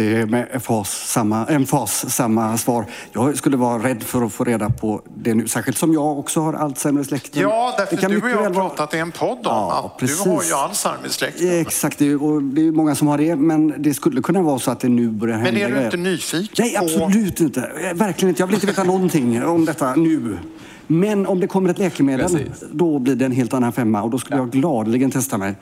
Det 0.00 0.16
är 0.16 0.26
med 0.26 0.48
emfas 0.52 0.90
samma, 0.90 1.46
emfas 1.46 2.14
samma 2.14 2.58
svar. 2.58 2.84
Jag 3.12 3.36
skulle 3.36 3.56
vara 3.56 3.82
rädd 3.82 4.02
för 4.02 4.22
att 4.22 4.32
få 4.32 4.44
reda 4.44 4.70
på 4.70 5.02
det 5.16 5.34
nu, 5.34 5.48
särskilt 5.48 5.78
som 5.78 5.92
jag 5.92 6.18
också 6.18 6.40
har 6.40 6.52
Alzheimer-släkten. 6.52 7.42
Ja, 7.42 7.74
därför 7.78 7.96
det 7.96 8.02
kan 8.02 8.10
du 8.10 8.22
och 8.22 8.30
jag 8.30 8.36
har 8.36 8.50
pratat 8.50 8.94
i 8.94 8.98
en 8.98 9.12
podd 9.12 9.38
om 9.38 9.38
ja, 9.44 9.84
att 9.84 10.00
precis. 10.00 10.24
du 10.24 10.30
har 10.30 10.42
ju 10.42 10.52
Alzheimer-släkten. 10.52 11.60
Exakt, 11.60 12.00
och 12.00 12.42
det 12.42 12.66
är 12.66 12.72
många 12.72 12.94
som 12.94 13.08
har 13.08 13.18
det, 13.18 13.36
men 13.36 13.82
det 13.82 13.94
skulle 13.94 14.22
kunna 14.22 14.42
vara 14.42 14.58
så 14.58 14.70
att 14.70 14.80
det 14.80 14.88
nu 14.88 15.08
börjar 15.08 15.38
hända 15.38 15.52
Men 15.52 15.72
är 15.72 15.80
du 15.80 15.84
inte 15.84 15.96
nyfiken? 15.96 16.64
Nej, 16.66 16.76
absolut 16.76 17.36
på... 17.36 17.42
inte. 17.42 17.92
Verkligen 17.94 18.28
inte. 18.28 18.42
Jag 18.42 18.46
vill 18.46 18.54
inte 18.54 18.66
veta 18.66 18.84
någonting 18.84 19.44
om 19.44 19.64
detta 19.64 19.94
nu. 19.94 20.38
Men 20.86 21.26
om 21.26 21.40
det 21.40 21.46
kommer 21.46 21.70
ett 21.70 21.78
läkemedel, 21.78 22.26
precis. 22.26 22.64
då 22.72 22.98
blir 22.98 23.14
det 23.14 23.24
en 23.24 23.32
helt 23.32 23.54
annan 23.54 23.72
femma 23.72 24.02
och 24.02 24.10
då 24.10 24.18
skulle 24.18 24.36
ja. 24.36 24.42
jag 24.42 24.50
gladeligen 24.50 25.10
testa 25.10 25.38
mig 25.38 25.54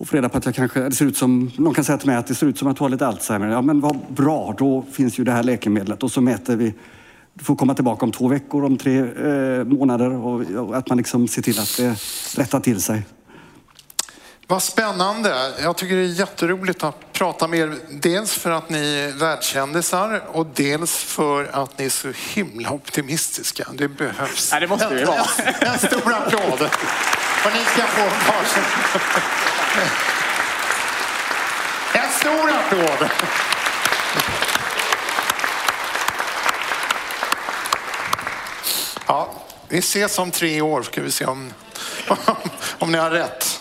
och 0.00 0.08
få 0.08 0.16
reda 0.16 0.28
på 0.28 0.38
att 0.38 0.46
jag 0.46 0.54
kanske, 0.54 0.80
det 0.80 0.94
ser 0.94 1.04
ut 1.04 1.16
som, 1.16 1.50
någon 1.56 1.74
kan 1.74 1.84
säga 1.84 1.98
till 1.98 2.06
mig 2.06 2.16
att 2.16 2.26
det 2.26 2.34
ser 2.34 2.46
ut 2.46 2.58
som 2.58 2.68
att 2.68 2.76
du 2.76 2.84
har 2.84 2.88
lite 2.88 3.06
Alzheimer. 3.06 3.48
Ja 3.48 3.62
men 3.62 3.80
vad 3.80 3.98
bra, 4.08 4.54
då 4.58 4.84
finns 4.92 5.18
ju 5.18 5.24
det 5.24 5.32
här 5.32 5.42
läkemedlet 5.42 6.02
och 6.02 6.12
så 6.12 6.20
mäter 6.20 6.56
vi 6.56 6.74
du 7.34 7.44
får 7.44 7.56
komma 7.56 7.74
tillbaka 7.74 8.06
om 8.06 8.12
två 8.12 8.28
veckor, 8.28 8.64
om 8.64 8.76
tre 8.78 8.98
eh, 8.98 9.64
månader 9.64 10.12
och, 10.12 10.40
och, 10.40 10.76
att 10.76 10.88
man 10.88 10.98
liksom 10.98 11.28
ser 11.28 11.42
till 11.42 11.60
att 11.60 11.76
det 11.76 11.96
rättar 12.40 12.60
till 12.60 12.82
sig. 12.82 13.02
Vad 14.46 14.62
spännande. 14.62 15.52
Jag 15.62 15.76
tycker 15.76 15.96
det 15.96 16.02
är 16.02 16.06
jätteroligt 16.06 16.84
att 16.84 17.12
prata 17.12 17.46
med 17.48 17.58
er. 17.58 17.74
Dels 17.90 18.34
för 18.34 18.50
att 18.50 18.70
ni 18.70 18.94
är 18.94 19.18
världskändisar 19.18 20.22
och 20.32 20.46
dels 20.54 20.96
för 20.96 21.44
att 21.44 21.78
ni 21.78 21.84
är 21.84 21.90
så 21.90 22.12
himla 22.34 22.70
optimistiska. 22.70 23.68
Det 23.74 23.88
behövs. 23.88 24.50
Ja, 24.52 24.60
det 24.60 24.66
måste 24.66 24.94
vi 24.94 25.04
vara. 25.04 25.16
En, 25.16 25.68
en 25.68 25.78
stor 25.78 26.12
applåd. 26.14 26.68
Och 27.44 27.52
ni 27.54 27.64
ska 27.64 27.82
få 27.82 28.02
varsin. 28.02 28.62
En 31.92 32.10
stor 32.20 32.50
applåd! 32.50 33.10
Ja, 39.06 39.32
vi 39.68 39.78
ses 39.78 40.18
om 40.18 40.30
tre 40.30 40.60
år, 40.60 40.82
ska 40.82 41.02
vi 41.02 41.10
se 41.10 41.24
om, 41.24 41.52
om 42.78 42.92
ni 42.92 42.98
har 42.98 43.10
rätt. 43.10 43.59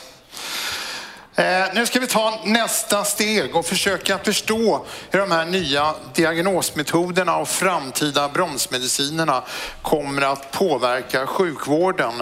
Eh, 1.40 1.66
nu 1.74 1.86
ska 1.86 2.00
vi 2.00 2.08
ta 2.08 2.42
nästa 2.46 3.04
steg 3.04 3.56
och 3.56 3.66
försöka 3.66 4.18
förstå 4.18 4.86
hur 5.10 5.20
de 5.20 5.32
här 5.32 5.46
nya 5.46 5.96
diagnosmetoderna 6.14 7.38
och 7.38 7.50
framtida 7.50 8.30
bromsmedicinerna 8.30 9.44
kommer 9.82 10.22
att 10.22 10.52
påverka 10.52 11.28
sjukvården. 11.28 12.14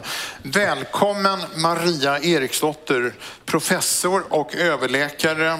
Välkommen 0.44 1.40
Maria 1.56 2.20
Eriksdotter, 2.20 3.14
professor 3.46 4.24
och 4.30 4.56
överläkare 4.56 5.60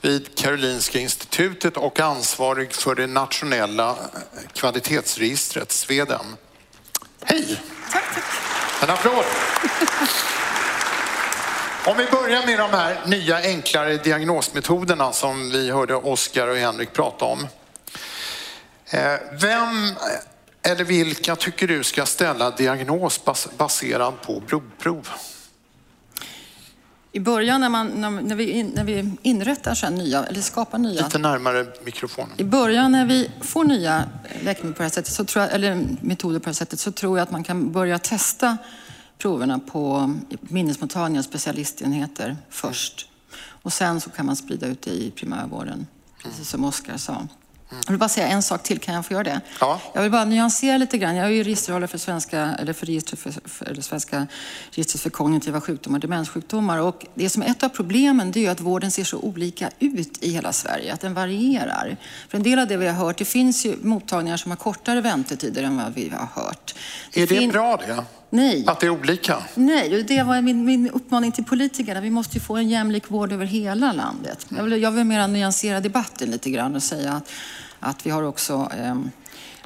vid 0.00 0.38
Karolinska 0.38 0.98
institutet 0.98 1.76
och 1.76 2.00
ansvarig 2.00 2.72
för 2.72 2.94
det 2.94 3.06
nationella 3.06 3.96
kvalitetsregistret 4.52 5.72
Sweden. 5.72 6.36
Hej! 7.24 7.60
Tack, 7.92 8.04
tack. 8.14 8.24
En 8.82 8.90
applåd! 8.90 9.24
Om 11.86 11.96
vi 11.96 12.06
börjar 12.06 12.46
med 12.46 12.58
de 12.58 12.70
här 12.70 13.06
nya 13.06 13.36
enklare 13.42 13.96
diagnosmetoderna 13.96 15.12
som 15.12 15.50
vi 15.50 15.70
hörde 15.70 15.94
Oskar 15.94 16.48
och 16.48 16.56
Henrik 16.56 16.92
prata 16.92 17.24
om. 17.24 17.46
Eh, 18.90 19.00
vem 19.40 19.94
eller 20.62 20.84
vilka 20.84 21.36
tycker 21.36 21.68
du 21.68 21.84
ska 21.84 22.06
ställa 22.06 22.50
diagnos 22.50 23.20
baserad 23.58 24.14
på 24.22 24.40
blodprov? 24.40 25.08
I 27.12 27.20
början 27.20 27.60
när, 27.60 27.68
man, 27.68 27.88
när, 28.22 28.34
vi, 28.34 28.62
när 28.62 28.84
vi 28.84 29.12
inrättar 29.22 29.74
så 29.74 29.90
nya, 29.90 30.24
eller 30.24 30.40
skapar 30.40 30.78
nya... 30.78 31.04
Lite 31.04 31.18
närmare 31.18 31.66
mikrofonen. 31.84 32.32
I 32.36 32.44
början 32.44 32.92
när 32.92 33.06
vi 33.06 33.30
får 33.40 33.64
nya 33.64 34.04
läkemedel 34.42 34.74
på 34.74 34.78
det 34.78 34.84
här 34.84 34.90
sättet, 34.90 35.12
så 35.12 35.24
tror 35.24 35.44
jag, 35.44 35.54
eller 35.54 35.86
metoder 36.00 36.38
på 36.38 36.44
det 36.44 36.48
här 36.48 36.54
sättet, 36.54 36.80
så 36.80 36.92
tror 36.92 37.18
jag 37.18 37.22
att 37.22 37.30
man 37.30 37.44
kan 37.44 37.72
börja 37.72 37.98
testa 37.98 38.58
proverna 39.20 39.58
på 39.58 40.14
minnesmottagningar 40.40 41.20
och 41.20 41.24
specialistenheter 41.24 42.36
först. 42.50 43.08
Och 43.62 43.72
sen 43.72 44.00
så 44.00 44.10
kan 44.10 44.26
man 44.26 44.36
sprida 44.36 44.66
ut 44.66 44.82
det 44.82 44.90
i 44.90 45.10
primärvården, 45.10 45.86
precis 46.22 46.48
som 46.48 46.64
Oskar 46.64 46.96
sa. 46.96 47.26
Jag 47.70 47.92
vill 47.92 47.98
bara 47.98 48.08
säga 48.08 48.28
en 48.28 48.42
sak 48.42 48.62
till, 48.62 48.78
kan 48.78 48.94
jag 48.94 49.06
få 49.06 49.12
göra 49.12 49.24
det? 49.24 49.40
Ja. 49.60 49.80
Jag 49.94 50.02
vill 50.02 50.10
bara 50.10 50.24
nyansera 50.24 50.76
lite 50.76 50.98
grann. 50.98 51.16
Jag 51.16 51.26
är 51.26 51.30
ju 51.30 51.42
registerhållare 51.42 51.88
för, 51.88 51.98
svenska, 51.98 52.54
eller 52.58 52.72
för, 52.72 52.86
register 52.86 53.16
för, 53.16 53.34
för, 53.44 53.66
eller 53.66 53.82
svenska 53.82 54.26
registret 54.70 55.02
för 55.02 55.10
kognitiva 55.10 55.60
sjukdomar, 55.60 55.98
demenssjukdomar. 55.98 56.78
Och 56.78 57.06
det 57.14 57.30
som 57.30 57.42
är 57.42 57.46
ett 57.46 57.62
av 57.62 57.68
problemen 57.68 58.32
det 58.32 58.46
är 58.46 58.50
att 58.50 58.60
vården 58.60 58.90
ser 58.90 59.04
så 59.04 59.18
olika 59.18 59.70
ut 59.78 60.24
i 60.24 60.32
hela 60.32 60.52
Sverige, 60.52 60.94
att 60.94 61.00
den 61.00 61.14
varierar. 61.14 61.96
För 62.28 62.38
en 62.38 62.42
del 62.42 62.58
av 62.58 62.66
det 62.66 62.76
vi 62.76 62.86
har 62.86 62.94
hört, 62.94 63.18
det 63.18 63.24
finns 63.24 63.66
ju 63.66 63.76
mottagningar 63.82 64.36
som 64.36 64.50
har 64.50 64.56
kortare 64.56 65.00
väntetider 65.00 65.62
än 65.62 65.76
vad 65.76 65.94
vi 65.94 66.08
har 66.08 66.42
hört. 66.42 66.74
Det 67.12 67.22
är 67.22 67.26
det 67.26 67.48
bra 67.48 67.76
det? 67.76 68.04
Nej. 68.30 68.64
Att 68.66 68.80
det 68.80 68.86
är 68.86 68.90
olika? 68.90 69.36
Nej, 69.54 70.02
det 70.02 70.22
var 70.22 70.40
min, 70.40 70.64
min 70.64 70.90
uppmaning 70.90 71.32
till 71.32 71.44
politikerna. 71.44 72.00
Vi 72.00 72.10
måste 72.10 72.34
ju 72.34 72.40
få 72.40 72.56
en 72.56 72.68
jämlik 72.68 73.10
vård 73.10 73.32
över 73.32 73.44
hela 73.44 73.92
landet. 73.92 74.46
Jag 74.48 74.62
vill, 74.62 74.82
jag 74.82 74.90
vill 74.90 75.04
mer 75.04 75.28
nyansera 75.28 75.80
debatten 75.80 76.30
lite 76.30 76.50
grann 76.50 76.76
och 76.76 76.82
säga 76.82 77.12
att, 77.12 77.30
att 77.80 78.06
vi 78.06 78.10
har 78.10 78.22
också 78.22 78.70
eh, 78.78 78.94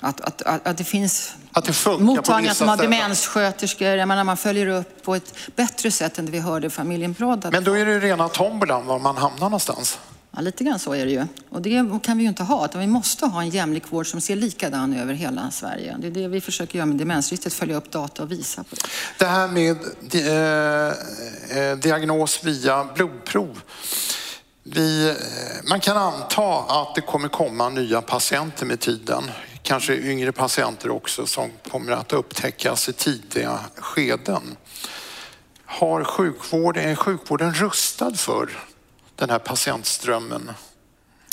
att, 0.01 0.21
att, 0.21 0.43
att, 0.43 0.67
att, 0.67 0.79
det 0.79 0.85
finns 0.85 1.35
att 1.53 1.65
det 1.65 1.99
mottagningar 1.99 2.55
som 2.55 2.69
har 2.69 2.77
demenssköterskor. 2.77 3.89
Jag 3.89 4.09
menar, 4.09 4.25
man 4.25 4.37
följer 4.37 4.67
upp 4.67 5.03
på 5.03 5.15
ett 5.15 5.35
bättre 5.57 5.91
sätt 5.91 6.19
än 6.19 6.27
det 6.27 6.33
vi 6.33 6.39
hörde 6.39 6.71
familjen 6.71 7.13
Brodd. 7.13 7.49
Men 7.53 7.65
då 7.65 7.73
är 7.73 7.87
det 7.87 7.99
rena 7.99 8.29
tombolan 8.29 8.87
var 8.87 8.99
man 8.99 9.17
hamnar 9.17 9.41
någonstans. 9.41 9.99
Ja, 10.37 10.41
lite 10.41 10.65
grann 10.65 10.79
så 10.79 10.93
är 10.95 11.07
det 11.07 11.13
ju. 11.13 11.27
Och 11.49 11.63
det 11.63 12.01
kan 12.03 12.19
vi 12.19 12.23
ju 12.23 12.29
inte 12.29 12.43
ha. 12.43 12.65
Utan 12.65 12.81
vi 12.81 12.87
måste 12.87 13.27
ha 13.27 13.43
en 13.43 13.49
jämlik 13.49 13.93
vård 13.93 14.07
som 14.07 14.21
ser 14.21 14.37
likadan 14.37 14.95
över 14.95 15.15
hela 15.15 15.51
Sverige. 15.51 15.97
Det 15.99 16.07
är 16.07 16.11
det 16.11 16.29
vi 16.29 16.41
försöker 16.41 16.79
göra 16.79 16.87
med 16.87 16.97
demensregistret, 16.97 17.55
följa 17.55 17.77
upp 17.77 17.91
data 17.91 18.23
och 18.23 18.33
visa 18.33 18.65
på 18.65 18.75
det. 18.75 18.83
Det 19.19 19.27
här 19.27 19.49
med 19.49 19.77
eh, 20.13 21.59
eh, 21.59 21.77
diagnos 21.77 22.45
via 22.45 22.85
blodprov. 22.95 23.61
Vi, 24.63 25.09
eh, 25.09 25.15
man 25.69 25.81
kan 25.81 25.97
anta 25.97 26.59
att 26.59 26.95
det 26.95 27.01
kommer 27.01 27.29
komma 27.29 27.69
nya 27.69 28.03
patienter 28.03 28.67
med 28.67 28.81
tiden. 28.81 29.31
Kanske 29.63 29.95
yngre 29.95 30.33
patienter 30.33 30.91
också 30.91 31.27
som 31.27 31.51
kommer 31.71 31.93
att 31.93 32.13
upptäckas 32.13 32.89
i 32.89 32.93
tidiga 32.93 33.59
skeden. 33.77 34.57
Har 35.65 36.05
sjukvården, 36.05 36.89
är 36.89 36.95
sjukvården 36.95 37.55
rustad 37.55 38.15
för 38.15 38.49
den 39.17 39.31
här 39.31 39.39
patientströmmen? 39.39 40.51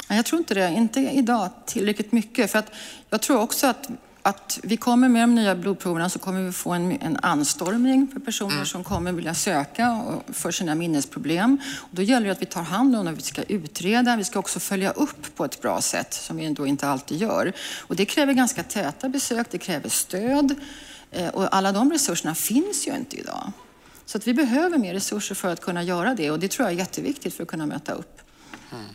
Jag 0.08 0.26
tror 0.26 0.40
inte 0.40 0.54
det, 0.54 0.70
inte 0.70 1.00
idag 1.00 1.50
tillräckligt 1.66 2.12
mycket. 2.12 2.52
För 2.52 2.60
att 2.60 2.72
jag 3.10 3.22
tror 3.22 3.40
också 3.40 3.68
att 3.68 3.90
att 4.24 4.60
vi 4.64 4.78
kommer 4.78 5.10
med 5.10 5.24
de 5.24 5.36
nya 5.36 5.56
blodproverna 5.56 6.10
så 6.10 6.20
kommer 6.20 6.42
vi 6.42 6.52
få 6.52 6.72
en, 6.72 6.92
en 7.02 7.18
anstormning 7.22 8.08
för 8.14 8.20
personer 8.20 8.54
mm. 8.54 8.66
som 8.66 8.84
kommer 8.84 9.12
vilja 9.12 9.34
söka 9.34 10.04
för 10.34 10.52
sina 10.52 10.76
minnesproblem. 10.76 11.58
Och 11.78 11.90
då 11.92 12.02
gäller 12.02 12.26
det 12.26 12.32
att 12.32 12.42
vi 12.42 12.46
tar 12.46 12.64
hand 12.64 12.96
om 12.96 13.06
dem, 13.06 13.16
vi 13.16 13.22
ska 13.22 13.44
utreda, 13.44 14.16
vi 14.16 14.24
ska 14.24 14.40
också 14.40 14.60
följa 14.60 14.92
upp 14.92 15.36
på 15.36 15.46
ett 15.46 15.62
bra 15.62 15.82
sätt 15.82 16.14
som 16.14 16.38
vi 16.38 16.46
ändå 16.46 16.68
inte 16.68 16.88
alltid 16.88 17.18
gör. 17.18 17.54
Och 17.80 17.96
det 17.96 18.06
kräver 18.06 18.34
ganska 18.34 18.64
täta 18.64 19.10
besök, 19.10 19.48
det 19.52 19.58
kräver 19.58 19.90
stöd 19.90 20.56
eh, 21.12 21.28
och 21.28 21.56
alla 21.56 21.72
de 21.72 21.92
resurserna 21.92 22.36
finns 22.36 22.88
ju 22.88 22.96
inte 22.96 23.18
idag. 23.18 23.52
Så 24.12 24.18
att 24.18 24.28
vi 24.28 24.34
behöver 24.34 24.78
mer 24.78 24.94
resurser 24.94 25.36
för 25.36 25.48
att 25.48 25.62
kunna 25.62 25.84
göra 25.84 26.14
det 26.14 26.32
och 26.32 26.40
det 26.40 26.52
tror 26.52 26.66
jag 26.66 26.74
är 26.74 26.78
jätteviktigt 26.78 27.34
för 27.34 27.44
att 27.44 27.50
kunna 27.50 27.66
möta 27.66 27.94
upp. 27.94 28.18
Mm. 28.72 28.86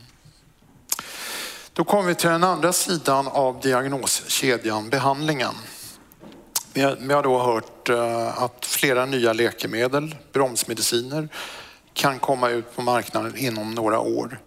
Då 1.72 1.84
kommer 1.84 2.09
vi 2.09 2.14
till 2.14 2.28
den 2.28 2.44
andra 2.44 2.72
sidan 2.72 3.28
av 3.28 3.60
diagnoskedjan, 3.60 4.90
behandlingen. 4.90 5.55
Vi 6.72 6.82
har 6.82 7.22
då 7.22 7.43
hört 7.43 7.88
eh, 7.88 8.43
att 8.43 8.66
flera 8.66 9.06
nya 9.06 9.32
läkemedel, 9.32 10.16
bromsmediciner, 10.32 11.28
kan 11.93 12.18
komma 12.18 12.48
ut 12.51 12.76
på 12.76 12.82
marknaden 12.82 13.36
inom 13.36 13.74
några 13.74 13.98
år. 13.98 14.40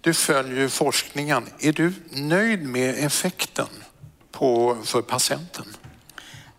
Du 0.00 0.14
följer 0.14 0.68
forskningen. 0.68 1.46
Är 1.58 1.72
du 1.72 1.92
nöjd 2.10 2.62
med 2.62 3.04
effekten 3.06 3.68
på, 4.32 4.78
för 4.84 5.02
patienten? 5.02 5.66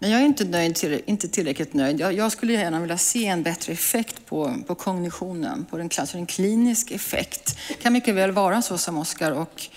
Nej, 0.05 0.11
jag 0.11 0.21
är 0.21 0.25
inte, 0.25 0.45
nöjd, 0.45 1.01
inte 1.05 1.27
tillräckligt 1.27 1.73
nöjd. 1.73 1.99
Jag, 1.99 2.13
jag, 2.13 2.31
skulle 2.31 2.53
gärna 2.53 2.79
vilja 2.79 2.97
se 2.97 3.25
en 3.25 3.43
bättre 3.43 3.73
effekt 3.73 4.25
på, 4.25 4.55
på 4.67 4.75
kognitionen, 4.75 5.65
på 5.69 5.77
den, 5.77 5.89
alltså 5.99 6.17
en 6.17 6.25
klinisk 6.25 6.91
effekt. 6.91 7.57
Det 7.67 7.73
kan 7.73 7.93
mycket 7.93 8.15
väl 8.15 8.31
vara 8.31 8.61
så 8.61 8.77
som 8.77 8.97
Oskar 8.97 9.31
och 9.31 9.69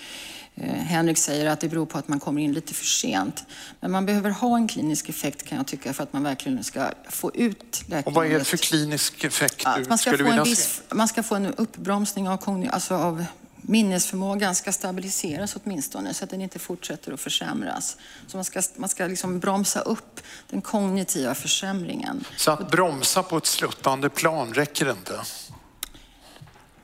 Eh, 0.61 0.73
Henrik 0.73 1.17
säger 1.17 1.45
att 1.45 1.59
det 1.59 1.69
beror 1.69 1.85
på 1.85 1.97
att 1.97 2.07
man 2.07 2.19
kommer 2.19 2.41
in 2.41 2.53
lite 2.53 2.73
för 2.73 2.85
sent. 2.85 3.43
Men 3.79 3.91
man 3.91 4.05
behöver 4.05 4.29
ha 4.29 4.55
en 4.55 4.67
klinisk 4.67 5.09
effekt 5.09 5.43
kan 5.43 5.57
jag 5.57 5.67
tycka 5.67 5.93
för 5.93 6.03
att 6.03 6.13
man 6.13 6.23
verkligen 6.23 6.63
ska 6.63 6.91
få 7.09 7.31
ut 7.35 7.81
läkemedlet. 7.81 8.07
Och 8.07 8.13
vad 8.13 8.25
är 8.25 8.39
det 8.39 8.45
för 8.45 8.57
klinisk 8.57 9.23
effekt 9.23 9.65
du 9.77 9.85
man 9.89 9.97
ska 9.97 10.11
skulle 10.11 10.23
vilja 10.23 10.43
viss, 10.43 10.81
se? 10.89 10.95
Man 10.95 11.07
ska 11.07 11.23
få 11.23 11.35
en 11.35 11.45
uppbromsning 11.45 12.29
av, 12.29 12.67
alltså 12.69 12.95
av 12.95 13.25
minnesförmågan 13.61 14.55
ska 14.55 14.71
stabiliseras 14.71 15.55
åtminstone 15.63 16.13
så 16.13 16.23
att 16.23 16.29
den 16.29 16.41
inte 16.41 16.59
fortsätter 16.59 17.13
att 17.13 17.19
försämras. 17.19 17.97
Så 18.27 18.37
man 18.37 18.43
ska, 18.43 18.61
man 18.75 18.89
ska 18.89 19.07
liksom 19.07 19.39
bromsa 19.39 19.81
upp 19.81 20.19
den 20.49 20.61
kognitiva 20.61 21.35
försämringen. 21.35 22.23
Så 22.37 22.51
att 22.51 22.71
bromsa 22.71 23.23
på 23.23 23.37
ett 23.37 23.45
sluttande 23.45 24.09
plan 24.09 24.53
räcker 24.53 24.91
inte? 24.91 25.19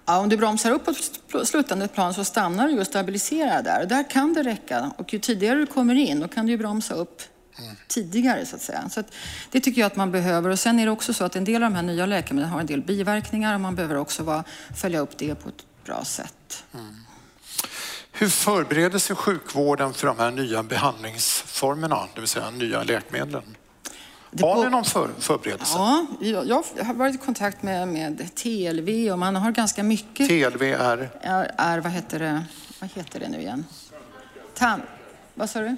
Ja, 0.05 0.19
om 0.19 0.29
du 0.29 0.37
bromsar 0.37 0.71
upp 0.71 0.85
på 1.31 1.45
slutande 1.45 1.87
plan 1.87 2.13
så 2.13 2.23
stannar 2.23 2.67
du 2.67 2.79
och 2.79 2.87
stabiliserar 2.87 3.63
där. 3.63 3.81
Och 3.81 3.87
där 3.87 4.09
kan 4.09 4.33
det 4.33 4.43
räcka. 4.43 4.91
Och 4.97 5.13
ju 5.13 5.19
tidigare 5.19 5.59
du 5.59 5.65
kommer 5.65 5.95
in, 5.95 6.19
då 6.19 6.27
kan 6.27 6.45
du 6.45 6.57
bromsa 6.57 6.93
upp 6.93 7.21
mm. 7.59 7.75
tidigare 7.87 8.45
så 8.45 8.55
att 8.55 8.61
säga. 8.61 8.89
Så 8.89 8.99
att 8.99 9.13
det 9.51 9.59
tycker 9.59 9.81
jag 9.81 9.87
att 9.87 9.95
man 9.95 10.11
behöver. 10.11 10.49
Och 10.49 10.59
sen 10.59 10.79
är 10.79 10.85
det 10.85 10.91
också 10.91 11.13
så 11.13 11.23
att 11.23 11.35
en 11.35 11.43
del 11.43 11.63
av 11.63 11.71
de 11.71 11.75
här 11.75 11.83
nya 11.83 12.05
läkemedlen 12.05 12.51
har 12.51 12.59
en 12.59 12.65
del 12.65 12.81
biverkningar 12.81 13.55
och 13.55 13.61
man 13.61 13.75
behöver 13.75 13.97
också 13.97 14.23
vara, 14.23 14.43
följa 14.75 14.99
upp 14.99 15.17
det 15.17 15.35
på 15.35 15.49
ett 15.49 15.65
bra 15.85 16.05
sätt. 16.05 16.63
Mm. 16.73 16.95
Hur 18.11 18.29
förbereder 18.29 18.99
sig 18.99 19.15
sjukvården 19.15 19.93
för 19.93 20.07
de 20.07 20.19
här 20.19 20.31
nya 20.31 20.63
behandlingsformerna, 20.63 22.07
det 22.13 22.19
vill 22.19 22.29
säga 22.29 22.49
nya 22.49 22.83
läkemedlen? 22.83 23.57
Har 24.41 24.63
ni 24.63 24.69
någon 24.69 24.85
för, 24.85 25.09
förberedelse? 25.19 25.73
Ja, 25.77 26.05
jag 26.19 26.63
har 26.85 26.93
varit 26.93 27.15
i 27.15 27.17
kontakt 27.17 27.63
med, 27.63 27.87
med 27.87 28.35
TLV 28.35 29.11
och 29.11 29.19
man 29.19 29.35
har 29.35 29.51
ganska 29.51 29.83
mycket... 29.83 30.29
TLV 30.29 30.63
är? 30.63 31.09
Är, 31.21 31.55
är 31.57 31.79
vad, 31.79 31.91
heter 31.91 32.19
det, 32.19 32.45
vad 32.79 32.89
heter 32.93 33.19
det 33.19 33.27
nu 33.27 33.39
igen? 33.39 33.65
Tan, 34.53 34.81
vad 35.33 35.49
sa 35.49 35.59
du? 35.59 35.77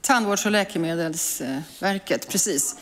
Tandvårds 0.00 0.46
och 0.46 0.52
läkemedelsverket, 0.52 2.28
precis. 2.28 2.76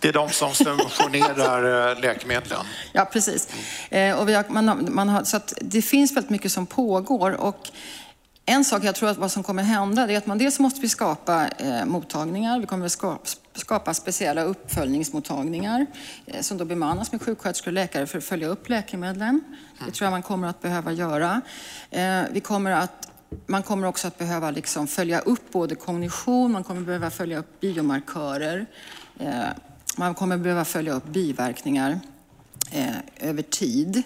Det 0.00 0.08
är 0.08 0.12
de 0.12 0.30
som 0.30 0.54
subventionerar 0.54 1.90
eh, 1.90 2.00
läkemedlen? 2.00 2.66
Ja, 2.92 3.04
precis. 3.04 3.48
Eh, 3.90 4.18
och 4.18 4.26
har, 4.30 4.52
man, 4.52 4.88
man 4.90 5.08
har, 5.08 5.24
så 5.24 5.40
det 5.60 5.82
finns 5.82 6.16
väldigt 6.16 6.30
mycket 6.30 6.52
som 6.52 6.66
pågår. 6.66 7.32
Och 7.32 7.70
en 8.46 8.64
sak 8.64 8.84
jag 8.84 8.94
tror 8.94 9.08
att 9.08 9.18
vad 9.18 9.32
som 9.32 9.42
kommer 9.42 9.62
hända 9.62 10.10
är 10.10 10.16
att 10.16 10.26
man 10.26 10.38
dels 10.38 10.58
måste 10.58 10.80
vi 10.80 10.88
skapa 10.88 11.48
eh, 11.48 11.84
mottagningar. 11.84 12.60
Vi 12.60 12.66
kommer 12.66 12.86
att 12.86 13.36
skapa, 13.54 13.94
speciella 13.94 14.42
uppföljningsmottagningar 14.42 15.86
eh, 16.26 16.40
som 16.40 16.58
då 16.58 16.64
bemannas 16.64 17.12
med 17.12 17.22
sjuksköterskor 17.22 17.70
och 17.70 17.74
läkare 17.74 18.06
för 18.06 18.18
att 18.18 18.24
följa 18.24 18.48
upp 18.48 18.68
läkemedlen. 18.68 19.40
Det 19.86 19.90
tror 19.90 20.06
jag 20.06 20.10
man 20.10 20.22
kommer 20.22 20.48
att 20.48 20.62
behöva 20.62 20.92
göra. 20.92 21.40
Eh, 21.90 22.22
vi 22.32 22.40
kommer 22.40 22.70
att 22.70 23.06
man 23.46 23.62
kommer 23.62 23.86
också 23.86 24.08
att 24.08 24.18
behöva 24.18 24.50
liksom 24.50 24.86
följa 24.86 25.20
upp 25.20 25.50
både 25.52 25.74
kognition, 25.74 26.52
man 26.52 26.64
kommer 26.64 26.80
behöva 26.80 27.10
följa 27.10 27.38
upp 27.38 27.60
biomarkörer, 27.60 28.66
eh, 29.18 29.44
man 29.96 30.14
kommer 30.14 30.38
behöva 30.38 30.64
följa 30.64 30.92
upp 30.92 31.06
biverkningar 31.06 32.00
eh, 32.70 32.94
över 33.16 33.42
tid. 33.42 34.02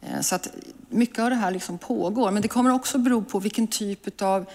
Eh, 0.00 0.20
så 0.20 0.34
att 0.34 0.48
mycket 0.88 1.18
av 1.18 1.30
det 1.30 1.36
här 1.36 1.50
liksom 1.50 1.78
pågår, 1.78 2.30
men 2.30 2.42
det 2.42 2.48
kommer 2.48 2.70
också 2.70 2.98
bero 2.98 3.22
på 3.22 3.40
vilken 3.40 3.66
typ 3.66 4.22
av 4.22 4.46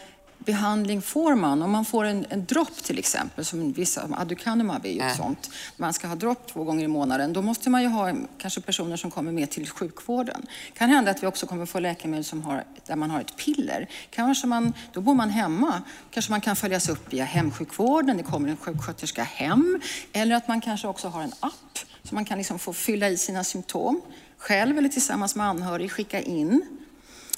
behandling 0.45 1.01
får 1.01 1.35
man. 1.35 1.61
Om 1.61 1.71
man 1.71 1.85
får 1.85 2.03
en, 2.03 2.25
en 2.29 2.45
dropp 2.45 2.83
till 2.83 2.99
exempel, 2.99 3.45
som 3.45 3.71
vissa, 3.71 4.09
aducanumab 4.11 4.85
är 4.85 4.89
ju 4.89 4.99
ett 4.99 5.15
sånt, 5.15 5.49
man 5.77 5.93
ska 5.93 6.07
ha 6.07 6.15
dropp 6.15 6.47
två 6.47 6.63
gånger 6.63 6.83
i 6.83 6.87
månaden, 6.87 7.33
då 7.33 7.41
måste 7.41 7.69
man 7.69 7.81
ju 7.81 7.87
ha 7.87 8.13
kanske 8.37 8.61
personer 8.61 8.97
som 8.97 9.11
kommer 9.11 9.31
med 9.31 9.49
till 9.49 9.69
sjukvården. 9.69 10.45
Kan 10.73 10.89
hända 10.89 11.11
att 11.11 11.23
vi 11.23 11.27
också 11.27 11.45
kommer 11.45 11.65
få 11.65 11.79
läkemedel 11.79 12.23
som 12.23 12.43
har, 12.43 12.63
där 12.85 12.95
man 12.95 13.11
har 13.11 13.21
ett 13.21 13.37
piller. 13.37 13.89
Kanske 14.09 14.47
man, 14.47 14.73
då 14.93 15.01
bor 15.01 15.13
man 15.13 15.29
hemma, 15.29 15.81
kanske 16.11 16.31
man 16.31 16.41
kan 16.41 16.55
följas 16.55 16.89
upp 16.89 17.13
via 17.13 17.25
hemsjukvården, 17.25 18.17
det 18.17 18.23
kommer 18.23 18.49
en 18.49 18.57
sjuksköterska 18.57 19.23
hem, 19.23 19.79
eller 20.13 20.35
att 20.35 20.47
man 20.47 20.61
kanske 20.61 20.87
också 20.87 21.07
har 21.07 21.21
en 21.21 21.33
app 21.39 21.79
så 22.03 22.15
man 22.15 22.25
kan 22.25 22.37
liksom 22.37 22.59
få 22.59 22.73
fylla 22.73 23.09
i 23.09 23.17
sina 23.17 23.43
symptom 23.43 24.01
själv 24.37 24.77
eller 24.77 24.89
tillsammans 24.89 25.35
med 25.35 25.47
anhörig 25.47 25.91
skicka 25.91 26.21
in. 26.21 26.82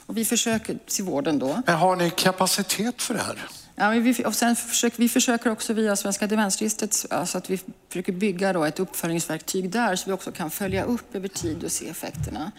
Och 0.05 0.17
vi 0.17 0.25
försöker 0.25 0.77
till 0.85 1.03
vården 1.03 1.39
då. 1.39 1.61
Men 1.65 1.75
har 1.75 1.95
ni 1.95 2.09
kapacitet 2.09 3.01
för 3.01 3.13
det 3.13 3.19
här? 3.19 3.39
Ja, 3.75 3.89
vi, 3.89 4.25
och 4.25 4.35
sen 4.35 4.55
försöker, 4.55 4.97
vi 4.97 5.09
försöker 5.09 5.51
också 5.51 5.73
via 5.73 5.95
Svenska 5.95 6.27
demensregistret, 6.27 7.05
alltså 7.09 7.37
att 7.37 7.49
vi 7.49 7.59
försöker 7.89 8.11
bygga 8.11 8.53
då 8.53 8.63
ett 8.63 8.79
uppföljningsverktyg 8.79 9.69
där 9.69 9.95
så 9.95 10.09
vi 10.09 10.13
också 10.13 10.31
kan 10.31 10.51
följa 10.51 10.83
upp 10.83 11.15
över 11.15 11.27
tid 11.27 11.63
och 11.63 11.71
se 11.71 11.89
effekterna. 11.89 12.51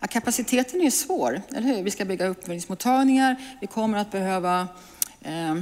Ja, 0.00 0.06
kapaciteten 0.06 0.80
är 0.80 0.90
svår, 0.90 1.42
eller 1.48 1.74
hur? 1.74 1.82
Vi 1.82 1.90
ska 1.90 2.04
bygga 2.04 2.26
uppföljningsmottagningar, 2.26 3.36
vi 3.60 3.66
kommer 3.66 3.98
att 3.98 4.10
behöva 4.10 4.68
eh, 5.22 5.54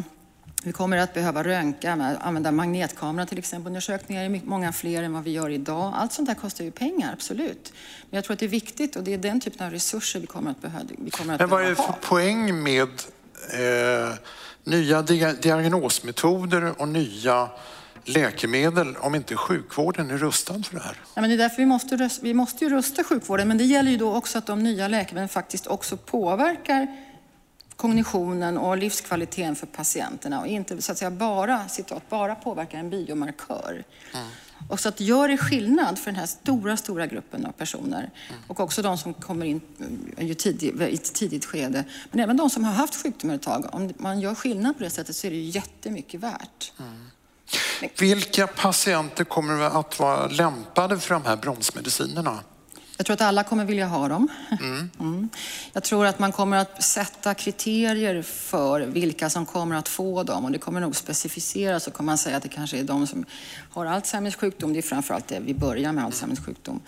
vi 0.65 0.73
kommer 0.73 0.97
att 0.97 1.15
behöva 1.15 1.45
röntga, 1.45 2.17
använda 2.21 2.53
magnetkamera 2.53 3.27
till 3.27 3.39
exempel. 3.39 3.67
Undersökningar 3.67 4.25
är 4.25 4.41
många 4.45 4.73
fler 4.73 5.03
än 5.03 5.13
vad 5.13 5.25
vi 5.25 5.31
gör 5.31 5.51
idag. 5.51 5.93
Allt 5.97 6.13
sånt 6.13 6.29
där 6.29 6.35
kostar 6.35 6.65
ju 6.65 6.71
pengar, 6.71 7.13
absolut. 7.13 7.73
Men 8.11 8.17
jag 8.17 8.25
tror 8.25 8.35
att 8.35 8.41
det 8.41 8.47
är 8.47 8.49
viktigt 8.49 8.97
och 8.97 9.05
det 9.05 9.15
är 9.15 9.19
den 9.19 9.41
typen 9.41 9.67
av 9.67 9.73
resurser 9.73 10.21
vi 10.21 10.27
kommer 10.27 10.51
att 10.51 10.63
behöva, 10.63 10.85
vi 10.99 11.11
kommer 11.11 11.35
att 11.35 11.41
Men 11.41 11.49
vad 11.49 11.65
är 11.65 11.69
det 11.69 11.77
för 11.77 11.95
poäng 12.01 12.63
med 12.63 12.89
eh, 13.53 14.15
nya 14.65 15.03
diagnosmetoder 15.03 16.81
och 16.81 16.89
nya 16.89 17.49
läkemedel 18.05 18.97
om 18.97 19.15
inte 19.15 19.37
sjukvården 19.37 20.11
är 20.11 20.19
rustad 20.19 20.63
för 20.63 20.75
det 20.75 20.83
här? 20.83 20.97
Ja, 21.15 21.21
men 21.21 21.31
det 21.31 21.37
är 21.37 21.39
därför 21.39 21.57
vi 21.57 21.67
måste, 21.67 22.11
vi 22.23 22.35
måste 22.35 22.65
ju 22.65 22.71
rusta 22.71 23.05
sjukvården, 23.05 23.49
men 23.49 23.59
det 23.59 23.65
gäller 23.65 23.91
ju 23.91 23.97
då 23.97 24.15
också 24.15 24.39
att 24.39 24.47
de 24.47 24.63
nya 24.63 24.89
läkemedlen 24.89 25.29
faktiskt 25.29 25.67
också 25.67 25.97
påverkar 25.97 26.87
kognitionen 27.77 28.59
och 28.59 28.77
livskvaliteten 28.77 29.57
för 29.57 29.67
patienterna 29.67 30.41
och 30.41 30.47
inte 30.47 30.83
så 30.83 30.93
att 30.93 30.99
säga 30.99 31.11
bara, 31.11 31.69
citat, 31.69 32.11
bara 32.11 32.35
påverkar 32.35 32.79
en 32.79 32.91
biomarkör. 32.91 33.85
Mm. 34.15 34.27
Och 34.69 34.81
så 34.81 34.89
att 34.89 35.01
gör 35.01 35.29
det 35.29 35.39
skillnad 35.39 35.99
för 35.99 36.11
den 36.11 36.21
här 36.21 36.27
stora, 36.27 36.77
stora 36.77 37.07
gruppen 37.07 37.47
av 37.47 37.53
personer 37.53 38.11
mm. 38.29 38.43
och 38.47 38.61
också 38.61 38.83
de 38.83 38.99
som 38.99 39.15
kommer 39.15 39.47
in 39.47 39.61
ju 40.19 40.35
tidig, 40.35 40.81
i 40.83 40.95
ett 40.95 41.15
tidigt 41.15 41.45
skede. 41.45 41.85
Men 42.11 42.21
även 42.21 42.37
de 42.37 42.51
som 42.51 42.65
har 42.65 42.73
haft 42.73 43.03
sjukdomen 43.03 43.37
ett 43.37 43.43
tag. 43.43 43.69
Om 43.73 43.93
man 43.97 44.21
gör 44.21 44.35
skillnad 44.35 44.79
på 44.79 44.85
det 44.85 44.91
sättet 44.91 45.17
så 45.17 45.27
är 45.27 45.31
det 45.31 45.37
ju 45.37 45.43
jättemycket 45.43 46.21
värt. 46.21 46.73
Mm. 46.79 47.11
Vilka 47.99 48.47
patienter 48.47 49.25
kommer 49.25 49.61
att 49.81 49.99
vara 49.99 50.27
lämpade 50.27 50.99
för 50.99 51.15
de 51.15 51.25
här 51.25 51.37
bromsmedicinerna? 51.37 52.41
Jag 52.97 53.07
tror 53.07 53.15
att 53.15 53.21
alla 53.21 53.45
kommer 53.45 53.65
vilja 53.65 53.87
ha 53.87 54.09
dem. 54.09 54.29
Mm. 54.61 54.91
Mm. 55.01 55.29
Jag 55.73 55.83
tror 55.83 56.07
att 56.07 56.19
man 56.19 56.33
kommer 56.33 56.57
att 56.57 56.83
sätta 56.83 57.35
kriterier 57.35 58.23
för 58.23 58.81
vilka 58.81 59.31
som 59.31 59.47
kommer 59.47 59.77
att 59.77 59.89
få 59.89 60.23
dem 60.23 60.45
och 60.45 60.53
det 60.53 60.59
kommer 60.59 60.81
nog 60.81 60.97
specificeras 60.97 61.87
och 61.87 61.93
kommer 61.93 62.07
man 62.07 62.19
säga 62.19 62.37
att 62.37 62.43
det 62.43 62.49
kanske 62.49 62.79
är 62.79 62.85
de 62.85 63.07
som 63.07 63.25
har 63.71 63.87
Alzheimers 63.87 64.37
sjukdom. 64.37 64.73
Det 64.73 64.79
är 64.79 64.83
framförallt 64.83 65.29
det 65.29 65.41
vi 65.41 65.55
börjar 65.55 65.93
med 65.93 66.05
Alzheimers 66.05 66.41
sjukdom. 66.41 66.81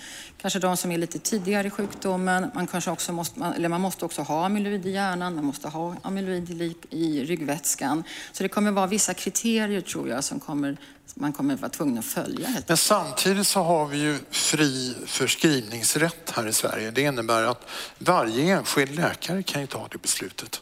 Kanske 0.46 0.58
de 0.58 0.76
som 0.76 0.92
är 0.92 0.98
lite 0.98 1.18
tidigare 1.18 1.66
i 1.66 1.70
sjukdomen. 1.70 2.50
Man, 2.54 2.66
kanske 2.66 2.90
också 2.90 3.12
måste, 3.12 3.52
eller 3.56 3.68
man 3.68 3.80
måste 3.80 4.04
också 4.04 4.22
ha 4.22 4.46
amyloid 4.46 4.86
i 4.86 4.90
hjärnan, 4.90 5.34
man 5.34 5.44
måste 5.44 5.68
ha 5.68 5.96
amyloid 6.02 6.76
i 6.90 7.24
ryggvätskan. 7.24 8.04
Så 8.32 8.42
det 8.42 8.48
kommer 8.48 8.70
vara 8.70 8.86
vissa 8.86 9.14
kriterier 9.14 9.80
tror 9.80 10.08
jag 10.08 10.24
som 10.24 10.40
kommer 10.40 10.76
man 11.14 11.32
kommer 11.32 11.56
vara 11.56 11.68
tvungen 11.68 11.98
att 11.98 12.04
följa. 12.04 12.48
Men 12.66 12.76
samtidigt 12.76 13.46
så 13.46 13.62
har 13.62 13.86
vi 13.86 13.98
ju 13.98 14.18
fri 14.30 14.94
förskrivningsrätt 15.06 16.30
här 16.34 16.46
i 16.46 16.52
Sverige. 16.52 16.90
Det 16.90 17.02
innebär 17.02 17.42
att 17.42 17.68
varje 17.98 18.56
enskild 18.56 18.94
läkare 18.94 19.42
kan 19.42 19.60
ju 19.60 19.66
ta 19.66 19.88
det 19.90 19.98
beslutet. 19.98 20.60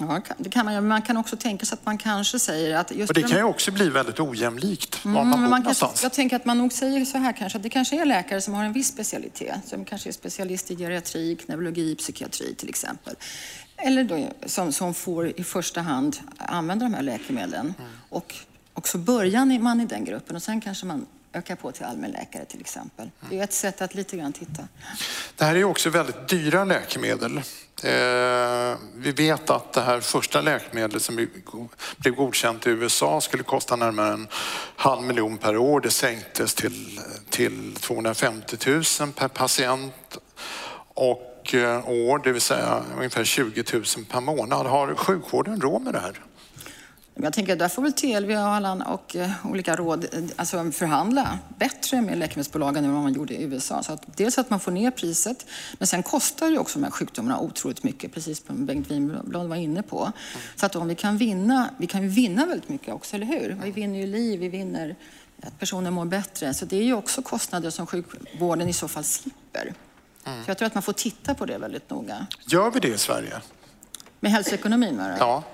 Ja, 0.00 0.20
det 0.38 0.50
kan 0.50 0.64
man 0.64 0.74
Men 0.74 0.88
man 0.88 1.02
kan 1.02 1.16
också 1.16 1.36
tänka 1.36 1.66
sig 1.66 1.74
att 1.74 1.86
man 1.86 1.98
kanske 1.98 2.38
säger 2.38 2.76
att... 2.76 2.96
Just 2.96 3.10
och 3.10 3.14
det 3.14 3.22
kan 3.22 3.38
ju 3.38 3.44
också 3.44 3.72
bli 3.72 3.88
väldigt 3.88 4.20
ojämlikt 4.20 5.04
var 5.04 5.12
mm, 5.12 5.28
man 5.28 5.30
bor 5.30 5.48
man 5.48 5.60
någonstans. 5.60 5.90
Kanske, 5.90 6.04
jag 6.04 6.12
tänker 6.12 6.36
att 6.36 6.44
man 6.44 6.58
nog 6.58 6.72
säger 6.72 7.04
så 7.04 7.18
här 7.18 7.32
kanske, 7.32 7.56
att 7.56 7.62
det 7.62 7.70
kanske 7.70 8.00
är 8.00 8.04
läkare 8.04 8.40
som 8.40 8.54
har 8.54 8.64
en 8.64 8.72
viss 8.72 8.88
specialitet, 8.88 9.56
som 9.66 9.84
kanske 9.84 10.10
är 10.10 10.12
specialist 10.12 10.70
i 10.70 10.76
geriatrik, 10.76 11.48
neurologi, 11.48 11.94
psykiatri 11.94 12.54
till 12.54 12.68
exempel. 12.68 13.14
Eller 13.76 14.04
då, 14.04 14.28
som, 14.46 14.72
som 14.72 14.94
får 14.94 15.40
i 15.40 15.44
första 15.44 15.80
hand 15.80 16.16
använda 16.38 16.84
de 16.84 16.94
här 16.94 17.02
läkemedlen. 17.02 17.74
Mm. 17.78 17.90
Och, 18.08 18.34
och 18.74 18.88
så 18.88 18.98
börjar 18.98 19.58
man 19.58 19.80
i 19.80 19.86
den 19.86 20.04
gruppen 20.04 20.36
och 20.36 20.42
sen 20.42 20.60
kanske 20.60 20.86
man 20.86 21.06
öka 21.32 21.56
på 21.56 21.72
till 21.72 21.84
allmänläkare 21.84 22.44
till 22.44 22.60
exempel. 22.60 23.10
Det 23.30 23.38
är 23.38 23.44
ett 23.44 23.52
sätt 23.52 23.82
att 23.82 23.94
lite 23.94 24.16
grann 24.16 24.32
titta. 24.32 24.68
Det 25.36 25.44
här 25.44 25.54
är 25.54 25.64
också 25.64 25.90
väldigt 25.90 26.28
dyra 26.28 26.64
läkemedel. 26.64 27.36
Eh, 27.82 28.76
vi 28.96 29.12
vet 29.12 29.50
att 29.50 29.72
det 29.72 29.80
här 29.80 30.00
första 30.00 30.40
läkemedlet 30.40 31.02
som 31.02 31.16
blev 31.96 32.14
godkänt 32.14 32.66
i 32.66 32.70
USA 32.70 33.20
skulle 33.20 33.42
kosta 33.42 33.76
närmare 33.76 34.12
en 34.12 34.28
halv 34.76 35.02
miljon 35.02 35.38
per 35.38 35.56
år. 35.56 35.80
Det 35.80 35.90
sänktes 35.90 36.54
till, 36.54 37.00
till 37.30 37.76
250 37.76 38.56
000 38.66 39.12
per 39.12 39.28
patient 39.28 40.18
och 40.94 41.54
eh, 41.54 41.88
år, 41.88 42.20
det 42.24 42.32
vill 42.32 42.42
säga 42.42 42.82
ungefär 42.96 43.24
20 43.24 43.64
000 43.72 43.84
per 44.10 44.20
månad. 44.20 44.66
Har 44.66 44.94
sjukvården 44.94 45.60
råd 45.60 45.82
med 45.82 45.94
det 45.94 46.00
här? 46.00 46.20
Jag 47.14 47.32
tänker 47.32 47.52
att 47.52 47.58
där 47.58 47.68
får 47.68 47.82
väl 47.82 47.92
TLV 47.92 48.30
och, 48.30 48.38
alla, 48.38 48.72
och 48.72 49.16
eh, 49.16 49.30
olika 49.44 49.76
råd 49.76 50.06
eh, 50.12 50.22
alltså 50.36 50.70
förhandla 50.70 51.38
bättre 51.58 52.00
med 52.02 52.18
läkemedelsbolagen 52.18 52.84
än 52.84 52.92
vad 52.94 53.02
man 53.02 53.12
gjorde 53.12 53.34
i 53.34 53.42
USA. 53.42 53.82
Så 53.82 53.92
att 53.92 54.16
dels 54.16 54.38
att 54.38 54.50
man 54.50 54.60
får 54.60 54.72
ner 54.72 54.90
priset, 54.90 55.46
men 55.78 55.86
sen 55.86 56.02
kostar 56.02 56.48
ju 56.48 56.58
också 56.58 56.78
de 56.78 56.84
här 56.84 56.90
sjukdomarna 56.90 57.40
otroligt 57.40 57.82
mycket, 57.82 58.14
precis 58.14 58.46
som 58.46 58.66
Bengt 58.66 58.90
Winblad 58.90 59.48
var 59.48 59.56
inne 59.56 59.82
på. 59.82 60.12
Så 60.56 60.66
att 60.66 60.76
om 60.76 60.88
vi 60.88 60.94
kan 60.94 61.16
vinna, 61.16 61.70
vi 61.78 61.86
kan 61.86 62.02
ju 62.02 62.08
vinna 62.08 62.46
väldigt 62.46 62.68
mycket 62.68 62.94
också, 62.94 63.16
eller 63.16 63.26
hur? 63.26 63.60
Vi 63.64 63.70
vinner 63.70 63.98
ju 63.98 64.06
liv, 64.06 64.40
vi 64.40 64.48
vinner 64.48 64.96
att 65.42 65.58
personer 65.58 65.90
mår 65.90 66.04
bättre. 66.04 66.54
Så 66.54 66.64
det 66.64 66.76
är 66.76 66.84
ju 66.84 66.94
också 66.94 67.22
kostnader 67.22 67.70
som 67.70 67.86
sjukvården 67.86 68.68
i 68.68 68.72
så 68.72 68.88
fall 68.88 69.04
slipper. 69.04 69.74
Mm. 70.26 70.44
Så 70.44 70.50
jag 70.50 70.58
tror 70.58 70.66
att 70.66 70.74
man 70.74 70.82
får 70.82 70.92
titta 70.92 71.34
på 71.34 71.46
det 71.46 71.58
väldigt 71.58 71.90
noga. 71.90 72.26
Gör 72.46 72.70
vi 72.70 72.80
det 72.80 72.88
i 72.88 72.98
Sverige? 72.98 73.40
Med 74.20 74.32
hälsoekonomin? 74.32 74.98
Var 74.98 75.16
Ja. 75.18 75.44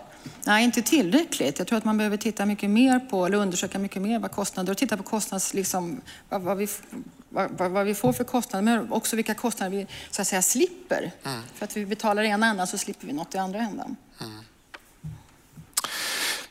Nej, 0.45 0.65
inte 0.65 0.83
tillräckligt. 0.83 1.59
Jag 1.59 1.69
tror 1.69 1.79
att 1.79 1.85
man 1.85 1.97
behöver 1.97 2.17
titta 2.17 2.47
mycket 2.47 2.71
mer 2.71 2.99
på, 2.99 3.27
eller 3.27 3.39
undersöka 3.39 3.79
mycket 3.79 4.03
mer 4.03 4.19
vad 4.19 4.31
kostnader, 4.31 4.73
och 4.73 4.79
titta 4.79 4.97
på 4.97 5.03
kostnads, 5.03 5.55
liksom, 5.55 6.01
vad, 6.29 6.43
vad, 6.43 6.57
vi, 6.57 6.69
vad, 7.29 7.71
vad 7.71 7.87
vi 7.87 7.95
får 7.95 8.13
för 8.13 8.25
kostnader, 8.25 8.65
men 8.65 8.93
också 8.93 9.17
vilka 9.17 9.35
kostnader 9.35 9.77
vi 9.77 9.87
så 10.11 10.23
att 10.23 10.29
säga 10.29 10.43
slipper. 10.43 11.13
Mm. 11.25 11.41
För 11.55 11.65
att 11.65 11.77
vi 11.77 11.87
betalar 11.87 12.23
i 12.23 12.29
ena 12.29 12.47
änden 12.47 12.67
så 12.67 12.79
slipper 12.79 13.07
vi 13.07 13.13
något 13.13 13.35
i 13.35 13.39
andra 13.39 13.59
änden. 13.59 13.97
Mm. 14.21 14.39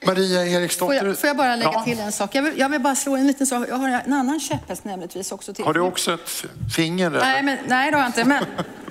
Maria 0.06 0.46
Eriksdotter. 0.46 1.00
Får 1.00 1.08
jag, 1.08 1.20
får 1.20 1.28
jag 1.28 1.38
bara 1.38 1.56
lägga 1.56 1.72
ja. 1.74 1.84
till 1.84 2.00
en 2.00 2.12
sak? 2.12 2.36
Jag 2.36 2.44
vill, 2.44 2.60
jag 2.60 2.70
vill, 2.70 2.82
bara 2.82 2.96
slå 2.96 3.16
en 3.16 3.28
liten 3.28 3.48
sak. 3.48 3.68
Jag 3.70 3.76
har 3.76 3.90
en 3.90 4.14
annan 4.14 4.40
käpphäst 4.40 4.86
nämligtvis 4.86 5.32
också. 5.32 5.54
Till. 5.54 5.66
Har 5.66 5.74
du 5.74 5.80
också 5.80 6.14
ett 6.14 6.46
finger? 6.76 7.10
Nej, 7.10 7.44
men, 7.44 7.58
nej 7.68 7.92
det 7.92 7.98
har 7.98 8.04
jag 8.04 8.10
inte. 8.10 8.26
Men 8.26 8.46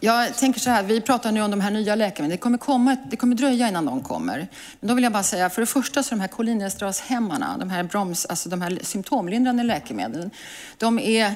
jag 0.00 0.36
tänker 0.36 0.60
så 0.60 0.70
här, 0.70 0.82
vi 0.82 1.00
pratar 1.00 1.32
nu 1.32 1.42
om 1.42 1.50
de 1.50 1.60
här 1.60 1.70
nya 1.70 1.94
läkemedlen. 1.94 2.30
Det 2.36 2.40
kommer, 2.40 2.58
komma, 2.58 2.96
det 3.10 3.16
kommer 3.16 3.36
dröja 3.36 3.68
innan 3.68 3.84
de 3.84 4.02
kommer. 4.02 4.48
Men 4.80 4.88
då 4.88 4.94
vill 4.94 5.04
jag 5.04 5.12
bara 5.12 5.22
säga, 5.22 5.50
för 5.50 5.62
det 5.62 5.66
första 5.66 6.02
så 6.02 6.10
de 6.10 6.20
här 6.20 6.28
kolinestrashämmarna, 6.28 7.58
de 7.58 7.70
här, 7.70 7.82
broms, 7.82 8.26
alltså 8.26 8.48
de 8.48 8.62
här 8.62 8.78
symptomlindrande 8.82 9.62
läkemedlen, 9.62 10.30
de 10.78 10.98
är 10.98 11.34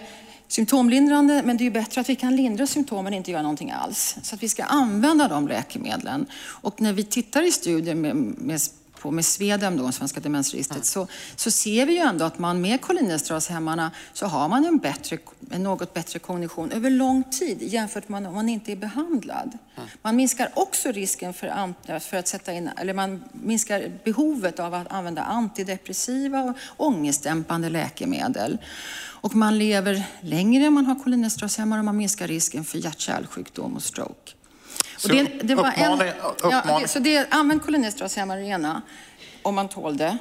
symptomlindrande, 0.48 1.42
men 1.44 1.56
det 1.56 1.62
är 1.62 1.64
ju 1.64 1.70
bättre 1.70 2.00
att 2.00 2.08
vi 2.08 2.16
kan 2.16 2.36
lindra 2.36 2.66
symptomen 2.66 3.12
och 3.12 3.16
inte 3.16 3.30
göra 3.30 3.42
någonting 3.42 3.70
alls. 3.70 4.16
Så 4.22 4.34
att 4.34 4.42
vi 4.42 4.48
ska 4.48 4.64
använda 4.64 5.28
de 5.28 5.48
läkemedlen. 5.48 6.26
Och 6.42 6.80
när 6.80 6.92
vi 6.92 7.04
tittar 7.04 7.42
i 7.42 7.52
studier 7.52 7.94
med, 7.94 8.16
med 8.16 8.60
på 9.00 9.10
med 9.10 9.24
Svedem, 9.24 9.76
då, 9.76 9.92
Svenska 9.92 10.20
demensregistret, 10.20 10.84
så, 10.84 11.06
så 11.36 11.50
ser 11.50 11.86
vi 11.86 11.92
ju 11.92 11.98
ändå 11.98 12.24
att 12.24 12.38
man 12.38 12.60
med 12.60 12.80
kolinestrashämmarna 12.80 13.90
så 14.12 14.26
har 14.26 14.48
man 14.48 14.64
en, 14.64 14.78
bättre, 14.78 15.18
en 15.50 15.62
något 15.62 15.94
bättre 15.94 16.18
kognition 16.18 16.72
över 16.72 16.90
lång 16.90 17.24
tid 17.24 17.62
jämfört 17.62 18.08
med 18.08 18.26
om 18.26 18.34
man 18.34 18.48
inte 18.48 18.72
är 18.72 18.76
behandlad. 18.76 19.58
Man 20.02 20.16
minskar 20.16 20.48
också 20.54 20.92
risken 20.92 21.34
för, 21.34 21.98
för 21.98 22.16
att 22.16 22.28
sätta 22.28 22.52
in, 22.52 22.70
eller 22.76 22.94
man 22.94 23.24
minskar 23.32 23.92
behovet 24.04 24.60
av 24.60 24.74
att 24.74 24.92
använda 24.92 25.22
antidepressiva 25.22 26.42
och 26.42 26.86
ångestdämpande 26.86 27.68
läkemedel. 27.68 28.58
Och 29.22 29.34
man 29.34 29.58
lever 29.58 30.02
längre 30.20 30.68
om 30.68 30.74
man 30.74 30.86
har 30.86 30.94
kolinestrashämmare 30.94 31.78
och 31.78 31.84
man 31.84 31.96
minskar 31.96 32.28
risken 32.28 32.64
för 32.64 32.78
hjärt-kärlsjukdom 32.78 33.76
och 33.76 33.82
stroke. 33.82 34.32
Så 35.00 35.08
det, 35.08 35.22
det 35.22 35.54
var 35.54 35.68
uppmaning, 35.70 36.08
en, 36.08 36.14
ja, 36.42 36.86
så 36.86 36.98
det, 36.98 37.26
använd 37.30 37.62
kolinestrashämmare 37.62 38.46
ena 38.46 38.82
om 39.42 39.54
man 39.54 39.68
tål 39.68 39.96
det. 39.96 40.18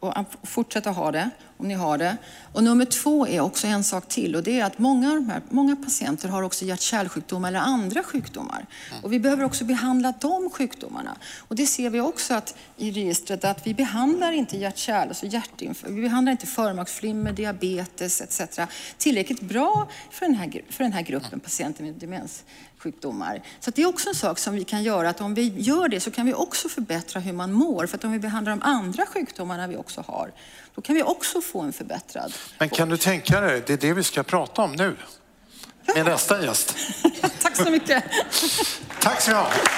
Och 0.00 0.14
fortsätta 0.42 0.90
ha 0.90 1.12
det 1.12 1.30
om 1.62 1.68
ni 1.68 1.74
har 1.74 1.98
det. 1.98 2.16
Och 2.52 2.64
nummer 2.64 2.84
två 2.84 3.26
är 3.26 3.40
också 3.40 3.66
en 3.66 3.84
sak 3.84 4.08
till 4.08 4.36
och 4.36 4.42
det 4.42 4.60
är 4.60 4.64
att 4.64 4.78
många, 4.78 5.14
de 5.14 5.30
här, 5.30 5.42
många 5.50 5.76
patienter 5.76 6.28
har 6.28 6.42
också 6.42 6.64
hjärt-kärlsjukdomar 6.64 7.48
eller 7.48 7.60
andra 7.60 8.02
sjukdomar. 8.02 8.66
Och 9.02 9.12
vi 9.12 9.20
behöver 9.20 9.44
också 9.44 9.64
behandla 9.64 10.14
de 10.20 10.50
sjukdomarna. 10.50 11.16
Och 11.38 11.56
det 11.56 11.66
ser 11.66 11.90
vi 11.90 12.00
också 12.00 12.34
att, 12.34 12.54
i 12.76 12.90
registret 12.90 13.44
att 13.44 13.66
vi 13.66 13.74
behandlar 13.74 14.32
inte 14.32 14.56
hjärt-kärl, 14.56 15.08
alltså 15.08 15.26
hjärtinf- 15.26 15.84
vi 15.88 16.02
behandlar 16.02 16.32
inte 16.32 16.46
förmaksflimmer, 16.46 17.32
diabetes 17.32 18.20
etc. 18.20 18.60
tillräckligt 18.98 19.40
bra 19.40 19.88
för 20.10 20.26
den 20.26 20.34
här, 20.34 20.62
för 20.68 20.84
den 20.84 20.92
här 20.92 21.02
gruppen 21.02 21.40
patienter 21.40 21.84
med 21.84 21.94
demens 21.94 22.44
sjukdomar. 22.82 23.42
Så 23.60 23.70
det 23.70 23.82
är 23.82 23.86
också 23.86 24.08
en 24.08 24.14
sak 24.14 24.38
som 24.38 24.54
vi 24.54 24.64
kan 24.64 24.82
göra, 24.82 25.08
att 25.10 25.20
om 25.20 25.34
vi 25.34 25.48
gör 25.48 25.88
det 25.88 26.00
så 26.00 26.10
kan 26.10 26.26
vi 26.26 26.34
också 26.34 26.68
förbättra 26.68 27.20
hur 27.20 27.32
man 27.32 27.52
mår. 27.52 27.86
För 27.86 27.96
att 27.96 28.04
om 28.04 28.12
vi 28.12 28.18
behandlar 28.18 28.50
de 28.50 28.62
andra 28.62 29.06
sjukdomarna 29.06 29.66
vi 29.66 29.76
också 29.76 30.00
har, 30.06 30.32
då 30.74 30.82
kan 30.82 30.94
vi 30.94 31.02
också 31.02 31.40
få 31.40 31.60
en 31.60 31.72
förbättrad 31.72 32.32
Men 32.58 32.68
kan 32.68 32.88
du 32.88 32.96
tänka 32.96 33.40
dig, 33.40 33.62
det 33.66 33.72
är 33.72 33.76
det 33.76 33.92
vi 33.92 34.04
ska 34.04 34.22
prata 34.22 34.62
om 34.62 34.72
nu. 34.72 34.96
Ja. 35.86 35.94
Med 35.94 36.04
nästa 36.04 36.44
gäst. 36.44 36.76
Tack 37.42 37.56
så 37.56 37.70
mycket. 37.70 38.04
Tack 39.00 39.20
så 39.20 39.30
mycket. 39.30 39.70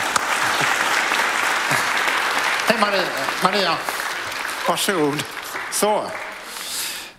Hej 2.67 2.79
Maria. 2.81 3.05
Maria. 3.43 3.77
Varsågod. 4.69 5.23
Så. 5.73 6.05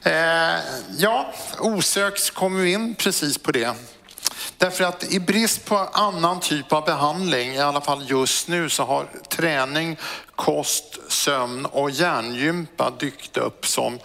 Eh, 0.04 0.60
ja, 0.98 1.34
osökt 1.60 2.30
kommer 2.30 2.62
vi 2.62 2.72
in 2.72 2.96
precis 2.96 3.38
på 3.38 3.52
det. 3.52 3.76
Därför 4.58 4.84
att 4.84 5.04
i 5.04 5.20
brist 5.20 5.66
på 5.66 5.78
annan 5.78 6.40
typ 6.40 6.74
av 6.74 6.86
behandling, 6.86 7.54
i 7.54 7.60
alla 7.60 7.82
fall 7.82 8.10
just 8.10 8.48
nu, 8.48 8.70
så 8.70 8.84
har 8.84 9.08
träning, 9.30 9.98
kost, 10.36 11.00
sömn 11.08 11.66
och 11.66 11.92
hjärngympa 11.92 12.92
dykt 13.00 13.38
upp 13.38 13.68
som 13.68 14.00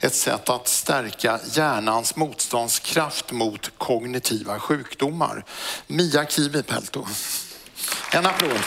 ett 0.00 0.14
sätt 0.14 0.48
att 0.48 0.68
stärka 0.68 1.40
hjärnans 1.52 2.16
motståndskraft 2.16 3.32
mot 3.32 3.78
kognitiva 3.78 4.58
sjukdomar. 4.58 5.44
Mia 5.86 6.26
Kivipelto. 6.26 7.06
En 8.12 8.26
applåd. 8.26 8.60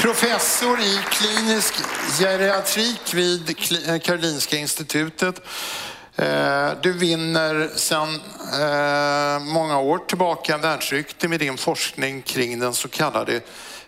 Professor 0.00 0.80
i 0.80 1.00
klinisk 1.10 1.74
geriatrik 2.18 3.14
vid 3.14 3.56
Karolinska 4.02 4.56
institutet 4.56 5.40
Eh, 6.16 6.72
du 6.82 6.92
vinner 6.92 7.70
sedan 7.74 8.20
eh, 8.52 9.52
många 9.52 9.78
år 9.78 9.98
tillbaka 9.98 10.58
världsrykte 10.58 11.28
med 11.28 11.40
din 11.40 11.56
forskning 11.56 12.22
kring 12.22 12.58
den 12.58 12.74
så 12.74 12.88
kallade 12.88 13.40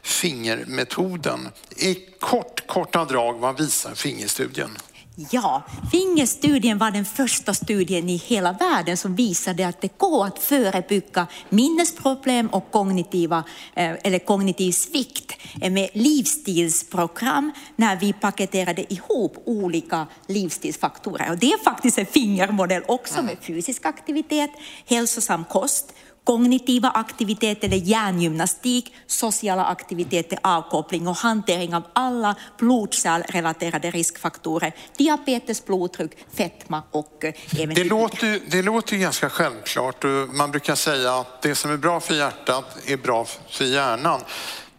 fingermetoden. 0.02 1.48
I 1.76 1.94
kort, 2.20 2.66
korta 2.66 3.04
drag, 3.04 3.38
vad 3.38 3.58
visar 3.58 3.94
fingerstudien? 3.94 4.70
Ja, 5.18 5.62
fingerstudien 5.92 6.78
var 6.78 6.90
den 6.90 7.04
första 7.04 7.54
studien 7.54 8.08
i 8.08 8.16
hela 8.16 8.52
världen 8.52 8.96
som 8.96 9.14
visade 9.14 9.68
att 9.68 9.80
det 9.80 9.98
går 9.98 10.26
att 10.26 10.38
förebygga 10.38 11.26
minnesproblem 11.48 12.48
och 12.48 12.70
kognitiva, 12.70 13.44
eh, 13.74 13.92
eller 14.02 14.18
kognitiv 14.18 14.72
svikt 14.72 15.32
med 15.70 15.88
livsstilsprogram 15.92 17.52
när 17.76 17.96
vi 17.96 18.12
paketerade 18.12 18.92
ihop 18.92 19.42
olika 19.44 20.06
livsstilsfaktorer. 20.26 21.30
Och 21.30 21.38
det 21.38 21.52
är 21.52 21.64
faktiskt 21.64 21.98
en 21.98 22.06
fingermodell 22.06 22.82
också 22.88 23.22
med 23.22 23.36
fysisk 23.40 23.86
aktivitet, 23.86 24.50
hälsosam 24.86 25.44
kost, 25.44 25.92
kognitiva 26.26 26.90
aktiviteter 26.90 27.68
eller 27.68 27.76
hjärngymnastik, 27.76 28.94
sociala 29.06 29.64
aktiviteter, 29.64 30.38
avkoppling 30.42 31.08
och 31.08 31.16
hantering 31.16 31.74
av 31.74 31.82
alla 31.92 32.36
blodkärlrelaterade 32.58 33.90
riskfaktorer, 33.90 34.74
diabetes, 34.96 35.64
blodtryck, 35.66 36.12
fetma 36.36 36.82
och 36.90 37.24
eh, 37.24 37.34
även... 37.62 37.74
Det 37.74 37.84
låter, 37.84 38.40
det 38.50 38.62
låter 38.62 38.96
ganska 38.96 39.30
självklart 39.30 40.04
man 40.32 40.50
brukar 40.50 40.74
säga 40.74 41.14
att 41.14 41.42
det 41.42 41.54
som 41.54 41.70
är 41.70 41.76
bra 41.76 42.00
för 42.00 42.14
hjärtat 42.14 42.76
är 42.86 42.96
bra 42.96 43.26
för 43.50 43.64
hjärnan. 43.64 44.20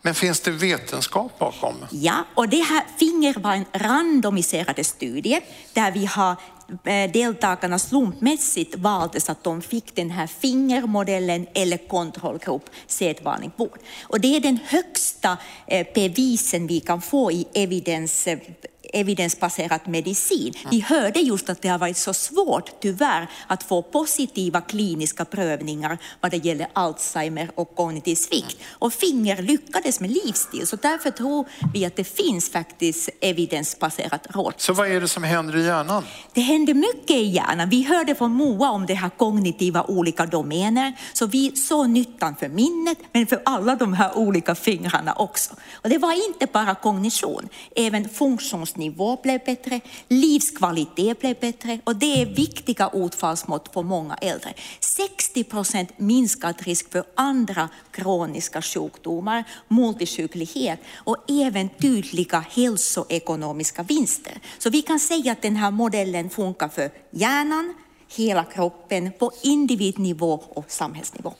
Men 0.07 0.15
finns 0.15 0.39
det 0.39 0.51
vetenskap 0.51 1.39
bakom? 1.39 1.85
Ja, 1.91 2.25
och 2.35 2.49
det 2.49 2.61
här 2.61 2.83
Finger 2.97 3.39
var 3.39 3.53
en 3.53 3.65
randomiserad 3.73 4.85
studie 4.85 5.41
där 5.73 5.91
vi 5.91 6.05
har 6.05 6.31
eh, 6.83 7.11
deltagarna 7.11 7.79
slumpmässigt 7.79 8.75
valdes 8.75 9.29
att 9.29 9.43
de 9.43 9.61
fick 9.61 9.95
den 9.95 10.11
här 10.11 10.27
fingermodellen 10.27 11.47
eller 11.53 11.87
kontrollgrupp 11.87 12.69
sedvanlig 12.87 13.51
vård. 13.55 13.79
Och 14.03 14.21
det 14.21 14.35
är 14.35 14.39
den 14.39 14.59
högsta 14.67 15.37
eh, 15.67 15.87
bevisen 15.95 16.67
vi 16.67 16.79
kan 16.79 17.01
få 17.01 17.31
i 17.31 17.47
evidens 17.53 18.27
eh, 18.27 18.39
evidensbaserad 18.93 19.81
medicin. 19.85 20.53
Vi 20.71 20.79
hörde 20.79 21.19
just 21.19 21.49
att 21.49 21.61
det 21.61 21.69
har 21.69 21.77
varit 21.77 21.97
så 21.97 22.13
svårt, 22.13 22.71
tyvärr, 22.81 23.27
att 23.47 23.63
få 23.63 23.81
positiva 23.81 24.61
kliniska 24.61 25.25
prövningar 25.25 25.97
vad 26.21 26.31
det 26.31 26.45
gäller 26.45 26.67
Alzheimer 26.73 27.51
och 27.55 27.75
kognitiv 27.75 28.15
svikt. 28.15 28.57
Och 28.71 28.93
Finger 28.93 29.41
lyckades 29.41 29.99
med 29.99 30.11
livsstil, 30.11 30.67
så 30.67 30.75
därför 30.75 31.11
tror 31.11 31.47
vi 31.73 31.85
att 31.85 31.95
det 31.95 32.03
finns 32.03 32.51
faktiskt 32.51 33.09
evidensbaserat 33.21 34.27
råd. 34.29 34.53
Så 34.57 34.73
vad 34.73 34.91
är 34.91 35.01
det 35.01 35.07
som 35.07 35.23
händer 35.23 35.57
i 35.57 35.65
hjärnan? 35.65 36.03
Det 36.33 36.41
händer 36.41 36.73
mycket 36.73 37.15
i 37.15 37.23
hjärnan. 37.23 37.69
Vi 37.69 37.83
hörde 37.83 38.15
från 38.15 38.31
Moa 38.31 38.69
om 38.71 38.85
det 38.85 38.93
här 38.93 39.09
kognitiva 39.09 39.83
olika 39.83 40.25
domäner, 40.25 40.93
så 41.13 41.25
vi 41.25 41.55
såg 41.55 41.89
nyttan 41.89 42.35
för 42.35 42.49
minnet, 42.49 42.97
men 43.13 43.27
för 43.27 43.41
alla 43.45 43.75
de 43.75 43.93
här 43.93 44.17
olika 44.17 44.55
fingrarna 44.55 45.13
också. 45.13 45.55
Och 45.73 45.89
det 45.89 45.97
var 45.97 46.27
inte 46.27 46.47
bara 46.53 46.75
kognition, 46.75 47.49
även 47.75 48.09
funktions 48.09 48.75
nivå 48.77 49.19
blev 49.23 49.39
bättre, 49.45 49.81
livskvalitet 50.07 51.19
blev 51.19 51.35
bättre 51.39 51.79
och 51.83 51.95
det 51.95 52.21
är 52.21 52.25
viktiga 52.25 52.89
utfallsmått 52.93 53.73
för 53.73 53.83
många 53.83 54.15
äldre. 54.15 54.53
60 54.79 55.43
procent 55.43 55.99
minskad 55.99 56.55
risk 56.61 56.91
för 56.91 57.03
andra 57.15 57.69
kroniska 57.91 58.61
sjukdomar, 58.61 59.43
multisjuklighet 59.67 60.79
och 60.95 61.31
även 61.31 61.69
tydliga 61.69 62.45
hälsoekonomiska 62.49 63.83
vinster. 63.83 64.39
Så 64.57 64.69
vi 64.69 64.81
kan 64.81 64.99
säga 64.99 65.31
att 65.31 65.41
den 65.41 65.55
här 65.55 65.71
modellen 65.71 66.29
funkar 66.29 66.69
för 66.69 66.91
hjärnan, 67.11 67.73
hela 68.07 68.43
kroppen 68.43 69.11
på 69.19 69.31
individnivå 69.41 70.43
och 70.49 70.65
samhällsnivå. 70.67 71.33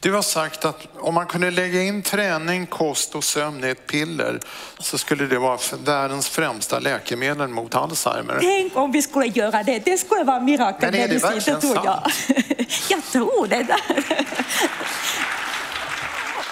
Du 0.00 0.12
har 0.12 0.22
sagt 0.22 0.64
att 0.64 0.88
om 0.98 1.14
man 1.14 1.26
kunde 1.26 1.50
lägga 1.50 1.82
in 1.82 2.02
träning, 2.02 2.66
kost 2.66 3.14
och 3.14 3.24
sömn 3.24 3.64
i 3.64 3.68
ett 3.68 3.86
piller 3.86 4.40
så 4.78 4.98
skulle 4.98 5.26
det 5.26 5.38
vara 5.38 5.58
världens 5.84 6.28
främsta 6.28 6.78
läkemedel 6.78 7.48
mot 7.48 7.74
Alzheimer. 7.74 8.38
Tänk 8.40 8.76
om 8.76 8.92
vi 8.92 9.02
skulle 9.02 9.26
göra 9.26 9.62
det. 9.62 9.78
Det 9.78 9.98
skulle 9.98 10.24
vara 10.24 10.40
mirakelmedicin, 10.40 11.30
det, 11.44 11.52
det 11.52 11.60
tror 11.60 11.74
jag. 11.84 12.02
jag 12.90 13.04
tror 13.04 13.46
det. 13.46 13.76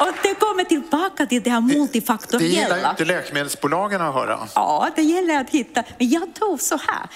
Och 0.01 0.13
det 0.23 0.35
kommer 0.35 0.65
tillbaka 0.65 1.27
till 1.27 1.43
det 1.43 1.51
här 1.51 1.61
multifaktoriella. 1.61 2.69
Det 2.69 2.77
gillar 2.77 2.91
inte 2.91 3.05
läkemedelsbolagen 3.05 4.01
att 4.03 4.15
höra. 4.15 4.49
Ja, 4.55 4.91
det 4.97 5.03
gäller 5.03 5.41
att 5.41 5.51
hitta. 5.51 5.85
Men 5.99 6.11
jag 6.11 6.35
tror 6.35 6.57
så 6.57 6.77
här, 6.77 7.07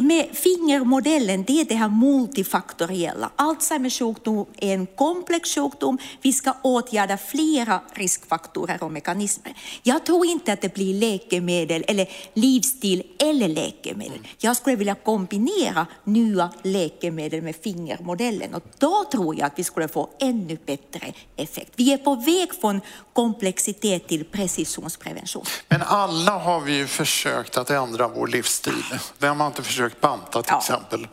med 0.00 0.28
fingermodellen, 0.32 1.44
det 1.44 1.60
är 1.60 1.64
det 1.64 1.74
här 1.74 1.88
multifaktoriella. 1.88 3.30
Alzheimers 3.36 3.98
sjukdom 3.98 4.46
är 4.56 4.74
en 4.74 4.86
komplex 4.86 5.54
sjukdom. 5.54 5.98
Vi 6.22 6.32
ska 6.32 6.52
åtgärda 6.62 7.16
flera 7.16 7.80
riskfaktorer 7.92 8.82
och 8.82 8.92
mekanismer. 8.92 9.54
Jag 9.82 10.06
tror 10.06 10.26
inte 10.26 10.52
att 10.52 10.60
det 10.60 10.74
blir 10.74 10.94
läkemedel 10.94 11.84
eller 11.88 12.08
livsstil 12.34 13.02
eller 13.18 13.48
läkemedel. 13.48 14.28
Jag 14.38 14.56
skulle 14.56 14.76
vilja 14.76 14.94
kombinera 14.94 15.86
nya 16.04 16.50
läkemedel 16.62 17.42
med 17.42 17.56
fingermodellen 17.56 18.54
och 18.54 18.62
då 18.78 19.04
tror 19.12 19.38
jag 19.38 19.46
att 19.46 19.58
vi 19.58 19.64
skulle 19.64 19.88
få 19.88 20.10
ännu 20.20 20.58
bättre 20.66 21.12
effekt. 21.36 21.72
Vi 21.76 21.92
är 21.92 21.98
på 21.98 22.14
väg 22.14 22.54
från 22.60 22.80
komplexitet 23.12 24.08
till 24.08 24.24
precisionsprevention. 24.24 25.44
Men 25.68 25.82
alla 25.82 26.38
har 26.38 26.60
vi 26.60 26.76
ju 26.76 26.86
försökt 26.86 27.56
att 27.56 27.70
ändra 27.70 28.08
vår 28.08 28.26
livsstil. 28.26 28.84
Vem 29.18 29.40
har 29.40 29.46
inte 29.46 29.62
försökt 29.62 29.81
försökt 29.82 30.00
banta 30.00 30.42
till 30.42 30.50
ja. 30.52 30.58
exempel. 30.58 31.08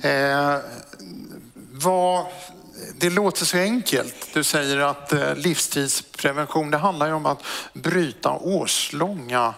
Eh, 0.00 0.58
vad, 1.72 2.26
det 2.98 3.10
låter 3.10 3.44
så 3.44 3.58
enkelt. 3.58 4.34
Du 4.34 4.44
säger 4.44 4.78
att 4.78 5.12
eh, 5.12 5.34
livstidsprevention, 5.34 6.70
det 6.70 6.78
handlar 6.78 7.06
ju 7.06 7.12
om 7.12 7.26
att 7.26 7.42
bryta 7.72 8.32
årslånga 8.32 9.54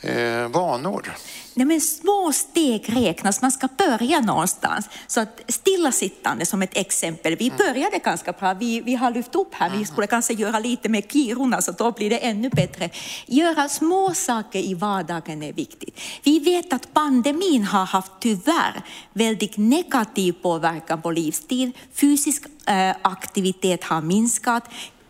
eh, 0.00 0.48
vanor. 0.48 1.16
Nej, 1.56 1.66
men 1.66 1.80
små 1.80 2.32
steg 2.32 2.96
räknas, 2.96 3.42
man 3.42 3.50
ska 3.50 3.68
börja 3.78 4.20
någonstans. 4.20 4.88
Så 5.06 5.20
att 5.20 5.40
stillasittande 5.48 6.46
som 6.46 6.62
ett 6.62 6.76
exempel, 6.76 7.36
vi 7.36 7.46
mm. 7.46 7.58
började 7.58 7.98
ganska 7.98 8.32
bra, 8.32 8.54
vi, 8.54 8.80
vi 8.80 8.94
har 8.94 9.10
lyft 9.10 9.34
upp 9.34 9.54
här, 9.54 9.70
vi 9.70 9.76
mm. 9.76 9.86
skulle 9.86 10.06
kanske 10.06 10.34
göra 10.34 10.58
lite 10.58 10.88
med 10.88 11.12
Kiruna 11.12 11.62
så 11.62 11.72
då 11.72 11.92
blir 11.92 12.10
det 12.10 12.18
ännu 12.18 12.50
bättre. 12.50 12.90
Göra 13.26 13.68
små 13.68 14.14
saker 14.14 14.58
i 14.58 14.74
vardagen 14.74 15.42
är 15.42 15.52
viktigt. 15.52 16.00
Vi 16.22 16.38
vet 16.38 16.72
att 16.72 16.94
pandemin 16.94 17.64
har 17.64 17.86
haft 17.86 18.12
tyvärr 18.20 18.82
väldigt 19.12 19.56
negativ 19.56 20.32
påverkan 20.32 21.02
på 21.02 21.10
livsstil. 21.10 21.72
Fysisk 21.94 22.42
eh, 22.66 22.96
aktivitet 23.02 23.84
har 23.84 24.00
minskat, 24.00 24.64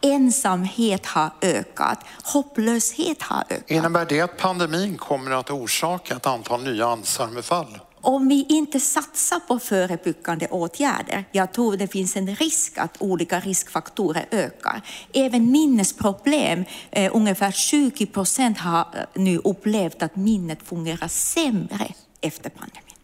ensamhet 0.04 1.06
har 1.06 1.30
ökat, 1.40 1.98
hopplöshet 2.24 3.22
har 3.22 3.44
ökat. 3.50 3.70
Innebär 3.70 4.06
det 4.06 4.20
att 4.20 4.36
pandemin 4.36 4.96
kommer 4.96 5.30
att 5.30 5.50
orsaka 5.50 6.16
ett 6.16 6.26
antal 6.26 6.64
nya 6.64 6.86
Alzheimerfall? 6.86 7.78
Om 8.00 8.28
vi 8.28 8.46
inte 8.48 8.80
satsar 8.80 9.40
på 9.40 9.58
förebyggande 9.58 10.46
åtgärder, 10.48 11.24
jag 11.32 11.52
tror 11.52 11.76
det 11.76 11.88
finns 11.88 12.16
en 12.16 12.36
risk 12.36 12.78
att 12.78 12.96
olika 12.98 13.40
riskfaktorer 13.40 14.26
ökar. 14.30 14.82
Även 15.12 15.50
minnesproblem, 15.50 16.64
eh, 16.90 17.16
ungefär 17.16 17.50
20 17.50 18.06
procent 18.06 18.58
har 18.58 18.80
eh, 18.80 19.22
nu 19.22 19.38
upplevt 19.38 20.02
att 20.02 20.16
minnet 20.16 20.62
fungerar 20.62 21.08
sämre 21.08 21.94
efter 22.20 22.50
pandemin. 22.50 22.94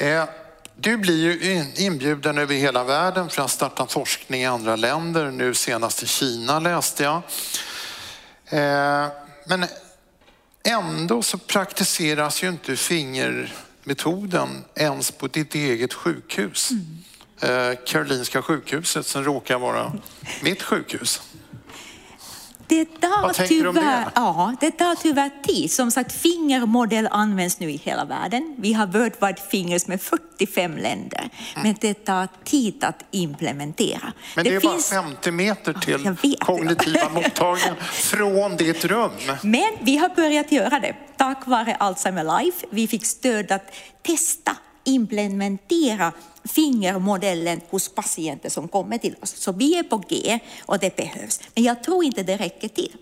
Mm. 0.00 0.22
Eh. 0.22 0.45
Du 0.78 0.96
blir 0.96 1.42
ju 1.42 1.64
inbjuden 1.76 2.38
över 2.38 2.54
hela 2.54 2.84
världen 2.84 3.28
för 3.28 3.42
att 3.42 3.50
starta 3.50 3.86
forskning 3.86 4.42
i 4.42 4.46
andra 4.46 4.76
länder. 4.76 5.30
Nu 5.30 5.54
senast 5.54 6.02
i 6.02 6.06
Kina 6.06 6.58
läste 6.60 7.02
jag. 7.02 7.22
Eh, 8.46 9.08
men 9.46 9.66
ändå 10.64 11.22
så 11.22 11.38
praktiseras 11.38 12.42
ju 12.42 12.48
inte 12.48 12.76
fingermetoden 12.76 14.64
ens 14.74 15.10
på 15.10 15.26
ditt 15.26 15.54
eget 15.54 15.94
sjukhus. 15.94 16.70
Mm. 16.70 17.70
Eh, 17.70 17.78
Karolinska 17.86 18.42
sjukhuset 18.42 19.06
som 19.06 19.24
råkar 19.24 19.58
vara 19.58 19.92
mitt 20.42 20.62
sjukhus. 20.62 21.22
Det 22.68 22.84
tar, 22.84 23.46
tyvärr, 23.46 24.04
det? 24.04 24.10
Ja, 24.14 24.54
det 24.60 24.70
tar 24.70 24.94
tyvärr 24.94 25.30
tid. 25.42 25.72
Som 25.72 25.90
sagt, 25.90 26.12
fingermodell 26.12 27.08
används 27.10 27.60
nu 27.60 27.70
i 27.70 27.76
hela 27.76 28.04
världen. 28.04 28.54
Vi 28.58 28.72
har 28.72 28.86
Worldwide 28.86 29.40
Fingers 29.50 29.86
med 29.86 30.00
45 30.02 30.76
länder. 30.76 31.18
Mm. 31.18 31.62
Men 31.62 31.74
det 31.80 31.94
tar 31.94 32.28
tid 32.44 32.84
att 32.84 33.04
implementera. 33.10 34.12
Men 34.34 34.44
det, 34.44 34.50
det 34.50 34.56
är 34.56 34.60
finns... 34.60 34.90
bara 34.90 35.02
50 35.02 35.30
meter 35.30 35.72
till 35.72 36.36
kognitiva 36.38 37.08
mottagningen 37.14 37.76
från 37.92 38.56
ditt 38.56 38.84
rum. 38.84 39.10
Men 39.42 39.72
vi 39.80 39.96
har 39.96 40.08
börjat 40.08 40.52
göra 40.52 40.80
det 40.80 40.94
tack 41.16 41.46
vare 41.46 41.74
Alzheimer 41.74 42.42
Life. 42.42 42.66
Vi 42.70 42.88
fick 42.88 43.06
stöd 43.06 43.52
att 43.52 43.74
testa 44.02 44.56
implementera 44.86 46.12
fingermodellen 46.48 47.60
hos 47.70 47.88
patienter 47.88 48.48
som 48.50 48.68
kommer 48.68 48.98
till 48.98 49.14
oss. 49.20 49.36
Så 49.36 49.52
vi 49.52 49.78
är 49.78 49.82
på 49.82 50.02
G 50.08 50.38
och 50.66 50.78
det 50.78 50.96
behövs. 50.96 51.40
Men 51.54 51.64
jag 51.64 51.82
tror 51.82 52.04
inte 52.04 52.22
det 52.22 52.36
räcker 52.36 52.68
till. 52.68 52.96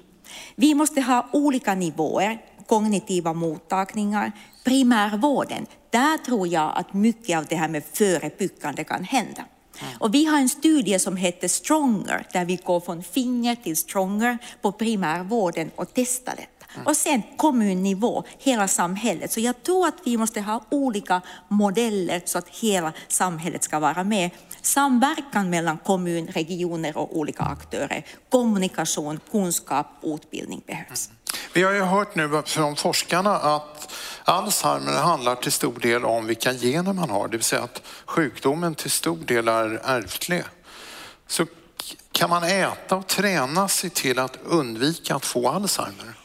Vi 0.54 0.74
måste 0.74 1.00
ha 1.00 1.28
olika 1.32 1.74
nivåer, 1.74 2.38
kognitiva 2.66 3.32
mottagningar, 3.32 4.32
primärvården. 4.64 5.66
Där 5.90 6.18
tror 6.18 6.48
jag 6.48 6.72
att 6.76 6.94
mycket 6.94 7.38
av 7.38 7.46
det 7.46 7.56
här 7.56 7.68
med 7.68 7.82
förebyggande 7.92 8.84
kan 8.84 9.04
hända. 9.04 9.44
Mm. 9.80 9.94
Och 9.98 10.14
vi 10.14 10.24
har 10.24 10.38
en 10.38 10.48
studie 10.48 10.98
som 10.98 11.16
heter 11.16 11.48
Stronger, 11.48 12.26
där 12.32 12.44
vi 12.44 12.56
går 12.56 12.80
från 12.80 13.02
finger 13.02 13.54
till 13.54 13.76
stronger 13.76 14.38
på 14.62 14.72
primärvården 14.72 15.70
och 15.76 15.88
testar 15.94 16.34
det. 16.36 16.46
Och 16.84 16.96
sen 16.96 17.22
kommunnivå, 17.36 18.24
hela 18.38 18.68
samhället. 18.68 19.32
Så 19.32 19.40
jag 19.40 19.62
tror 19.62 19.86
att 19.88 19.94
vi 20.04 20.16
måste 20.16 20.40
ha 20.40 20.64
olika 20.70 21.22
modeller 21.48 22.22
så 22.24 22.38
att 22.38 22.48
hela 22.48 22.92
samhället 23.08 23.64
ska 23.64 23.78
vara 23.78 24.04
med. 24.04 24.30
Samverkan 24.62 25.50
mellan 25.50 25.78
kommun, 25.78 26.26
regioner 26.26 26.96
och 26.96 27.18
olika 27.18 27.42
aktörer. 27.42 28.06
Kommunikation, 28.28 29.20
kunskap 29.30 29.86
utbildning 30.02 30.62
behövs. 30.66 31.08
Mm. 31.08 31.18
Vi 31.52 31.62
har 31.62 31.72
ju 31.72 31.82
hört 31.82 32.14
nu 32.14 32.42
från 32.46 32.76
forskarna 32.76 33.36
att 33.36 33.92
Alzheimer 34.24 34.92
handlar 34.92 35.34
till 35.34 35.52
stor 35.52 35.78
del 35.78 36.04
om 36.04 36.26
vilka 36.26 36.52
gener 36.52 36.92
man 36.92 37.10
har, 37.10 37.28
det 37.28 37.36
vill 37.36 37.44
säga 37.44 37.62
att 37.62 37.82
sjukdomen 38.06 38.74
till 38.74 38.90
stor 38.90 39.16
del 39.16 39.48
är 39.48 39.80
ärftlig. 39.84 40.42
Så 41.26 41.46
kan 42.12 42.30
man 42.30 42.44
äta 42.44 42.96
och 42.96 43.06
träna 43.06 43.68
sig 43.68 43.90
till 43.90 44.18
att 44.18 44.38
undvika 44.44 45.14
att 45.14 45.24
få 45.24 45.48
Alzheimer? 45.48 46.23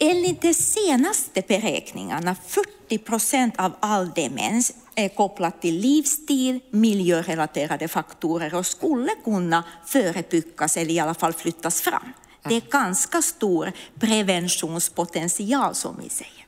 Enligt 0.00 0.42
de 0.42 0.54
senaste 0.54 1.42
beräkningarna 1.48 2.36
40 2.46 2.98
procent 2.98 3.54
av 3.58 3.72
all 3.80 4.10
demens 4.10 4.72
är 4.94 5.08
kopplat 5.08 5.62
till 5.62 5.80
livsstil, 5.80 6.60
miljörelaterade 6.70 7.88
faktorer 7.88 8.54
och 8.54 8.66
skulle 8.66 9.10
kunna 9.24 9.64
förebyggas 9.86 10.76
eller 10.76 10.90
i 10.90 10.98
alla 10.98 11.14
fall 11.14 11.32
flyttas 11.32 11.80
fram. 11.80 12.12
Det 12.48 12.54
är 12.54 12.60
ganska 12.60 13.22
stor 13.22 13.72
preventionspotential 14.00 15.74
som 15.74 16.00
vi 16.02 16.08
säger. 16.08 16.46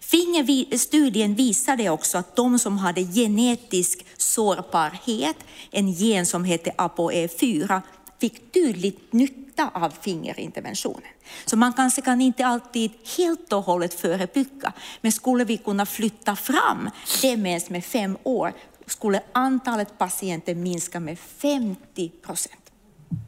Fingerstudien 0.00 1.34
visade 1.34 1.90
också 1.90 2.18
att 2.18 2.36
de 2.36 2.58
som 2.58 2.78
hade 2.78 3.02
genetisk 3.02 4.06
sårbarhet, 4.16 5.36
en 5.70 5.90
gen 5.90 6.26
som 6.26 6.44
heter 6.44 6.72
ApoE4, 6.72 7.80
fick 8.20 8.52
tydligt 8.52 9.12
nytta 9.12 9.70
av 9.74 9.92
fingerinterventionen. 10.02 11.08
Så 11.44 11.56
man 11.56 11.72
kanske 11.72 12.02
kan 12.02 12.20
inte 12.20 12.46
alltid 12.46 12.90
helt 13.16 13.52
och 13.52 13.62
hållet 13.62 13.94
förebygga, 13.94 14.72
men 15.00 15.12
skulle 15.12 15.44
vi 15.44 15.56
kunna 15.56 15.86
flytta 15.86 16.36
fram 16.36 16.90
demens 17.22 17.70
med 17.70 17.84
fem 17.84 18.18
år 18.22 18.52
skulle 18.86 19.22
antalet 19.32 19.98
patienter 19.98 20.54
minska 20.54 21.00
med 21.00 21.18
50 21.18 22.08
procent. 22.08 22.72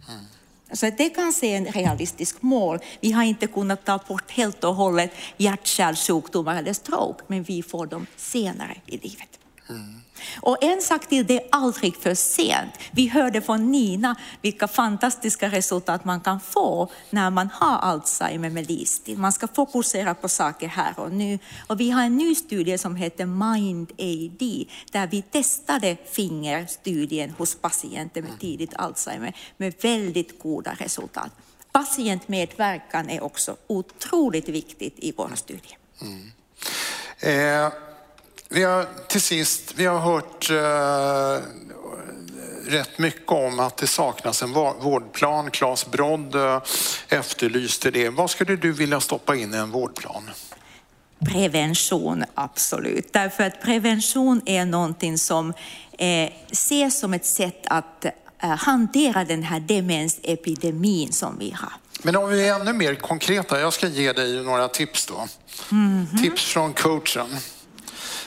Mm. 0.09 0.25
Så 0.73 0.91
det 0.91 1.09
kanske 1.09 1.47
är 1.47 1.57
en 1.57 1.67
realistisk 1.67 2.43
mål. 2.43 2.79
Vi 3.01 3.13
har 3.13 3.23
inte 3.23 3.47
kunnat 3.47 3.85
ta 3.85 3.99
bort 4.09 4.31
helt 4.31 4.65
och 4.65 4.75
hållet 4.75 5.11
hjärt-kärlsjukdomar 5.37 6.57
eller 6.57 6.73
stroke, 6.73 7.25
men 7.27 7.43
vi 7.43 7.63
får 7.63 7.87
dem 7.87 8.07
senare 8.17 8.77
i 8.87 8.97
livet. 8.97 9.39
Mm. 9.69 10.01
Och 10.41 10.65
en 10.65 10.83
sak 10.83 11.09
till, 11.09 11.27
det 11.27 11.37
är 11.37 11.49
aldrig 11.53 11.97
för 11.97 12.15
sent. 12.15 12.71
Vi 12.91 13.09
hörde 13.09 13.41
från 13.41 13.71
Nina 13.73 14.17
vilka 14.43 14.69
fantastiska 14.69 15.49
resultat 15.49 16.05
man 16.05 16.21
kan 16.21 16.41
få 16.41 16.91
när 17.11 17.31
man 17.31 17.49
har 17.53 17.79
Alzheimer 17.79 18.51
med 18.51 18.69
livsstil. 18.71 19.19
Man 19.19 19.33
ska 19.33 19.49
fokusera 19.49 20.15
på 20.15 20.29
saker 20.29 20.69
här 20.69 20.95
och 20.97 21.13
nu. 21.13 21.39
Och 21.67 21.81
vi 21.81 21.91
har 21.91 22.03
en 22.03 22.17
ny 22.17 22.35
studie 22.35 22.79
som 22.79 22.97
heter 22.97 23.27
Mind-AD 23.27 24.67
där 24.93 25.07
vi 25.07 25.23
testade 25.23 25.97
fingerstudien 26.13 27.31
hos 27.31 27.55
patienter 27.55 28.23
med 28.23 28.41
tidigt 28.41 28.75
Alzheimer 28.75 29.37
med 29.57 29.75
väldigt 29.83 30.39
goda 30.43 30.75
resultat. 30.79 31.31
Patientmedverkan 31.73 33.11
är 33.11 33.25
också 33.25 33.57
otroligt 33.67 34.49
viktigt 34.49 34.95
i 34.97 35.13
våra 35.13 35.37
studier. 35.37 35.79
Mm. 36.01 36.33
Eh. 37.21 37.73
Vi 38.49 38.63
har 38.63 38.87
till 39.09 39.21
sist, 39.21 39.75
vi 39.77 39.87
har 39.87 39.99
hört 39.99 40.51
eh, 40.51 41.47
rätt 42.67 42.99
mycket 42.99 43.33
om 43.33 43.61
att 43.61 43.77
det 43.77 43.87
saknas 43.87 44.43
en 44.43 44.53
vårdplan. 44.53 45.51
Claes 45.51 45.87
Brodd 45.87 46.35
eh, 46.35 46.63
efterlyste 47.09 47.91
det. 47.91 48.09
Vad 48.09 48.31
skulle 48.31 48.57
du 48.57 48.73
vilja 48.73 49.01
stoppa 49.01 49.37
in 49.37 49.55
i 49.55 49.57
en 49.57 49.71
vårdplan? 49.71 50.31
Prevention, 51.33 52.25
absolut. 52.35 53.13
Därför 53.13 53.45
att 53.45 53.63
prevention 53.63 54.43
är 54.47 54.65
någonting 54.65 55.19
som 55.19 55.53
eh, 55.99 56.31
ses 56.51 56.99
som 56.99 57.15
ett 57.15 57.27
sätt 57.27 57.63
att 57.67 58.05
eh, 58.05 58.49
hantera 58.49 59.25
den 59.25 59.43
här 59.43 59.61
demensepidemin 59.61 61.13
som 61.13 61.39
vi 61.39 61.51
har. 61.51 61.73
Men 62.03 62.17
om 62.17 62.29
vi 62.29 62.49
är 62.49 62.61
ännu 62.61 62.73
mer 62.73 62.95
konkreta, 62.95 63.61
jag 63.61 63.73
ska 63.73 63.89
ge 63.89 64.13
dig 64.13 64.45
några 64.45 64.69
tips 64.69 65.07
då. 65.07 65.29
Mm 65.73 66.07
-hmm. 66.07 66.23
Tips 66.23 66.45
från 66.45 66.73
coachen. 66.73 67.37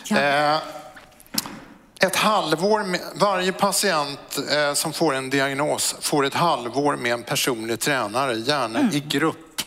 Ja. 0.09 0.17
Eh, 0.17 0.57
ett 1.99 2.15
halvår, 2.15 2.84
med, 2.84 3.01
varje 3.15 3.51
patient 3.51 4.38
eh, 4.51 4.73
som 4.73 4.93
får 4.93 5.15
en 5.15 5.29
diagnos 5.29 5.95
får 6.01 6.25
ett 6.25 6.34
halvår 6.34 6.95
med 6.95 7.13
en 7.13 7.23
personlig 7.23 7.79
tränare, 7.79 8.35
gärna 8.35 8.79
mm. 8.79 8.95
i 8.95 8.99
grupp. 8.99 9.61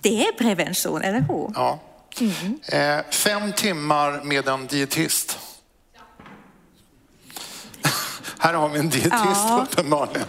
Det 0.00 0.26
är 0.26 0.32
prevention, 0.32 1.02
eller 1.02 1.20
hur? 1.20 1.50
Ja. 1.54 1.80
Mm. 2.20 2.60
Eh, 2.68 3.04
fem 3.10 3.52
timmar 3.52 4.20
med 4.24 4.48
en 4.48 4.66
dietist. 4.66 5.38
Här 8.38 8.54
har 8.54 8.68
vi 8.68 8.78
en 8.78 8.90
dietist 8.90 9.44
ja. 9.48 9.66
uppenbarligen. 9.70 10.26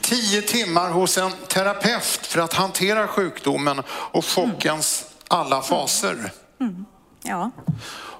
Tio 0.00 0.42
timmar 0.42 0.90
hos 0.90 1.18
en 1.18 1.32
terapeut 1.48 2.26
för 2.26 2.40
att 2.40 2.52
hantera 2.52 3.08
sjukdomen 3.08 3.82
och 3.88 4.24
chockens 4.24 5.02
mm. 5.02 5.40
alla 5.40 5.62
faser. 5.62 6.32
Mm. 6.60 6.84
Ja 7.22 7.50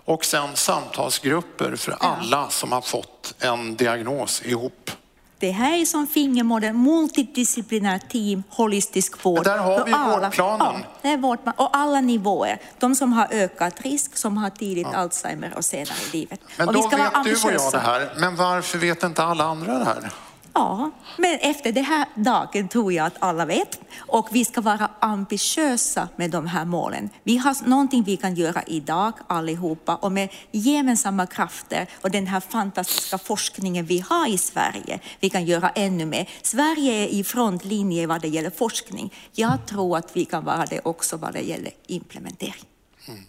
och 0.09 0.25
sen 0.25 0.57
samtalsgrupper 0.57 1.77
för 1.77 1.97
alla 2.01 2.49
som 2.51 2.73
har 2.73 2.81
fått 2.81 3.35
en 3.39 3.77
diagnos 3.77 4.43
ihop. 4.45 4.91
Det 5.39 5.51
här 5.51 5.79
är 5.79 5.85
som 5.85 6.07
fingermodell, 6.07 6.73
multidisciplinärt 6.73 8.11
team, 8.11 8.43
holistisk 8.51 9.25
vård. 9.25 9.35
Men 9.35 9.45
där 9.45 9.59
har 9.59 9.85
vi 9.85 9.93
alla, 9.93 10.21
vårdplanen. 10.21 10.81
Ja, 10.81 10.99
det 11.03 11.09
är 11.09 11.17
vårdplan, 11.17 11.55
och 11.57 11.77
alla 11.77 12.01
nivåer. 12.01 12.59
De 12.79 12.95
som 12.95 13.13
har 13.13 13.29
ökat 13.31 13.81
risk, 13.81 14.17
som 14.17 14.37
har 14.37 14.51
tidigt 14.51 14.87
ja. 14.93 14.99
Alzheimer 14.99 15.53
och 15.57 15.65
senare 15.65 15.99
i 16.13 16.17
livet. 16.17 16.41
Men 16.57 16.69
och 16.69 16.75
då 16.75 16.89
vet 16.89 17.25
du 17.25 17.33
och 17.33 17.53
jag 17.53 17.73
det 17.73 17.79
här, 17.79 18.13
men 18.17 18.37
varför 18.37 18.79
vet 18.79 19.03
inte 19.03 19.23
alla 19.23 19.45
andra 19.45 19.79
det 19.79 19.85
här? 19.85 20.11
Ja, 20.59 20.91
men 21.17 21.39
efter 21.39 21.73
den 21.73 21.85
här 21.85 22.07
dagen 22.15 22.69
tror 22.69 22.93
jag 22.93 23.07
att 23.07 23.17
alla 23.19 23.45
vet. 23.45 23.81
Och 23.99 24.29
vi 24.33 24.45
ska 24.45 24.61
vara 24.61 24.91
ambitiösa 25.01 26.09
med 26.17 26.31
de 26.31 26.47
här 26.47 26.65
målen. 26.65 27.11
Vi 27.23 27.37
har 27.37 27.69
någonting 27.69 28.03
vi 28.03 28.17
kan 28.17 28.35
göra 28.35 28.63
idag 28.67 29.13
allihopa 29.27 29.97
och 29.97 30.13
med 30.13 30.29
gemensamma 30.51 31.27
krafter 31.27 31.87
och 32.01 32.11
den 32.11 32.27
här 32.27 32.41
fantastiska 32.41 33.19
forskningen 33.19 33.87
vi 33.87 34.05
har 34.09 34.29
i 34.29 34.39
Sverige. 34.39 35.01
Vi 35.21 35.31
kan 35.31 35.45
göra 35.45 35.69
ännu 35.69 36.07
mer. 36.07 36.29
Sverige 36.43 36.93
är 36.93 37.07
i 37.07 37.25
frontlinje 37.25 38.07
vad 38.07 38.21
det 38.21 38.29
gäller 38.29 38.51
forskning. 38.51 39.15
Jag 39.33 39.67
tror 39.67 39.97
att 39.97 40.17
vi 40.17 40.25
kan 40.25 40.45
vara 40.45 40.67
det 40.67 40.81
också 40.83 41.17
vad 41.17 41.33
det 41.33 41.41
gäller 41.41 41.73
implementering. 41.87 42.65
Mm. 43.09 43.21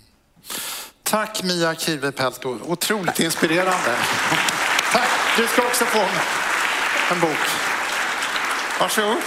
Tack 1.03 1.43
Mia 1.43 1.75
Kivepelto, 1.75 2.57
otroligt 2.67 3.19
inspirerande. 3.19 3.97
Tack, 4.93 5.09
du 5.37 5.47
ska 5.47 5.61
också 5.61 5.85
få 5.85 5.99
en 7.11 7.19
bok. 7.19 7.37
Varsågod. 8.79 9.17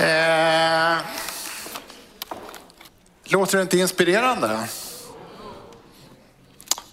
Eh, 0.00 0.98
låter 3.24 3.56
det 3.56 3.62
inte 3.62 3.78
inspirerande? 3.78 4.68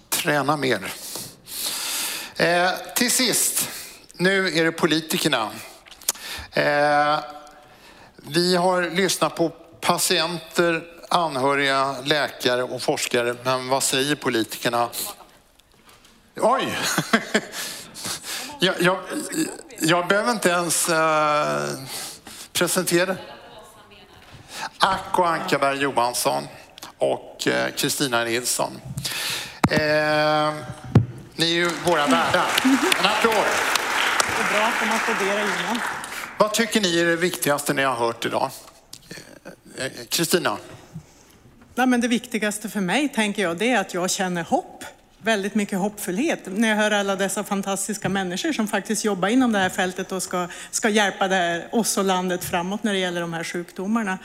Träna 0.09 0.57
mer. 0.57 0.93
Eh, 2.35 2.71
till 2.95 3.11
sist, 3.11 3.69
nu 4.13 4.59
är 4.59 4.65
det 4.65 4.71
politikerna. 4.71 5.51
Eh, 6.51 7.19
vi 8.15 8.55
har 8.55 8.89
lyssnat 8.89 9.35
på 9.35 9.49
patienter, 9.81 10.83
anhöriga, 11.09 11.95
läkare 12.03 12.63
och 12.63 12.81
forskare. 12.81 13.35
Men 13.43 13.67
vad 13.67 13.83
säger 13.83 14.15
politikerna? 14.15 14.89
Oj! 16.35 16.77
Jag, 18.61 18.75
jag, 18.81 18.97
jag 19.79 20.07
behöver 20.07 20.31
inte 20.31 20.49
ens 20.49 20.89
uh, 20.89 20.95
presentera. 22.53 23.15
Acko 24.77 25.23
Ankarberg 25.23 25.77
Johansson 25.81 26.43
och 26.97 27.47
eh, 27.47 27.71
Kristina 27.71 28.23
Nilsson. 28.23 28.71
Uh, 29.71 29.77
ni 31.35 31.45
är 31.45 31.45
ju 31.45 31.69
våra 31.85 32.07
värdar. 32.07 32.47
En 32.99 33.05
applåd. 33.05 33.33
Det 34.37 34.43
är 34.43 34.53
bra 34.53 34.67
att 34.67 34.87
man 34.87 35.17
det 35.19 35.41
innan. 35.41 35.79
Vad 36.37 36.53
tycker 36.53 36.81
ni 36.81 36.99
är 36.99 37.05
det 37.05 37.15
viktigaste 37.15 37.73
ni 37.73 37.83
har 37.83 37.95
hört 37.95 38.25
idag? 38.25 38.51
Kristina? 40.09 40.57
Nej, 41.75 41.87
men 41.87 42.01
det 42.01 42.07
viktigaste 42.07 42.69
för 42.69 42.81
mig 42.81 43.09
tänker 43.09 43.41
jag 43.41 43.57
det 43.57 43.71
är 43.71 43.79
att 43.79 43.93
jag 43.93 44.09
känner 44.09 44.43
hopp 44.43 44.83
väldigt 45.21 45.55
mycket 45.55 45.79
hoppfullhet 45.79 46.39
när 46.45 46.67
jag 46.67 46.75
hör 46.75 46.91
alla 46.91 47.15
dessa 47.15 47.43
fantastiska 47.43 48.09
människor 48.09 48.51
som 48.53 48.67
faktiskt 48.67 49.05
jobbar 49.05 49.27
inom 49.27 49.51
det 49.51 49.59
här 49.59 49.69
fältet 49.69 50.11
och 50.11 50.23
ska, 50.23 50.47
ska 50.71 50.89
hjälpa 50.89 51.27
det, 51.27 51.67
oss 51.71 51.97
och 51.97 52.03
landet 52.03 52.43
framåt 52.43 52.83
när 52.83 52.93
det 52.93 52.99
gäller 52.99 53.21
de 53.21 53.33
här 53.33 53.43
sjukdomarna. 53.43 54.17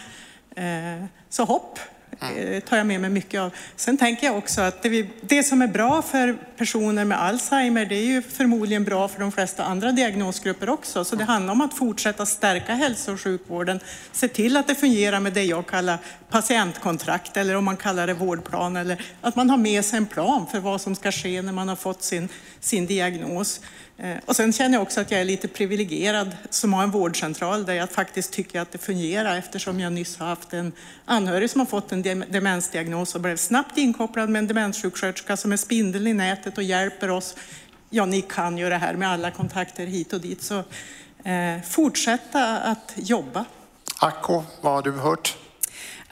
Eh, 0.56 1.04
så 1.28 1.44
hopp 1.44 1.78
Mm. 2.20 2.60
tar 2.60 2.76
jag 2.76 2.86
med 2.86 3.00
mig 3.00 3.10
mycket 3.10 3.40
av. 3.40 3.54
Sen 3.76 3.96
tänker 3.96 4.26
jag 4.26 4.36
också 4.38 4.60
att 4.60 4.82
det, 4.82 4.88
vi, 4.88 5.10
det, 5.20 5.42
som 5.42 5.62
är 5.62 5.68
bra 5.68 6.02
för 6.02 6.36
personer 6.56 7.04
med 7.04 7.22
Alzheimer, 7.22 7.86
det 7.86 7.94
är 7.94 8.06
ju 8.06 8.22
förmodligen 8.22 8.84
bra 8.84 9.08
för 9.08 9.20
de 9.20 9.32
flesta 9.32 9.64
andra 9.64 9.92
diagnosgrupper 9.92 10.68
också. 10.68 11.04
Så 11.04 11.16
det 11.16 11.24
handlar 11.24 11.52
om 11.52 11.60
att 11.60 11.74
fortsätta 11.74 12.26
stärka 12.26 12.74
hälso 12.74 13.12
och 13.12 13.20
sjukvården, 13.20 13.80
se 14.12 14.28
till 14.28 14.56
att 14.56 14.66
det 14.66 14.74
fungerar 14.74 15.20
med 15.20 15.32
det 15.32 15.44
jag 15.44 15.66
kallar 15.66 15.98
patientkontrakt 16.30 17.36
eller 17.36 17.56
om 17.56 17.64
man 17.64 17.76
kallar 17.76 18.06
det 18.06 18.14
vårdplan 18.14 18.76
eller 18.76 19.04
att 19.20 19.36
man 19.36 19.50
har 19.50 19.56
med 19.56 19.84
sig 19.84 19.96
en 19.96 20.06
plan 20.06 20.46
för 20.46 20.60
vad 20.60 20.80
som 20.80 20.94
ska 20.94 21.12
ske 21.12 21.42
när 21.42 21.52
man 21.52 21.68
har 21.68 21.76
fått 21.76 22.02
sin, 22.02 22.28
sin 22.60 22.86
diagnos. 22.86 23.60
Eh, 23.96 24.16
och 24.24 24.36
sen 24.36 24.52
känner 24.52 24.74
jag 24.74 24.82
också 24.82 25.00
att 25.00 25.10
jag 25.10 25.20
är 25.20 25.24
lite 25.24 25.48
privilegierad 25.48 26.36
som 26.50 26.72
har 26.72 26.82
en 26.82 26.90
vårdcentral 26.90 27.64
där 27.64 27.74
jag 27.74 27.90
faktiskt 27.90 28.32
tycker 28.32 28.60
att 28.60 28.72
det 28.72 28.78
fungerar 28.78 29.36
eftersom 29.36 29.80
jag 29.80 29.92
nyss 29.92 30.18
har 30.18 30.26
haft 30.26 30.52
en 30.52 30.72
anhörig 31.04 31.50
som 31.50 31.60
har 31.60 31.66
fått 31.66 31.92
en 31.92 32.02
demensdiagnos 32.02 33.14
och 33.14 33.20
blev 33.20 33.36
snabbt 33.36 33.78
inkopplad 33.78 34.28
med 34.28 34.38
en 34.38 34.46
demenssjuksköterska 34.46 35.36
som 35.36 35.52
är 35.52 35.56
spindeln 35.56 36.06
i 36.06 36.14
nätet 36.14 36.58
och 36.58 36.64
hjälper 36.64 37.10
oss. 37.10 37.36
Ja, 37.90 38.06
ni 38.06 38.22
kan 38.22 38.58
ju 38.58 38.68
det 38.68 38.76
här 38.76 38.94
med 38.94 39.08
alla 39.08 39.30
kontakter 39.30 39.86
hit 39.86 40.12
och 40.12 40.20
dit. 40.20 40.42
Så 40.42 40.58
eh, 41.24 41.62
fortsätta 41.68 42.58
att 42.58 42.92
jobba. 42.96 43.44
Acko, 44.00 44.42
vad 44.60 44.72
har 44.72 44.82
du 44.82 44.92
hört? 44.92 45.36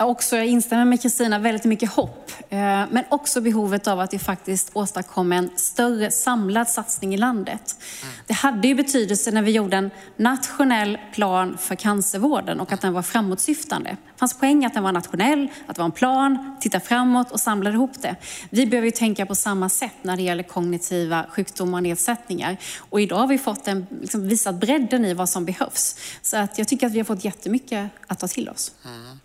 Också, 0.06 0.36
jag 0.36 0.46
instämmer 0.46 0.84
med 0.84 1.02
Kristina, 1.02 1.38
väldigt 1.38 1.64
mycket 1.64 1.90
hopp. 1.90 2.32
Eh, 2.48 2.58
men 2.90 3.04
också 3.08 3.40
behovet 3.40 3.88
av 3.88 4.00
att 4.00 4.14
vi 4.14 4.18
faktiskt 4.18 4.70
åstadkommer 4.72 5.36
en 5.36 5.50
större 5.56 6.10
samlad 6.10 6.68
satsning 6.68 7.14
i 7.14 7.16
landet. 7.16 7.76
Mm. 8.02 8.14
Det 8.26 8.34
hade 8.34 8.68
ju 8.68 8.74
betydelse 8.74 9.30
när 9.30 9.42
vi 9.42 9.50
gjorde 9.50 9.76
en 9.76 9.90
nationell 10.16 10.98
plan 11.14 11.58
för 11.58 11.74
cancervården 11.74 12.60
och 12.60 12.72
att 12.72 12.80
den 12.80 12.92
var 12.92 13.02
framåtsyftande. 13.02 13.90
Det 13.90 14.18
fanns 14.18 14.38
poäng 14.38 14.64
att 14.64 14.74
den 14.74 14.82
var 14.82 14.92
nationell, 14.92 15.48
att 15.66 15.76
det 15.76 15.80
var 15.80 15.86
en 15.86 15.92
plan, 15.92 16.56
titta 16.60 16.80
framåt 16.80 17.30
och 17.30 17.40
samla 17.40 17.70
ihop 17.70 18.02
det. 18.02 18.16
Vi 18.50 18.66
behöver 18.66 18.86
ju 18.86 18.92
tänka 18.92 19.26
på 19.26 19.34
samma 19.34 19.68
sätt 19.68 19.96
när 20.02 20.16
det 20.16 20.22
gäller 20.22 20.42
kognitiva 20.42 21.26
sjukdomar 21.30 21.78
och 21.78 21.82
nedsättningar. 21.82 22.56
Och 22.78 23.00
idag 23.00 23.16
har 23.16 23.26
vi 23.26 23.38
fått 23.38 23.68
en, 23.68 23.86
liksom, 24.00 24.28
visat 24.28 24.54
bredden 24.54 25.04
i 25.04 25.14
vad 25.14 25.28
som 25.28 25.44
behövs. 25.44 25.96
Så 26.22 26.36
att 26.36 26.58
jag 26.58 26.68
tycker 26.68 26.86
att 26.86 26.92
vi 26.92 26.98
har 26.98 27.04
fått 27.04 27.24
jättemycket 27.24 27.90
att 28.06 28.18
ta 28.18 28.28
till 28.28 28.48
oss. 28.48 28.72
Mm. 28.84 29.18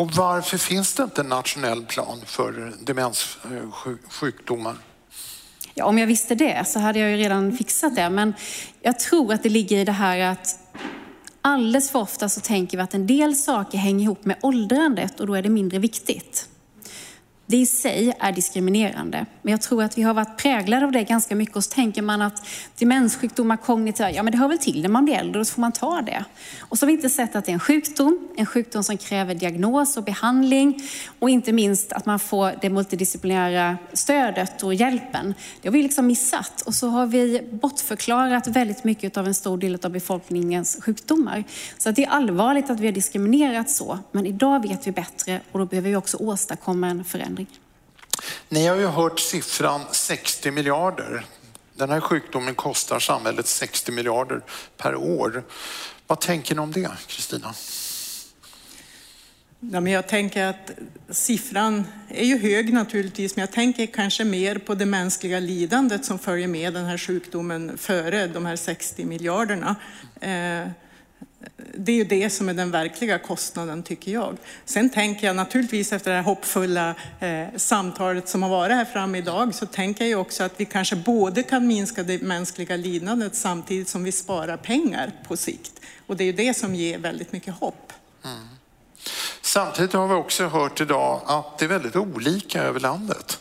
Och 0.00 0.12
varför 0.12 0.58
finns 0.58 0.94
det 0.94 1.02
inte 1.02 1.20
en 1.20 1.28
nationell 1.28 1.86
plan 1.86 2.20
för 2.26 2.72
demenssjukdomar? 2.80 4.76
Ja, 5.74 5.84
om 5.84 5.98
jag 5.98 6.06
visste 6.06 6.34
det 6.34 6.64
så 6.66 6.78
hade 6.78 6.98
jag 6.98 7.10
ju 7.10 7.16
redan 7.16 7.56
fixat 7.56 7.96
det. 7.96 8.10
Men 8.10 8.34
jag 8.82 8.98
tror 8.98 9.32
att 9.32 9.42
det 9.42 9.48
ligger 9.48 9.78
i 9.78 9.84
det 9.84 9.92
här 9.92 10.18
att 10.18 10.58
alldeles 11.42 11.90
för 11.90 11.98
ofta 11.98 12.28
så 12.28 12.40
tänker 12.40 12.76
vi 12.76 12.82
att 12.82 12.94
en 12.94 13.06
del 13.06 13.36
saker 13.36 13.78
hänger 13.78 14.04
ihop 14.04 14.24
med 14.24 14.36
åldrandet 14.42 15.20
och 15.20 15.26
då 15.26 15.34
är 15.34 15.42
det 15.42 15.48
mindre 15.48 15.78
viktigt. 15.78 16.48
Det 17.50 17.56
i 17.56 17.66
sig 17.66 18.12
är 18.20 18.32
diskriminerande. 18.32 19.26
Men 19.42 19.50
jag 19.50 19.60
tror 19.60 19.82
att 19.82 19.98
vi 19.98 20.02
har 20.02 20.14
varit 20.14 20.36
präglade 20.36 20.86
av 20.86 20.92
det 20.92 21.02
ganska 21.02 21.36
mycket. 21.36 21.56
Och 21.56 21.64
så 21.64 21.70
tänker 21.70 22.02
man 22.02 22.22
att 22.22 22.46
demenssjukdomar, 22.78 23.56
kognitiva, 23.56 24.10
ja 24.10 24.22
men 24.22 24.32
det 24.32 24.38
hör 24.38 24.48
väl 24.48 24.58
till 24.58 24.82
när 24.82 24.88
man 24.88 25.04
blir 25.04 25.14
äldre 25.14 25.40
och 25.40 25.46
så 25.46 25.54
får 25.54 25.60
man 25.60 25.72
ta 25.72 26.02
det. 26.02 26.24
Och 26.60 26.78
så 26.78 26.86
har 26.86 26.86
vi 26.86 26.92
inte 26.92 27.10
sett 27.10 27.36
att 27.36 27.44
det 27.44 27.50
är 27.50 27.54
en 27.54 27.60
sjukdom, 27.60 28.28
en 28.36 28.46
sjukdom 28.46 28.82
som 28.84 28.96
kräver 28.96 29.34
diagnos 29.34 29.96
och 29.96 30.04
behandling. 30.04 30.82
Och 31.18 31.30
inte 31.30 31.52
minst 31.52 31.92
att 31.92 32.06
man 32.06 32.18
får 32.18 32.52
det 32.60 32.70
multidisciplinära 32.70 33.78
stödet 33.92 34.62
och 34.62 34.74
hjälpen. 34.74 35.34
Det 35.62 35.68
har 35.68 35.72
vi 35.72 35.82
liksom 35.82 36.06
missat. 36.06 36.62
Och 36.66 36.74
så 36.74 36.88
har 36.88 37.06
vi 37.06 37.48
bortförklarat 37.52 38.46
väldigt 38.46 38.84
mycket 38.84 39.16
av 39.16 39.26
en 39.26 39.34
stor 39.34 39.58
del 39.58 39.78
av 39.82 39.90
befolkningens 39.90 40.78
sjukdomar. 40.82 41.44
Så 41.78 41.90
det 41.90 42.04
är 42.04 42.10
allvarligt 42.10 42.70
att 42.70 42.80
vi 42.80 42.86
har 42.86 42.92
diskriminerat 42.92 43.70
så. 43.70 43.98
Men 44.12 44.26
idag 44.26 44.68
vet 44.68 44.86
vi 44.86 44.92
bättre 44.92 45.40
och 45.52 45.58
då 45.58 45.66
behöver 45.66 45.88
vi 45.88 45.96
också 45.96 46.16
åstadkomma 46.16 46.86
en 46.86 47.04
förändring. 47.04 47.39
Ni 48.48 48.66
har 48.66 48.76
ju 48.76 48.86
hört 48.86 49.20
siffran 49.20 49.80
60 49.92 50.50
miljarder. 50.50 51.24
Den 51.74 51.90
här 51.90 52.00
sjukdomen 52.00 52.54
kostar 52.54 52.98
samhället 52.98 53.46
60 53.46 53.92
miljarder 53.92 54.42
per 54.76 54.96
år. 54.96 55.42
Vad 56.06 56.20
tänker 56.20 56.54
ni 56.54 56.60
om 56.60 56.72
det, 56.72 56.90
Kristina? 57.06 57.54
Ja, 59.60 59.80
men 59.80 59.92
jag 59.92 60.08
tänker 60.08 60.44
att 60.44 60.70
siffran 61.08 61.84
är 62.08 62.24
ju 62.24 62.38
hög 62.38 62.72
naturligtvis, 62.72 63.36
men 63.36 63.40
jag 63.40 63.52
tänker 63.52 63.86
kanske 63.86 64.24
mer 64.24 64.58
på 64.58 64.74
det 64.74 64.86
mänskliga 64.86 65.40
lidandet 65.40 66.04
som 66.04 66.18
följer 66.18 66.48
med 66.48 66.74
den 66.74 66.84
här 66.84 66.98
sjukdomen 66.98 67.78
före 67.78 68.26
de 68.26 68.46
här 68.46 68.56
60 68.56 69.04
miljarderna. 69.04 69.76
Eh, 70.20 70.70
det 71.74 71.92
är 71.92 71.96
ju 71.96 72.04
det 72.04 72.30
som 72.30 72.48
är 72.48 72.54
den 72.54 72.70
verkliga 72.70 73.18
kostnaden 73.18 73.82
tycker 73.82 74.12
jag. 74.12 74.36
Sen 74.64 74.90
tänker 74.90 75.26
jag 75.26 75.36
naturligtvis 75.36 75.92
efter 75.92 76.10
det 76.10 76.16
här 76.16 76.24
hoppfulla 76.24 76.94
eh, 77.20 77.46
samtalet 77.56 78.28
som 78.28 78.42
har 78.42 78.50
varit 78.50 78.76
här 78.76 78.84
framme 78.84 79.18
idag 79.18 79.54
så 79.54 79.66
tänker 79.66 80.04
jag 80.04 80.08
ju 80.08 80.16
också 80.16 80.44
att 80.44 80.52
vi 80.56 80.64
kanske 80.64 80.96
både 80.96 81.42
kan 81.42 81.66
minska 81.66 82.02
det 82.02 82.22
mänskliga 82.22 82.76
lidandet 82.76 83.36
samtidigt 83.36 83.88
som 83.88 84.04
vi 84.04 84.12
sparar 84.12 84.56
pengar 84.56 85.12
på 85.28 85.36
sikt. 85.36 85.72
Och 86.06 86.16
det 86.16 86.24
är 86.24 86.26
ju 86.26 86.32
det 86.32 86.54
som 86.54 86.74
ger 86.74 86.98
väldigt 86.98 87.32
mycket 87.32 87.54
hopp. 87.54 87.92
Mm. 88.24 88.48
Samtidigt 89.42 89.92
har 89.92 90.08
vi 90.08 90.14
också 90.14 90.46
hört 90.46 90.80
idag 90.80 91.20
att 91.26 91.58
det 91.58 91.64
är 91.64 91.68
väldigt 91.68 91.96
olika 91.96 92.62
över 92.62 92.80
landet. 92.80 93.40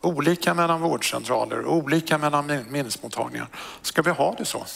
Olika 0.00 0.54
mellan 0.54 0.80
vårdcentraler, 0.80 1.66
olika 1.66 2.18
mellan 2.18 2.64
minnesmottagningar. 2.68 3.48
Ska 3.82 4.02
vi 4.02 4.10
ha 4.10 4.34
det 4.38 4.44
så? 4.44 4.66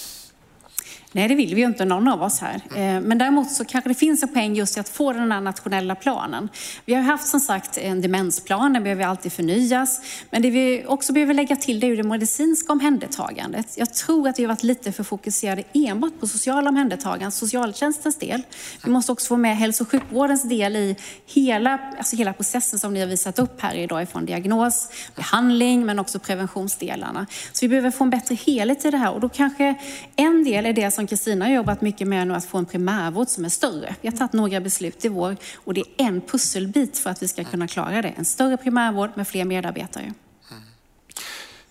Nej, 1.17 1.29
det 1.29 1.35
vill 1.35 1.55
vi 1.55 1.61
ju 1.61 1.67
inte 1.67 1.85
någon 1.85 2.09
av 2.09 2.23
oss 2.23 2.41
här. 2.41 2.55
Eh, 2.55 3.01
men 3.01 3.19
däremot 3.19 3.51
så 3.51 3.65
kanske 3.65 3.91
det 3.91 3.95
finns 3.95 4.23
en 4.23 4.29
poäng 4.29 4.55
just 4.55 4.77
i 4.77 4.81
att 4.81 4.89
få 4.89 5.13
den 5.13 5.33
här 5.33 5.41
nationella 5.41 5.95
planen. 5.95 6.49
Vi 6.85 6.95
har 6.95 7.03
haft 7.03 7.29
som 7.29 7.41
sagt 7.41 7.79
en 7.79 8.01
demensplan, 8.01 8.73
den 8.73 8.83
behöver 8.83 9.05
alltid 9.05 9.33
förnyas. 9.33 10.01
Men 10.31 10.43
det 10.43 10.51
vi 10.51 10.85
också 10.87 11.13
behöver 11.13 11.35
lägga 11.35 11.57
till 11.57 11.81
det 11.81 11.87
är 11.87 11.97
det 11.97 12.03
medicinska 12.03 12.73
omhändertagandet. 12.73 13.67
Jag 13.77 13.95
tror 13.95 14.29
att 14.29 14.39
vi 14.39 14.43
har 14.43 14.49
varit 14.49 14.63
lite 14.63 14.93
för 14.93 15.05
fokuserade 15.05 15.63
enbart 15.73 16.21
på 16.21 16.27
sociala 16.27 16.69
omhändertagande, 16.69 17.31
socialtjänstens 17.31 18.17
del. 18.17 18.43
Vi 18.85 18.91
måste 18.91 19.13
också 19.13 19.27
få 19.27 19.37
med 19.37 19.57
hälso 19.57 19.85
och 19.85 19.91
sjukvårdens 19.91 20.43
del 20.43 20.77
i 20.77 20.97
hela, 21.27 21.79
alltså 21.99 22.17
hela 22.17 22.33
processen 22.33 22.79
som 22.79 22.95
ni 22.95 23.01
har 23.01 23.07
visat 23.07 23.39
upp 23.39 23.61
här 23.61 23.75
idag, 23.75 24.09
från 24.09 24.27
diagnos, 24.27 24.89
behandling 25.17 25.87
men 25.87 25.99
också 25.99 26.19
preventionsdelarna. 26.19 27.27
Så 27.53 27.65
vi 27.65 27.69
behöver 27.69 27.91
få 27.91 28.05
en 28.05 28.11
bättre 28.11 28.35
helhet 28.35 28.85
i 28.85 28.91
det 28.91 28.99
här 28.99 29.13
och 29.13 29.21
då 29.21 29.29
kanske 29.29 29.75
en 30.17 30.45
del 30.45 30.67
är 30.67 30.73
det 30.73 30.91
som 30.91 31.04
som 31.05 31.09
Kristina 31.09 31.45
har 31.45 31.53
jobbat 31.53 31.81
mycket 31.81 32.09
med 32.09 32.29
nu, 32.29 32.35
att 32.35 32.45
få 32.45 32.59
en 32.59 32.67
primärvård 32.67 33.29
som 33.29 33.45
är 33.45 33.49
större. 33.49 33.97
Vi 34.01 34.09
har 34.09 34.17
tagit 34.17 34.33
några 34.33 34.61
beslut 34.61 35.05
i 35.05 35.09
vår 35.09 35.37
och 35.55 35.75
det 35.75 35.81
är 35.81 35.85
en 35.97 36.21
pusselbit 36.21 36.99
för 36.99 37.11
att 37.11 37.23
vi 37.23 37.29
ska 37.29 37.45
kunna 37.45 37.69
klara 37.69 38.03
det. 38.03 38.09
En 38.09 38.25
större 38.25 38.57
primärvård 38.57 39.11
med 39.15 39.29
fler 39.29 39.45
medarbetare. 39.45 40.13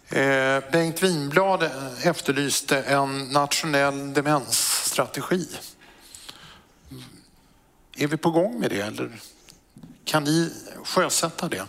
Mm. 0.09 0.57
Eh, 0.57 0.71
Bengt 0.71 1.03
Winblad 1.03 1.69
efterlyste 2.03 2.81
en 2.81 3.19
nationell 3.19 4.13
demensstrategi. 4.13 5.47
Är 7.97 8.07
vi 8.07 8.17
på 8.17 8.31
gång 8.31 8.59
med 8.59 8.69
det 8.69 8.81
eller 8.81 9.11
kan 10.05 10.23
ni 10.23 10.53
sjösätta 10.83 11.47
det? 11.47 11.65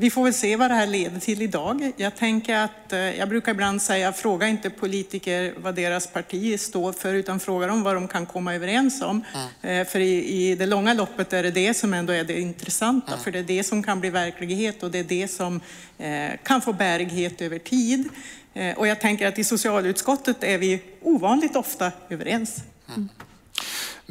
Vi 0.00 0.10
får 0.10 0.24
väl 0.24 0.34
se 0.34 0.56
vad 0.56 0.70
det 0.70 0.74
här 0.74 0.86
leder 0.86 1.20
till 1.20 1.42
idag. 1.42 1.92
Jag 1.96 2.16
tänker 2.16 2.56
att, 2.56 2.92
eh, 2.92 2.98
jag 2.98 3.28
brukar 3.28 3.52
ibland 3.52 3.82
säga, 3.82 4.12
fråga 4.12 4.48
inte 4.48 4.70
politiker 4.70 5.54
vad 5.56 5.74
deras 5.74 6.06
parti 6.06 6.60
står 6.60 6.92
för, 6.92 7.14
utan 7.14 7.40
fråga 7.40 7.66
dem 7.66 7.82
vad 7.82 7.94
de 7.94 8.08
kan 8.08 8.26
komma 8.26 8.54
överens 8.54 9.02
om. 9.02 9.24
Mm. 9.62 9.86
För 9.86 10.00
i, 10.00 10.24
i, 10.24 10.54
det 10.54 10.66
långa 10.66 10.94
loppet 10.94 11.32
är 11.32 11.42
det 11.42 11.50
det 11.50 11.74
som 11.74 11.94
ändå 11.94 12.12
är 12.12 12.24
det 12.24 12.40
intressanta, 12.40 13.12
mm. 13.12 13.24
för 13.24 13.30
det 13.30 13.38
är 13.38 13.42
det 13.42 13.64
som 13.64 13.82
kan 13.82 14.00
bli 14.00 14.10
verklighet 14.10 14.82
och 14.82 14.90
det 14.90 14.98
är 14.98 15.04
det 15.04 15.28
som 15.28 15.60
eh, 15.98 16.30
kan 16.42 16.62
få 16.62 16.72
bärighet 16.72 17.40
över 17.40 17.58
tid. 17.58 18.08
Eh, 18.54 18.78
och 18.78 18.86
jag 18.86 19.00
tänker 19.00 19.28
att 19.28 19.38
i 19.38 19.44
socialutskottet 19.44 20.44
är 20.44 20.58
vi 20.58 20.82
ovanligt 21.02 21.56
ofta 21.56 21.92
överens. 22.08 22.56
Mm. 22.88 23.08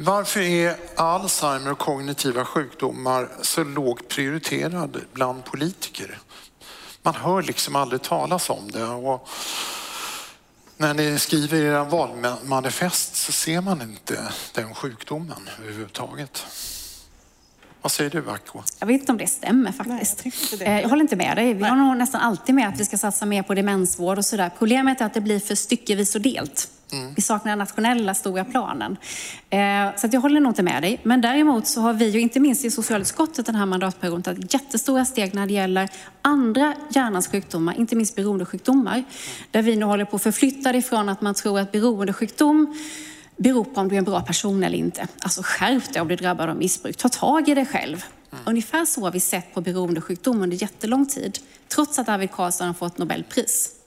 Varför 0.02 0.40
är 0.40 0.76
Alzheimer 0.96 1.72
och 1.72 1.78
kognitiva 1.78 2.44
sjukdomar 2.44 3.28
så 3.42 3.64
lågt 3.64 4.08
prioriterade 4.08 5.00
bland 5.12 5.44
politiker? 5.44 6.18
Man 7.02 7.14
hör 7.14 7.42
liksom 7.42 7.76
aldrig 7.76 8.02
talas 8.02 8.50
om 8.50 8.70
det. 8.70 8.84
Och 8.84 9.28
när 10.76 10.94
ni 10.94 11.18
skriver 11.18 11.58
era 11.58 11.84
valmanifest 11.84 13.16
så 13.16 13.32
ser 13.32 13.60
man 13.60 13.82
inte 13.82 14.32
den 14.54 14.74
sjukdomen 14.74 15.48
överhuvudtaget. 15.62 16.46
Vad 17.82 17.92
säger 17.92 18.10
du 18.10 18.30
Acko? 18.30 18.62
Jag 18.78 18.86
vet 18.86 19.00
inte 19.00 19.12
om 19.12 19.18
det 19.18 19.26
stämmer 19.26 19.72
faktiskt. 19.72 20.24
Nej, 20.24 20.34
jag, 20.50 20.62
eh, 20.62 20.80
jag, 20.80 20.88
håller 20.88 21.02
inte 21.02 21.16
med 21.16 21.36
dig. 21.36 21.54
Vi 21.54 21.64
har 21.64 21.76
nog 21.76 21.96
nästan 21.96 22.20
alltid 22.20 22.54
med 22.54 22.68
att 22.68 22.80
vi 22.80 22.84
ska 22.84 22.98
satsa 22.98 23.26
mer 23.26 23.42
på 23.42 23.54
demensvård 23.54 24.18
och 24.18 24.24
sådär. 24.24 24.50
Problemet 24.58 25.00
är 25.00 25.04
att 25.04 25.14
det 25.14 25.20
blir 25.20 25.40
för 25.40 25.54
styckevis 25.54 26.14
och 26.14 26.20
delt. 26.20 26.68
Mm. 26.92 27.14
Vi 27.14 27.22
saknar 27.22 27.52
den 27.52 27.58
nationella 27.58 28.14
stora 28.14 28.44
planen. 28.44 28.96
Eh, 29.50 29.96
så 29.96 30.08
jag 30.12 30.20
håller 30.20 30.40
nog 30.40 30.50
inte 30.50 30.62
med 30.62 30.82
dig. 30.82 31.00
Men 31.02 31.20
däremot 31.20 31.66
så 31.66 31.80
har 31.80 31.92
vi 31.92 32.08
ju 32.08 32.20
inte 32.20 32.40
minst 32.40 32.64
i 32.64 32.70
socialutskottet 32.70 33.46
den 33.46 33.54
här 33.54 33.66
mandatperioden 33.66 34.22
tagit 34.22 34.54
jättestora 34.54 35.04
steg 35.04 35.34
när 35.34 35.46
det 35.46 35.52
gäller 35.52 35.88
andra 36.22 36.74
hjärnans 36.90 37.28
sjukdomar, 37.28 37.74
inte 37.78 37.96
minst 37.96 38.16
beroendesjukdomar. 38.16 38.94
Mm. 38.94 39.04
Där 39.50 39.62
vi 39.62 39.76
nu 39.76 39.84
håller 39.84 40.04
på 40.04 40.16
att 40.16 40.22
förflytta 40.22 40.72
det 40.72 40.78
ifrån 40.78 41.08
att 41.08 41.20
man 41.20 41.34
tror 41.34 41.58
att 41.58 41.72
beroendesjukdom 41.72 42.74
beror 43.36 43.64
på 43.64 43.80
om 43.80 43.88
du 43.88 43.94
är 43.94 43.98
en 43.98 44.04
bra 44.04 44.20
person 44.20 44.64
eller 44.64 44.78
inte. 44.78 45.08
Alltså 45.20 45.42
skärp 45.44 45.92
dig 45.92 46.02
om 46.02 46.08
du 46.08 46.14
är 46.14 46.18
drabbad 46.18 46.50
av 46.50 46.56
missbruk. 46.56 46.96
Ta 46.96 47.08
tag 47.08 47.48
i 47.48 47.54
dig 47.54 47.66
själv. 47.66 48.04
Mm. 48.32 48.44
Ungefär 48.46 48.84
så 48.84 49.00
har 49.00 49.12
vi 49.12 49.20
sett 49.20 49.54
på 49.54 49.60
beroendesjukdom 49.60 50.42
under 50.42 50.62
jättelång 50.62 51.06
tid. 51.06 51.38
Trots 51.68 51.98
att 51.98 52.08
Arvid 52.08 52.30
Carlsson 52.32 52.66
har 52.66 52.74
fått 52.74 52.98
Nobelpris. 52.98 53.79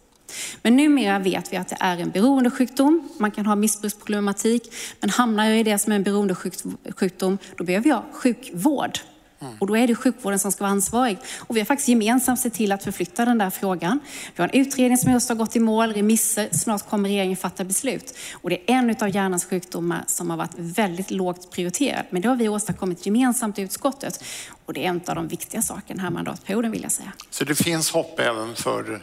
Men 0.61 0.76
numera 0.76 1.19
vet 1.19 1.53
vi 1.53 1.57
att 1.57 1.68
det 1.68 1.77
är 1.80 1.97
en 1.97 2.11
beroendesjukdom. 2.11 3.10
Man 3.18 3.31
kan 3.31 3.45
ha 3.45 3.55
missbruksproblematik. 3.55 4.73
Men 4.99 5.10
hamnar 5.10 5.45
jag 5.45 5.60
i 5.60 5.64
det 5.64 5.80
som 5.80 5.91
är 5.91 5.95
en 5.95 6.03
beroendesjukdom, 6.03 7.38
då 7.57 7.64
behöver 7.64 7.89
jag 7.89 8.03
sjukvård. 8.11 8.99
Mm. 9.43 9.57
Och 9.60 9.68
då 9.68 9.77
är 9.77 9.88
det 9.88 9.95
sjukvården 9.95 10.39
som 10.39 10.51
ska 10.51 10.64
vara 10.64 10.72
ansvarig. 10.72 11.18
Och 11.39 11.55
vi 11.55 11.60
har 11.60 11.65
faktiskt 11.65 11.88
gemensamt 11.88 12.39
sett 12.39 12.53
till 12.53 12.72
att 12.72 12.84
förflytta 12.84 13.26
den 13.26 13.38
där 13.38 13.49
frågan. 13.49 13.99
Vi 14.35 14.41
har 14.41 14.49
en 14.49 14.61
utredning 14.61 14.97
som 14.97 15.11
just 15.11 15.30
har 15.30 15.35
gått 15.35 15.55
i 15.55 15.60
mål, 15.60 15.93
remisser, 15.93 16.49
snart 16.51 16.89
kommer 16.89 17.10
regeringen 17.10 17.38
fatta 17.38 17.64
beslut. 17.64 18.18
Och 18.34 18.49
det 18.49 18.55
är 18.55 18.73
en 18.73 18.95
av 19.01 19.15
hjärnans 19.15 19.45
sjukdomar 19.45 20.03
som 20.07 20.30
har 20.30 20.38
varit 20.38 20.53
väldigt 20.55 21.11
lågt 21.11 21.51
prioriterad. 21.51 22.05
Men 22.10 22.22
det 22.22 22.27
har 22.27 22.35
vi 22.35 22.49
åstadkommit 22.49 23.05
gemensamt 23.05 23.60
i 23.60 23.61
utskottet. 23.61 24.23
Och 24.65 24.73
det 24.73 24.85
är 24.85 24.89
en 24.89 25.01
av 25.07 25.15
de 25.15 25.27
viktiga 25.27 25.61
sakerna 25.61 25.84
den 25.88 25.99
här 25.99 26.10
mandatperioden 26.10 26.72
vill 26.72 26.84
jag 26.84 26.91
säga. 26.91 27.11
Så 27.30 27.43
det 27.43 27.55
finns 27.55 27.91
hopp 27.91 28.19
även 28.19 28.55
för 28.55 29.01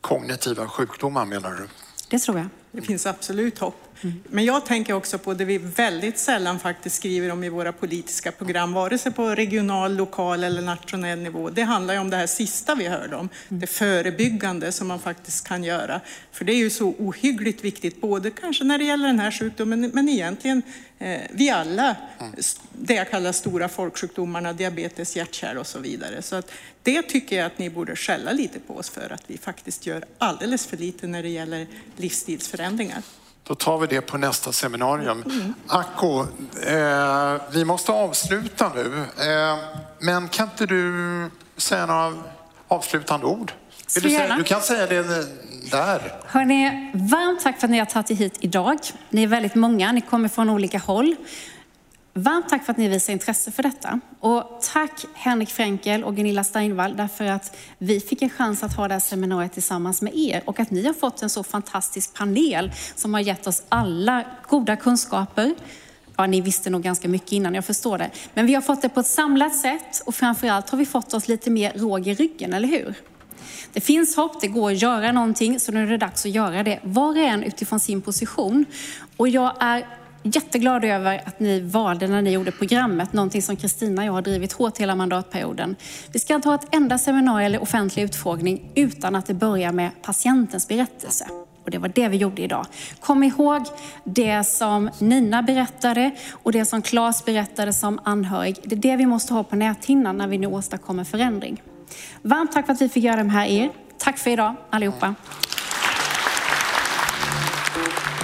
kognitiva 0.00 0.66
sjukdomar 0.66 1.24
menar 1.24 1.50
du? 1.50 1.68
Det 2.10 2.18
tror 2.18 2.38
jag. 2.38 2.48
Det 2.80 2.86
finns 2.86 3.06
absolut 3.06 3.58
hopp. 3.58 3.88
Men 4.24 4.44
jag 4.44 4.66
tänker 4.66 4.92
också 4.92 5.18
på 5.18 5.34
det 5.34 5.44
vi 5.44 5.58
väldigt 5.58 6.18
sällan 6.18 6.58
faktiskt 6.58 6.96
skriver 6.96 7.30
om 7.30 7.44
i 7.44 7.48
våra 7.48 7.72
politiska 7.72 8.32
program, 8.32 8.72
vare 8.72 8.98
sig 8.98 9.12
på 9.12 9.28
regional, 9.28 9.96
lokal 9.96 10.44
eller 10.44 10.62
nationell 10.62 11.18
nivå. 11.18 11.50
Det 11.50 11.62
handlar 11.62 11.94
ju 11.94 12.00
om 12.00 12.10
det 12.10 12.16
här 12.16 12.26
sista 12.26 12.74
vi 12.74 12.88
hörde 12.88 13.16
om, 13.16 13.28
det 13.48 13.66
förebyggande 13.66 14.72
som 14.72 14.88
man 14.88 14.98
faktiskt 14.98 15.48
kan 15.48 15.64
göra. 15.64 16.00
För 16.32 16.44
det 16.44 16.52
är 16.52 16.56
ju 16.56 16.70
så 16.70 16.94
ohyggligt 16.98 17.64
viktigt, 17.64 18.00
både 18.00 18.30
kanske 18.30 18.64
när 18.64 18.78
det 18.78 18.84
gäller 18.84 19.06
den 19.06 19.20
här 19.20 19.30
sjukdomen, 19.30 19.90
men 19.94 20.08
egentligen 20.08 20.62
eh, 20.98 21.20
vi 21.30 21.50
alla, 21.50 21.96
det 22.72 22.94
jag 22.94 23.10
kallar 23.10 23.32
stora 23.32 23.68
folksjukdomarna, 23.68 24.52
diabetes, 24.52 25.16
hjärtkärl 25.16 25.58
och 25.58 25.66
så 25.66 25.78
vidare. 25.78 26.22
Så 26.22 26.36
att 26.36 26.52
det 26.82 27.02
tycker 27.02 27.36
jag 27.36 27.46
att 27.46 27.58
ni 27.58 27.70
borde 27.70 27.96
skälla 27.96 28.32
lite 28.32 28.60
på 28.60 28.76
oss 28.76 28.90
för, 28.90 29.12
att 29.12 29.22
vi 29.26 29.38
faktiskt 29.38 29.86
gör 29.86 30.04
alldeles 30.18 30.66
för 30.66 30.76
lite 30.76 31.06
när 31.06 31.22
det 31.22 31.28
gäller 31.28 31.66
livsstilsförändringar. 31.96 32.67
Då 33.42 33.54
tar 33.54 33.78
vi 33.78 33.86
det 33.86 34.00
på 34.00 34.18
nästa 34.18 34.52
seminarium. 34.52 35.24
Acko, 35.66 36.26
eh, 36.66 37.34
vi 37.52 37.64
måste 37.64 37.92
avsluta 37.92 38.72
nu. 38.74 39.04
Eh, 39.30 39.58
men 39.98 40.28
kan 40.28 40.48
inte 40.48 40.66
du 40.66 41.30
säga 41.56 41.86
några 41.86 42.14
avslutande 42.68 43.26
ord? 43.26 43.52
Vill 43.94 44.02
du, 44.02 44.10
säga, 44.10 44.36
du 44.36 44.44
kan 44.44 44.60
säga 44.60 44.86
det 44.86 45.02
där. 45.70 46.12
Hörrni, 46.26 46.90
varmt 46.94 47.42
tack 47.42 47.60
för 47.60 47.66
att 47.66 47.70
ni 47.70 47.78
har 47.78 47.86
tagit 47.86 48.10
er 48.10 48.14
hit 48.14 48.36
idag. 48.40 48.78
Ni 49.10 49.22
är 49.22 49.26
väldigt 49.26 49.54
många, 49.54 49.92
ni 49.92 50.00
kommer 50.00 50.28
från 50.28 50.50
olika 50.50 50.78
håll. 50.78 51.16
Varmt 52.18 52.48
tack 52.48 52.64
för 52.64 52.72
att 52.72 52.76
ni 52.76 52.88
visar 52.88 53.12
intresse 53.12 53.50
för 53.50 53.62
detta. 53.62 54.00
Och 54.20 54.60
tack 54.72 55.04
Henrik 55.14 55.50
Fränkel 55.50 56.04
och 56.04 56.16
Gunilla 56.16 56.44
Steinvall 56.44 56.96
därför 56.96 57.24
att 57.24 57.56
vi 57.78 58.00
fick 58.00 58.22
en 58.22 58.30
chans 58.30 58.62
att 58.62 58.76
ha 58.76 58.88
det 58.88 58.94
här 58.94 59.00
seminariet 59.00 59.52
tillsammans 59.52 60.02
med 60.02 60.16
er 60.16 60.42
och 60.44 60.60
att 60.60 60.70
ni 60.70 60.86
har 60.86 60.92
fått 60.92 61.22
en 61.22 61.30
så 61.30 61.42
fantastisk 61.42 62.14
panel 62.14 62.72
som 62.94 63.14
har 63.14 63.20
gett 63.20 63.46
oss 63.46 63.62
alla 63.68 64.24
goda 64.48 64.76
kunskaper. 64.76 65.54
Ja, 66.16 66.26
ni 66.26 66.40
visste 66.40 66.70
nog 66.70 66.82
ganska 66.82 67.08
mycket 67.08 67.32
innan, 67.32 67.54
jag 67.54 67.64
förstår 67.64 67.98
det. 67.98 68.10
Men 68.34 68.46
vi 68.46 68.54
har 68.54 68.62
fått 68.62 68.82
det 68.82 68.88
på 68.88 69.00
ett 69.00 69.06
samlat 69.06 69.56
sätt 69.56 70.02
och 70.06 70.14
framförallt 70.14 70.70
har 70.70 70.78
vi 70.78 70.86
fått 70.86 71.14
oss 71.14 71.28
lite 71.28 71.50
mer 71.50 71.72
råg 71.76 72.06
i 72.06 72.14
ryggen, 72.14 72.54
eller 72.54 72.68
hur? 72.68 72.94
Det 73.72 73.80
finns 73.80 74.16
hopp, 74.16 74.40
det 74.40 74.48
går 74.48 74.70
att 74.70 74.82
göra 74.82 75.12
någonting, 75.12 75.60
så 75.60 75.72
nu 75.72 75.82
är 75.82 75.86
det 75.86 75.96
dags 75.96 76.26
att 76.26 76.32
göra 76.32 76.62
det. 76.62 76.80
Var 76.82 77.08
och 77.08 77.16
en 77.16 77.42
utifrån 77.42 77.80
sin 77.80 78.02
position. 78.02 78.64
Och 79.16 79.28
jag 79.28 79.52
är 79.60 79.86
jätteglad 80.34 80.84
över 80.84 81.22
att 81.24 81.40
ni 81.40 81.60
valde 81.60 82.06
när 82.06 82.22
ni 82.22 82.30
gjorde 82.30 82.52
programmet, 82.52 83.12
någonting 83.12 83.42
som 83.42 83.56
Kristina 83.56 84.02
och 84.02 84.08
jag 84.08 84.12
har 84.12 84.22
drivit 84.22 84.52
hårt 84.52 84.78
hela 84.78 84.94
mandatperioden. 84.94 85.76
Vi 86.12 86.18
ska 86.18 86.34
inte 86.34 86.48
ha 86.48 86.54
ett 86.54 86.74
enda 86.74 86.98
seminarium 86.98 87.46
eller 87.46 87.62
offentlig 87.62 88.02
utfrågning 88.02 88.72
utan 88.74 89.14
att 89.14 89.26
det 89.26 89.34
börjar 89.34 89.72
med 89.72 89.90
patientens 90.02 90.68
berättelse. 90.68 91.28
Och 91.64 91.70
det 91.70 91.78
var 91.78 91.92
det 91.94 92.08
vi 92.08 92.16
gjorde 92.16 92.42
idag. 92.42 92.66
Kom 93.00 93.22
ihåg 93.22 93.62
det 94.04 94.44
som 94.44 94.90
Nina 94.98 95.42
berättade 95.42 96.10
och 96.30 96.52
det 96.52 96.64
som 96.64 96.82
Claes 96.82 97.24
berättade 97.24 97.72
som 97.72 98.00
anhörig. 98.04 98.56
Det 98.64 98.74
är 98.74 98.80
det 98.80 98.96
vi 98.96 99.06
måste 99.06 99.34
ha 99.34 99.44
på 99.44 99.56
näthinnan 99.56 100.16
när 100.16 100.26
vi 100.26 100.38
nu 100.38 100.46
åstadkommer 100.46 101.04
förändring. 101.04 101.62
Varmt 102.22 102.52
tack 102.52 102.66
för 102.66 102.72
att 102.72 102.80
vi 102.80 102.88
fick 102.88 103.04
göra 103.04 103.22
det 103.22 103.30
här 103.30 103.46
er. 103.46 103.70
Tack 103.98 104.18
för 104.18 104.30
idag 104.30 104.54
allihopa. 104.70 105.14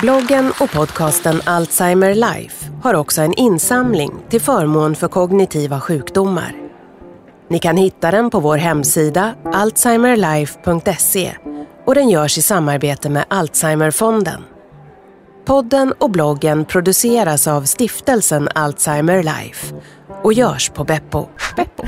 Bloggen 0.05 0.53
och 0.61 0.71
podcasten 0.71 1.41
Alzheimer 1.45 2.15
Life 2.15 2.71
har 2.83 2.95
också 2.95 3.23
en 3.23 3.35
insamling 3.35 4.13
till 4.29 4.41
förmån 4.41 4.95
för 4.95 5.09
kognitiva 5.09 5.81
sjukdomar. 5.81 6.53
Ni 7.51 7.59
kan 7.59 7.77
hitta 7.77 8.11
den 8.11 8.31
på 8.31 8.41
vår 8.41 8.57
hemsida 8.57 9.35
alzheimerlife.se 9.45 11.33
och 11.85 11.95
den 11.95 12.09
görs 12.09 12.39
i 12.39 12.43
samarbete 12.43 13.11
med 13.11 13.25
Alzheimerfonden. 13.29 14.43
Podden 15.45 15.93
och 15.93 16.11
bloggen 16.11 16.65
produceras 16.65 17.49
av 17.49 17.63
stiftelsen 17.63 18.49
Alzheimer 18.55 19.23
Life 19.23 19.75
och 20.23 20.33
görs 20.33 20.71
på 20.71 20.85
Beppo. 20.85 21.27
Beppo. 21.57 21.85